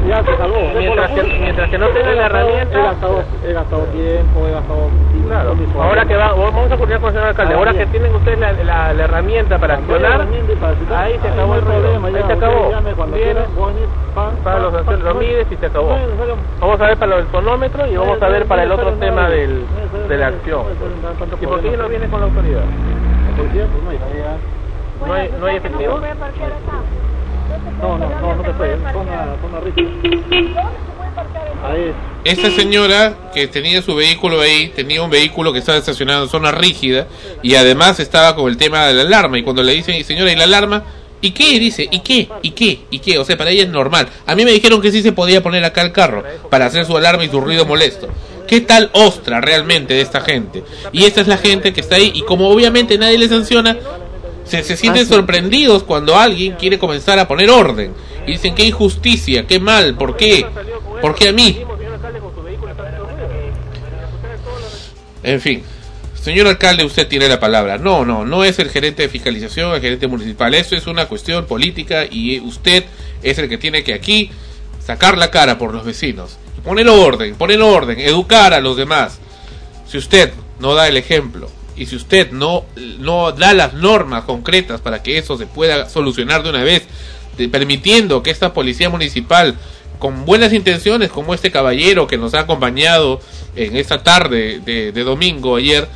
Ya 0.07 0.23
salvó. 0.23 0.71
Mientras 0.77 1.11
que, 1.11 1.23
mientras 1.23 1.71
que 1.71 1.79
no 1.79 1.89
tengan 1.89 2.17
la 2.17 2.23
He 2.23 2.27
herramienta, 2.27 2.79
gastado, 2.79 3.23
he 3.47 3.53
gastado 3.53 3.83
tiempo, 3.85 4.47
he 4.47 4.53
gastado... 4.53 4.91
Claro. 5.27 5.57
Ahora 5.81 6.05
que 6.05 6.17
va, 6.17 6.33
vamos 6.35 6.71
a 6.71 6.77
coordinar 6.77 7.01
con 7.01 7.09
el 7.09 7.15
señor 7.15 7.29
alcalde. 7.29 7.55
Ahora 7.55 7.73
que 7.73 7.87
tienen 7.87 8.15
ustedes 8.15 8.39
la, 8.39 8.53
la, 8.53 8.95
la 8.95 9.05
herramienta 9.05 9.59
para 9.59 9.75
accionar, 9.75 10.27
ahí 10.95 11.19
se 11.21 11.29
acabó 11.29 11.55
el 11.55 11.63
problema. 11.63 12.09
Ahí 12.09 12.15
se 12.27 12.33
acabó. 12.33 12.73
Viene, 13.13 13.41
para 14.45 14.59
los 14.61 15.03
lo 15.03 15.15
mides 15.15 15.47
y 15.51 15.57
se 15.57 15.67
acabó. 15.67 15.97
Vamos 16.61 16.81
a 16.81 16.87
ver 16.87 16.97
para 16.97 17.17
el 17.17 17.27
sonómetro 17.31 17.87
y 17.87 17.97
vamos 17.97 18.23
a 18.23 18.29
ver 18.29 18.47
para 18.47 18.63
el 18.63 18.73
otro 18.73 18.93
tema 18.95 19.29
del, 19.29 19.65
de 20.09 20.17
la 20.17 20.27
acción. 20.29 20.63
¿Y 21.41 21.47
por 21.47 21.61
qué 21.61 21.77
no 21.77 21.89
viene 21.89 22.07
con 22.09 22.21
la 22.21 22.27
autoridad? 22.27 22.61
La 22.61 23.37
policía, 23.37 23.67
pues 23.73 23.83
no 23.83 23.91
hay. 23.91 23.99
¿No 25.07 25.13
hay, 25.13 25.35
no 25.41 25.47
hay 25.47 25.57
efectivo? 25.57 26.01
No, 27.81 27.99
no, 27.99 28.09
no, 28.21 28.37
no 28.37 28.43
te 28.43 28.51
puedes. 28.53 28.79
Zona, 28.93 29.37
zona 29.41 29.61
rígida. 29.61 30.71
Ahí 31.65 31.83
es. 31.83 31.95
Esta 32.39 32.51
señora 32.51 33.31
que 33.33 33.47
tenía 33.47 33.81
su 33.83 33.95
vehículo 33.95 34.41
ahí, 34.41 34.73
tenía 34.75 35.03
un 35.03 35.11
vehículo 35.11 35.53
que 35.53 35.61
estaba 35.61 35.79
estacionado 35.79 36.25
en 36.25 36.29
zona 36.29 36.51
rígida 36.51 37.07
y 37.43 37.55
además 37.55 38.01
estaba 38.01 38.35
con 38.35 38.51
el 38.51 38.57
tema 38.57 38.87
de 38.87 38.95
la 38.95 39.03
alarma. 39.03 39.39
Y 39.39 39.43
cuando 39.43 39.63
le 39.63 39.73
dicen, 39.73 40.03
señora, 40.05 40.33
¿y 40.33 40.37
la 40.37 40.45
alarma? 40.45 40.83
¿Y 41.21 41.31
qué? 41.31 41.59
Dice, 41.59 41.89
¿y 41.91 42.01
qué? 42.01 42.29
¿Y 42.43 42.51
qué? 42.51 42.81
¿Y 42.91 42.99
qué? 42.99 43.19
O 43.19 43.25
sea, 43.25 43.37
para 43.37 43.51
ella 43.51 43.63
es 43.63 43.69
normal. 43.69 44.09
A 44.27 44.35
mí 44.35 44.45
me 44.45 44.53
dijeron 44.53 44.81
que 44.81 44.91
sí 44.91 45.03
se 45.03 45.13
podía 45.13 45.43
poner 45.43 45.65
acá 45.65 45.83
el 45.83 45.93
carro 45.93 46.25
para 46.51 46.67
hacer 46.67 46.85
su 46.85 46.97
alarma 46.97 47.25
y 47.25 47.29
su 47.29 47.41
ruido 47.41 47.65
molesto. 47.65 48.09
¿Qué 48.47 48.61
tal 48.61 48.91
ostra 48.93 49.41
realmente 49.41 49.95
de 49.95 50.01
esta 50.01 50.21
gente? 50.21 50.63
Y 50.93 51.05
esta 51.05 51.21
es 51.21 51.27
la 51.27 51.37
gente 51.37 51.73
que 51.73 51.81
está 51.81 51.97
ahí 51.97 52.13
y 52.15 52.23
como 52.23 52.49
obviamente 52.49 52.97
nadie 52.99 53.19
le 53.19 53.29
sanciona, 53.29 53.77
se, 54.47 54.63
se 54.63 54.77
sienten 54.77 55.07
sorprendidos 55.07 55.83
cuando 55.83 56.17
alguien 56.17 56.55
quiere 56.55 56.79
comenzar 56.79 57.19
a 57.19 57.29
poner 57.29 57.51
orden. 57.51 57.93
Y 58.27 58.33
dicen, 58.33 58.55
qué 58.55 58.65
injusticia, 58.65 59.47
qué 59.47 59.61
mal, 59.61 59.95
¿por 59.97 60.17
qué? 60.17 60.47
¿Por 61.01 61.15
qué 61.15 61.29
a 61.29 61.33
mí? 61.33 61.61
En 65.23 65.41
fin, 65.41 65.63
señor 66.21 66.47
alcalde, 66.47 66.85
usted 66.85 67.09
tiene 67.09 67.29
la 67.29 67.41
palabra. 67.41 67.79
No, 67.79 68.05
no, 68.05 68.25
no 68.25 68.45
es 68.45 68.59
el 68.59 68.71
gerente 68.71 69.03
de 69.03 69.09
fiscalización, 69.09 69.75
el 69.75 69.81
gerente 69.81 70.07
municipal. 70.07 70.55
Esto 70.55 70.77
es 70.77 70.87
una 70.87 71.07
cuestión 71.07 71.47
política 71.47 72.05
y 72.09 72.41
usted 72.41 72.85
es 73.23 73.39
el 73.39 73.49
que 73.49 73.59
tiene 73.59 73.83
que 73.83 73.95
aquí 73.95 74.31
sacar 74.85 75.19
la 75.19 75.31
cara 75.31 75.59
por 75.59 75.75
los 75.75 75.85
vecinos. 75.85 76.39
Poner 76.65 76.89
orden, 76.89 77.35
poner 77.35 77.61
orden, 77.61 77.99
educar 78.01 78.55
a 78.55 78.61
los 78.61 78.77
demás. 78.77 79.19
Si 79.87 79.99
usted 79.99 80.33
no 80.59 80.75
da 80.75 80.89
el 80.89 80.97
ejemplo 80.97 81.51
y 81.77 81.87
si 81.87 81.97
usted 81.97 82.33
no, 82.33 82.65
no 82.99 83.33
da 83.33 83.53
las 83.53 83.75
normas 83.75 84.25
concretas 84.25 84.81
para 84.81 85.03
que 85.03 85.19
eso 85.19 85.37
se 85.37 85.47
pueda 85.47 85.89
solucionar 85.89 86.43
de 86.43 86.51
una 86.51 86.65
vez, 86.65 86.85
permitiendo 87.51 88.23
que 88.23 88.31
esta 88.31 88.55
policía 88.55 88.89
municipal 88.89 89.57
con 89.99 90.25
buenas 90.25 90.53
intenciones 90.53 91.11
como 91.11 91.35
este 91.35 91.51
caballero 91.51 92.07
que 92.07 92.19
nos 92.19 92.35
ha 92.35 92.41
acompañado 92.41 93.21
en 93.55 93.77
esta 93.77 94.03
tarde 94.03 94.61
de, 94.65 94.93
de 94.93 95.05
domingo 95.05 95.57
ayer 95.57 95.89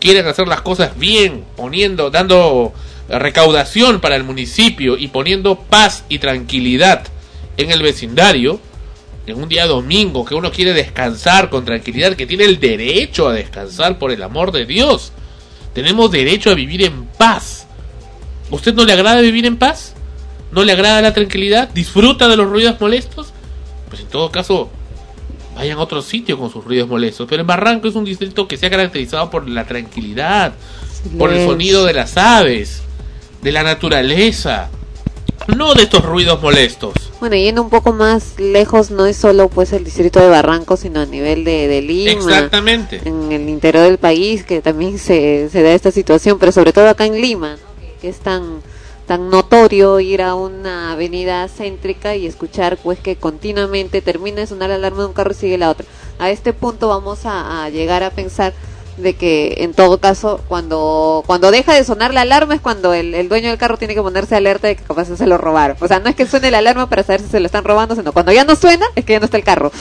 quieren 0.00 0.26
hacer 0.26 0.48
las 0.48 0.60
cosas 0.60 0.98
bien 0.98 1.44
poniendo 1.56 2.10
dando 2.10 2.72
recaudación 3.08 4.00
para 4.00 4.16
el 4.16 4.24
municipio 4.24 4.96
y 4.98 5.08
poniendo 5.08 5.56
paz 5.56 6.04
y 6.08 6.18
tranquilidad 6.18 7.06
en 7.56 7.70
el 7.70 7.82
vecindario 7.82 8.58
en 9.26 9.40
un 9.40 9.48
día 9.48 9.66
domingo 9.66 10.24
que 10.24 10.34
uno 10.34 10.50
quiere 10.50 10.72
descansar 10.72 11.48
con 11.48 11.64
tranquilidad 11.64 12.14
que 12.14 12.26
tiene 12.26 12.44
el 12.44 12.58
derecho 12.58 13.28
a 13.28 13.32
descansar 13.32 13.98
por 13.98 14.10
el 14.10 14.22
amor 14.22 14.50
de 14.50 14.66
Dios 14.66 15.12
tenemos 15.74 16.10
derecho 16.10 16.50
a 16.50 16.54
vivir 16.54 16.82
en 16.82 17.04
paz 17.04 17.66
¿usted 18.50 18.74
no 18.74 18.84
le 18.84 18.92
agrada 18.92 19.20
vivir 19.20 19.44
en 19.46 19.56
paz? 19.56 19.94
¿no 20.52 20.64
le 20.64 20.72
agrada 20.72 21.02
la 21.02 21.12
tranquilidad? 21.12 21.68
¿disfruta 21.70 22.28
de 22.28 22.36
los 22.36 22.48
ruidos 22.48 22.80
molestos? 22.80 23.32
pues 23.88 24.00
en 24.00 24.08
todo 24.08 24.30
caso 24.30 24.70
vayan 25.54 25.78
a 25.78 25.82
otro 25.82 26.02
sitio 26.02 26.38
con 26.38 26.50
sus 26.50 26.64
ruidos 26.64 26.88
molestos. 26.88 27.26
Pero 27.28 27.42
en 27.42 27.46
Barranco 27.46 27.88
es 27.88 27.94
un 27.94 28.04
distrito 28.04 28.48
que 28.48 28.56
se 28.56 28.66
ha 28.66 28.70
caracterizado 28.70 29.30
por 29.30 29.48
la 29.48 29.64
tranquilidad, 29.64 30.54
por 31.18 31.32
el 31.32 31.46
sonido 31.46 31.84
de 31.84 31.92
las 31.92 32.16
aves, 32.16 32.82
de 33.42 33.52
la 33.52 33.62
naturaleza, 33.62 34.70
no 35.56 35.74
de 35.74 35.84
estos 35.84 36.04
ruidos 36.04 36.40
molestos. 36.42 36.94
Bueno, 37.24 37.36
yendo 37.36 37.62
un 37.62 37.70
poco 37.70 37.94
más 37.94 38.38
lejos, 38.38 38.90
no 38.90 39.06
es 39.06 39.16
solo 39.16 39.48
pues 39.48 39.72
el 39.72 39.82
distrito 39.82 40.20
de 40.20 40.28
Barranco, 40.28 40.76
sino 40.76 41.00
a 41.00 41.06
nivel 41.06 41.42
de, 41.42 41.68
de 41.68 41.80
Lima. 41.80 42.10
Exactamente. 42.10 43.00
En 43.02 43.32
el 43.32 43.48
interior 43.48 43.84
del 43.84 43.96
país, 43.96 44.44
que 44.44 44.60
también 44.60 44.98
se, 44.98 45.48
se 45.48 45.62
da 45.62 45.72
esta 45.72 45.90
situación, 45.90 46.38
pero 46.38 46.52
sobre 46.52 46.74
todo 46.74 46.86
acá 46.86 47.06
en 47.06 47.18
Lima, 47.18 47.52
¿no? 47.52 47.98
que, 47.98 48.10
es 48.10 48.18
tan 48.18 48.60
tan 49.06 49.30
notorio 49.30 50.00
ir 50.00 50.20
a 50.20 50.34
una 50.34 50.92
avenida 50.92 51.48
céntrica 51.48 52.14
y 52.14 52.26
escuchar 52.26 52.76
pues 52.76 52.98
que 52.98 53.16
continuamente 53.16 54.02
termina 54.02 54.40
de 54.40 54.46
sonar 54.46 54.68
la 54.68 54.74
alarma 54.74 55.00
de 55.00 55.06
un 55.06 55.14
carro 55.14 55.30
y 55.30 55.34
sigue 55.34 55.56
la 55.56 55.70
otra. 55.70 55.86
A 56.18 56.28
este 56.28 56.52
punto 56.52 56.88
vamos 56.88 57.24
a, 57.24 57.64
a 57.64 57.70
llegar 57.70 58.02
a 58.02 58.10
pensar 58.10 58.52
de 58.96 59.14
que 59.14 59.56
en 59.58 59.74
todo 59.74 59.98
caso 59.98 60.40
cuando 60.46 61.24
cuando 61.26 61.50
deja 61.50 61.74
de 61.74 61.82
sonar 61.82 62.14
la 62.14 62.20
alarma 62.20 62.54
es 62.54 62.60
cuando 62.60 62.94
el, 62.94 63.12
el 63.14 63.28
dueño 63.28 63.48
del 63.48 63.58
carro 63.58 63.76
tiene 63.76 63.94
que 63.94 64.02
ponerse 64.02 64.36
alerta 64.36 64.68
de 64.68 64.76
que 64.76 64.82
capaz 64.84 65.06
se 65.16 65.26
lo 65.26 65.36
robaron. 65.36 65.76
O 65.80 65.88
sea, 65.88 65.98
no 65.98 66.08
es 66.08 66.14
que 66.14 66.26
suene 66.26 66.50
la 66.50 66.58
alarma 66.58 66.88
para 66.88 67.02
saber 67.02 67.20
si 67.20 67.28
se 67.28 67.40
lo 67.40 67.46
están 67.46 67.64
robando, 67.64 67.96
sino 67.96 68.12
cuando 68.12 68.30
ya 68.32 68.44
no 68.44 68.54
suena 68.56 68.86
es 68.94 69.04
que 69.04 69.14
ya 69.14 69.18
no 69.18 69.24
está 69.24 69.36
el 69.36 69.44
carro. 69.44 69.72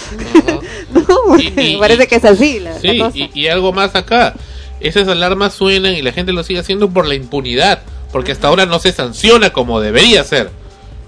no, 0.94 1.06
porque 1.28 1.78
parece 1.80 2.08
que 2.08 2.16
es 2.16 2.26
así 2.26 2.60
la, 2.60 2.72
la 2.72 2.80
Sí, 2.80 2.98
cosa. 3.00 3.18
y, 3.18 3.32
y 3.34 3.48
algo 3.48 3.72
más 3.74 3.96
acá. 3.96 4.34
Esas 4.80 5.08
alarmas 5.08 5.54
suenan 5.54 5.94
y 5.94 6.02
la 6.02 6.12
gente 6.12 6.34
lo 6.34 6.44
sigue 6.44 6.60
haciendo 6.60 6.90
por 6.90 7.08
la 7.08 7.16
impunidad, 7.16 7.84
porque 8.12 8.34
hasta 8.34 8.48
ahora 8.50 8.66
no 8.66 8.80
se 8.80 8.92
sanciona 8.92 9.52
como 9.54 9.80
debería 9.80 10.24
ser. 10.24 10.50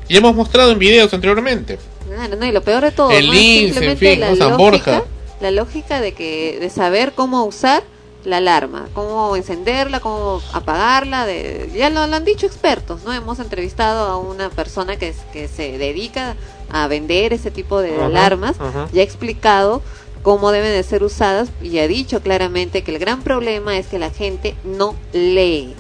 Y 0.07 0.15
hemos 0.15 0.34
mostrado 0.36 0.72
en 0.72 0.80
videos 0.80 1.14
anteriormente. 1.14 1.80
Claro, 2.07 2.36
no, 2.38 2.45
y 2.45 2.52
lo 2.52 2.61
peor 2.61 2.84
de 2.84 2.91
todo, 2.91 3.10
El 3.11 3.27
¿no? 3.27 3.34
en 3.34 3.98
fin, 3.98 4.19
la 4.19 4.30
lógica, 4.30 4.57
Borja. 4.57 5.03
la 5.41 5.52
lógica 5.52 5.99
de 5.99 6.14
que 6.14 6.57
de 6.61 6.69
saber 6.69 7.14
cómo 7.14 7.44
usar 7.44 7.84
la 8.26 8.38
alarma, 8.38 8.88
cómo 8.94 9.36
encenderla, 9.36 10.00
cómo 10.00 10.42
apagarla, 10.54 11.26
de, 11.26 11.70
ya 11.76 11.90
lo, 11.90 12.06
lo 12.08 12.16
han 12.16 12.26
dicho 12.26 12.46
expertos, 12.46 13.04
¿no? 13.06 13.14
Hemos 13.14 13.40
entrevistado 13.40 14.08
a 14.08 14.18
una 14.18 14.50
persona 14.50 14.98
que, 14.98 15.10
es- 15.10 15.24
que 15.32 15.48
se 15.48 15.78
dedica 15.78 16.36
a 16.72 16.88
vender 16.88 17.34
ese 17.34 17.52
tipo 17.52 17.80
de 17.82 17.96
Ajá, 17.96 18.06
alarmas, 18.08 18.56
ajá. 18.60 18.88
y 18.92 19.00
ha 19.00 19.04
explicado 19.04 19.82
cómo 20.24 20.52
deben 20.52 20.72
de 20.72 20.82
ser 20.84 21.04
usadas 21.04 21.50
y 21.62 21.78
ha 21.78 21.88
dicho 21.88 22.20
claramente 22.22 22.84
que 22.84 22.92
el 22.92 22.98
gran 23.00 23.22
problema 23.22 23.78
es 23.78 23.86
que 23.88 24.00
la 24.00 24.10
gente 24.10 24.56
no 24.64 24.96
lee, 25.14 25.76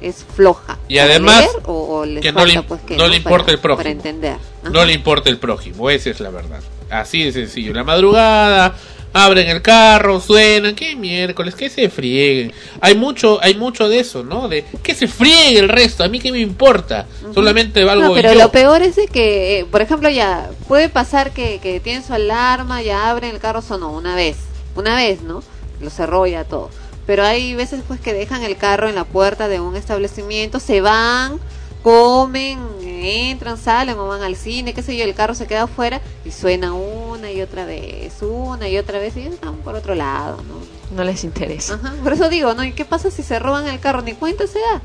es 0.00 0.24
floja. 0.36 0.78
Y 0.86 0.98
además, 0.98 1.38
leer 1.40 1.62
o, 1.66 1.72
o 1.98 2.06
les 2.06 2.22
que 2.22 2.30
no 2.32 2.46
le, 2.46 2.62
pues, 2.62 2.80
que, 2.82 2.96
no 2.96 3.08
le 3.08 3.16
importa 3.16 3.46
para- 3.46 3.52
el 3.54 3.58
prójimo. 3.58 3.76
Para 3.78 3.90
entender. 3.90 4.36
No 4.62 4.84
le 4.84 4.92
importa 4.92 5.28
el 5.28 5.38
prójimo, 5.38 5.90
esa 5.90 6.10
es 6.10 6.20
la 6.20 6.30
verdad. 6.30 6.60
Así 6.88 7.24
de 7.24 7.32
sencillo. 7.32 7.70
En 7.70 7.76
la 7.78 7.84
madrugada 7.84 8.76
abren 9.12 9.48
el 9.48 9.62
carro, 9.62 10.20
suenan, 10.20 10.74
qué 10.74 10.96
miércoles, 10.96 11.54
que 11.54 11.68
se 11.68 11.88
frieguen. 11.88 12.52
Hay 12.80 12.94
mucho, 12.94 13.38
hay 13.42 13.54
mucho 13.54 13.88
de 13.88 14.00
eso, 14.00 14.22
¿no? 14.22 14.48
De 14.48 14.64
que 14.82 14.94
se 14.94 15.08
friegue 15.08 15.58
el 15.58 15.68
resto, 15.68 16.04
a 16.04 16.08
mí 16.08 16.20
qué 16.20 16.32
me 16.32 16.40
importa, 16.40 17.06
solamente 17.34 17.84
valgo 17.84 18.08
No, 18.08 18.14
pero 18.14 18.32
yo. 18.32 18.38
lo 18.38 18.50
peor 18.50 18.82
es 18.82 18.96
de 18.96 19.06
que, 19.06 19.60
eh, 19.60 19.64
por 19.64 19.82
ejemplo, 19.82 20.08
ya 20.08 20.50
puede 20.68 20.88
pasar 20.88 21.32
que, 21.32 21.58
que 21.62 21.80
tienen 21.80 22.04
su 22.04 22.14
alarma, 22.14 22.82
ya 22.82 23.10
abren 23.10 23.30
el 23.30 23.40
carro, 23.40 23.62
sonó 23.62 23.90
una 23.92 24.14
vez, 24.14 24.36
una 24.76 24.96
vez, 24.96 25.22
¿no? 25.22 25.42
Lo 25.80 25.90
cerró 25.90 26.26
ya 26.26 26.44
todo. 26.44 26.70
Pero 27.06 27.24
hay 27.24 27.54
veces 27.54 27.82
pues 27.88 27.98
que 27.98 28.12
dejan 28.12 28.44
el 28.44 28.56
carro 28.56 28.88
en 28.88 28.94
la 28.94 29.04
puerta 29.04 29.48
de 29.48 29.58
un 29.58 29.74
establecimiento, 29.74 30.60
se 30.60 30.80
van, 30.80 31.40
comen, 31.82 32.58
entran, 32.82 33.56
salen 33.56 33.98
o 33.98 34.06
van 34.08 34.22
al 34.22 34.36
cine, 34.36 34.74
qué 34.74 34.82
sé 34.82 34.96
yo, 34.96 35.04
el 35.04 35.14
carro 35.14 35.34
se 35.34 35.46
queda 35.46 35.62
afuera 35.62 36.00
y 36.24 36.30
suena 36.30 36.72
una 36.74 37.30
y 37.32 37.40
otra 37.42 37.64
vez, 37.64 38.14
una 38.22 38.68
y 38.68 38.76
otra 38.78 38.98
vez 38.98 39.16
y 39.16 39.20
están 39.26 39.56
por 39.58 39.74
otro 39.74 39.94
lado, 39.94 40.38
¿no? 40.42 40.96
No 40.96 41.04
les 41.04 41.24
interesa. 41.24 41.74
Ajá, 41.74 41.94
por 42.02 42.12
eso 42.12 42.28
digo, 42.28 42.54
¿no? 42.54 42.64
¿Y 42.64 42.72
qué 42.72 42.84
pasa 42.84 43.10
si 43.10 43.22
se 43.22 43.38
roban 43.38 43.66
el 43.68 43.78
carro? 43.80 44.02
Ni 44.02 44.12
cuenta 44.12 44.46
se 44.46 44.58
da. 44.58 44.82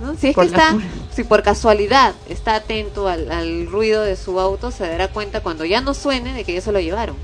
¿no? 0.00 0.16
Si 0.16 0.28
es 0.28 0.34
Por 0.34 0.44
que 0.44 0.50
está, 0.54 0.70
pura. 0.72 0.84
si 1.14 1.24
por 1.24 1.42
casualidad 1.42 2.14
está 2.28 2.54
atento 2.56 3.08
al, 3.08 3.30
al 3.30 3.66
ruido 3.66 4.02
de 4.02 4.16
su 4.16 4.40
auto, 4.40 4.70
se 4.70 4.88
dará 4.88 5.08
cuenta 5.08 5.40
cuando 5.42 5.64
ya 5.64 5.80
no 5.80 5.94
suene 5.94 6.32
de 6.32 6.44
que 6.44 6.54
ya 6.54 6.60
se 6.60 6.72
lo 6.72 6.80
llevaron. 6.80 7.16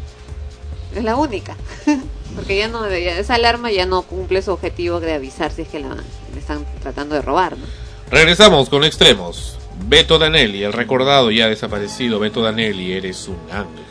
Es 0.95 1.03
la 1.05 1.17
única. 1.17 1.57
Porque 2.37 2.57
ya 2.59 2.69
no, 2.69 2.89
ya- 2.89 3.19
esa 3.19 3.35
alarma 3.35 3.71
ya 3.73 3.87
no 3.87 4.03
cumple 4.03 4.43
su 4.43 4.53
objetivo 4.53 5.01
de 5.01 5.15
avisar 5.15 5.51
si 5.51 5.63
es 5.63 5.69
que 5.69 5.81
la, 5.81 5.89
le 6.35 6.39
están 6.41 6.65
tratando 6.83 7.15
de 7.15 7.23
robar, 7.23 7.57
¿no? 7.57 7.65
Regresamos 8.11 8.71
con 8.71 8.85
extremos. 8.85 9.59
Beto 9.87 10.19
Danelli, 10.19 10.63
el 10.63 10.73
recordado 10.73 11.31
ya 11.31 11.47
desaparecido 11.47 12.19
Beto 12.19 12.41
Danelli, 12.43 12.93
eres 12.93 13.29
un 13.29 13.37
ángel. 13.53 13.85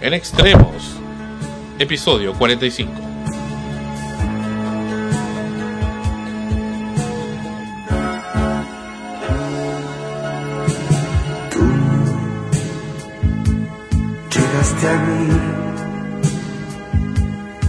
En 0.00 0.14
extremos, 0.14 0.94
episodio 1.80 2.32
45. 2.34 2.92
Llegaste 14.30 14.88
a 14.88 14.96
mí 14.96 15.28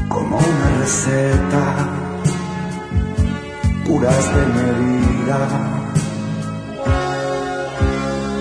como 0.10 0.38
una 0.38 0.80
receta, 0.80 1.90
curaste 3.86 4.46
mi 4.46 5.19
herida, 5.30 5.60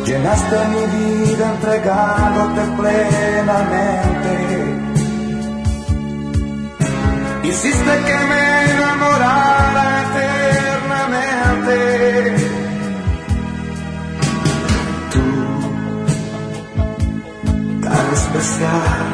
llenaste 0.07 0.57
mi 0.69 0.85
vida 0.97 1.45
entregándote 1.55 2.63
plenamente, 2.79 4.35
hiciste 7.45 7.93
que 8.07 8.19
me 8.31 8.45
enamorara 8.73 9.85
eternamente. 10.03 11.77
tan 17.83 18.07
especial, 18.13 19.07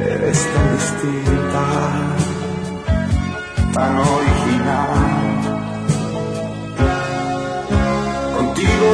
eres 0.00 0.40
tan 0.52 0.66
distinta, 0.76 1.64
tan 3.74 3.92
original. 3.98 5.17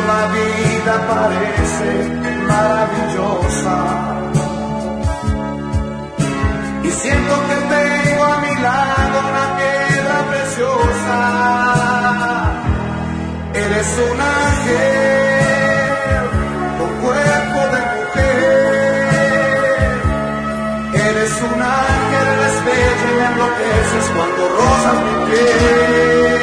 La 0.07 0.27
vida 0.29 0.95
parece 1.09 1.91
maravillosa. 2.49 3.77
Y 6.83 6.91
siento 6.91 7.35
que 7.49 7.57
tengo 7.75 8.25
a 8.25 8.37
mi 8.45 8.55
lado 8.67 9.17
una 9.31 9.47
piedra 9.61 10.17
preciosa. 10.31 11.19
Eres 13.55 13.89
un 14.11 14.19
ángel 14.43 15.05
con 16.79 16.91
cuerpo 17.03 17.61
de 17.75 17.81
mujer. 17.95 18.25
Eres 21.09 21.35
un 21.51 21.59
ángel, 21.63 22.27
eres 22.37 22.57
bella 22.67 23.07
y 23.11 23.15
me 23.19 23.27
enloqueces 23.33 24.07
cuando 24.15 24.43
rozas 24.59 24.99
mi 25.05 25.15
piel. 25.31 26.34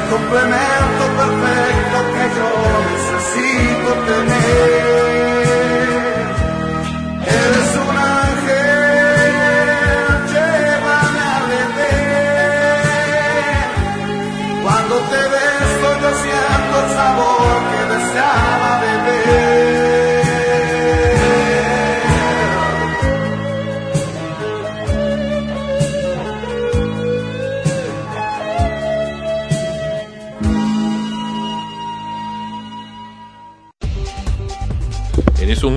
Complemento 0.10 1.04
perfecto 1.18 1.98
que 2.14 2.26
yo 2.38 2.50
necesito 2.90 3.94
tener. 4.08 4.89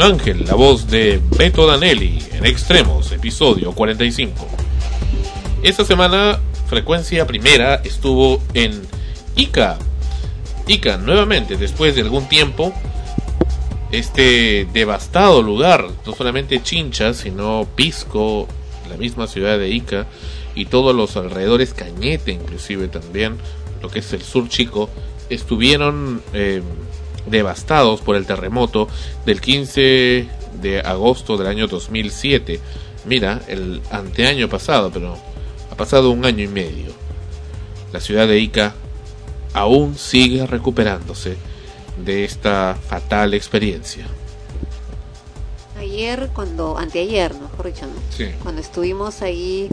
Ángel, 0.02 0.44
la 0.48 0.56
voz 0.56 0.88
de 0.88 1.20
Beto 1.38 1.64
Danelli, 1.64 2.18
en 2.32 2.44
Extremos, 2.44 3.12
episodio 3.12 3.70
45. 3.70 4.48
Esta 5.62 5.84
semana, 5.84 6.40
Frecuencia 6.66 7.24
Primera 7.24 7.76
estuvo 7.84 8.42
en 8.52 8.82
Ica. 9.36 9.78
Ica, 10.66 10.96
nuevamente, 10.96 11.56
después 11.56 11.94
de 11.94 12.00
algún 12.00 12.28
tiempo, 12.28 12.74
este 13.92 14.66
devastado 14.72 15.40
lugar, 15.40 15.86
no 16.04 16.14
solamente 16.16 16.60
Chincha, 16.60 17.14
sino 17.14 17.68
Pisco, 17.76 18.48
la 18.90 18.96
misma 18.96 19.28
ciudad 19.28 19.56
de 19.56 19.70
Ica, 19.70 20.08
y 20.56 20.64
todos 20.64 20.96
los 20.96 21.16
alrededores, 21.16 21.74
Cañete 21.74 22.32
inclusive 22.32 22.88
también, 22.88 23.36
lo 23.80 23.88
que 23.88 24.00
es 24.00 24.12
el 24.12 24.22
sur 24.22 24.48
chico, 24.48 24.90
estuvieron 25.30 26.22
eh, 26.34 26.60
devastados 27.26 28.00
por 28.00 28.16
el 28.16 28.26
terremoto 28.26 28.88
del 29.24 29.40
15 29.40 30.28
de 30.60 30.80
agosto 30.80 31.36
del 31.36 31.46
año 31.46 31.66
2007. 31.66 32.60
Mira, 33.04 33.40
el 33.48 33.80
anteaño 33.90 34.48
pasado, 34.48 34.90
pero 34.92 35.16
ha 35.70 35.74
pasado 35.76 36.10
un 36.10 36.24
año 36.24 36.44
y 36.44 36.48
medio. 36.48 36.92
La 37.92 38.00
ciudad 38.00 38.26
de 38.28 38.38
Ica 38.38 38.74
aún 39.52 39.96
sigue 39.98 40.46
recuperándose 40.46 41.36
de 42.04 42.24
esta 42.24 42.76
fatal 42.88 43.34
experiencia. 43.34 44.06
Ayer, 45.78 46.30
cuando, 46.32 46.78
anteayer, 46.78 47.34
mejor 47.34 47.66
dicho, 47.66 47.86
¿no? 47.86 47.92
Sí. 48.16 48.26
Cuando 48.42 48.60
estuvimos 48.60 49.20
ahí, 49.20 49.68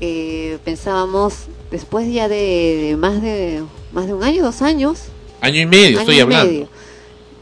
eh, 0.00 0.58
pensábamos, 0.64 1.44
después 1.70 2.12
ya 2.12 2.28
de, 2.28 2.96
más 2.98 3.22
de 3.22 3.62
más 3.92 4.06
de 4.06 4.14
un 4.14 4.24
año, 4.24 4.42
dos 4.42 4.60
años, 4.60 5.04
Año 5.40 5.60
y 5.60 5.66
medio, 5.66 5.88
año 5.88 6.00
estoy 6.00 6.16
y 6.16 6.20
hablando. 6.20 6.50
medio, 6.52 6.68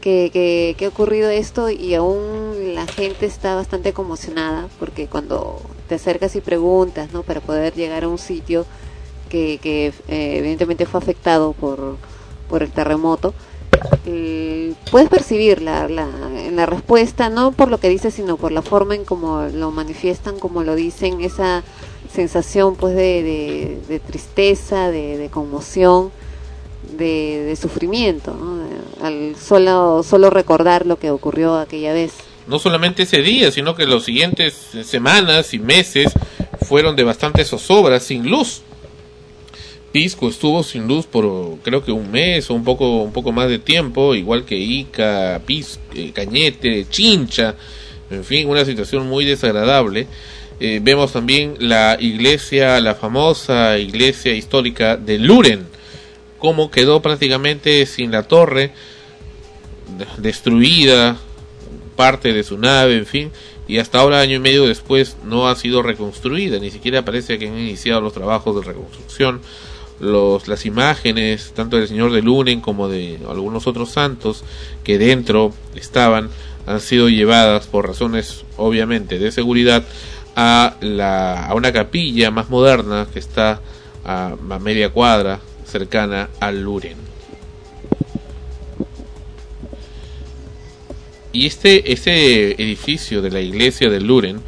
que, 0.03 0.31
que, 0.33 0.75
que 0.77 0.83
ha 0.83 0.89
ocurrido 0.89 1.29
esto 1.29 1.69
y 1.69 1.95
aún 1.95 2.75
la 2.75 2.85
gente 2.87 3.25
está 3.25 3.55
bastante 3.55 3.93
conmocionada 3.93 4.67
porque 4.77 5.07
cuando 5.07 5.61
te 5.87 5.95
acercas 5.95 6.35
y 6.35 6.41
preguntas, 6.41 7.13
¿no? 7.13 7.23
Para 7.23 7.39
poder 7.39 7.73
llegar 7.73 8.03
a 8.03 8.09
un 8.09 8.17
sitio 8.17 8.65
que, 9.29 9.59
que 9.63 9.93
eh, 10.09 10.35
evidentemente 10.39 10.85
fue 10.85 10.99
afectado 10.99 11.53
por, 11.53 11.95
por 12.49 12.63
el 12.63 12.71
terremoto, 12.71 13.33
eh, 14.05 14.73
puedes 14.91 15.07
percibir 15.07 15.61
la, 15.61 15.87
la, 15.87 16.65
respuesta, 16.65 17.29
no 17.29 17.53
por 17.53 17.69
lo 17.69 17.77
que 17.77 17.87
dice, 17.87 18.11
sino 18.11 18.35
por 18.35 18.51
la 18.51 18.61
forma 18.61 18.95
en 18.95 19.05
cómo 19.05 19.43
lo 19.53 19.71
manifiestan, 19.71 20.37
como 20.37 20.63
lo 20.63 20.75
dicen, 20.75 21.21
esa 21.21 21.63
sensación 22.11 22.75
pues 22.75 22.93
de, 22.93 23.79
de, 23.87 23.99
tristeza, 24.01 24.91
de 24.91 25.29
conmoción, 25.31 26.11
de, 26.91 27.57
sufrimiento, 27.59 28.35
al 29.01 29.35
solo, 29.35 30.03
solo 30.03 30.29
recordar 30.29 30.85
lo 30.85 30.97
que 30.97 31.11
ocurrió 31.11 31.57
aquella 31.57 31.93
vez. 31.93 32.13
No 32.47 32.59
solamente 32.59 33.03
ese 33.03 33.21
día, 33.21 33.51
sino 33.51 33.75
que 33.75 33.85
los 33.85 34.03
siguientes 34.03 34.53
semanas 34.83 35.53
y 35.53 35.59
meses 35.59 36.11
fueron 36.61 36.95
de 36.95 37.03
bastantes 37.03 37.49
zozobras 37.49 38.03
sin 38.03 38.29
luz. 38.29 38.61
Pisco 39.91 40.27
estuvo 40.27 40.63
sin 40.63 40.87
luz 40.87 41.05
por 41.05 41.59
creo 41.61 41.85
que 41.85 41.91
un 41.91 42.11
mes 42.11 42.49
o 42.49 42.55
un 42.55 42.63
poco 42.63 43.03
un 43.03 43.13
poco 43.13 43.31
más 43.31 43.47
de 43.47 43.59
tiempo, 43.59 44.15
igual 44.15 44.43
que 44.43 44.57
Ica, 44.57 45.39
Pis, 45.45 45.79
eh, 45.93 46.11
Cañete, 46.11 46.87
Chincha, 46.89 47.55
en 48.09 48.23
fin, 48.23 48.49
una 48.49 48.65
situación 48.65 49.07
muy 49.07 49.23
desagradable. 49.23 50.07
Eh, 50.59 50.79
vemos 50.81 51.11
también 51.13 51.55
la 51.59 51.97
iglesia, 51.99 52.79
la 52.79 52.95
famosa 52.95 53.77
iglesia 53.77 54.33
histórica 54.33 54.97
de 54.97 55.19
Luren, 55.19 55.67
como 56.43 56.69
quedó 56.69 57.01
prácticamente 57.01 57.85
sin 57.85 58.11
la 58.11 58.23
torre, 58.23 58.73
de- 59.97 60.21
destruida, 60.21 61.15
parte 61.95 62.33
de 62.33 62.43
su 62.43 62.57
nave, 62.57 62.97
en 62.97 63.05
fin, 63.05 63.31
y 63.65 63.77
hasta 63.77 64.01
ahora, 64.01 64.19
año 64.19 64.35
y 64.35 64.39
medio 64.39 64.67
después, 64.67 65.15
no 65.23 65.47
ha 65.47 65.55
sido 65.55 65.81
reconstruida, 65.81 66.59
ni 66.59 66.69
siquiera 66.69 67.05
parece 67.05 67.39
que 67.39 67.47
han 67.47 67.57
iniciado 67.57 68.01
los 68.01 68.11
trabajos 68.11 68.57
de 68.57 68.63
reconstrucción. 68.73 69.39
Los, 70.01 70.49
las 70.49 70.65
imágenes, 70.65 71.53
tanto 71.55 71.77
del 71.77 71.87
Señor 71.87 72.11
de 72.11 72.21
Lunen 72.21 72.59
como 72.59 72.89
de 72.89 73.19
algunos 73.29 73.65
otros 73.65 73.91
santos 73.91 74.43
que 74.83 74.97
dentro 74.97 75.53
estaban, 75.75 76.29
han 76.67 76.81
sido 76.81 77.07
llevadas 77.07 77.67
por 77.67 77.87
razones, 77.87 78.43
obviamente, 78.57 79.17
de 79.17 79.31
seguridad 79.31 79.85
a, 80.35 80.75
la, 80.81 81.49
una 81.55 81.71
capilla 81.71 82.31
más 82.31 82.49
moderna 82.49 83.07
que 83.13 83.19
está 83.19 83.61
a 84.03 84.35
media 84.59 84.89
cuadra 84.89 85.39
cercana 85.73 86.29
al 86.39 86.61
Luren. 86.61 86.97
Y 91.31 91.47
este, 91.47 91.91
este 91.91 92.61
edificio 92.61 93.23
de 93.23 93.31
la 93.31 93.41
iglesia 93.41 93.89
de 93.89 93.99
Luren 93.99 94.39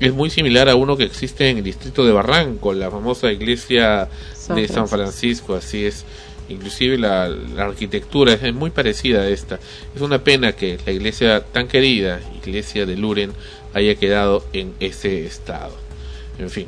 es 0.00 0.12
muy 0.12 0.28
similar 0.28 0.68
a 0.68 0.74
uno 0.74 0.96
que 0.96 1.04
existe 1.04 1.48
en 1.48 1.58
el 1.58 1.64
distrito 1.64 2.04
de 2.04 2.10
Barranco, 2.10 2.72
la 2.72 2.90
famosa 2.90 3.30
iglesia 3.30 4.08
San 4.34 4.56
de 4.56 4.66
San 4.66 4.88
Francisco. 4.88 5.46
Francisco, 5.46 5.54
así 5.54 5.84
es. 5.86 6.04
Inclusive 6.48 6.98
la, 6.98 7.28
la 7.28 7.66
arquitectura 7.66 8.32
es 8.32 8.52
muy 8.52 8.70
parecida 8.70 9.20
a 9.20 9.28
esta. 9.28 9.60
Es 9.94 10.02
una 10.02 10.24
pena 10.24 10.50
que 10.50 10.78
la 10.84 10.90
iglesia 10.90 11.44
tan 11.44 11.68
querida, 11.68 12.20
iglesia 12.44 12.86
de 12.86 12.96
Luren, 12.96 13.32
haya 13.72 13.94
quedado 13.94 14.44
en 14.52 14.74
ese 14.80 15.24
estado. 15.24 15.76
En 16.40 16.50
fin, 16.50 16.66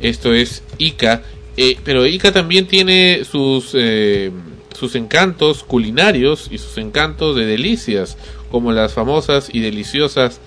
esto 0.00 0.32
es 0.32 0.62
Ica, 0.78 1.22
eh, 1.62 1.76
pero 1.84 2.06
Ica 2.06 2.32
también 2.32 2.66
tiene 2.66 3.22
sus 3.30 3.72
eh, 3.74 4.30
sus 4.74 4.94
encantos 4.94 5.62
culinarios 5.62 6.48
y 6.50 6.56
sus 6.56 6.78
encantos 6.78 7.36
de 7.36 7.44
delicias, 7.44 8.16
como 8.50 8.72
las 8.72 8.94
famosas 8.94 9.50
y 9.52 9.60
deliciosas 9.60 10.40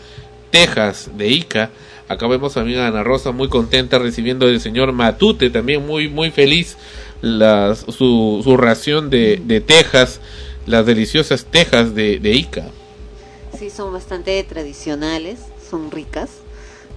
tejas 0.50 1.12
de 1.16 1.28
Ica. 1.28 1.70
Acá 2.08 2.28
vemos 2.28 2.56
también 2.56 2.80
a 2.80 2.88
Ana 2.88 3.04
Rosa 3.04 3.32
muy 3.32 3.48
contenta 3.48 4.00
recibiendo 4.00 4.48
del 4.48 4.60
señor 4.60 4.92
Matute, 4.92 5.52
también 5.52 5.86
muy 5.86 6.10
muy 6.10 6.32
feliz 6.32 6.78
las, 7.22 7.80
su, 7.80 8.42
su 8.44 8.58
ración 8.58 9.10
de, 9.10 9.40
de 9.46 9.62
tejas, 9.62 10.20
las 10.66 10.86
deliciosas 10.86 11.46
tejas 11.46 11.94
de, 11.94 12.20
de 12.20 12.32
Ica. 12.34 12.66
Sí, 13.58 13.70
son 13.70 13.94
bastante 13.94 14.44
tradicionales, 14.44 15.40
son 15.70 15.92
ricas. 15.92 16.43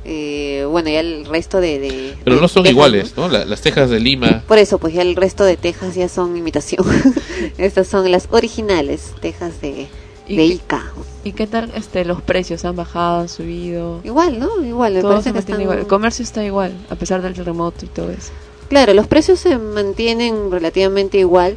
Eh, 0.09 0.65
bueno, 0.71 0.89
ya 0.89 1.01
el 1.01 1.25
resto 1.27 1.61
de... 1.61 1.81
de- 1.81 2.15
Pero 2.23 2.37
de 2.37 2.43
no 2.43 2.47
son 2.49 2.63
tejas, 2.63 2.73
iguales, 2.75 3.15
¿no? 3.17 3.29
La- 3.29 3.45
las 3.45 3.61
tejas 3.61 3.91
de 3.91 3.99
Lima. 3.99 4.45
Por 4.47 4.59
eso, 4.59 4.79
pues 4.79 4.95
ya 4.95 5.03
el 5.03 5.17
resto 5.17 5.43
de 5.45 5.57
tejas 5.57 5.97
ya 5.97 6.09
son 6.09 6.37
imitación. 6.37 6.85
Estas 7.59 7.89
son 7.89 8.11
las 8.13 8.29
originales 8.31 9.15
tejas 9.21 9.61
de, 9.61 9.89
de 10.29 10.45
Ica. 10.45 10.93
¿Y 11.25 11.33
qué 11.33 11.49
tal 11.49 11.73
este 11.75 12.05
los 12.05 12.23
precios? 12.23 12.65
¿Han 12.65 12.77
bajado, 12.77 13.23
han 13.23 13.29
subido? 13.29 14.01
Igual, 14.05 14.39
¿no? 14.39 14.65
Igual, 14.65 14.95
me 14.95 15.01
Todo 15.01 15.11
parece 15.13 15.31
se 15.31 15.33
que 15.33 15.39
están- 15.41 15.61
igual. 15.61 15.79
El 15.81 15.87
comercio 15.89 16.23
está 16.23 16.45
igual, 16.45 16.73
a 16.89 16.95
pesar 16.95 17.21
del 17.21 17.35
terremoto 17.35 17.85
y 17.85 17.89
todo 17.89 18.11
eso. 18.13 18.31
Claro, 18.69 18.95
los 18.95 19.09
precios 19.09 19.41
se 19.41 19.59
mantienen 19.59 20.51
relativamente 20.53 21.19
igual. 21.19 21.57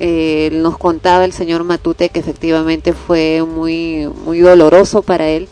Eh, 0.00 0.50
nos 0.52 0.78
contaba 0.78 1.24
el 1.24 1.32
señor 1.32 1.64
Matute 1.64 2.10
que 2.10 2.20
efectivamente 2.20 2.92
fue 2.92 3.44
muy 3.44 4.08
muy 4.24 4.38
doloroso 4.38 5.02
para 5.02 5.28
él 5.28 5.48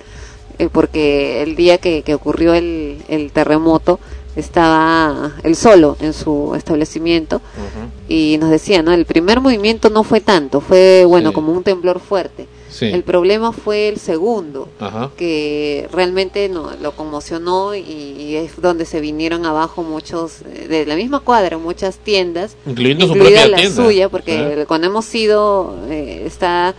eh, 0.59 0.69
porque 0.71 1.43
el 1.43 1.57
día 1.57 1.79
que, 1.79 2.03
que 2.03 2.15
ocurrió 2.15 2.55
el, 2.55 2.99
el 3.09 3.31
terremoto 3.33 3.99
estaba 4.37 5.33
él 5.43 5.57
solo 5.57 5.97
en 6.01 6.13
su 6.13 6.55
establecimiento 6.55 7.41
y 8.09 8.37
nos 8.39 8.51
decía, 8.51 8.83
¿no? 8.83 8.93
El 8.93 9.05
primer 9.07 9.41
movimiento 9.41 9.91
no 9.91 10.05
fue 10.05 10.21
tanto, 10.21 10.61
fue 10.61 11.05
bueno 11.07 11.31
Sí. 11.31 11.35
como 11.35 11.53
un 11.53 11.63
temblor 11.63 12.01
fuerte. 12.01 12.47
Sí. 12.69 12.85
El 12.87 13.03
problema 13.05 13.53
fue 13.53 13.89
el 13.89 13.99
segundo, 13.99 14.69
Ajá. 14.79 15.11
que 15.17 15.89
realmente 15.93 16.51
no, 16.51 16.71
lo 16.83 16.93
conmocionó 16.93 17.75
y, 17.75 17.81
y 17.81 18.37
es 18.37 18.61
donde 18.61 18.85
se 18.85 19.01
vinieron 19.01 19.47
abajo 19.47 19.83
muchos, 19.83 20.43
eh, 20.43 20.67
de 20.69 20.85
la 20.85 20.95
misma 20.97 21.21
cuadra, 21.21 21.57
muchas 21.57 21.97
tiendas, 21.97 22.55
Incluyendo 22.67 23.07
su 23.07 23.13
incluida 23.15 23.41
propia 23.41 23.49
la 23.49 23.57
tienda. 23.63 23.83
suya, 23.83 24.09
porque 24.11 24.65
cuando 24.69 24.89
hemos 24.89 25.15
ido 25.15 25.75
eh, 25.89 26.25
está, 26.27 26.75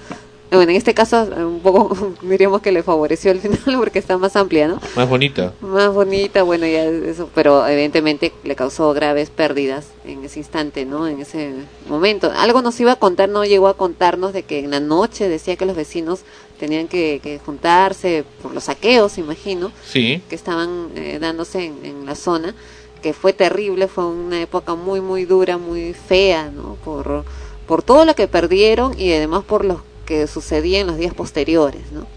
bueno, 0.51 0.71
en 0.71 0.77
este 0.77 0.93
caso 0.93 1.23
un 1.23 1.59
poco 1.59 2.13
diríamos 2.21 2.61
que 2.61 2.71
le 2.71 2.83
favoreció 2.83 3.31
al 3.31 3.39
final 3.39 3.59
porque 3.77 3.99
está 3.99 4.17
más 4.17 4.35
amplia, 4.35 4.67
¿no? 4.67 4.79
Más 4.95 5.09
bonita. 5.09 5.53
Más 5.61 5.93
bonita, 5.93 6.43
bueno, 6.43 6.65
ya 6.65 6.85
eso, 6.85 7.29
pero 7.35 7.67
evidentemente 7.67 8.31
le 8.43 8.55
causó 8.55 8.93
graves 8.93 9.29
pérdidas 9.29 9.87
en 10.05 10.23
ese 10.23 10.39
instante, 10.39 10.85
¿no? 10.85 11.07
En 11.07 11.19
ese 11.19 11.53
momento. 11.89 12.31
Algo 12.35 12.61
nos 12.61 12.79
iba 12.79 12.93
a 12.93 12.95
contar, 12.95 13.29
no 13.29 13.43
llegó 13.45 13.67
a 13.67 13.75
contarnos 13.75 14.33
de 14.33 14.43
que 14.43 14.59
en 14.59 14.71
la 14.71 14.79
noche 14.79 15.27
decía 15.27 15.55
que 15.57 15.65
los 15.65 15.75
vecinos 15.75 16.21
tenían 16.59 16.87
que, 16.87 17.19
que 17.21 17.39
juntarse 17.45 18.23
por 18.41 18.53
los 18.53 18.63
saqueos, 18.65 19.17
imagino, 19.17 19.71
Sí. 19.85 20.21
que 20.29 20.35
estaban 20.35 20.89
eh, 20.95 21.17
dándose 21.21 21.65
en, 21.65 21.85
en 21.85 22.05
la 22.05 22.15
zona, 22.15 22.55
que 23.03 23.13
fue 23.13 23.31
terrible, 23.33 23.87
fue 23.87 24.05
una 24.07 24.41
época 24.41 24.73
muy, 24.75 25.01
muy 25.01 25.25
dura, 25.25 25.57
muy 25.57 25.93
fea, 25.93 26.49
¿no? 26.49 26.75
Por, 26.83 27.25
por 27.67 27.83
todo 27.83 28.05
lo 28.05 28.15
que 28.15 28.27
perdieron 28.27 28.99
y 28.99 29.11
además 29.13 29.43
por 29.43 29.65
lo 29.65 29.81
que 30.07 30.25
sucedía 30.25 30.79
en 30.79 30.87
los 30.87 30.97
días 30.97 31.13
posteriores, 31.13 31.91
¿no? 31.91 32.07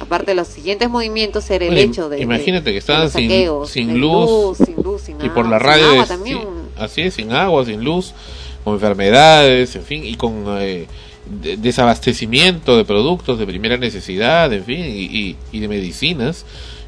Aparte 0.00 0.32
de 0.32 0.34
los 0.34 0.48
siguientes 0.48 0.90
movimientos 0.90 1.48
era 1.50 1.66
el 1.66 1.72
Oye, 1.72 1.82
hecho 1.82 2.08
de... 2.08 2.20
imagínate 2.20 2.72
que 2.72 2.78
estaban 2.78 3.08
sin- 3.10 3.30
saqueos, 3.30 3.70
sin 3.70 4.00
luz, 4.00 4.58
sin 4.58 4.74
luz, 4.82 5.02
sin 5.02 5.16
y 5.24 5.28
por 5.28 5.44
agua, 5.46 5.50
la 5.50 5.58
sin 5.58 5.66
radio 5.68 5.86
agua 5.90 6.02
es- 6.02 6.08
también. 6.08 6.38
sí, 6.38 6.44
así 6.76 7.00
es 7.02 7.14
sin 7.14 7.30
agua 7.32 7.64
sin 7.64 7.84
luz 7.84 8.12
con 8.64 8.74
enfermedades 8.74 9.76
en 9.76 9.82
fin 9.84 10.04
y 10.04 10.16
con 10.16 10.44
eh, 10.58 10.86
de- 11.42 11.56
desabastecimiento 11.58 12.76
de 12.76 12.84
productos 12.84 13.38
de 13.38 13.46
primera 13.46 13.76
necesidad 13.76 14.52
en 14.52 14.64
fin 14.64 14.80
y, 14.80 15.04
y- 15.04 15.36
y 15.52 15.60
de 15.60 15.68
medicinas 15.68 16.44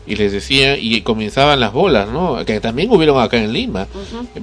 y 0.06 0.14
les 0.16 0.30
decía, 0.32 0.76
y 0.78 1.00
comenzaban 1.02 1.58
las 1.60 1.72
bolas, 1.72 2.08
¿no? 2.08 2.44
Que 2.44 2.60
también 2.60 2.90
hubieron 2.92 3.20
acá 3.20 3.36
en 3.38 3.52
Lima, 3.52 3.86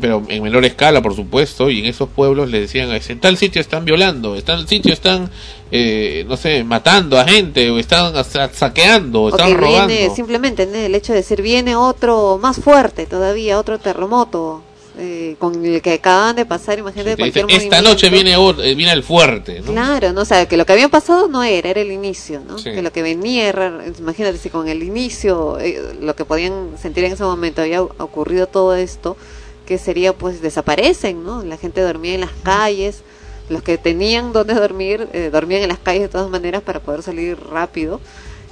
pero 0.02 0.22
en 0.28 0.44
menor 0.44 0.66
escala, 0.66 1.02
por 1.02 1.16
supuesto, 1.16 1.70
y 1.70 1.80
en 1.80 1.86
esos 1.86 2.10
pueblos 2.10 2.50
les 2.50 2.62
decían, 2.62 2.90
en 2.92 3.20
tal 3.20 3.38
sitio 3.38 3.62
están 3.62 3.86
violando, 3.86 4.36
en 4.36 4.42
tal 4.44 4.68
sitio 4.68 4.92
están, 4.92 5.30
eh, 5.72 6.26
no 6.28 6.36
sé, 6.38 6.64
matando 6.64 7.20
a 7.20 7.26
gente, 7.26 7.70
o 7.70 7.80
están 7.80 8.14
sa- 8.26 8.52
saqueando, 8.54 9.24
o 9.24 9.30
están 9.30 9.48
que 9.50 9.58
robando. 9.58 9.88
viene, 9.88 10.14
simplemente 10.14 10.64
el 10.86 10.94
hecho 10.96 11.14
de 11.14 11.20
decir, 11.20 11.42
viene 11.42 11.76
otro 11.76 12.38
más 12.42 12.58
fuerte 12.60 13.06
todavía, 13.06 13.58
otro 13.58 13.80
terremoto, 13.80 14.62
eh, 14.98 15.36
con 15.40 15.66
el 15.66 15.82
que 15.82 15.94
acaban 15.94 16.36
de 16.36 16.46
pasar, 16.46 16.78
imagínate 16.78 17.18
cualquier 17.18 17.46
Esta 17.50 17.58
movimiento". 17.58 17.82
noche 17.90 18.10
viene, 18.10 18.34
eh, 18.34 18.76
viene 18.76 18.92
el 18.92 19.04
fuerte, 19.04 19.62
¿no? 19.62 19.72
Claro, 19.72 20.14
no, 20.14 20.22
o 20.22 20.26
sea, 20.26 20.48
que 20.48 20.56
lo 20.56 20.66
que 20.66 20.74
había 20.74 20.90
pasado 20.90 21.28
no 21.28 21.44
era, 21.44 21.70
era 21.70 21.82
el 21.82 21.92
inicio, 21.92 22.42
¿no? 22.48 22.58
Sí. 22.60 22.72
Que 22.72 22.82
lo 22.82 22.92
que 22.92 23.02
venía 23.02 23.50
era, 23.50 23.82
imagínate 23.98 24.38
si 24.38 24.50
con 24.50 24.68
el 24.68 24.84
inicio, 24.84 25.58
eh, 25.60 25.96
lo 26.00 26.16
que 26.16 26.26
podían 26.26 26.72
sentir 26.80 27.04
en 27.06 27.14
ese 27.14 27.24
momento 27.24 27.62
había 27.62 27.82
ocurrido 27.82 28.48
todo 28.48 28.76
esto, 28.76 29.18
que 29.66 29.78
sería 29.78 30.14
pues 30.14 30.42
desaparecen, 30.42 31.24
¿no? 31.24 31.44
La 31.44 31.58
gente 31.58 31.82
dormía 31.82 32.14
en 32.14 32.22
las 32.22 32.32
calles, 32.44 33.02
los 33.50 33.64
que 33.64 33.78
tenían 33.78 34.32
donde 34.32 34.54
dormir, 34.54 35.08
eh, 35.14 35.30
dormían 35.32 35.64
en 35.64 35.70
las 35.70 35.80
calles 35.80 36.04
de 36.04 36.10
todas 36.10 36.30
maneras 36.30 36.62
para 36.62 36.80
poder 36.82 37.02
salir 37.02 37.38
rápido, 37.52 38.00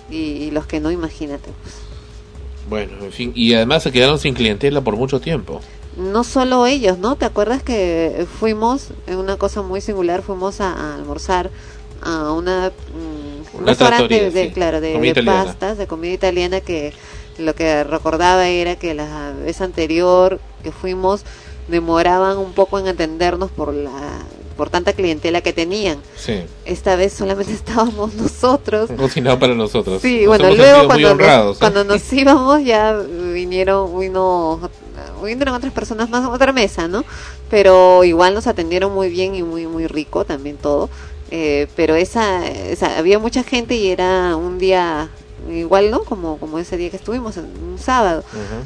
y, 0.10 0.16
y 0.16 0.52
los 0.52 0.66
que 0.66 0.80
no, 0.80 0.90
imagínate, 0.92 1.50
pues. 1.62 1.76
Bueno, 2.70 2.94
en 3.04 3.12
fin, 3.12 3.32
y 3.36 3.54
además 3.54 3.84
se 3.84 3.92
quedaron 3.92 4.18
sin 4.20 4.34
clientela 4.34 4.82
por 4.82 4.96
mucho 4.96 5.20
tiempo. 5.20 5.62
No 6.02 6.24
solo 6.24 6.66
ellos, 6.66 6.98
¿no? 6.98 7.16
¿Te 7.16 7.26
acuerdas 7.26 7.64
que 7.64 8.26
fuimos, 8.40 8.90
en 9.08 9.18
una 9.18 9.38
cosa 9.38 9.62
muy 9.62 9.82
singular, 9.82 10.22
fuimos 10.22 10.62
a, 10.62 10.74
a 10.74 10.96
almorzar 10.96 11.50
a 12.02 12.32
una, 12.34 12.70
mm, 12.70 13.58
un 13.60 13.68
restaurante 13.68 14.32
de, 14.32 14.46
sí. 14.48 14.52
claro, 14.52 14.82
de, 14.82 15.24
pastas, 15.26 15.78
de 15.78 15.88
comida 15.88 16.14
italiana 16.14 16.62
que 16.62 16.94
lo 17.38 17.56
que 17.56 17.84
recordaba 17.84 18.48
era 18.48 18.76
que 18.76 18.94
la 18.94 19.34
vez 19.34 19.62
anterior 19.62 20.40
que 20.64 20.72
fuimos 20.72 21.24
demoraban 21.68 22.38
un 22.38 22.54
poco 22.54 22.80
en 22.80 22.88
atendernos 22.88 23.52
por 23.52 23.74
la 23.74 23.92
por 24.58 24.70
tanta 24.70 24.94
clientela 24.94 25.42
que 25.42 25.54
tenían. 25.54 25.98
Sí, 26.16 26.42
Esta 26.66 26.96
vez 26.96 27.14
solamente 27.14 27.52
estábamos 27.62 28.14
nosotros. 28.14 28.92
cocinado 28.96 29.40
para 29.40 29.56
nosotros. 29.56 30.02
Sí, 30.02 30.20
Nos 30.20 30.38
bueno, 30.38 30.56
luego 30.56 30.86
cuando 30.88 31.16
nos, 31.16 31.56
¿eh? 31.56 31.60
cuando 31.60 31.84
nos 31.84 32.14
íbamos 32.14 32.64
ya 32.64 32.94
vinieron, 32.94 34.00
vino, 34.00 34.70
vinieron 35.24 35.56
otras 35.56 35.74
personas 35.74 36.10
más 36.10 36.24
a 36.24 36.30
otra 36.30 36.52
mesa, 36.52 36.88
¿no? 36.88 37.04
Pero 37.50 38.04
igual 38.04 38.34
nos 38.34 38.48
atendieron 38.48 38.94
muy 38.94 39.10
bien 39.10 39.36
y 39.36 39.44
muy, 39.44 39.68
muy 39.68 39.88
rico 39.88 40.26
también 40.26 40.58
todo. 40.58 40.90
Eh, 41.30 41.68
pero 41.76 41.96
esa, 41.96 42.46
esa, 42.46 42.98
había 42.98 43.18
mucha 43.18 43.44
gente 43.44 43.76
y 43.76 43.90
era 43.90 44.36
un 44.36 44.58
día 44.58 45.10
igual, 45.50 45.90
¿no? 45.90 46.04
Como, 46.04 46.38
como 46.38 46.60
ese 46.60 46.78
día 46.78 46.90
que 46.90 46.98
estuvimos, 46.98 47.38
un 47.38 47.78
sábado. 47.80 48.24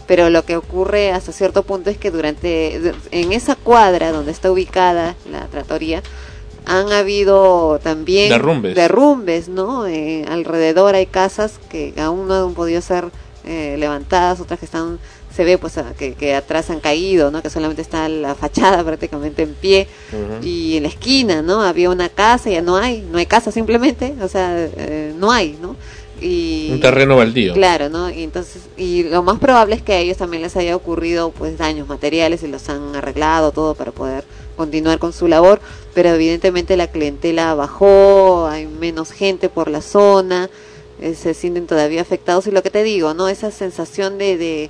Pero 0.07 0.29
lo 0.29 0.43
que 0.43 0.57
ocurre 0.57 1.11
hasta 1.11 1.31
cierto 1.31 1.63
punto 1.63 1.89
es 1.89 1.97
que 1.97 2.11
durante, 2.11 2.93
en 3.11 3.31
esa 3.31 3.55
cuadra 3.55 4.11
donde 4.11 4.31
está 4.31 4.51
ubicada 4.51 5.15
la 5.31 5.47
tratoría, 5.47 6.03
han 6.65 6.91
habido 6.91 7.79
también 7.79 8.29
Derrumbes. 8.29 8.75
derrumbes, 8.75 9.49
¿no? 9.49 9.85
Eh, 9.87 10.25
alrededor 10.27 10.95
hay 10.95 11.05
casas 11.05 11.59
que 11.69 11.93
aún 11.97 12.27
no 12.27 12.47
han 12.47 12.53
podido 12.55 12.81
ser 12.81 13.11
eh, 13.43 13.75
levantadas, 13.77 14.39
otras 14.39 14.59
que 14.59 14.65
están, 14.65 14.99
se 15.35 15.43
ve 15.43 15.57
pues 15.57 15.77
a- 15.77 15.93
que, 15.93 16.13
que 16.13 16.33
atrás 16.35 16.69
han 16.69 16.79
caído, 16.79 17.29
¿no? 17.31 17.41
Que 17.41 17.49
solamente 17.49 17.81
está 17.81 18.07
la 18.09 18.35
fachada 18.35 18.83
prácticamente 18.83 19.43
en 19.43 19.53
pie 19.53 19.87
y 20.41 20.77
en 20.77 20.83
la 20.83 20.89
esquina, 20.89 21.41
¿no? 21.41 21.61
Había 21.61 21.89
una 21.89 22.09
casa, 22.09 22.49
ya 22.49 22.61
no 22.61 22.77
hay, 22.77 23.01
no 23.11 23.17
hay 23.17 23.25
casa 23.25 23.51
simplemente, 23.51 24.13
o 24.21 24.27
sea, 24.27 24.53
eh, 24.57 25.13
no 25.17 25.31
hay, 25.31 25.57
¿no? 25.61 25.75
Y 26.21 26.69
Un 26.71 26.79
terreno 26.79 27.17
baldío. 27.17 27.53
Claro, 27.53 27.89
¿no? 27.89 28.09
Y 28.09 28.23
entonces, 28.23 28.61
y 28.77 29.03
lo 29.03 29.21
más 29.21 29.37
probable 29.37 29.75
es 29.75 29.81
que 29.81 29.91
a 29.91 29.99
ellos 29.99 30.15
también 30.15 30.41
les 30.43 30.55
haya 30.55 30.73
ocurrido 30.73 31.31
pues 31.31 31.57
daños 31.57 31.89
materiales 31.89 32.41
y 32.43 32.47
los 32.47 32.69
han 32.69 32.95
arreglado 32.95 33.51
todo 33.51 33.75
para 33.75 33.91
poder 33.91 34.23
continuar 34.55 34.97
con 34.99 35.11
su 35.11 35.27
labor, 35.27 35.59
pero 35.93 36.07
evidentemente 36.09 36.77
la 36.77 36.87
clientela 36.87 37.53
bajó, 37.55 38.47
hay 38.47 38.65
menos 38.67 39.11
gente 39.11 39.49
por 39.49 39.69
la 39.69 39.81
zona, 39.81 40.49
eh, 41.01 41.13
se 41.15 41.33
sienten 41.33 41.67
todavía 41.67 42.01
afectados 42.01 42.47
y 42.47 42.51
lo 42.51 42.63
que 42.63 42.69
te 42.69 42.81
digo, 42.83 43.13
¿no? 43.13 43.27
Esa 43.27 43.51
sensación 43.51 44.17
de, 44.17 44.37
de, 44.37 44.69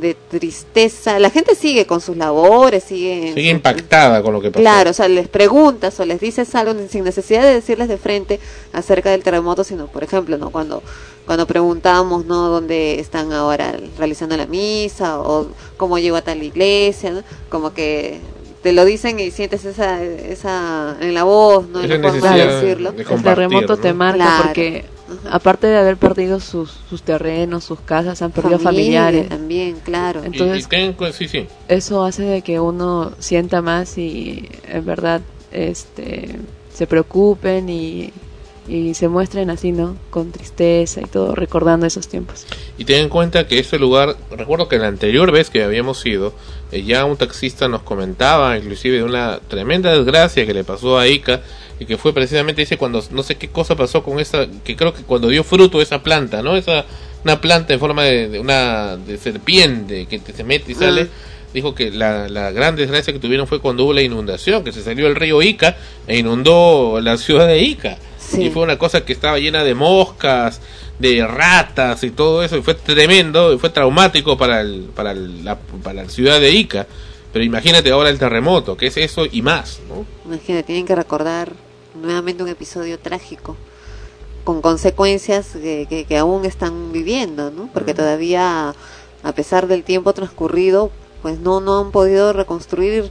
de 0.00 0.14
tristeza, 0.14 1.18
la 1.18 1.30
gente 1.30 1.54
sigue 1.54 1.86
con 1.86 2.00
sus 2.00 2.16
labores, 2.16 2.84
sigue... 2.84 3.32
Sigue 3.34 3.50
impactada 3.50 4.22
con 4.22 4.32
lo 4.32 4.40
que 4.40 4.50
pasó. 4.50 4.62
Claro, 4.62 4.90
o 4.90 4.92
sea, 4.92 5.08
les 5.08 5.28
preguntas 5.28 5.98
o 6.00 6.04
les 6.04 6.20
dices 6.20 6.54
algo 6.54 6.74
sin 6.88 7.04
necesidad 7.04 7.42
de 7.42 7.54
decirles 7.54 7.88
de 7.88 7.98
frente 7.98 8.40
acerca 8.72 9.10
del 9.10 9.22
terremoto, 9.22 9.64
sino, 9.64 9.86
por 9.86 10.04
ejemplo, 10.04 10.38
no 10.38 10.50
cuando 10.50 10.82
cuando 11.26 11.46
preguntábamos, 11.46 12.24
¿no? 12.24 12.48
Dónde 12.48 13.00
están 13.00 13.32
ahora 13.32 13.74
realizando 13.98 14.36
la 14.36 14.46
misa 14.46 15.20
o 15.20 15.48
cómo 15.76 15.98
llegó 15.98 16.16
a 16.16 16.22
tal 16.22 16.42
iglesia, 16.42 17.10
¿no? 17.10 17.22
Como 17.48 17.74
que 17.74 18.20
te 18.66 18.72
lo 18.72 18.84
dicen 18.84 19.20
y 19.20 19.30
sientes 19.30 19.64
esa 19.64 20.02
esa 20.02 20.96
en 21.00 21.14
la 21.14 21.22
voz, 21.22 21.68
¿no? 21.68 21.78
De 21.82 21.98
necesidad 21.98 22.60
decirlo. 22.60 22.90
de 22.90 23.02
el 23.04 23.22
terremoto 23.22 23.76
¿no? 23.76 23.80
te 23.80 23.92
marca 23.94 24.16
Claro. 24.24 24.42
porque 24.46 24.84
aparte 25.30 25.68
de 25.68 25.76
haber 25.78 25.96
perdido 25.98 26.40
sus, 26.40 26.72
sus 26.90 27.02
terrenos, 27.02 27.62
sus 27.62 27.78
casas, 27.78 28.22
han 28.22 28.32
perdido 28.32 28.58
Familia 28.58 29.02
familiares. 29.04 29.28
también, 29.28 29.76
claro. 29.84 30.24
Entonces, 30.24 30.64
y 30.64 30.68
ten 30.68 30.94
cu- 30.94 31.12
sí, 31.12 31.28
sí. 31.28 31.46
eso 31.68 32.02
hace 32.04 32.24
de 32.24 32.42
que 32.42 32.58
uno 32.58 33.12
sienta 33.20 33.62
más 33.62 33.98
y 33.98 34.48
en 34.68 34.84
verdad 34.84 35.20
este 35.52 36.40
se 36.74 36.88
preocupen 36.88 37.68
y, 37.68 38.10
y 38.66 38.94
se 38.94 39.06
muestren 39.06 39.48
así, 39.50 39.70
¿no? 39.70 39.96
Con 40.10 40.32
tristeza 40.32 41.00
y 41.00 41.04
todo, 41.04 41.36
recordando 41.36 41.86
esos 41.86 42.08
tiempos. 42.08 42.44
Y 42.78 42.84
ten 42.84 43.02
en 43.04 43.08
cuenta 43.10 43.46
que 43.46 43.60
este 43.60 43.78
lugar, 43.78 44.16
recuerdo 44.32 44.66
que 44.68 44.76
la 44.78 44.88
anterior 44.88 45.30
vez 45.30 45.50
que 45.50 45.62
habíamos 45.62 46.04
ido, 46.04 46.32
eh, 46.72 46.82
ya 46.82 47.04
un 47.04 47.16
taxista 47.16 47.68
nos 47.68 47.82
comentaba 47.82 48.56
inclusive 48.58 48.96
de 48.98 49.02
una 49.04 49.38
tremenda 49.48 49.92
desgracia 49.96 50.46
que 50.46 50.54
le 50.54 50.64
pasó 50.64 50.98
a 50.98 51.06
Ica 51.08 51.40
y 51.78 51.84
que 51.84 51.96
fue 51.96 52.12
precisamente 52.12 52.62
dice 52.62 52.76
cuando 52.78 53.02
no 53.10 53.22
sé 53.22 53.36
qué 53.36 53.48
cosa 53.48 53.76
pasó 53.76 54.02
con 54.02 54.18
esa 54.18 54.46
que 54.64 54.76
creo 54.76 54.92
que 54.94 55.02
cuando 55.02 55.28
dio 55.28 55.44
fruto 55.44 55.80
esa 55.82 56.02
planta, 56.02 56.42
¿no? 56.42 56.56
Esa 56.56 56.84
una 57.24 57.40
planta 57.40 57.74
en 57.74 57.80
forma 57.80 58.04
de, 58.04 58.28
de 58.28 58.38
una 58.38 58.96
de 58.96 59.18
serpiente 59.18 60.06
que 60.06 60.18
te- 60.20 60.32
se 60.32 60.44
mete 60.44 60.72
y 60.72 60.74
sale. 60.74 61.02
Ah. 61.02 61.06
Dijo 61.54 61.74
que 61.74 61.90
la, 61.90 62.28
la 62.28 62.50
gran 62.50 62.76
desgracia 62.76 63.12
que 63.14 63.18
tuvieron 63.18 63.46
fue 63.46 63.60
cuando 63.60 63.84
hubo 63.84 63.92
la 63.94 64.02
inundación, 64.02 64.62
que 64.62 64.72
se 64.72 64.82
salió 64.82 65.06
el 65.06 65.14
río 65.16 65.40
Ica 65.40 65.76
e 66.06 66.18
inundó 66.18 67.00
la 67.00 67.16
ciudad 67.16 67.46
de 67.46 67.60
Ica. 67.62 67.96
Y 68.34 68.50
fue 68.50 68.62
una 68.62 68.78
cosa 68.78 69.04
que 69.04 69.12
estaba 69.12 69.38
llena 69.38 69.64
de 69.64 69.74
moscas, 69.74 70.60
de 70.98 71.26
ratas 71.26 72.02
y 72.04 72.10
todo 72.10 72.42
eso, 72.42 72.56
y 72.56 72.62
fue 72.62 72.74
tremendo, 72.74 73.52
y 73.52 73.58
fue 73.58 73.70
traumático 73.70 74.36
para, 74.36 74.60
el, 74.60 74.90
para, 74.94 75.12
el- 75.12 75.44
la, 75.44 75.58
para 75.58 76.02
la 76.04 76.08
ciudad 76.08 76.40
de 76.40 76.50
Ica. 76.50 76.86
Pero 77.32 77.44
imagínate 77.44 77.90
ahora 77.90 78.08
el 78.10 78.18
terremoto, 78.18 78.76
que 78.76 78.86
es 78.86 78.96
eso 78.96 79.26
y 79.30 79.42
más, 79.42 79.80
¿no? 79.88 80.06
Imagínate, 80.24 80.62
tienen 80.64 80.86
que 80.86 80.94
recordar 80.94 81.52
nuevamente 81.94 82.42
un 82.42 82.48
episodio 82.48 82.98
trágico 82.98 83.56
con 84.44 84.62
consecuencias 84.62 85.48
que, 85.52 85.86
que, 85.88 86.04
que 86.04 86.16
aún 86.18 86.44
están 86.44 86.92
viviendo, 86.92 87.50
¿no? 87.50 87.68
Porque 87.74 87.94
todavía, 87.94 88.74
a 89.22 89.32
pesar 89.32 89.66
del 89.66 89.82
tiempo 89.82 90.12
transcurrido, 90.14 90.90
pues 91.22 91.38
no 91.40 91.60
no 91.60 91.80
han 91.80 91.90
podido 91.90 92.32
reconstruir 92.32 93.10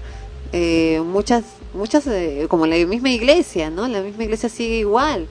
eh, 0.53 1.01
muchas 1.05 1.43
muchas 1.75 2.07
eh, 2.07 2.47
como 2.49 2.65
la 2.65 2.75
misma 2.85 3.09
iglesia, 3.09 3.69
¿no? 3.69 3.87
La 3.87 4.01
misma 4.01 4.23
iglesia 4.23 4.49
sigue 4.49 4.77
igual 4.79 5.27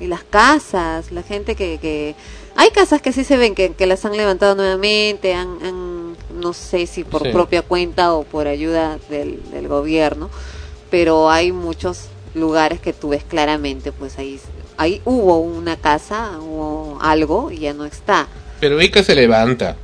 y 0.00 0.06
las 0.06 0.22
casas, 0.22 1.10
la 1.10 1.22
gente 1.22 1.54
que, 1.56 1.78
que 1.80 2.14
hay 2.54 2.70
casas 2.70 3.02
que 3.02 3.12
sí 3.12 3.24
se 3.24 3.36
ven 3.36 3.54
que, 3.54 3.72
que 3.72 3.86
las 3.86 4.04
han 4.04 4.16
levantado 4.16 4.54
nuevamente, 4.54 5.34
han, 5.34 5.58
han 5.64 6.16
no 6.40 6.52
sé 6.52 6.86
si 6.86 7.02
por 7.04 7.22
Sí. 7.24 7.30
propia 7.32 7.62
cuenta 7.62 8.12
o 8.14 8.22
por 8.24 8.46
ayuda 8.46 8.98
del, 9.08 9.40
del 9.50 9.66
gobierno, 9.66 10.30
pero 10.90 11.30
hay 11.30 11.50
muchos 11.52 12.04
lugares 12.34 12.80
que 12.80 12.92
tú 12.92 13.08
ves 13.08 13.24
claramente, 13.24 13.90
pues 13.90 14.18
ahí 14.18 14.38
ahí 14.76 15.02
hubo 15.04 15.38
una 15.40 15.76
casa, 15.76 16.38
hubo 16.40 16.98
algo 17.00 17.50
y 17.50 17.58
ya 17.58 17.74
no 17.74 17.84
está. 17.84 18.28
Pero 18.60 18.80
Ica 18.80 19.02
se 19.02 19.14
levanta. 19.16 19.76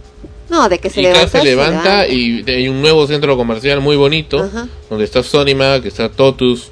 No, 0.48 0.68
de 0.68 0.78
que 0.78 0.90
se 0.90 1.00
Ica 1.00 1.12
levanta, 1.12 1.38
se 1.38 1.44
levanta 1.44 2.06
y 2.08 2.44
hay 2.46 2.68
un 2.68 2.82
nuevo 2.82 3.06
centro 3.06 3.36
comercial 3.36 3.80
muy 3.80 3.96
bonito, 3.96 4.42
Ajá. 4.42 4.68
donde 4.90 5.04
está 5.04 5.22
Sonima, 5.22 5.80
que 5.80 5.88
está 5.88 6.10
Totus, 6.10 6.70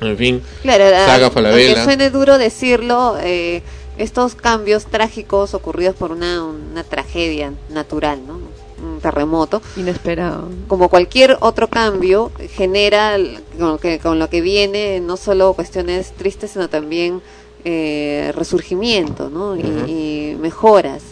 en 0.00 0.16
fin, 0.16 0.42
Claro, 0.62 0.84
Saga 0.88 1.12
aunque 1.26 1.30
Falabella. 1.30 1.84
suene 1.84 2.10
duro 2.10 2.38
decirlo, 2.38 3.16
eh, 3.20 3.62
estos 3.98 4.34
cambios 4.36 4.86
trágicos 4.86 5.54
ocurridos 5.54 5.96
por 5.96 6.12
una, 6.12 6.44
una 6.44 6.84
tragedia 6.84 7.52
natural, 7.68 8.20
¿no? 8.26 8.38
Un 8.80 9.00
terremoto. 9.00 9.60
Inesperado. 9.76 10.48
Como 10.68 10.88
cualquier 10.88 11.36
otro 11.40 11.66
cambio, 11.68 12.30
genera 12.54 13.16
con 13.58 13.70
lo 13.72 13.78
que, 13.78 13.98
con 13.98 14.20
lo 14.20 14.30
que 14.30 14.40
viene 14.40 15.00
no 15.00 15.16
solo 15.16 15.52
cuestiones 15.54 16.12
tristes, 16.12 16.52
sino 16.52 16.68
también 16.68 17.20
eh, 17.70 18.32
resurgimiento, 18.34 19.28
¿no? 19.28 19.54
Y- 19.56 20.36
mejoras. 20.40 21.02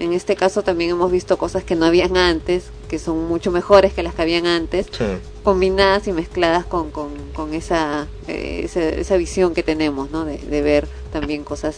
En 0.00 0.12
este 0.12 0.34
caso 0.36 0.62
también 0.62 0.90
hemos 0.90 1.12
visto 1.12 1.36
cosas 1.36 1.62
que 1.62 1.76
no 1.76 1.84
habían 1.86 2.16
antes, 2.16 2.64
que 2.88 2.98
son 2.98 3.28
mucho 3.28 3.52
mejores 3.52 3.92
que 3.92 4.02
las 4.02 4.14
que 4.14 4.22
habían 4.22 4.46
antes, 4.46 4.86
Sí. 4.90 5.04
combinadas 5.44 6.08
y 6.08 6.12
mezcladas 6.12 6.64
con, 6.64 6.90
con, 6.90 7.10
con 7.34 7.54
esa, 7.54 8.08
eh, 8.26 8.62
esa, 8.64 8.80
esa 8.82 9.16
visión 9.16 9.54
que 9.54 9.62
tenemos, 9.62 10.10
¿no? 10.10 10.24
De, 10.24 10.38
de 10.38 10.62
ver 10.62 10.88
también 11.12 11.44
cosas 11.44 11.76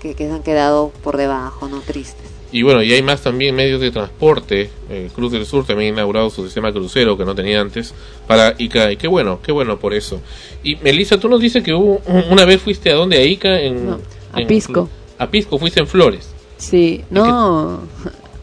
que, 0.00 0.14
que 0.14 0.30
han 0.30 0.42
quedado 0.42 0.92
por 1.02 1.16
debajo, 1.16 1.68
¿no? 1.68 1.80
Tristes. 1.80 2.35
Y 2.52 2.62
bueno, 2.62 2.82
y 2.82 2.92
hay 2.92 3.02
más 3.02 3.22
también 3.22 3.54
medios 3.54 3.80
de 3.80 3.90
transporte. 3.90 4.70
El 4.88 5.08
Cruz 5.10 5.32
del 5.32 5.44
Sur 5.46 5.66
también 5.66 5.90
ha 5.90 5.96
inaugurado 5.96 6.30
su 6.30 6.44
sistema 6.44 6.72
crucero 6.72 7.18
que 7.18 7.24
no 7.24 7.34
tenía 7.34 7.60
antes 7.60 7.92
para 8.26 8.54
Ica. 8.56 8.90
Y 8.92 8.96
qué 8.96 9.08
bueno, 9.08 9.40
qué 9.42 9.52
bueno 9.52 9.78
por 9.78 9.92
eso. 9.94 10.20
Y 10.62 10.76
Melissa, 10.76 11.18
tú 11.18 11.28
nos 11.28 11.40
dices 11.40 11.62
que 11.64 11.74
hubo, 11.74 12.00
una 12.30 12.44
vez 12.44 12.62
fuiste 12.62 12.90
a 12.90 12.94
dónde? 12.94 13.18
A 13.18 13.24
Ica, 13.24 13.60
en, 13.60 13.86
No, 13.90 14.00
a 14.32 14.40
en- 14.40 14.46
Pisco. 14.46 14.88
A 15.18 15.28
Pisco, 15.28 15.58
fuiste 15.58 15.80
en 15.80 15.86
Flores. 15.86 16.28
Sí, 16.56 17.04
no. 17.10 17.80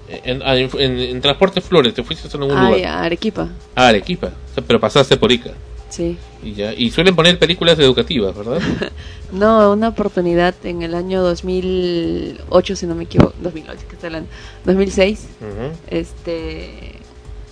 En, 0.10 0.44
a- 0.44 0.58
en- 0.58 0.70
en- 1.00 1.22
transporte 1.22 1.62
Flores, 1.62 1.94
te 1.94 2.04
fuiste 2.04 2.28
a 2.28 2.32
algún 2.40 2.56
Ay, 2.58 2.74
lugar. 2.82 2.86
a 2.92 3.04
Arequipa. 3.04 3.50
Ah, 3.74 3.88
Arequipa. 3.88 4.32
Pero 4.68 4.80
pasaste 4.80 5.18
por 5.18 5.32
Ica. 5.32 5.52
Sí. 5.94 6.18
Y 6.42 6.54
ya. 6.54 6.74
Y 6.74 6.90
suelen 6.90 7.16
poner 7.16 7.38
películas 7.38 7.78
educativas, 7.78 8.36
¿verdad? 8.36 8.60
No, 9.32 9.72
una 9.74 9.88
oportunidad 9.90 10.54
en 10.64 10.84
el 10.84 10.94
año 10.94 11.22
2008, 11.24 12.76
si 12.76 12.86
no 12.86 12.94
me 12.96 13.04
equivoco. 13.06 13.34
2008, 13.42 13.80
que 13.88 13.94
estoy 13.96 14.08
hablando. 14.08 14.30
2006. 14.66 15.28
Ujú. 15.42 15.78
Este. 15.88 16.94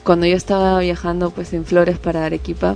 Cuando 0.03 0.25
yo 0.25 0.35
estaba 0.35 0.79
viajando 0.79 1.29
pues 1.31 1.53
en 1.53 1.65
Flores 1.65 1.97
para 1.99 2.25
Arequipa, 2.25 2.75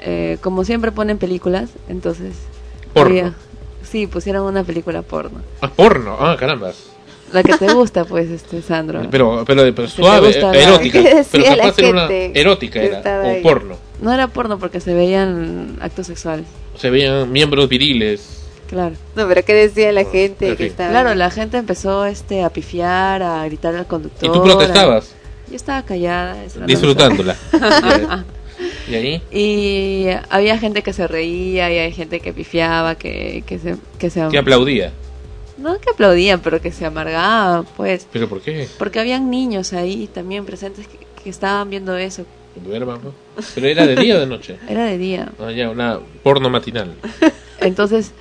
eh, 0.00 0.38
como 0.40 0.64
siempre 0.64 0.92
ponen 0.92 1.18
películas, 1.18 1.70
entonces. 1.88 2.34
Porno. 2.92 3.10
había- 3.10 3.34
sí, 3.88 4.06
pusieron 4.08 4.44
una 4.46 4.64
película 4.64 5.02
porno. 5.02 5.40
Ah, 5.60 5.70
porno. 5.70 6.16
Ah, 6.20 6.36
caramba. 6.38 6.72
La 7.32 7.42
que 7.44 7.56
te 7.56 7.66
gusta, 7.74 8.04
pues, 8.04 8.28
este, 8.30 8.62
Sandro. 8.62 9.02
Pero, 9.10 9.44
pero, 9.46 9.72
pero 9.74 9.88
suave, 9.88 10.30
erótica. 10.54 11.02
¿Qué 11.02 11.24
Pero 11.30 11.44
capaz 11.56 11.78
era 11.78 11.90
una 11.90 12.10
erótica 12.12 12.82
era, 12.82 13.22
o 13.24 13.42
porno. 13.42 13.76
No 14.00 14.12
era 14.12 14.28
porno 14.28 14.58
porque 14.58 14.80
se 14.80 14.94
veían 14.94 15.78
actos 15.80 16.06
sexuales. 16.06 16.46
Se 16.76 16.90
veían 16.90 17.30
miembros 17.30 17.68
viriles. 17.68 18.40
Claro. 18.68 18.94
No, 19.16 19.26
pero 19.26 19.44
¿qué 19.44 19.52
decía 19.52 19.92
la 19.92 20.04
gente 20.04 20.50
que 20.50 20.56
fin. 20.56 20.66
estaba? 20.66 20.90
Claro, 20.90 21.14
la 21.14 21.30
gente 21.30 21.58
empezó 21.58 22.04
este 22.06 22.44
a 22.44 22.50
pifiar, 22.50 23.22
a 23.22 23.44
gritar 23.46 23.74
al 23.74 23.86
conductor. 23.86 24.28
¿Y 24.28 24.32
tú 24.32 24.42
protestabas? 24.42 25.12
Yo 25.48 25.56
estaba 25.56 25.82
callada. 25.82 26.36
Disfrutándola. 26.66 27.36
¿Y 28.88 28.94
ahí? 28.94 29.22
y 29.32 30.06
había 30.28 30.58
gente 30.58 30.82
que 30.82 30.92
se 30.92 31.06
reía 31.06 31.72
y 31.72 31.78
hay 31.78 31.92
gente 31.92 32.20
que 32.20 32.32
pifiaba, 32.32 32.94
que, 32.94 33.42
que 33.46 33.58
se... 33.58 33.76
Que 33.98 34.10
se 34.10 34.26
Que 34.28 34.38
aplaudía. 34.38 34.92
No 35.58 35.78
que 35.78 35.90
aplaudían, 35.90 36.40
pero 36.40 36.60
que 36.60 36.72
se 36.72 36.86
amargaba, 36.86 37.64
pues. 37.76 38.06
¿Pero 38.12 38.28
por 38.28 38.40
qué? 38.40 38.68
Porque 38.78 39.00
habían 39.00 39.30
niños 39.30 39.72
ahí 39.72 40.08
también 40.12 40.44
presentes 40.44 40.86
que, 40.86 40.98
que 41.22 41.30
estaban 41.30 41.70
viendo 41.70 41.96
eso. 41.96 42.24
Que 42.62 42.68
duerman, 42.68 43.00
¿no? 43.04 43.12
¿Pero 43.54 43.66
era 43.66 43.86
de 43.86 43.96
día 43.96 44.16
o 44.16 44.20
de 44.20 44.26
noche? 44.26 44.56
Era 44.68 44.84
de 44.84 44.98
día. 44.98 45.28
Ah, 45.38 45.50
ya, 45.50 45.70
una 45.70 45.98
porno 46.22 46.50
matinal. 46.50 46.94
Entonces, 47.60 48.12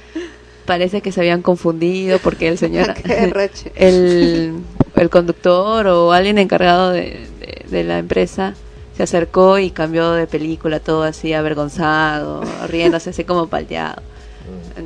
parece 0.66 1.02
que 1.02 1.12
se 1.12 1.22
habían 1.22 1.42
confundido 1.42 2.20
porque 2.20 2.48
el 2.48 2.58
señor, 2.58 2.94
el, 3.76 4.54
el 4.96 5.10
conductor 5.10 5.88
o 5.88 6.12
alguien 6.12 6.38
encargado 6.38 6.92
de, 6.92 7.28
de- 7.40 7.66
de 7.70 7.84
la 7.84 8.00
empresa 8.00 8.56
se 8.98 9.04
acercó 9.04 9.60
y 9.60 9.70
cambió 9.70 10.12
de 10.12 10.28
película 10.28 10.80
todo 10.80 11.04
así 11.04 11.34
avergonzado, 11.34 12.42
riéndose 12.68 13.12
así 13.12 13.24
como 13.24 13.48
palteado. 13.48 14.02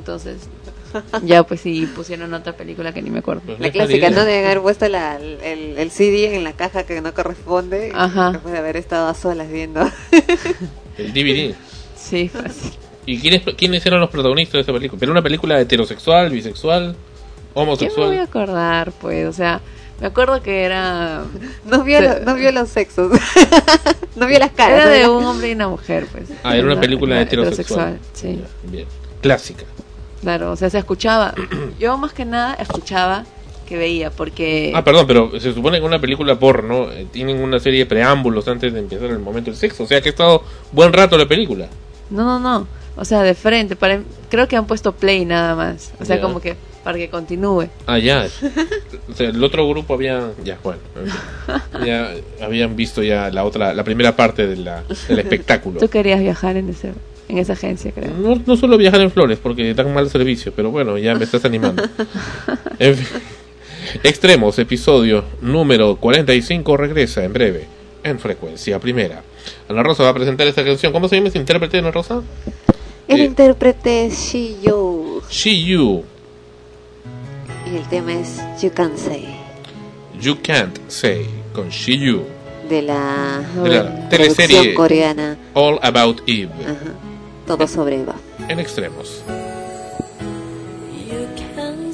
Entonces, 0.03 0.49
ya 1.23 1.43
pues 1.43 1.61
sí, 1.61 1.85
pusieron 1.95 2.33
otra 2.33 2.51
película 2.57 2.91
que 2.93 3.01
ni 3.01 3.09
me 3.09 3.19
acuerdo. 3.19 3.41
La 3.57 3.71
clásica, 3.71 4.09
¿no? 4.09 4.25
De 4.25 4.39
haber 4.45 4.59
puesto 4.61 4.85
la, 4.89 5.15
el, 5.15 5.77
el 5.77 5.91
CD 5.91 6.35
en 6.35 6.43
la 6.43 6.51
caja 6.51 6.83
que 6.83 6.99
no 6.99 7.13
corresponde. 7.13 7.93
Ajá. 7.95 8.33
Después 8.33 8.51
de 8.51 8.59
haber 8.59 8.75
estado 8.75 9.07
a 9.07 9.13
solas 9.13 9.49
viendo. 9.49 9.79
El 10.97 11.13
DVD. 11.13 11.55
Sí, 11.97 12.27
fácil. 12.29 12.73
¿Y 13.05 13.17
quiénes, 13.17 13.41
quiénes 13.57 13.85
eran 13.85 14.01
los 14.01 14.09
protagonistas 14.09 14.53
de 14.53 14.59
esa 14.61 14.73
película? 14.73 14.99
¿Pero 14.99 15.11
una 15.13 15.21
película 15.21 15.59
heterosexual, 15.59 16.29
bisexual, 16.29 16.91
¿Qué 16.93 16.97
me 16.97 17.53
voy 17.53 17.63
homosexual? 17.63 18.19
a 18.19 18.23
acordar, 18.23 18.91
pues? 19.01 19.25
O 19.27 19.33
sea, 19.33 19.61
me 20.01 20.07
acuerdo 20.07 20.43
que 20.43 20.63
era... 20.63 21.23
No 21.65 21.83
vio, 21.83 22.01
lo- 22.01 22.19
no 22.19 22.35
vio 22.35 22.51
los 22.51 22.69
sexos. 22.69 23.17
no 24.15 24.27
vio 24.27 24.37
las 24.37 24.51
caras. 24.51 24.85
Era 24.85 24.85
¿no? 24.85 24.91
de 24.91 25.07
un 25.17 25.23
hombre 25.25 25.49
y 25.49 25.53
una 25.53 25.69
mujer, 25.69 26.05
pues. 26.11 26.29
Ah, 26.43 26.55
era 26.57 26.65
una 26.67 26.79
película 26.79 27.15
era 27.15 27.23
heterosexual. 27.23 27.99
Sí, 28.13 28.41
Bien. 28.63 28.85
Clásica. 29.21 29.63
Claro, 30.23 30.51
o 30.51 30.55
sea, 30.55 30.69
se 30.69 30.79
escuchaba. 30.79 31.35
Yo 31.79 31.97
más 31.97 32.13
que 32.13 32.25
nada 32.25 32.55
escuchaba 32.55 33.25
que 33.67 33.77
veía, 33.77 34.09
porque... 34.09 34.71
Ah, 34.75 34.83
perdón, 34.83 35.05
pero 35.07 35.39
se 35.39 35.53
supone 35.53 35.79
que 35.79 35.85
una 35.85 35.99
película 35.99 36.39
porno 36.39 36.91
eh, 36.91 37.05
tienen 37.11 37.39
una 37.39 37.59
serie 37.59 37.79
de 37.79 37.85
preámbulos 37.85 38.47
antes 38.47 38.73
de 38.73 38.79
empezar 38.79 39.09
el 39.09 39.19
momento 39.19 39.51
del 39.51 39.59
sexo. 39.59 39.83
O 39.83 39.87
sea 39.87 40.01
que 40.01 40.09
ha 40.09 40.11
estado 40.11 40.43
buen 40.71 40.91
rato 40.91 41.17
la 41.17 41.27
película. 41.27 41.67
No, 42.09 42.23
no, 42.23 42.39
no. 42.39 42.67
O 42.95 43.05
sea, 43.05 43.21
de 43.21 43.33
frente. 43.35 43.75
Para... 43.75 44.01
Creo 44.29 44.47
que 44.47 44.55
han 44.55 44.65
puesto 44.65 44.91
play 44.91 45.25
nada 45.25 45.55
más. 45.55 45.93
O 45.99 46.05
sea, 46.05 46.19
como 46.19 46.39
que 46.39 46.55
para 46.83 46.97
que 46.97 47.09
continúe. 47.09 47.69
Ah, 47.87 47.97
ya. 47.97 48.27
O 49.09 49.13
sea, 49.13 49.29
el 49.29 49.43
otro 49.43 49.67
grupo 49.67 49.93
había. 49.93 50.31
Ya, 50.43 50.57
bueno. 50.61 50.81
Ya 51.85 52.13
habían 52.41 52.75
visto 52.75 53.01
ya 53.01 53.29
la 53.31 53.45
otra, 53.45 53.73
la 53.73 53.83
primera 53.83 54.15
parte 54.15 54.45
de 54.45 54.57
la, 54.57 54.83
del 55.07 55.19
espectáculo. 55.25 55.79
Tú 55.79 55.89
querías 55.89 56.19
viajar 56.19 56.57
en 56.57 56.69
ese 56.69 56.93
en 57.29 57.37
esa 57.37 57.53
agencia, 57.53 57.91
creo. 57.91 58.11
No, 58.13 58.41
no 58.45 58.57
solo 58.57 58.77
viajar 58.77 59.01
en 59.01 59.11
flores 59.11 59.39
porque 59.41 59.73
dan 59.73 59.93
mal 59.93 60.09
servicio, 60.09 60.51
pero 60.55 60.71
bueno, 60.71 60.97
ya 60.97 61.15
me 61.15 61.23
estás 61.23 61.45
animando. 61.45 61.83
En 62.79 62.95
fin. 62.95 63.07
Extremos, 64.03 64.57
episodio 64.59 65.23
número 65.41 65.95
45 65.97 66.77
regresa 66.77 67.23
en 67.23 67.33
breve 67.33 67.67
en 68.03 68.19
frecuencia 68.19 68.79
primera. 68.79 69.21
Ana 69.69 69.83
Rosa 69.83 70.03
va 70.03 70.09
a 70.09 70.13
presentar 70.13 70.47
esta 70.47 70.63
canción. 70.65 70.91
¿Cómo 70.91 71.07
se 71.07 71.15
llama 71.15 71.27
ese 71.29 71.37
intérprete, 71.37 71.77
Ana 71.77 71.91
Rosa? 71.91 72.21
El 73.07 73.21
Eh. 73.21 73.25
intérprete 73.25 74.05
es 74.07 74.17
Shiyu. 74.17 75.21
She 75.29 75.63
You. 75.63 76.03
Y 77.71 77.75
el 77.77 77.83
tema 77.89 78.13
es 78.13 78.41
You 78.61 78.71
Can 78.73 78.97
Say. 78.97 79.25
You 80.21 80.37
Can't 80.41 80.77
Say 80.87 81.25
con 81.53 81.69
She 81.69 81.97
You. 81.97 82.23
De 82.69 82.81
la, 82.81 83.41
De 83.63 83.69
la 83.69 84.09
teleserie 84.09 84.73
coreana. 84.73 85.37
All 85.53 85.79
About 85.81 86.21
Eve. 86.27 86.49
Todo 87.45 87.67
sobre 87.67 88.01
Eva. 88.01 88.15
En 88.47 88.59
extremos. 88.59 89.21
You 91.09 91.27
can 91.35 91.93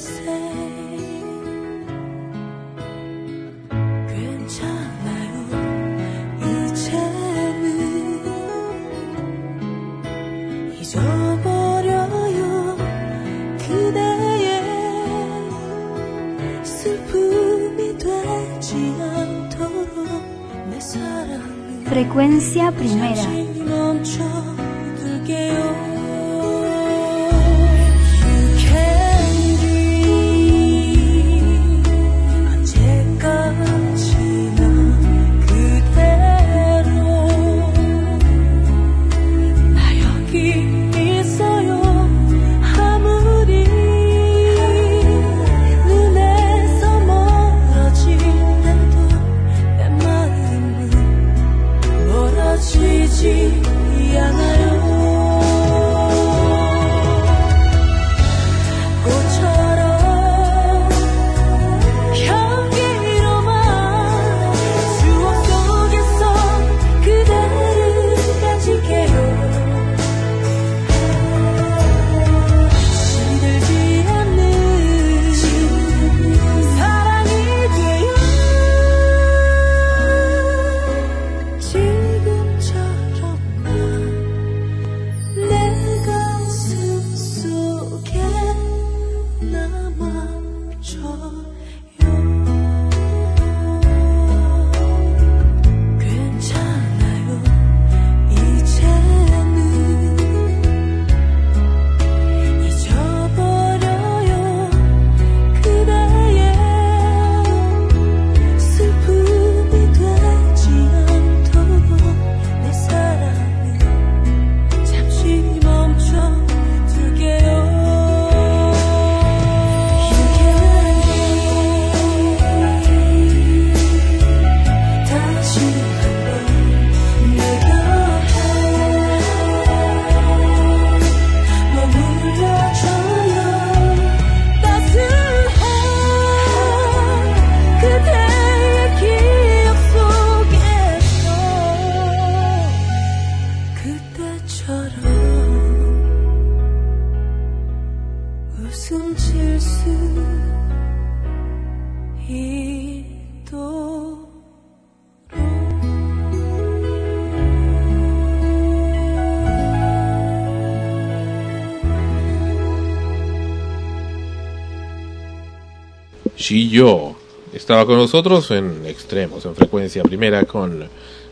Yo 166.70 167.16
estaba 167.52 167.86
con 167.88 167.98
nosotros 167.98 168.52
en 168.52 168.86
extremos, 168.86 169.44
en 169.46 169.56
frecuencia 169.56 170.04
primera 170.04 170.46
con 170.46 170.88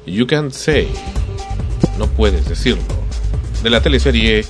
You 0.06 0.26
Can't 0.26 0.52
Say, 0.52 0.88
no 2.00 2.08
puedes 2.08 2.50
decirlo, 2.50 2.82
de 3.62 3.70
la 3.70 3.82
teleserie 3.82 4.46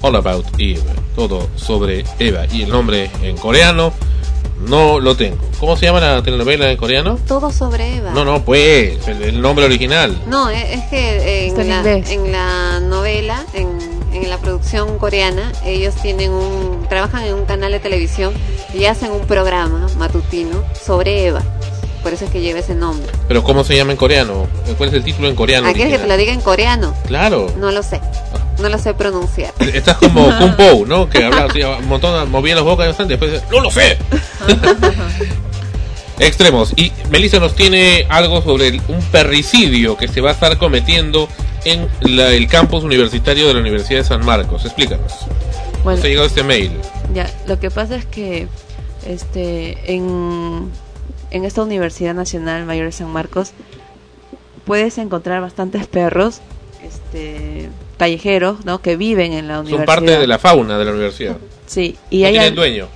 All 0.00 0.16
About 0.16 0.46
Eve, 0.56 0.80
todo 1.14 1.46
sobre 1.56 2.04
Eva 2.18 2.46
y 2.50 2.62
el 2.62 2.70
nombre 2.70 3.10
en 3.22 3.36
coreano 3.36 3.92
no 4.66 4.98
lo 4.98 5.14
tengo. 5.14 5.38
¿Cómo 5.58 5.76
se 5.76 5.86
llama 5.86 6.00
la 6.00 6.22
telenovela 6.22 6.70
en 6.70 6.76
coreano? 6.76 7.18
Todo 7.26 7.50
sobre 7.50 7.96
Eva. 7.96 8.12
No, 8.12 8.24
no, 8.24 8.42
pues 8.44 9.06
el, 9.08 9.22
el 9.22 9.40
nombre 9.42 9.64
original. 9.66 10.18
No, 10.26 10.48
es, 10.48 10.64
es 10.70 10.84
que 10.84 11.48
en 11.48 11.60
en 11.60 11.68
la, 11.68 11.76
inglés. 11.78 12.10
en 12.10 12.32
la 12.32 12.80
novela, 12.80 13.44
en, 13.52 13.89
en 14.22 14.30
la 14.30 14.38
producción 14.38 14.98
coreana, 14.98 15.52
ellos 15.64 15.94
tienen 15.96 16.30
un, 16.30 16.86
trabajan 16.88 17.24
en 17.24 17.34
un 17.34 17.44
canal 17.44 17.72
de 17.72 17.80
televisión 17.80 18.32
y 18.74 18.84
hacen 18.84 19.12
un 19.12 19.26
programa 19.26 19.88
matutino 19.98 20.62
sobre 20.80 21.26
Eva. 21.26 21.42
Por 22.02 22.14
eso 22.14 22.24
es 22.24 22.30
que 22.30 22.40
lleva 22.40 22.60
ese 22.60 22.74
nombre. 22.74 23.12
Pero 23.28 23.44
¿cómo 23.44 23.62
se 23.62 23.76
llama 23.76 23.92
en 23.92 23.98
coreano? 23.98 24.46
¿Cuál 24.78 24.88
es 24.88 24.94
el 24.94 25.04
título 25.04 25.28
en 25.28 25.34
coreano? 25.34 25.68
¿Ah, 25.68 25.74
¿Quieres 25.74 25.92
que 25.92 25.98
te 25.98 26.06
lo 26.06 26.16
diga 26.16 26.32
en 26.32 26.40
coreano? 26.40 26.94
Claro. 27.06 27.52
No 27.58 27.70
lo 27.70 27.82
sé. 27.82 28.00
No 28.58 28.68
lo 28.68 28.78
sé 28.78 28.94
pronunciar. 28.94 29.52
Estás 29.60 29.98
como 29.98 30.24
Kung 30.38 30.56
Po, 30.56 30.86
¿no? 30.86 31.10
Que 31.10 31.24
hablaba 31.24 31.50
así, 31.50 31.62
un 31.62 31.88
montón, 31.88 32.30
movía 32.30 32.54
las 32.54 32.64
bocas 32.64 32.86
bastante, 32.86 33.14
después 33.14 33.32
dice, 33.32 33.44
¡No 33.50 33.60
lo 33.60 33.70
sé! 33.70 33.98
Extremos. 36.18 36.72
Y 36.76 36.92
Melissa 37.10 37.38
nos 37.38 37.54
tiene 37.54 38.06
algo 38.10 38.42
sobre 38.42 38.78
un 38.88 39.00
perricidio 39.10 39.96
que 39.96 40.06
se 40.06 40.20
va 40.20 40.30
a 40.30 40.32
estar 40.34 40.58
cometiendo 40.58 41.28
en 41.64 41.88
la- 42.02 42.32
el 42.32 42.46
campus 42.48 42.84
universitario 42.84 43.46
de 43.48 43.54
la 43.54 43.60
Universidad 43.60 44.00
de 44.00 44.04
San 44.04 44.24
Marcos. 44.24 44.64
Explícanos. 44.64 45.12
Bueno. 45.84 46.00
Ha 46.02 46.06
llegado 46.06 46.26
este 46.26 46.42
mail. 46.42 46.72
Ya, 47.14 47.30
lo 47.46 47.58
que 47.58 47.70
pasa 47.70 47.96
es 47.96 48.04
que 48.06 48.46
este 49.06 49.94
en, 49.94 50.70
en 51.30 51.44
esta 51.44 51.62
Universidad 51.62 52.14
Nacional 52.14 52.66
Mayor 52.66 52.86
de 52.86 52.92
San 52.92 53.08
Marcos 53.10 53.52
puedes 54.64 54.98
encontrar 54.98 55.40
bastantes 55.40 55.86
perros 55.86 56.40
este 56.84 57.68
callejeros, 57.98 58.64
¿no? 58.64 58.80
que 58.80 58.96
viven 58.96 59.32
en 59.32 59.46
la 59.48 59.56
Son 59.56 59.66
universidad. 59.66 59.86
parte 59.86 60.18
de 60.18 60.26
la 60.26 60.38
fauna 60.38 60.78
de 60.78 60.84
la 60.86 60.90
universidad. 60.92 61.36
Sí, 61.66 61.96
y 62.10 62.20
no 62.22 62.26
hay 62.26 62.32
tienen 62.32 62.54
dueño 62.54 62.88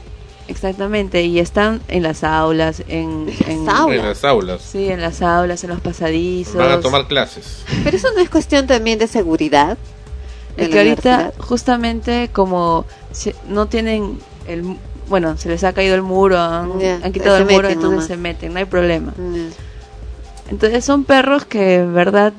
Exactamente, 0.46 1.22
y 1.22 1.38
están 1.38 1.80
en 1.88 2.02
las 2.02 2.22
aulas, 2.22 2.82
en, 2.88 3.26
en, 3.46 3.66
en 3.68 4.02
las 4.02 4.24
aulas. 4.24 4.60
Sí, 4.62 4.88
en 4.90 5.00
las 5.00 5.22
aulas, 5.22 5.64
en 5.64 5.70
los 5.70 5.80
pasadizos. 5.80 6.56
Van 6.56 6.70
a 6.72 6.80
tomar 6.80 7.06
clases. 7.06 7.64
Pero 7.82 7.96
eso 7.96 8.08
no 8.14 8.20
es 8.20 8.28
cuestión 8.28 8.66
también 8.66 8.98
de 8.98 9.06
seguridad. 9.06 9.78
Es 10.56 10.68
que 10.68 10.78
ahorita, 10.78 11.32
justamente 11.38 12.28
como 12.32 12.84
se- 13.12 13.34
no 13.48 13.66
tienen 13.66 14.18
el. 14.46 14.76
Bueno, 15.08 15.36
se 15.36 15.48
les 15.48 15.64
ha 15.64 15.72
caído 15.72 15.94
el 15.94 16.02
muro, 16.02 16.38
han, 16.38 16.78
Ya, 16.78 17.00
han 17.02 17.12
quitado 17.12 17.36
el 17.38 17.44
muro, 17.44 17.56
meten 17.56 17.72
entonces 17.72 17.90
nomás. 17.90 18.06
se 18.06 18.16
meten, 18.16 18.52
no 18.52 18.58
hay 18.58 18.64
problema. 18.66 19.12
Entonces 20.50 20.84
son 20.84 21.04
perros 21.04 21.44
que 21.44 21.76
en 21.76 21.94
verdad 21.94 22.32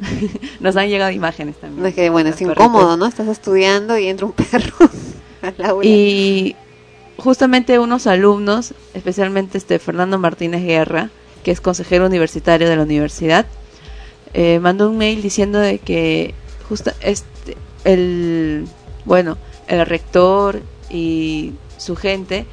nos 0.60 0.76
han 0.76 0.88
llegado 0.88 1.10
imágenes 1.10 1.56
también. 1.56 1.82
No 1.82 1.88
es 1.88 1.94
que, 1.94 2.10
bueno, 2.10 2.28
es 2.30 2.34
Los 2.40 2.48
perritos. 2.48 2.64
incómodo, 2.66 2.96
¿no? 2.96 3.06
Estás 3.06 3.28
estudiando 3.28 3.98
y 3.98 4.08
entra 4.08 4.26
un 4.26 4.32
perro 4.32 4.74
al 5.42 5.64
aula. 5.64 5.86
Y 5.88 6.54
justamente 7.18 7.78
unos 7.78 8.06
alumnos, 8.06 8.74
especialmente 8.94 9.58
este 9.58 9.78
Fernando 9.78 10.18
Martínez 10.18 10.62
Guerra, 10.62 11.10
que 11.42 11.50
es 11.50 11.60
consejero 11.60 12.06
universitario 12.06 12.68
de 12.68 12.76
la 12.76 12.82
universidad, 12.82 13.46
eh, 14.34 14.58
mandó 14.58 14.90
un 14.90 14.98
mail 14.98 15.22
diciendo 15.22 15.58
de 15.58 15.78
que 15.78 16.34
justa 16.68 16.94
este 17.00 17.56
el 17.84 18.66
bueno 19.04 19.38
el 19.68 19.86
rector 19.86 20.60
y 20.90 21.54
su 21.78 21.96
gente 21.96 22.46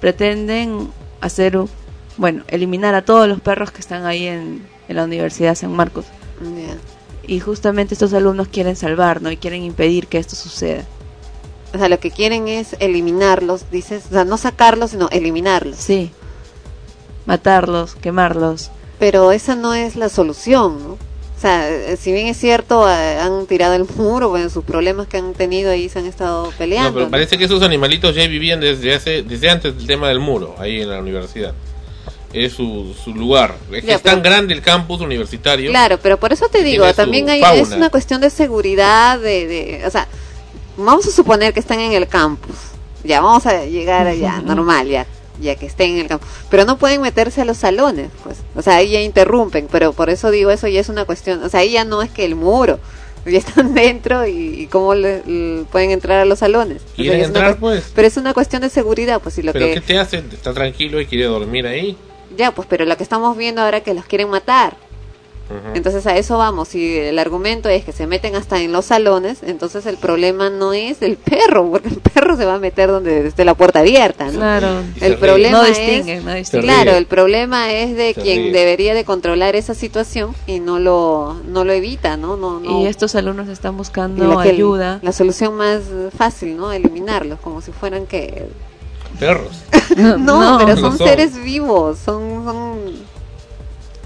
pretenden 0.00 0.88
hacer 1.20 1.58
bueno 2.16 2.44
eliminar 2.48 2.94
a 2.94 3.02
todos 3.02 3.28
los 3.28 3.40
perros 3.40 3.72
que 3.72 3.80
están 3.80 4.06
ahí 4.06 4.26
en, 4.26 4.62
en 4.88 4.96
la 4.96 5.04
universidad 5.04 5.50
de 5.50 5.56
San 5.56 5.72
Marcos. 5.72 6.06
Y 7.26 7.40
justamente 7.40 7.94
estos 7.94 8.14
alumnos 8.14 8.48
quieren 8.48 8.76
salvar 8.76 9.20
no 9.20 9.30
y 9.30 9.36
quieren 9.36 9.62
impedir 9.64 10.06
que 10.06 10.18
esto 10.18 10.34
suceda 10.34 10.84
O 11.74 11.78
sea, 11.78 11.88
lo 11.88 12.00
que 12.00 12.10
quieren 12.10 12.48
es 12.48 12.76
eliminarlos, 12.80 13.70
dices, 13.70 14.04
o 14.10 14.14
sea, 14.14 14.24
no 14.24 14.38
sacarlos, 14.38 14.90
sino 14.92 15.08
eliminarlos. 15.10 15.76
Sí. 15.76 16.10
Matarlos, 17.26 17.94
quemarlos. 17.96 18.70
Pero 18.98 19.32
esa 19.32 19.54
no 19.54 19.74
es 19.74 19.96
la 19.96 20.08
solución, 20.08 20.82
¿no? 20.82 20.90
O 20.92 21.40
sea, 21.40 21.70
eh, 21.70 21.96
si 21.96 22.10
bien 22.10 22.26
es 22.26 22.36
cierto, 22.36 22.88
eh, 22.90 23.18
han 23.20 23.46
tirado 23.46 23.74
el 23.74 23.84
muro, 23.96 24.28
bueno, 24.30 24.48
sus 24.50 24.64
problemas 24.64 25.06
que 25.06 25.18
han 25.18 25.34
tenido 25.34 25.70
ahí 25.70 25.88
se 25.88 25.98
han 26.00 26.06
estado 26.06 26.46
No, 26.46 26.50
peleando. 26.56 26.92
pero 26.94 27.04
¿no? 27.04 27.10
parece 27.10 27.38
que 27.38 27.44
esos 27.44 27.62
animalitos 27.62 28.14
ya 28.14 28.26
vivían 28.26 28.60
desde 28.60 28.94
hace, 28.94 29.22
desde 29.22 29.50
antes 29.50 29.76
del 29.76 29.86
tema 29.86 30.08
del 30.08 30.20
muro, 30.20 30.56
ahí 30.58 30.80
en 30.82 30.88
la 30.90 30.98
universidad. 31.00 31.52
Es 32.32 32.54
su, 32.54 32.94
su 33.04 33.14
lugar. 33.14 33.54
Es 33.72 33.82
que 33.82 33.86
Ya, 33.88 33.94
es 33.96 34.02
tan 34.02 34.20
pero- 34.20 34.34
grande 34.34 34.52
el 34.54 34.62
campus 34.62 35.00
universitario. 35.00 35.70
Claro, 35.70 35.98
pero 36.02 36.18
por 36.18 36.32
eso 36.32 36.48
te 36.48 36.62
digo, 36.64 36.92
también 36.92 37.28
hay, 37.30 37.40
fauna. 37.40 37.62
es 37.62 37.70
una 37.72 37.90
cuestión 37.90 38.20
de 38.20 38.30
seguridad, 38.30 39.18
de, 39.20 39.46
de, 39.46 39.86
o 39.86 39.90
sea, 39.90 40.08
vamos 40.84 41.06
a 41.06 41.10
suponer 41.10 41.52
que 41.52 41.60
están 41.60 41.80
en 41.80 41.92
el 41.92 42.06
campus, 42.08 42.54
ya 43.04 43.20
vamos 43.20 43.46
a 43.46 43.64
llegar 43.64 44.06
allá, 44.06 44.40
normal, 44.40 44.88
ya, 44.88 45.06
ya 45.40 45.54
que 45.56 45.66
estén 45.66 45.92
en 45.92 45.98
el 45.98 46.06
campus, 46.08 46.28
pero 46.50 46.64
no 46.64 46.78
pueden 46.78 47.00
meterse 47.02 47.40
a 47.42 47.44
los 47.44 47.58
salones, 47.58 48.10
pues, 48.24 48.38
o 48.56 48.62
sea, 48.62 48.76
ahí 48.76 48.90
ya 48.90 49.00
interrumpen, 49.00 49.68
pero 49.70 49.92
por 49.92 50.10
eso 50.10 50.30
digo, 50.30 50.50
eso 50.50 50.68
ya 50.68 50.80
es 50.80 50.88
una 50.88 51.04
cuestión, 51.04 51.42
o 51.42 51.48
sea, 51.48 51.60
ahí 51.60 51.72
ya 51.72 51.84
no 51.84 52.02
es 52.02 52.10
que 52.10 52.24
el 52.24 52.34
muro, 52.34 52.78
ya 53.26 53.38
están 53.38 53.74
dentro 53.74 54.26
y, 54.26 54.60
y 54.62 54.66
cómo 54.68 54.94
le- 54.94 55.22
le 55.26 55.64
pueden 55.64 55.90
entrar 55.90 56.20
a 56.20 56.24
los 56.24 56.38
salones. 56.38 56.80
O 56.98 57.02
sea, 57.02 57.12
una 57.14 57.24
entrar, 57.24 57.56
pues. 57.58 57.92
Pero 57.94 58.08
es 58.08 58.16
una 58.16 58.32
cuestión 58.32 58.62
de 58.62 58.70
seguridad, 58.70 59.20
pues, 59.20 59.36
y 59.38 59.42
lo 59.42 59.52
Pero 59.52 59.66
que... 59.66 59.74
¿qué 59.74 59.80
te 59.82 59.98
hace? 59.98 60.18
Está 60.18 60.54
tranquilo 60.54 61.00
y 61.00 61.06
quiere 61.06 61.24
dormir 61.24 61.66
ahí. 61.66 61.96
Ya, 62.36 62.52
pues, 62.52 62.66
pero 62.70 62.84
lo 62.86 62.96
que 62.96 63.02
estamos 63.02 63.36
viendo 63.36 63.60
ahora 63.60 63.78
es 63.78 63.82
que 63.82 63.92
los 63.94 64.04
quieren 64.06 64.30
matar. 64.30 64.76
Entonces 65.74 66.06
a 66.06 66.16
eso 66.16 66.38
vamos. 66.38 66.68
Si 66.68 66.96
el 66.96 67.18
argumento 67.18 67.68
es 67.68 67.84
que 67.84 67.92
se 67.92 68.06
meten 68.06 68.36
hasta 68.36 68.60
en 68.60 68.72
los 68.72 68.86
salones, 68.86 69.38
entonces 69.42 69.86
el 69.86 69.96
problema 69.96 70.50
no 70.50 70.72
es 70.72 71.02
el 71.02 71.16
perro, 71.16 71.70
porque 71.70 71.88
el 71.88 72.00
perro 72.00 72.36
se 72.36 72.44
va 72.44 72.54
a 72.54 72.58
meter 72.58 72.88
donde 72.88 73.26
esté 73.26 73.44
la 73.44 73.54
puerta 73.54 73.80
abierta. 73.80 74.26
¿no? 74.26 74.38
Claro. 74.38 74.82
El 75.00 75.16
problema 75.16 75.58
No 75.58 75.64
es, 75.64 76.52
no 76.52 76.60
claro, 76.60 76.92
el 76.92 77.06
problema 77.06 77.72
es 77.72 77.96
de 77.96 78.14
Se 78.14 78.20
quien 78.20 78.36
ríe. 78.44 78.52
debería 78.52 78.94
de 78.94 79.04
controlar 79.04 79.56
esa 79.56 79.74
situación 79.74 80.34
y 80.46 80.60
no 80.60 80.78
lo 80.78 81.36
no 81.46 81.64
lo 81.64 81.72
evita, 81.72 82.16
¿no? 82.16 82.36
No, 82.36 82.60
no. 82.60 82.82
Y 82.82 82.86
estos 82.86 83.14
alumnos 83.14 83.48
están 83.48 83.76
buscando 83.76 84.26
la, 84.34 84.40
ayuda. 84.42 85.00
la 85.02 85.12
solución 85.12 85.56
más 85.56 85.82
fácil, 86.16 86.56
¿no? 86.56 86.72
Eliminarlos, 86.72 87.40
como 87.40 87.60
si 87.60 87.72
fueran 87.72 88.06
que 88.06 88.48
Perros. 89.18 89.64
no, 89.96 90.58
pero 90.58 90.76
son, 90.76 90.96
son. 90.96 91.08
seres 91.08 91.42
vivos, 91.42 91.98
son 91.98 92.37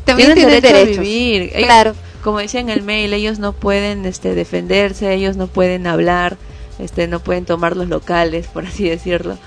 también 0.04 0.34
tienen 0.34 0.48
tienen, 0.48 0.62
derecho 0.62 0.78
derechos. 0.78 0.98
a 0.98 1.02
vivir. 1.02 1.42
Ellos- 1.54 1.64
Claro. 1.66 1.94
Como 2.22 2.38
decía 2.38 2.60
en 2.60 2.70
el 2.70 2.82
mail, 2.82 3.12
ellos 3.14 3.40
no 3.40 3.52
pueden 3.52 4.06
este, 4.06 4.34
defenderse, 4.36 5.12
ellos 5.12 5.36
no 5.36 5.48
pueden 5.48 5.88
hablar, 5.88 6.36
este, 6.78 7.08
no 7.08 7.18
pueden 7.18 7.44
tomar 7.44 7.76
los 7.76 7.88
locales, 7.88 8.46
por 8.46 8.64
así 8.66 8.88
decirlo. 8.88 9.38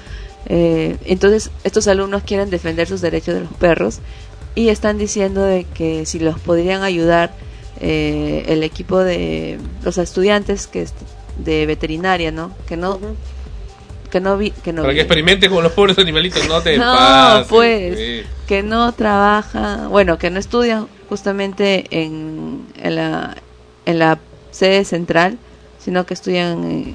Eh, 0.47 0.97
entonces, 1.05 1.51
estos 1.63 1.87
alumnos 1.87 2.23
quieren 2.23 2.49
defender 2.49 2.87
sus 2.87 2.99
derechos 3.01 3.33
de 3.33 3.39
los 3.41 3.53
perros 3.53 3.99
y 4.55 4.67
están 4.69 4.97
diciendo 4.97 5.41
de 5.41 5.63
que 5.63 6.05
si 6.05 6.19
los 6.19 6.37
podrían 6.39 6.83
ayudar 6.83 7.33
eh, 7.79 8.43
el 8.47 8.61
equipo 8.63 8.99
de 8.99 9.57
los 9.83 9.97
estudiantes 9.97 10.67
que 10.67 10.85
de 11.37 11.65
veterinaria, 11.65 12.31
¿no? 12.31 12.51
Que 12.67 12.77
no, 12.77 12.99
que 14.15 14.21
no 14.21 14.37
vi, 14.37 14.51
que 14.51 14.71
no 14.71 14.83
Para 14.83 14.93
que 14.93 14.99
vi- 14.99 15.01
experimente 15.01 15.49
con 15.49 15.61
los 15.61 15.73
pobres 15.73 15.99
animalitos, 15.99 16.47
no 16.47 16.61
te 16.61 16.77
no, 16.77 16.85
pases, 16.85 17.47
pues, 17.49 18.25
que 18.47 18.63
no 18.63 18.93
trabaja, 18.93 19.89
bueno, 19.89 20.17
que 20.17 20.29
no 20.29 20.39
estudian 20.39 20.87
justamente 21.09 21.83
en, 21.89 22.65
en, 22.81 22.95
la, 22.95 23.35
en 23.85 23.99
la 23.99 24.17
sede 24.51 24.85
central, 24.85 25.37
sino 25.79 26.05
que 26.05 26.13
estudian 26.13 26.63
eh, 26.63 26.93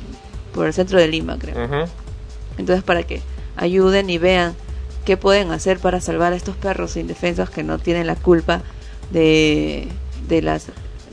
por 0.54 0.66
el 0.66 0.72
centro 0.72 0.98
de 0.98 1.08
Lima, 1.08 1.36
creo. 1.38 1.86
Entonces, 2.56 2.82
para 2.82 3.02
que 3.02 3.20
ayuden 3.54 4.08
y 4.08 4.16
vean 4.16 4.54
qué 5.04 5.18
pueden 5.18 5.50
hacer 5.50 5.78
para 5.78 6.00
salvar 6.00 6.32
a 6.32 6.36
estos 6.36 6.56
perros 6.56 6.96
indefensos 6.96 7.50
que 7.50 7.62
no 7.62 7.78
tienen 7.78 8.06
la 8.06 8.16
culpa 8.16 8.62
de, 9.10 9.88
de 10.26 10.40
las 10.40 10.68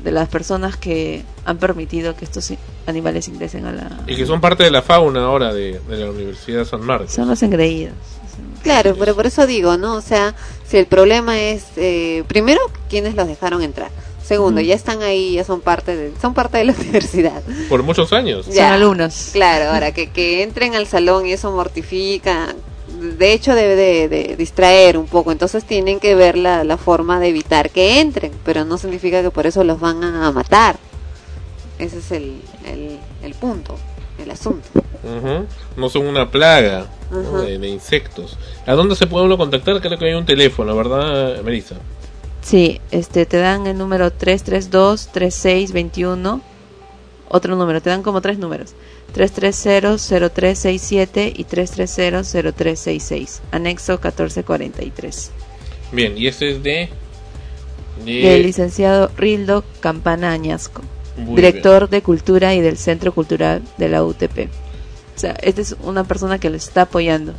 de 0.07 0.13
las 0.13 0.29
personas 0.29 0.77
que 0.77 1.21
han 1.43 1.57
permitido 1.57 2.15
que 2.15 2.23
estos 2.23 2.53
animales 2.85 3.27
ingresen 3.27 3.65
a 3.65 3.73
la... 3.73 3.99
Y 4.07 4.15
que 4.15 4.25
son 4.25 4.39
parte 4.39 4.63
de 4.63 4.71
la 4.71 4.81
fauna 4.81 5.25
ahora 5.25 5.53
de, 5.53 5.81
de 5.81 5.97
la 5.97 6.09
Universidad 6.09 6.59
de 6.59 6.65
San 6.65 6.81
Marcos. 6.81 7.11
Son 7.11 7.27
los 7.27 7.43
engreídos. 7.43 7.93
Claro, 8.63 8.95
pero 8.97 9.15
por 9.15 9.27
eso 9.27 9.45
digo, 9.45 9.75
¿no? 9.75 9.95
O 9.95 10.01
sea, 10.01 10.33
si 10.65 10.77
el 10.77 10.85
problema 10.85 11.37
es, 11.41 11.65
eh, 11.75 12.23
primero, 12.27 12.61
¿quiénes 12.89 13.15
los 13.15 13.27
dejaron 13.27 13.61
entrar? 13.61 13.91
segundo, 14.23 14.59
ya 14.59 14.75
están 14.75 15.01
ahí, 15.03 15.35
ya 15.35 15.45
son 15.45 15.61
parte 15.61 15.95
de, 15.95 16.11
son 16.21 16.33
parte 16.33 16.57
de 16.57 16.65
la 16.65 16.73
universidad. 16.79 17.41
Por 17.69 17.83
muchos 17.83 18.11
años. 18.11 18.45
Ya. 18.47 18.65
Son 18.65 18.73
alumnos. 18.73 19.29
Claro, 19.31 19.71
ahora 19.71 19.93
que, 19.93 20.09
que 20.09 20.43
entren 20.43 20.75
al 20.75 20.85
salón 20.85 21.25
y 21.25 21.31
eso 21.31 21.51
mortifica, 21.51 22.53
de 22.99 23.33
hecho 23.33 23.55
debe 23.55 23.75
de, 23.75 24.09
de 24.09 24.35
distraer 24.35 24.97
un 24.97 25.05
poco, 25.05 25.31
entonces 25.31 25.63
tienen 25.63 25.99
que 25.99 26.15
ver 26.15 26.37
la, 26.37 26.63
la 26.63 26.77
forma 26.77 27.19
de 27.19 27.29
evitar 27.29 27.69
que 27.69 27.99
entren, 27.99 28.31
pero 28.43 28.65
no 28.65 28.77
significa 28.77 29.21
que 29.21 29.31
por 29.31 29.47
eso 29.47 29.63
los 29.63 29.79
van 29.79 30.03
a 30.03 30.31
matar. 30.31 30.77
Ese 31.79 31.99
es 31.99 32.11
el, 32.11 32.41
el, 32.65 32.97
el 33.23 33.33
punto, 33.35 33.75
el 34.17 34.31
asunto. 34.31 34.67
No 35.75 35.89
son 35.89 36.07
una 36.07 36.31
plaga 36.31 36.87
¿no? 37.11 37.19
Ajá. 37.19 37.41
de, 37.41 37.59
de 37.59 37.67
insectos. 37.67 38.37
¿A 38.65 38.73
dónde 38.73 38.95
se 38.95 39.05
puede 39.07 39.25
uno 39.25 39.37
contactar? 39.37 39.79
Creo 39.79 39.97
que 39.97 40.05
hay 40.05 40.15
un 40.15 40.25
teléfono, 40.25 40.75
¿verdad, 40.75 41.41
Melissa? 41.43 41.75
Sí, 42.41 42.81
este, 42.91 43.25
te 43.25 43.37
dan 43.37 43.67
el 43.67 43.77
número 43.77 44.11
332-3621. 44.11 46.41
Otro 47.29 47.55
número, 47.55 47.81
te 47.81 47.89
dan 47.89 48.03
como 48.03 48.21
tres 48.21 48.37
números. 48.39 48.73
330-0367 49.15 51.33
y 51.35 51.45
330-0366. 51.45 53.39
Anexo 53.51 53.93
1443. 53.93 55.31
Bien, 55.91 56.17
y 56.17 56.27
este 56.27 56.51
es 56.51 56.63
de... 56.63 56.89
de- 58.05 58.21
Del 58.21 58.43
licenciado 58.43 59.11
Rildo 59.17 59.63
Campana 59.79 60.31
Añasco, 60.31 60.81
Muy 61.17 61.35
director 61.37 61.89
de 61.89 62.01
Cultura 62.01 62.53
y 62.55 62.61
del 62.61 62.77
Centro 62.77 63.13
Cultural 63.13 63.61
de 63.77 63.89
la 63.89 64.03
UTP. 64.03 64.49
O 65.15 65.19
sea, 65.19 65.31
esta 65.41 65.61
es 65.61 65.75
una 65.81 66.03
persona 66.03 66.39
que 66.39 66.49
lo 66.49 66.57
está 66.57 66.83
apoyando. 66.83 67.33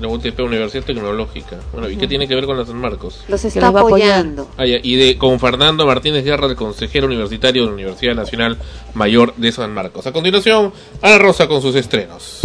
La 0.00 0.08
UTP, 0.08 0.38
Universidad 0.40 0.84
Tecnológica. 0.84 1.58
Bueno, 1.72 1.88
¿y 1.88 1.92
qué 1.96 2.00
Ujú. 2.04 2.08
tiene 2.08 2.28
que 2.28 2.34
ver 2.34 2.44
con 2.44 2.58
la 2.58 2.66
San 2.66 2.76
Marcos? 2.78 3.24
Los 3.28 3.42
está 3.44 3.70
los 3.70 3.80
apoyando. 3.80 4.48
Ah, 4.58 4.66
ya, 4.66 4.76
y 4.82 4.96
de 4.96 5.16
con 5.16 5.40
Fernando 5.40 5.86
Martínez 5.86 6.22
Guerra, 6.24 6.46
el 6.48 6.56
consejero 6.56 7.06
universitario 7.06 7.62
de 7.62 7.68
la 7.68 7.74
Universidad 7.74 8.14
Nacional 8.14 8.58
Mayor 8.94 9.34
de 9.36 9.52
San 9.52 9.72
Marcos. 9.72 10.06
A 10.06 10.12
continuación, 10.12 10.72
Ana 11.00 11.16
Rosa 11.18 11.48
con 11.48 11.62
sus 11.62 11.74
estrenos. 11.76 12.40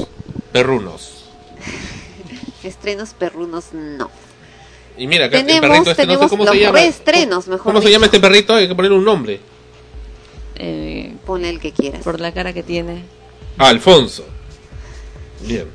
Perrunos. 0.53 1.25
Estrenos 2.63 3.13
perrunos, 3.15 3.73
no. 3.73 4.09
Y 4.97 5.07
mira, 5.07 5.25
acá 5.25 5.39
el 5.39 5.45
Tenemos, 5.47 5.69
perrito 5.69 5.91
este, 5.91 6.03
no 6.05 6.11
sé 6.13 6.15
tenemos 6.17 6.29
cómo 6.29 6.43
los 6.45 6.53
se 6.53 6.59
llama. 6.61 6.79
reestrenos, 6.79 7.47
mejor 7.47 7.63
¿Cómo 7.63 7.79
se 7.79 7.87
dicho. 7.87 7.93
llama 7.95 8.05
este 8.05 8.19
perrito? 8.19 8.53
Hay 8.53 8.67
que 8.67 8.75
ponerle 8.75 8.97
un 8.97 9.03
nombre. 9.05 9.39
Eh, 10.55 11.15
Ponle 11.25 11.49
el 11.49 11.59
que 11.59 11.71
quieras. 11.71 12.03
por 12.03 12.19
la 12.19 12.31
cara 12.33 12.53
que 12.53 12.61
tiene. 12.61 13.03
Alfonso. 13.57 14.25
Bien. 15.47 15.65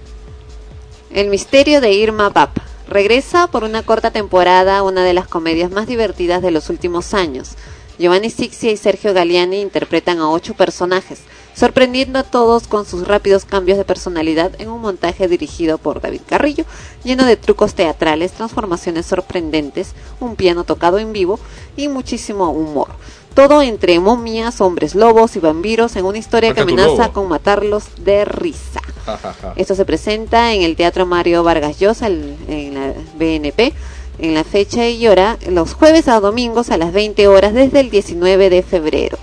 El 1.10 1.28
misterio 1.28 1.80
de 1.80 1.92
Irma 1.92 2.30
Pap. 2.30 2.58
Regresa 2.88 3.46
por 3.46 3.62
una 3.62 3.82
corta 3.82 4.10
temporada 4.10 4.82
una 4.82 5.04
de 5.04 5.14
las 5.14 5.28
comedias 5.28 5.70
más 5.70 5.86
divertidas 5.86 6.42
de 6.42 6.50
los 6.50 6.68
últimos 6.68 7.14
años. 7.14 7.50
Giovanni 7.98 8.28
Sixia 8.28 8.72
y 8.72 8.76
Sergio 8.76 9.14
Galliani 9.14 9.60
interpretan 9.60 10.18
a 10.18 10.28
ocho 10.28 10.54
personajes, 10.54 11.20
sorprendiendo 11.54 12.18
a 12.18 12.24
todos 12.24 12.66
con 12.66 12.84
sus 12.84 13.06
rápidos 13.06 13.44
cambios 13.44 13.78
de 13.78 13.84
personalidad 13.84 14.60
en 14.60 14.68
un 14.68 14.80
montaje 14.80 15.28
dirigido 15.28 15.78
por 15.78 16.00
David 16.00 16.22
Carrillo, 16.26 16.64
lleno 17.04 17.24
de 17.24 17.36
trucos 17.36 17.74
teatrales, 17.74 18.32
transformaciones 18.32 19.06
sorprendentes, 19.06 19.94
un 20.20 20.34
piano 20.34 20.64
tocado 20.64 20.98
en 20.98 21.12
vivo 21.12 21.38
y 21.76 21.88
muchísimo 21.88 22.50
humor. 22.50 22.88
Todo 23.36 23.60
entre 23.62 24.00
momias, 24.00 24.60
hombres 24.60 24.94
lobos 24.94 25.36
y 25.36 25.40
vampiros 25.40 25.94
en 25.96 26.06
una 26.06 26.18
historia 26.18 26.54
que 26.54 26.62
amenaza 26.62 27.12
con 27.12 27.28
matarlos 27.28 27.84
de 27.98 28.24
risa. 28.24 28.80
Ja, 29.04 29.16
ja, 29.18 29.32
ja. 29.34 29.52
Esto 29.56 29.74
se 29.74 29.84
presenta 29.84 30.52
en 30.54 30.62
el 30.62 30.74
Teatro 30.74 31.06
Mario 31.06 31.44
Vargas 31.44 31.78
Llosa, 31.78 32.06
el- 32.08 32.34
en 32.48 32.74
la 32.74 32.94
BNP, 33.18 33.72
en 34.18 34.34
la 34.34 34.42
fecha 34.42 34.88
y 34.88 35.06
hora, 35.06 35.36
los 35.48 35.74
jueves 35.74 36.08
a 36.08 36.18
domingos 36.18 36.70
a 36.70 36.78
las 36.78 36.92
20 36.94 37.28
horas 37.28 37.52
desde 37.54 37.80
el 37.80 37.90
19 37.90 38.48
de 38.50 38.62
febrero. 38.62 39.18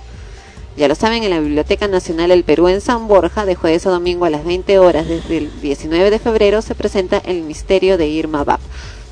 Ya 0.76 0.88
lo 0.88 0.94
saben, 0.94 1.22
en 1.24 1.30
la 1.30 1.40
Biblioteca 1.40 1.86
Nacional 1.88 2.28
del 2.30 2.44
Perú 2.44 2.68
en 2.68 2.80
San 2.80 3.08
Borja, 3.08 3.44
de 3.44 3.56
jueves 3.56 3.84
a 3.86 3.90
domingo 3.90 4.24
a 4.26 4.30
las 4.30 4.44
20 4.44 4.78
horas 4.78 5.06
desde 5.08 5.38
el 5.38 5.60
19 5.60 6.10
de 6.10 6.18
febrero, 6.20 6.62
se 6.62 6.74
presenta 6.76 7.18
El 7.18 7.42
Misterio 7.42 7.98
de 7.98 8.06
Irma 8.08 8.42
Bab. 8.44 8.60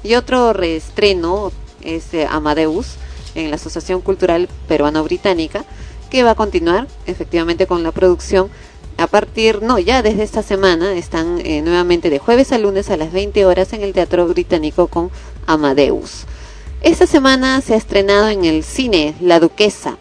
Y 0.05 0.15
otro 0.15 0.53
reestreno 0.53 1.53
es 1.83 2.15
eh, 2.15 2.27
Amadeus, 2.29 2.95
en 3.35 3.51
la 3.51 3.57
Asociación 3.57 4.01
Cultural 4.01 4.49
Peruano-Británica, 4.69 5.65
que 6.11 6.23
va 6.23 6.33
a 6.33 6.35
continuar 6.35 6.87
efectivamente 7.07 7.67
con 7.67 7.83
la 7.83 7.93
producción 7.93 8.51
a 8.99 9.07
partir, 9.07 9.63
no, 9.63 9.79
ya 9.79 10.03
desde 10.03 10.23
esta 10.23 10.43
semana 10.43 10.95
están 10.95 11.41
eh, 11.45 11.63
nuevamente 11.63 12.11
de 12.11 12.19
jueves 12.19 12.53
a 12.53 12.59
lunes 12.59 12.91
a 12.91 12.97
las 12.97 13.13
20 13.13 13.47
horas 13.47 13.73
en 13.73 13.83
el 13.83 13.93
Teatro 13.93 14.27
Británico 14.29 14.87
con 14.87 15.11
Amadeus. 15.47 16.27
Esta 16.83 17.07
semana 17.07 17.61
se 17.63 17.75
ha 17.75 17.77
estrenado 17.77 18.29
en 18.29 18.45
el 18.45 18.63
cine 18.63 19.15
La 19.21 19.41
Duquesa, 19.41 19.97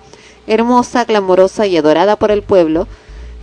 hermosa, 0.46 1.06
clamorosa 1.06 1.68
y 1.68 1.78
adorada 1.78 2.16
por 2.16 2.32
el 2.32 2.44
pueblo. 2.44 2.88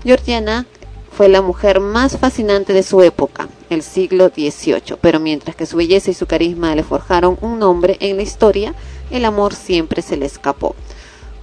Georgiana 0.05 0.67
fue 1.13 1.29
la 1.29 1.43
mujer 1.43 1.81
más 1.81 2.19
fascinante 2.19 2.73
de 2.73 2.83
su 2.83 3.03
época, 3.03 3.49
el 3.71 3.83
siglo 3.83 4.29
XVIII, 4.29 4.97
pero 5.01 5.19
mientras 5.19 5.57
que 5.57 5.67
su 5.67 5.77
belleza 5.77 6.11
y 6.11 6.15
su 6.15 6.27
carisma 6.27 6.75
le 6.75 6.85
forjaron 6.85 7.39
un 7.41 7.59
nombre 7.59 7.97
en 8.01 8.17
la 8.17 8.23
historia, 8.23 8.75
el 9.11 9.25
amor 9.25 9.55
siempre 9.55 10.03
se 10.03 10.17
le 10.17 10.27
escapó. 10.27 10.75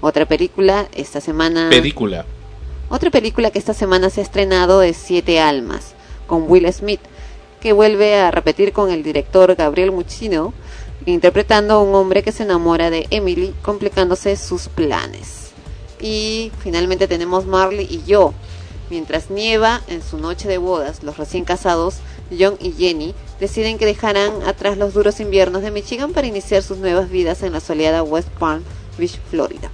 Otra 0.02 0.26
película 0.26 0.88
esta 0.94 1.22
semana 1.22 1.70
Película. 1.70 2.26
otra 2.90 3.10
película 3.10 3.52
que 3.52 3.60
esta 3.60 3.74
semana 3.74 4.10
se 4.10 4.22
ha 4.22 4.24
estrenado 4.24 4.82
es 4.82 4.98
Siete 4.98 5.40
Almas, 5.40 5.94
con 6.28 6.50
Will 6.50 6.72
Smith, 6.72 7.02
que 7.60 7.74
vuelve 7.74 8.20
a 8.20 8.32
repetir 8.32 8.74
con 8.74 8.92
el 8.92 9.02
director 9.04 9.56
Gabriel 9.56 9.92
Muccino, 9.92 10.54
interpretando 11.06 11.76
a 11.76 11.82
un 11.82 11.96
hombre 11.96 12.24
que 12.24 12.32
se 12.32 12.44
enamora 12.44 12.90
de 12.90 13.08
Emily, 13.10 13.54
complicándose 13.62 14.36
sus 14.38 14.68
planes. 14.68 15.52
Y 16.00 16.52
finalmente 16.60 17.08
tenemos 17.08 17.46
Marley 17.46 17.88
y 17.90 18.04
yo. 18.06 18.34
Mientras 18.90 19.32
nieva 19.32 19.82
en 19.88 20.04
su 20.04 20.20
noche 20.20 20.48
de 20.48 20.60
bodas, 20.60 21.02
los 21.02 21.18
recién 21.18 21.44
casados, 21.44 21.96
John 22.38 22.56
y 22.60 22.74
Jenny, 22.74 23.16
deciden 23.40 23.78
que 23.78 23.86
dejarán 23.86 24.44
atrás 24.46 24.78
los 24.78 24.94
duros 24.94 25.20
inviernos 25.20 25.62
de 25.62 25.72
Michigan 25.72 26.14
para 26.14 26.28
iniciar 26.28 26.64
sus 26.64 26.78
nuevas 26.78 27.10
vidas 27.10 27.44
en 27.44 27.54
la 27.54 27.60
soleada 27.60 28.04
West 28.04 28.30
Palm 28.40 28.64
Beach, 28.98 29.20
Florida. 29.30 29.70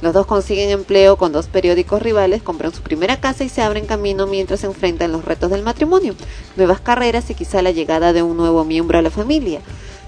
Los 0.00 0.12
dos 0.12 0.26
consiguen 0.26 0.70
empleo 0.70 1.16
con 1.16 1.32
dos 1.32 1.46
periódicos 1.46 2.02
rivales, 2.02 2.42
compran 2.42 2.74
su 2.74 2.82
primera 2.82 3.20
casa 3.20 3.44
y 3.44 3.48
se 3.48 3.62
abren 3.62 3.86
camino 3.86 4.26
mientras 4.26 4.60
se 4.60 4.66
enfrentan 4.66 5.12
los 5.12 5.24
retos 5.24 5.50
del 5.50 5.62
matrimonio, 5.62 6.14
nuevas 6.56 6.80
carreras 6.80 7.30
y 7.30 7.34
quizá 7.34 7.62
la 7.62 7.70
llegada 7.70 8.12
de 8.12 8.22
un 8.22 8.36
nuevo 8.36 8.64
miembro 8.64 8.98
a 8.98 9.02
la 9.02 9.10
familia. 9.10 9.60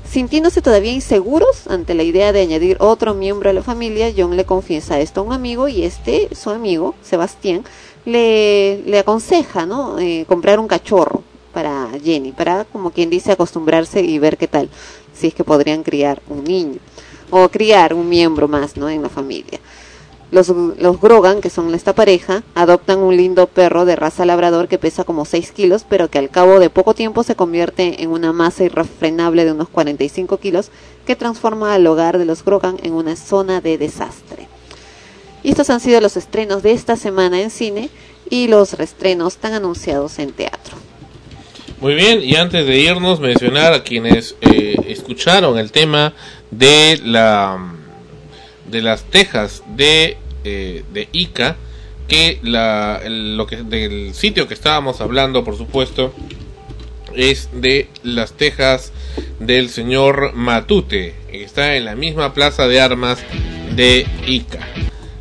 Sintiéndose 0.06 0.62
todavía 0.62 0.92
inseguros 0.92 1.66
ante 1.66 1.94
la 1.94 2.02
idea 2.02 2.32
de 2.32 2.42
añadir 2.42 2.76
otro 2.80 3.14
miembro 3.14 3.50
a 3.50 3.52
la 3.52 3.62
familia, 3.62 4.12
John 4.16 4.36
le 4.36 4.44
confiesa 4.44 5.00
esto 5.00 5.20
a 5.20 5.24
un 5.24 5.32
amigo 5.32 5.66
y 5.66 5.82
este, 5.82 6.28
su 6.34 6.50
amigo, 6.50 6.94
Sebastián, 7.02 7.64
le, 8.04 8.82
le 8.84 8.98
aconseja 8.98 9.66
¿no? 9.66 9.98
Eh, 9.98 10.24
comprar 10.28 10.60
un 10.60 10.68
cachorro 10.68 11.22
para 11.56 11.88
Jenny, 12.04 12.32
para, 12.32 12.66
como 12.66 12.90
quien 12.90 13.08
dice, 13.08 13.32
acostumbrarse 13.32 14.02
y 14.02 14.18
ver 14.18 14.36
qué 14.36 14.46
tal, 14.46 14.68
si 15.14 15.28
es 15.28 15.34
que 15.34 15.42
podrían 15.42 15.84
criar 15.84 16.20
un 16.28 16.44
niño 16.44 16.80
o 17.30 17.48
criar 17.48 17.94
un 17.94 18.10
miembro 18.10 18.46
más 18.46 18.76
¿no? 18.76 18.90
en 18.90 19.00
la 19.00 19.08
familia. 19.08 19.58
Los, 20.30 20.48
los 20.50 21.00
Grogan, 21.00 21.40
que 21.40 21.48
son 21.48 21.74
esta 21.74 21.94
pareja, 21.94 22.42
adoptan 22.54 22.98
un 22.98 23.16
lindo 23.16 23.46
perro 23.46 23.86
de 23.86 23.96
raza 23.96 24.26
labrador 24.26 24.68
que 24.68 24.76
pesa 24.76 25.04
como 25.04 25.24
6 25.24 25.52
kilos, 25.52 25.86
pero 25.88 26.10
que 26.10 26.18
al 26.18 26.28
cabo 26.28 26.60
de 26.60 26.68
poco 26.68 26.92
tiempo 26.92 27.22
se 27.22 27.36
convierte 27.36 28.02
en 28.02 28.10
una 28.10 28.34
masa 28.34 28.64
irrefrenable 28.64 29.46
de 29.46 29.52
unos 29.52 29.70
45 29.70 30.36
kilos 30.36 30.70
que 31.06 31.16
transforma 31.16 31.72
al 31.72 31.86
hogar 31.86 32.18
de 32.18 32.26
los 32.26 32.44
Grogan 32.44 32.76
en 32.82 32.92
una 32.92 33.16
zona 33.16 33.62
de 33.62 33.78
desastre. 33.78 34.46
Y 35.42 35.52
estos 35.52 35.70
han 35.70 35.80
sido 35.80 36.02
los 36.02 36.18
estrenos 36.18 36.62
de 36.62 36.72
esta 36.72 36.96
semana 36.96 37.40
en 37.40 37.48
cine 37.48 37.88
y 38.28 38.46
los 38.46 38.74
reestrenos 38.74 39.38
tan 39.38 39.54
anunciados 39.54 40.18
en 40.18 40.32
teatro. 40.32 40.76
Muy 41.80 41.94
bien, 41.94 42.22
y 42.22 42.36
antes 42.36 42.66
de 42.66 42.78
irnos, 42.78 43.20
mencionar 43.20 43.74
a 43.74 43.82
quienes 43.82 44.34
eh, 44.40 44.76
escucharon 44.88 45.58
el 45.58 45.72
tema 45.72 46.14
de 46.50 47.00
la 47.04 47.58
de 48.70 48.82
las 48.82 49.04
tejas 49.04 49.62
de, 49.76 50.16
eh, 50.44 50.82
de 50.92 51.08
Ica, 51.12 51.56
que 52.08 52.40
la, 52.42 53.00
el- 53.04 53.36
lo 53.36 53.46
que 53.46 53.56
del 53.62 54.12
sitio 54.14 54.48
que 54.48 54.54
estábamos 54.54 55.00
hablando, 55.00 55.44
por 55.44 55.56
supuesto, 55.56 56.12
es 57.14 57.48
de 57.52 57.88
las 58.02 58.32
tejas 58.32 58.92
del 59.38 59.68
señor 59.68 60.32
Matute, 60.34 61.14
que 61.30 61.44
está 61.44 61.76
en 61.76 61.84
la 61.84 61.94
misma 61.94 62.34
plaza 62.34 62.66
de 62.66 62.80
armas 62.80 63.18
de 63.76 64.06
Ica. 64.26 64.66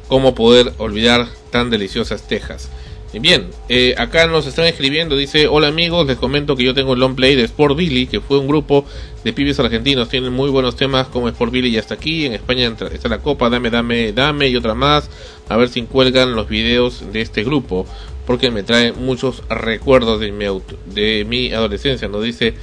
¿Cómo 0.08 0.34
poder 0.36 0.72
olvidar 0.78 1.28
tan 1.52 1.70
deliciosas 1.70 2.28
tejas? 2.28 2.70
Y 3.16 3.20
Bien, 3.20 3.48
eh, 3.70 3.96
acá 3.98 4.28
nos 4.28 4.46
están 4.46 4.66
escribiendo, 4.66 5.16
dice, 5.16 5.48
hola 5.48 5.70
amigos, 5.70 6.06
les 6.06 6.18
comento 6.18 6.58
que 6.58 6.66
yo 6.66 6.74
tengo 6.74 6.96
el 6.96 7.00
long 7.00 7.16
play 7.16 7.36
de 7.36 7.44
Sport 7.44 7.78
Billy, 7.78 8.08
que 8.08 8.20
fue 8.20 8.38
un 8.40 8.46
grupo 8.48 8.84
de 9.24 9.32
pibes 9.32 9.58
argentinos, 9.58 10.10
tienen 10.10 10.34
muy 10.34 10.50
buenos 10.50 10.76
temas 10.76 11.08
como 11.08 11.30
Sport 11.30 11.54
Billy 11.54 11.72
ya 11.72 11.80
está 11.80 11.94
aquí, 11.94 12.26
en 12.26 12.34
España 12.34 12.76
está 12.92 13.08
la 13.08 13.20
copa, 13.20 13.50
dame, 13.50 13.70
dame, 13.70 14.12
dame 14.12 14.50
y 14.50 14.58
otra 14.58 14.74
más, 14.76 15.10
a 15.48 15.56
ver 15.56 15.70
si 15.70 15.84
cuelgan 15.84 16.36
los 16.36 16.50
videos 16.50 17.14
de 17.14 17.22
este 17.22 17.46
grupo, 17.46 17.88
porque 18.28 18.52
me 18.52 18.64
trae 18.64 18.92
muchos 18.92 19.44
recuerdos 19.48 20.20
de 20.20 20.34
mi, 20.34 20.44
auto- 20.44 20.76
de 20.86 21.24
mi 21.26 21.54
adolescencia, 21.54 22.10
nos 22.10 22.22
dice 22.22 22.54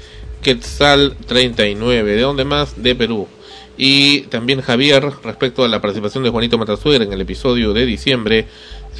Quetzal 0.42 1.16
39, 1.28 2.14
¿de 2.14 2.20
dónde 2.20 2.44
más? 2.44 2.82
De 2.82 2.94
Perú. 2.94 3.26
Y 3.76 4.22
también 4.22 4.60
Javier, 4.60 5.10
respecto 5.24 5.64
a 5.64 5.68
la 5.68 5.80
participación 5.80 6.24
de 6.24 6.30
Juanito 6.30 6.58
Matasuegra 6.58 7.04
en 7.04 7.12
el 7.12 7.20
episodio 7.20 7.72
de 7.72 7.86
diciembre, 7.86 8.46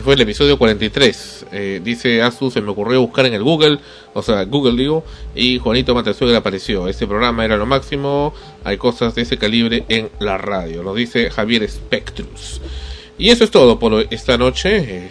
fue 0.02 0.14
el 0.14 0.20
episodio 0.22 0.58
43. 0.58 1.46
Eh, 1.52 1.80
dice 1.84 2.22
Asus, 2.22 2.54
se 2.54 2.62
me 2.62 2.70
ocurrió 2.70 3.00
buscar 3.00 3.26
en 3.26 3.34
el 3.34 3.42
Google, 3.42 3.78
o 4.14 4.22
sea, 4.22 4.44
Google 4.44 4.76
digo, 4.76 5.04
y 5.34 5.58
Juanito 5.58 5.94
Matasuegra 5.94 6.38
apareció. 6.38 6.88
Este 6.88 7.06
programa 7.06 7.44
era 7.44 7.56
lo 7.56 7.66
máximo, 7.66 8.34
hay 8.64 8.78
cosas 8.78 9.14
de 9.14 9.22
ese 9.22 9.36
calibre 9.36 9.84
en 9.88 10.08
la 10.18 10.38
radio, 10.38 10.82
nos 10.82 10.96
dice 10.96 11.30
Javier 11.30 11.68
Spectrus. 11.68 12.60
Y 13.18 13.28
eso 13.28 13.44
es 13.44 13.50
todo 13.50 13.78
por 13.78 14.06
esta 14.10 14.38
noche. 14.38 15.10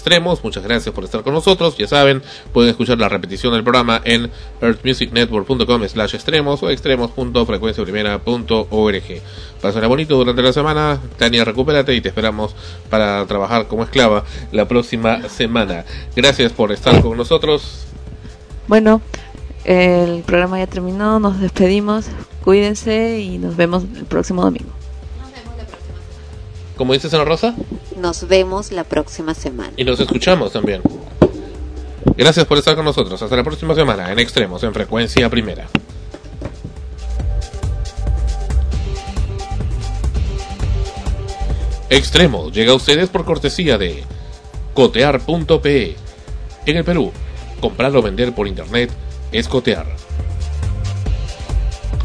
Extremos, 0.00 0.42
muchas 0.42 0.64
gracias 0.64 0.94
por 0.94 1.04
estar 1.04 1.22
con 1.22 1.34
nosotros. 1.34 1.76
Ya 1.76 1.86
saben, 1.86 2.22
pueden 2.54 2.70
escuchar 2.70 2.96
la 2.96 3.10
repetición 3.10 3.52
del 3.52 3.62
programa 3.62 4.00
en 4.02 4.30
earthmusicnetwork.com 4.62 5.86
slash 5.86 6.14
extremos 6.14 6.62
o 6.62 6.70
extremos.frecuenciaprimera.org. 6.70 9.02
Pásenla 9.60 9.88
bonito 9.88 10.16
durante 10.16 10.40
la 10.40 10.54
semana. 10.54 10.98
Tania, 11.18 11.44
recupérate 11.44 11.94
y 11.94 12.00
te 12.00 12.08
esperamos 12.08 12.56
para 12.88 13.26
trabajar 13.26 13.68
como 13.68 13.82
esclava 13.82 14.24
la 14.52 14.66
próxima 14.66 15.28
semana. 15.28 15.84
Gracias 16.16 16.52
por 16.52 16.72
estar 16.72 17.02
con 17.02 17.18
nosotros. 17.18 17.84
Bueno, 18.68 19.02
el 19.64 20.22
programa 20.22 20.60
ya 20.60 20.66
terminó, 20.66 21.20
nos 21.20 21.40
despedimos, 21.40 22.06
cuídense 22.42 23.20
y 23.20 23.36
nos 23.36 23.54
vemos 23.54 23.84
el 23.98 24.06
próximo 24.06 24.40
domingo. 24.40 24.79
Como 26.80 26.94
dices 26.94 27.12
Ana 27.12 27.26
Rosa. 27.26 27.54
Nos 27.98 28.26
vemos 28.26 28.72
la 28.72 28.84
próxima 28.84 29.34
semana. 29.34 29.74
Y 29.76 29.84
nos 29.84 30.00
escuchamos 30.00 30.50
también. 30.50 30.80
Gracias 32.16 32.46
por 32.46 32.56
estar 32.56 32.74
con 32.74 32.86
nosotros. 32.86 33.20
Hasta 33.20 33.36
la 33.36 33.44
próxima 33.44 33.74
semana 33.74 34.10
en 34.10 34.18
Extremos, 34.18 34.62
en 34.62 34.72
Frecuencia 34.72 35.28
Primera. 35.28 35.68
Extremos 41.90 42.50
llega 42.50 42.72
a 42.72 42.76
ustedes 42.76 43.10
por 43.10 43.26
cortesía 43.26 43.76
de 43.76 44.02
cotear.pe. 44.72 45.96
En 46.64 46.76
el 46.78 46.84
Perú, 46.84 47.12
comprar 47.60 47.94
o 47.94 48.00
vender 48.00 48.34
por 48.34 48.48
internet 48.48 48.90
es 49.32 49.48
cotear. 49.48 49.84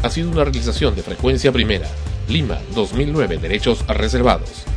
Ha 0.02 0.10
sido 0.10 0.30
una 0.30 0.44
realización 0.44 0.94
de 0.94 1.02
Frecuencia 1.02 1.50
Primera. 1.50 1.88
Lima 2.28 2.60
2009 2.74 3.38
Derechos 3.38 3.86
reservados. 3.86 4.75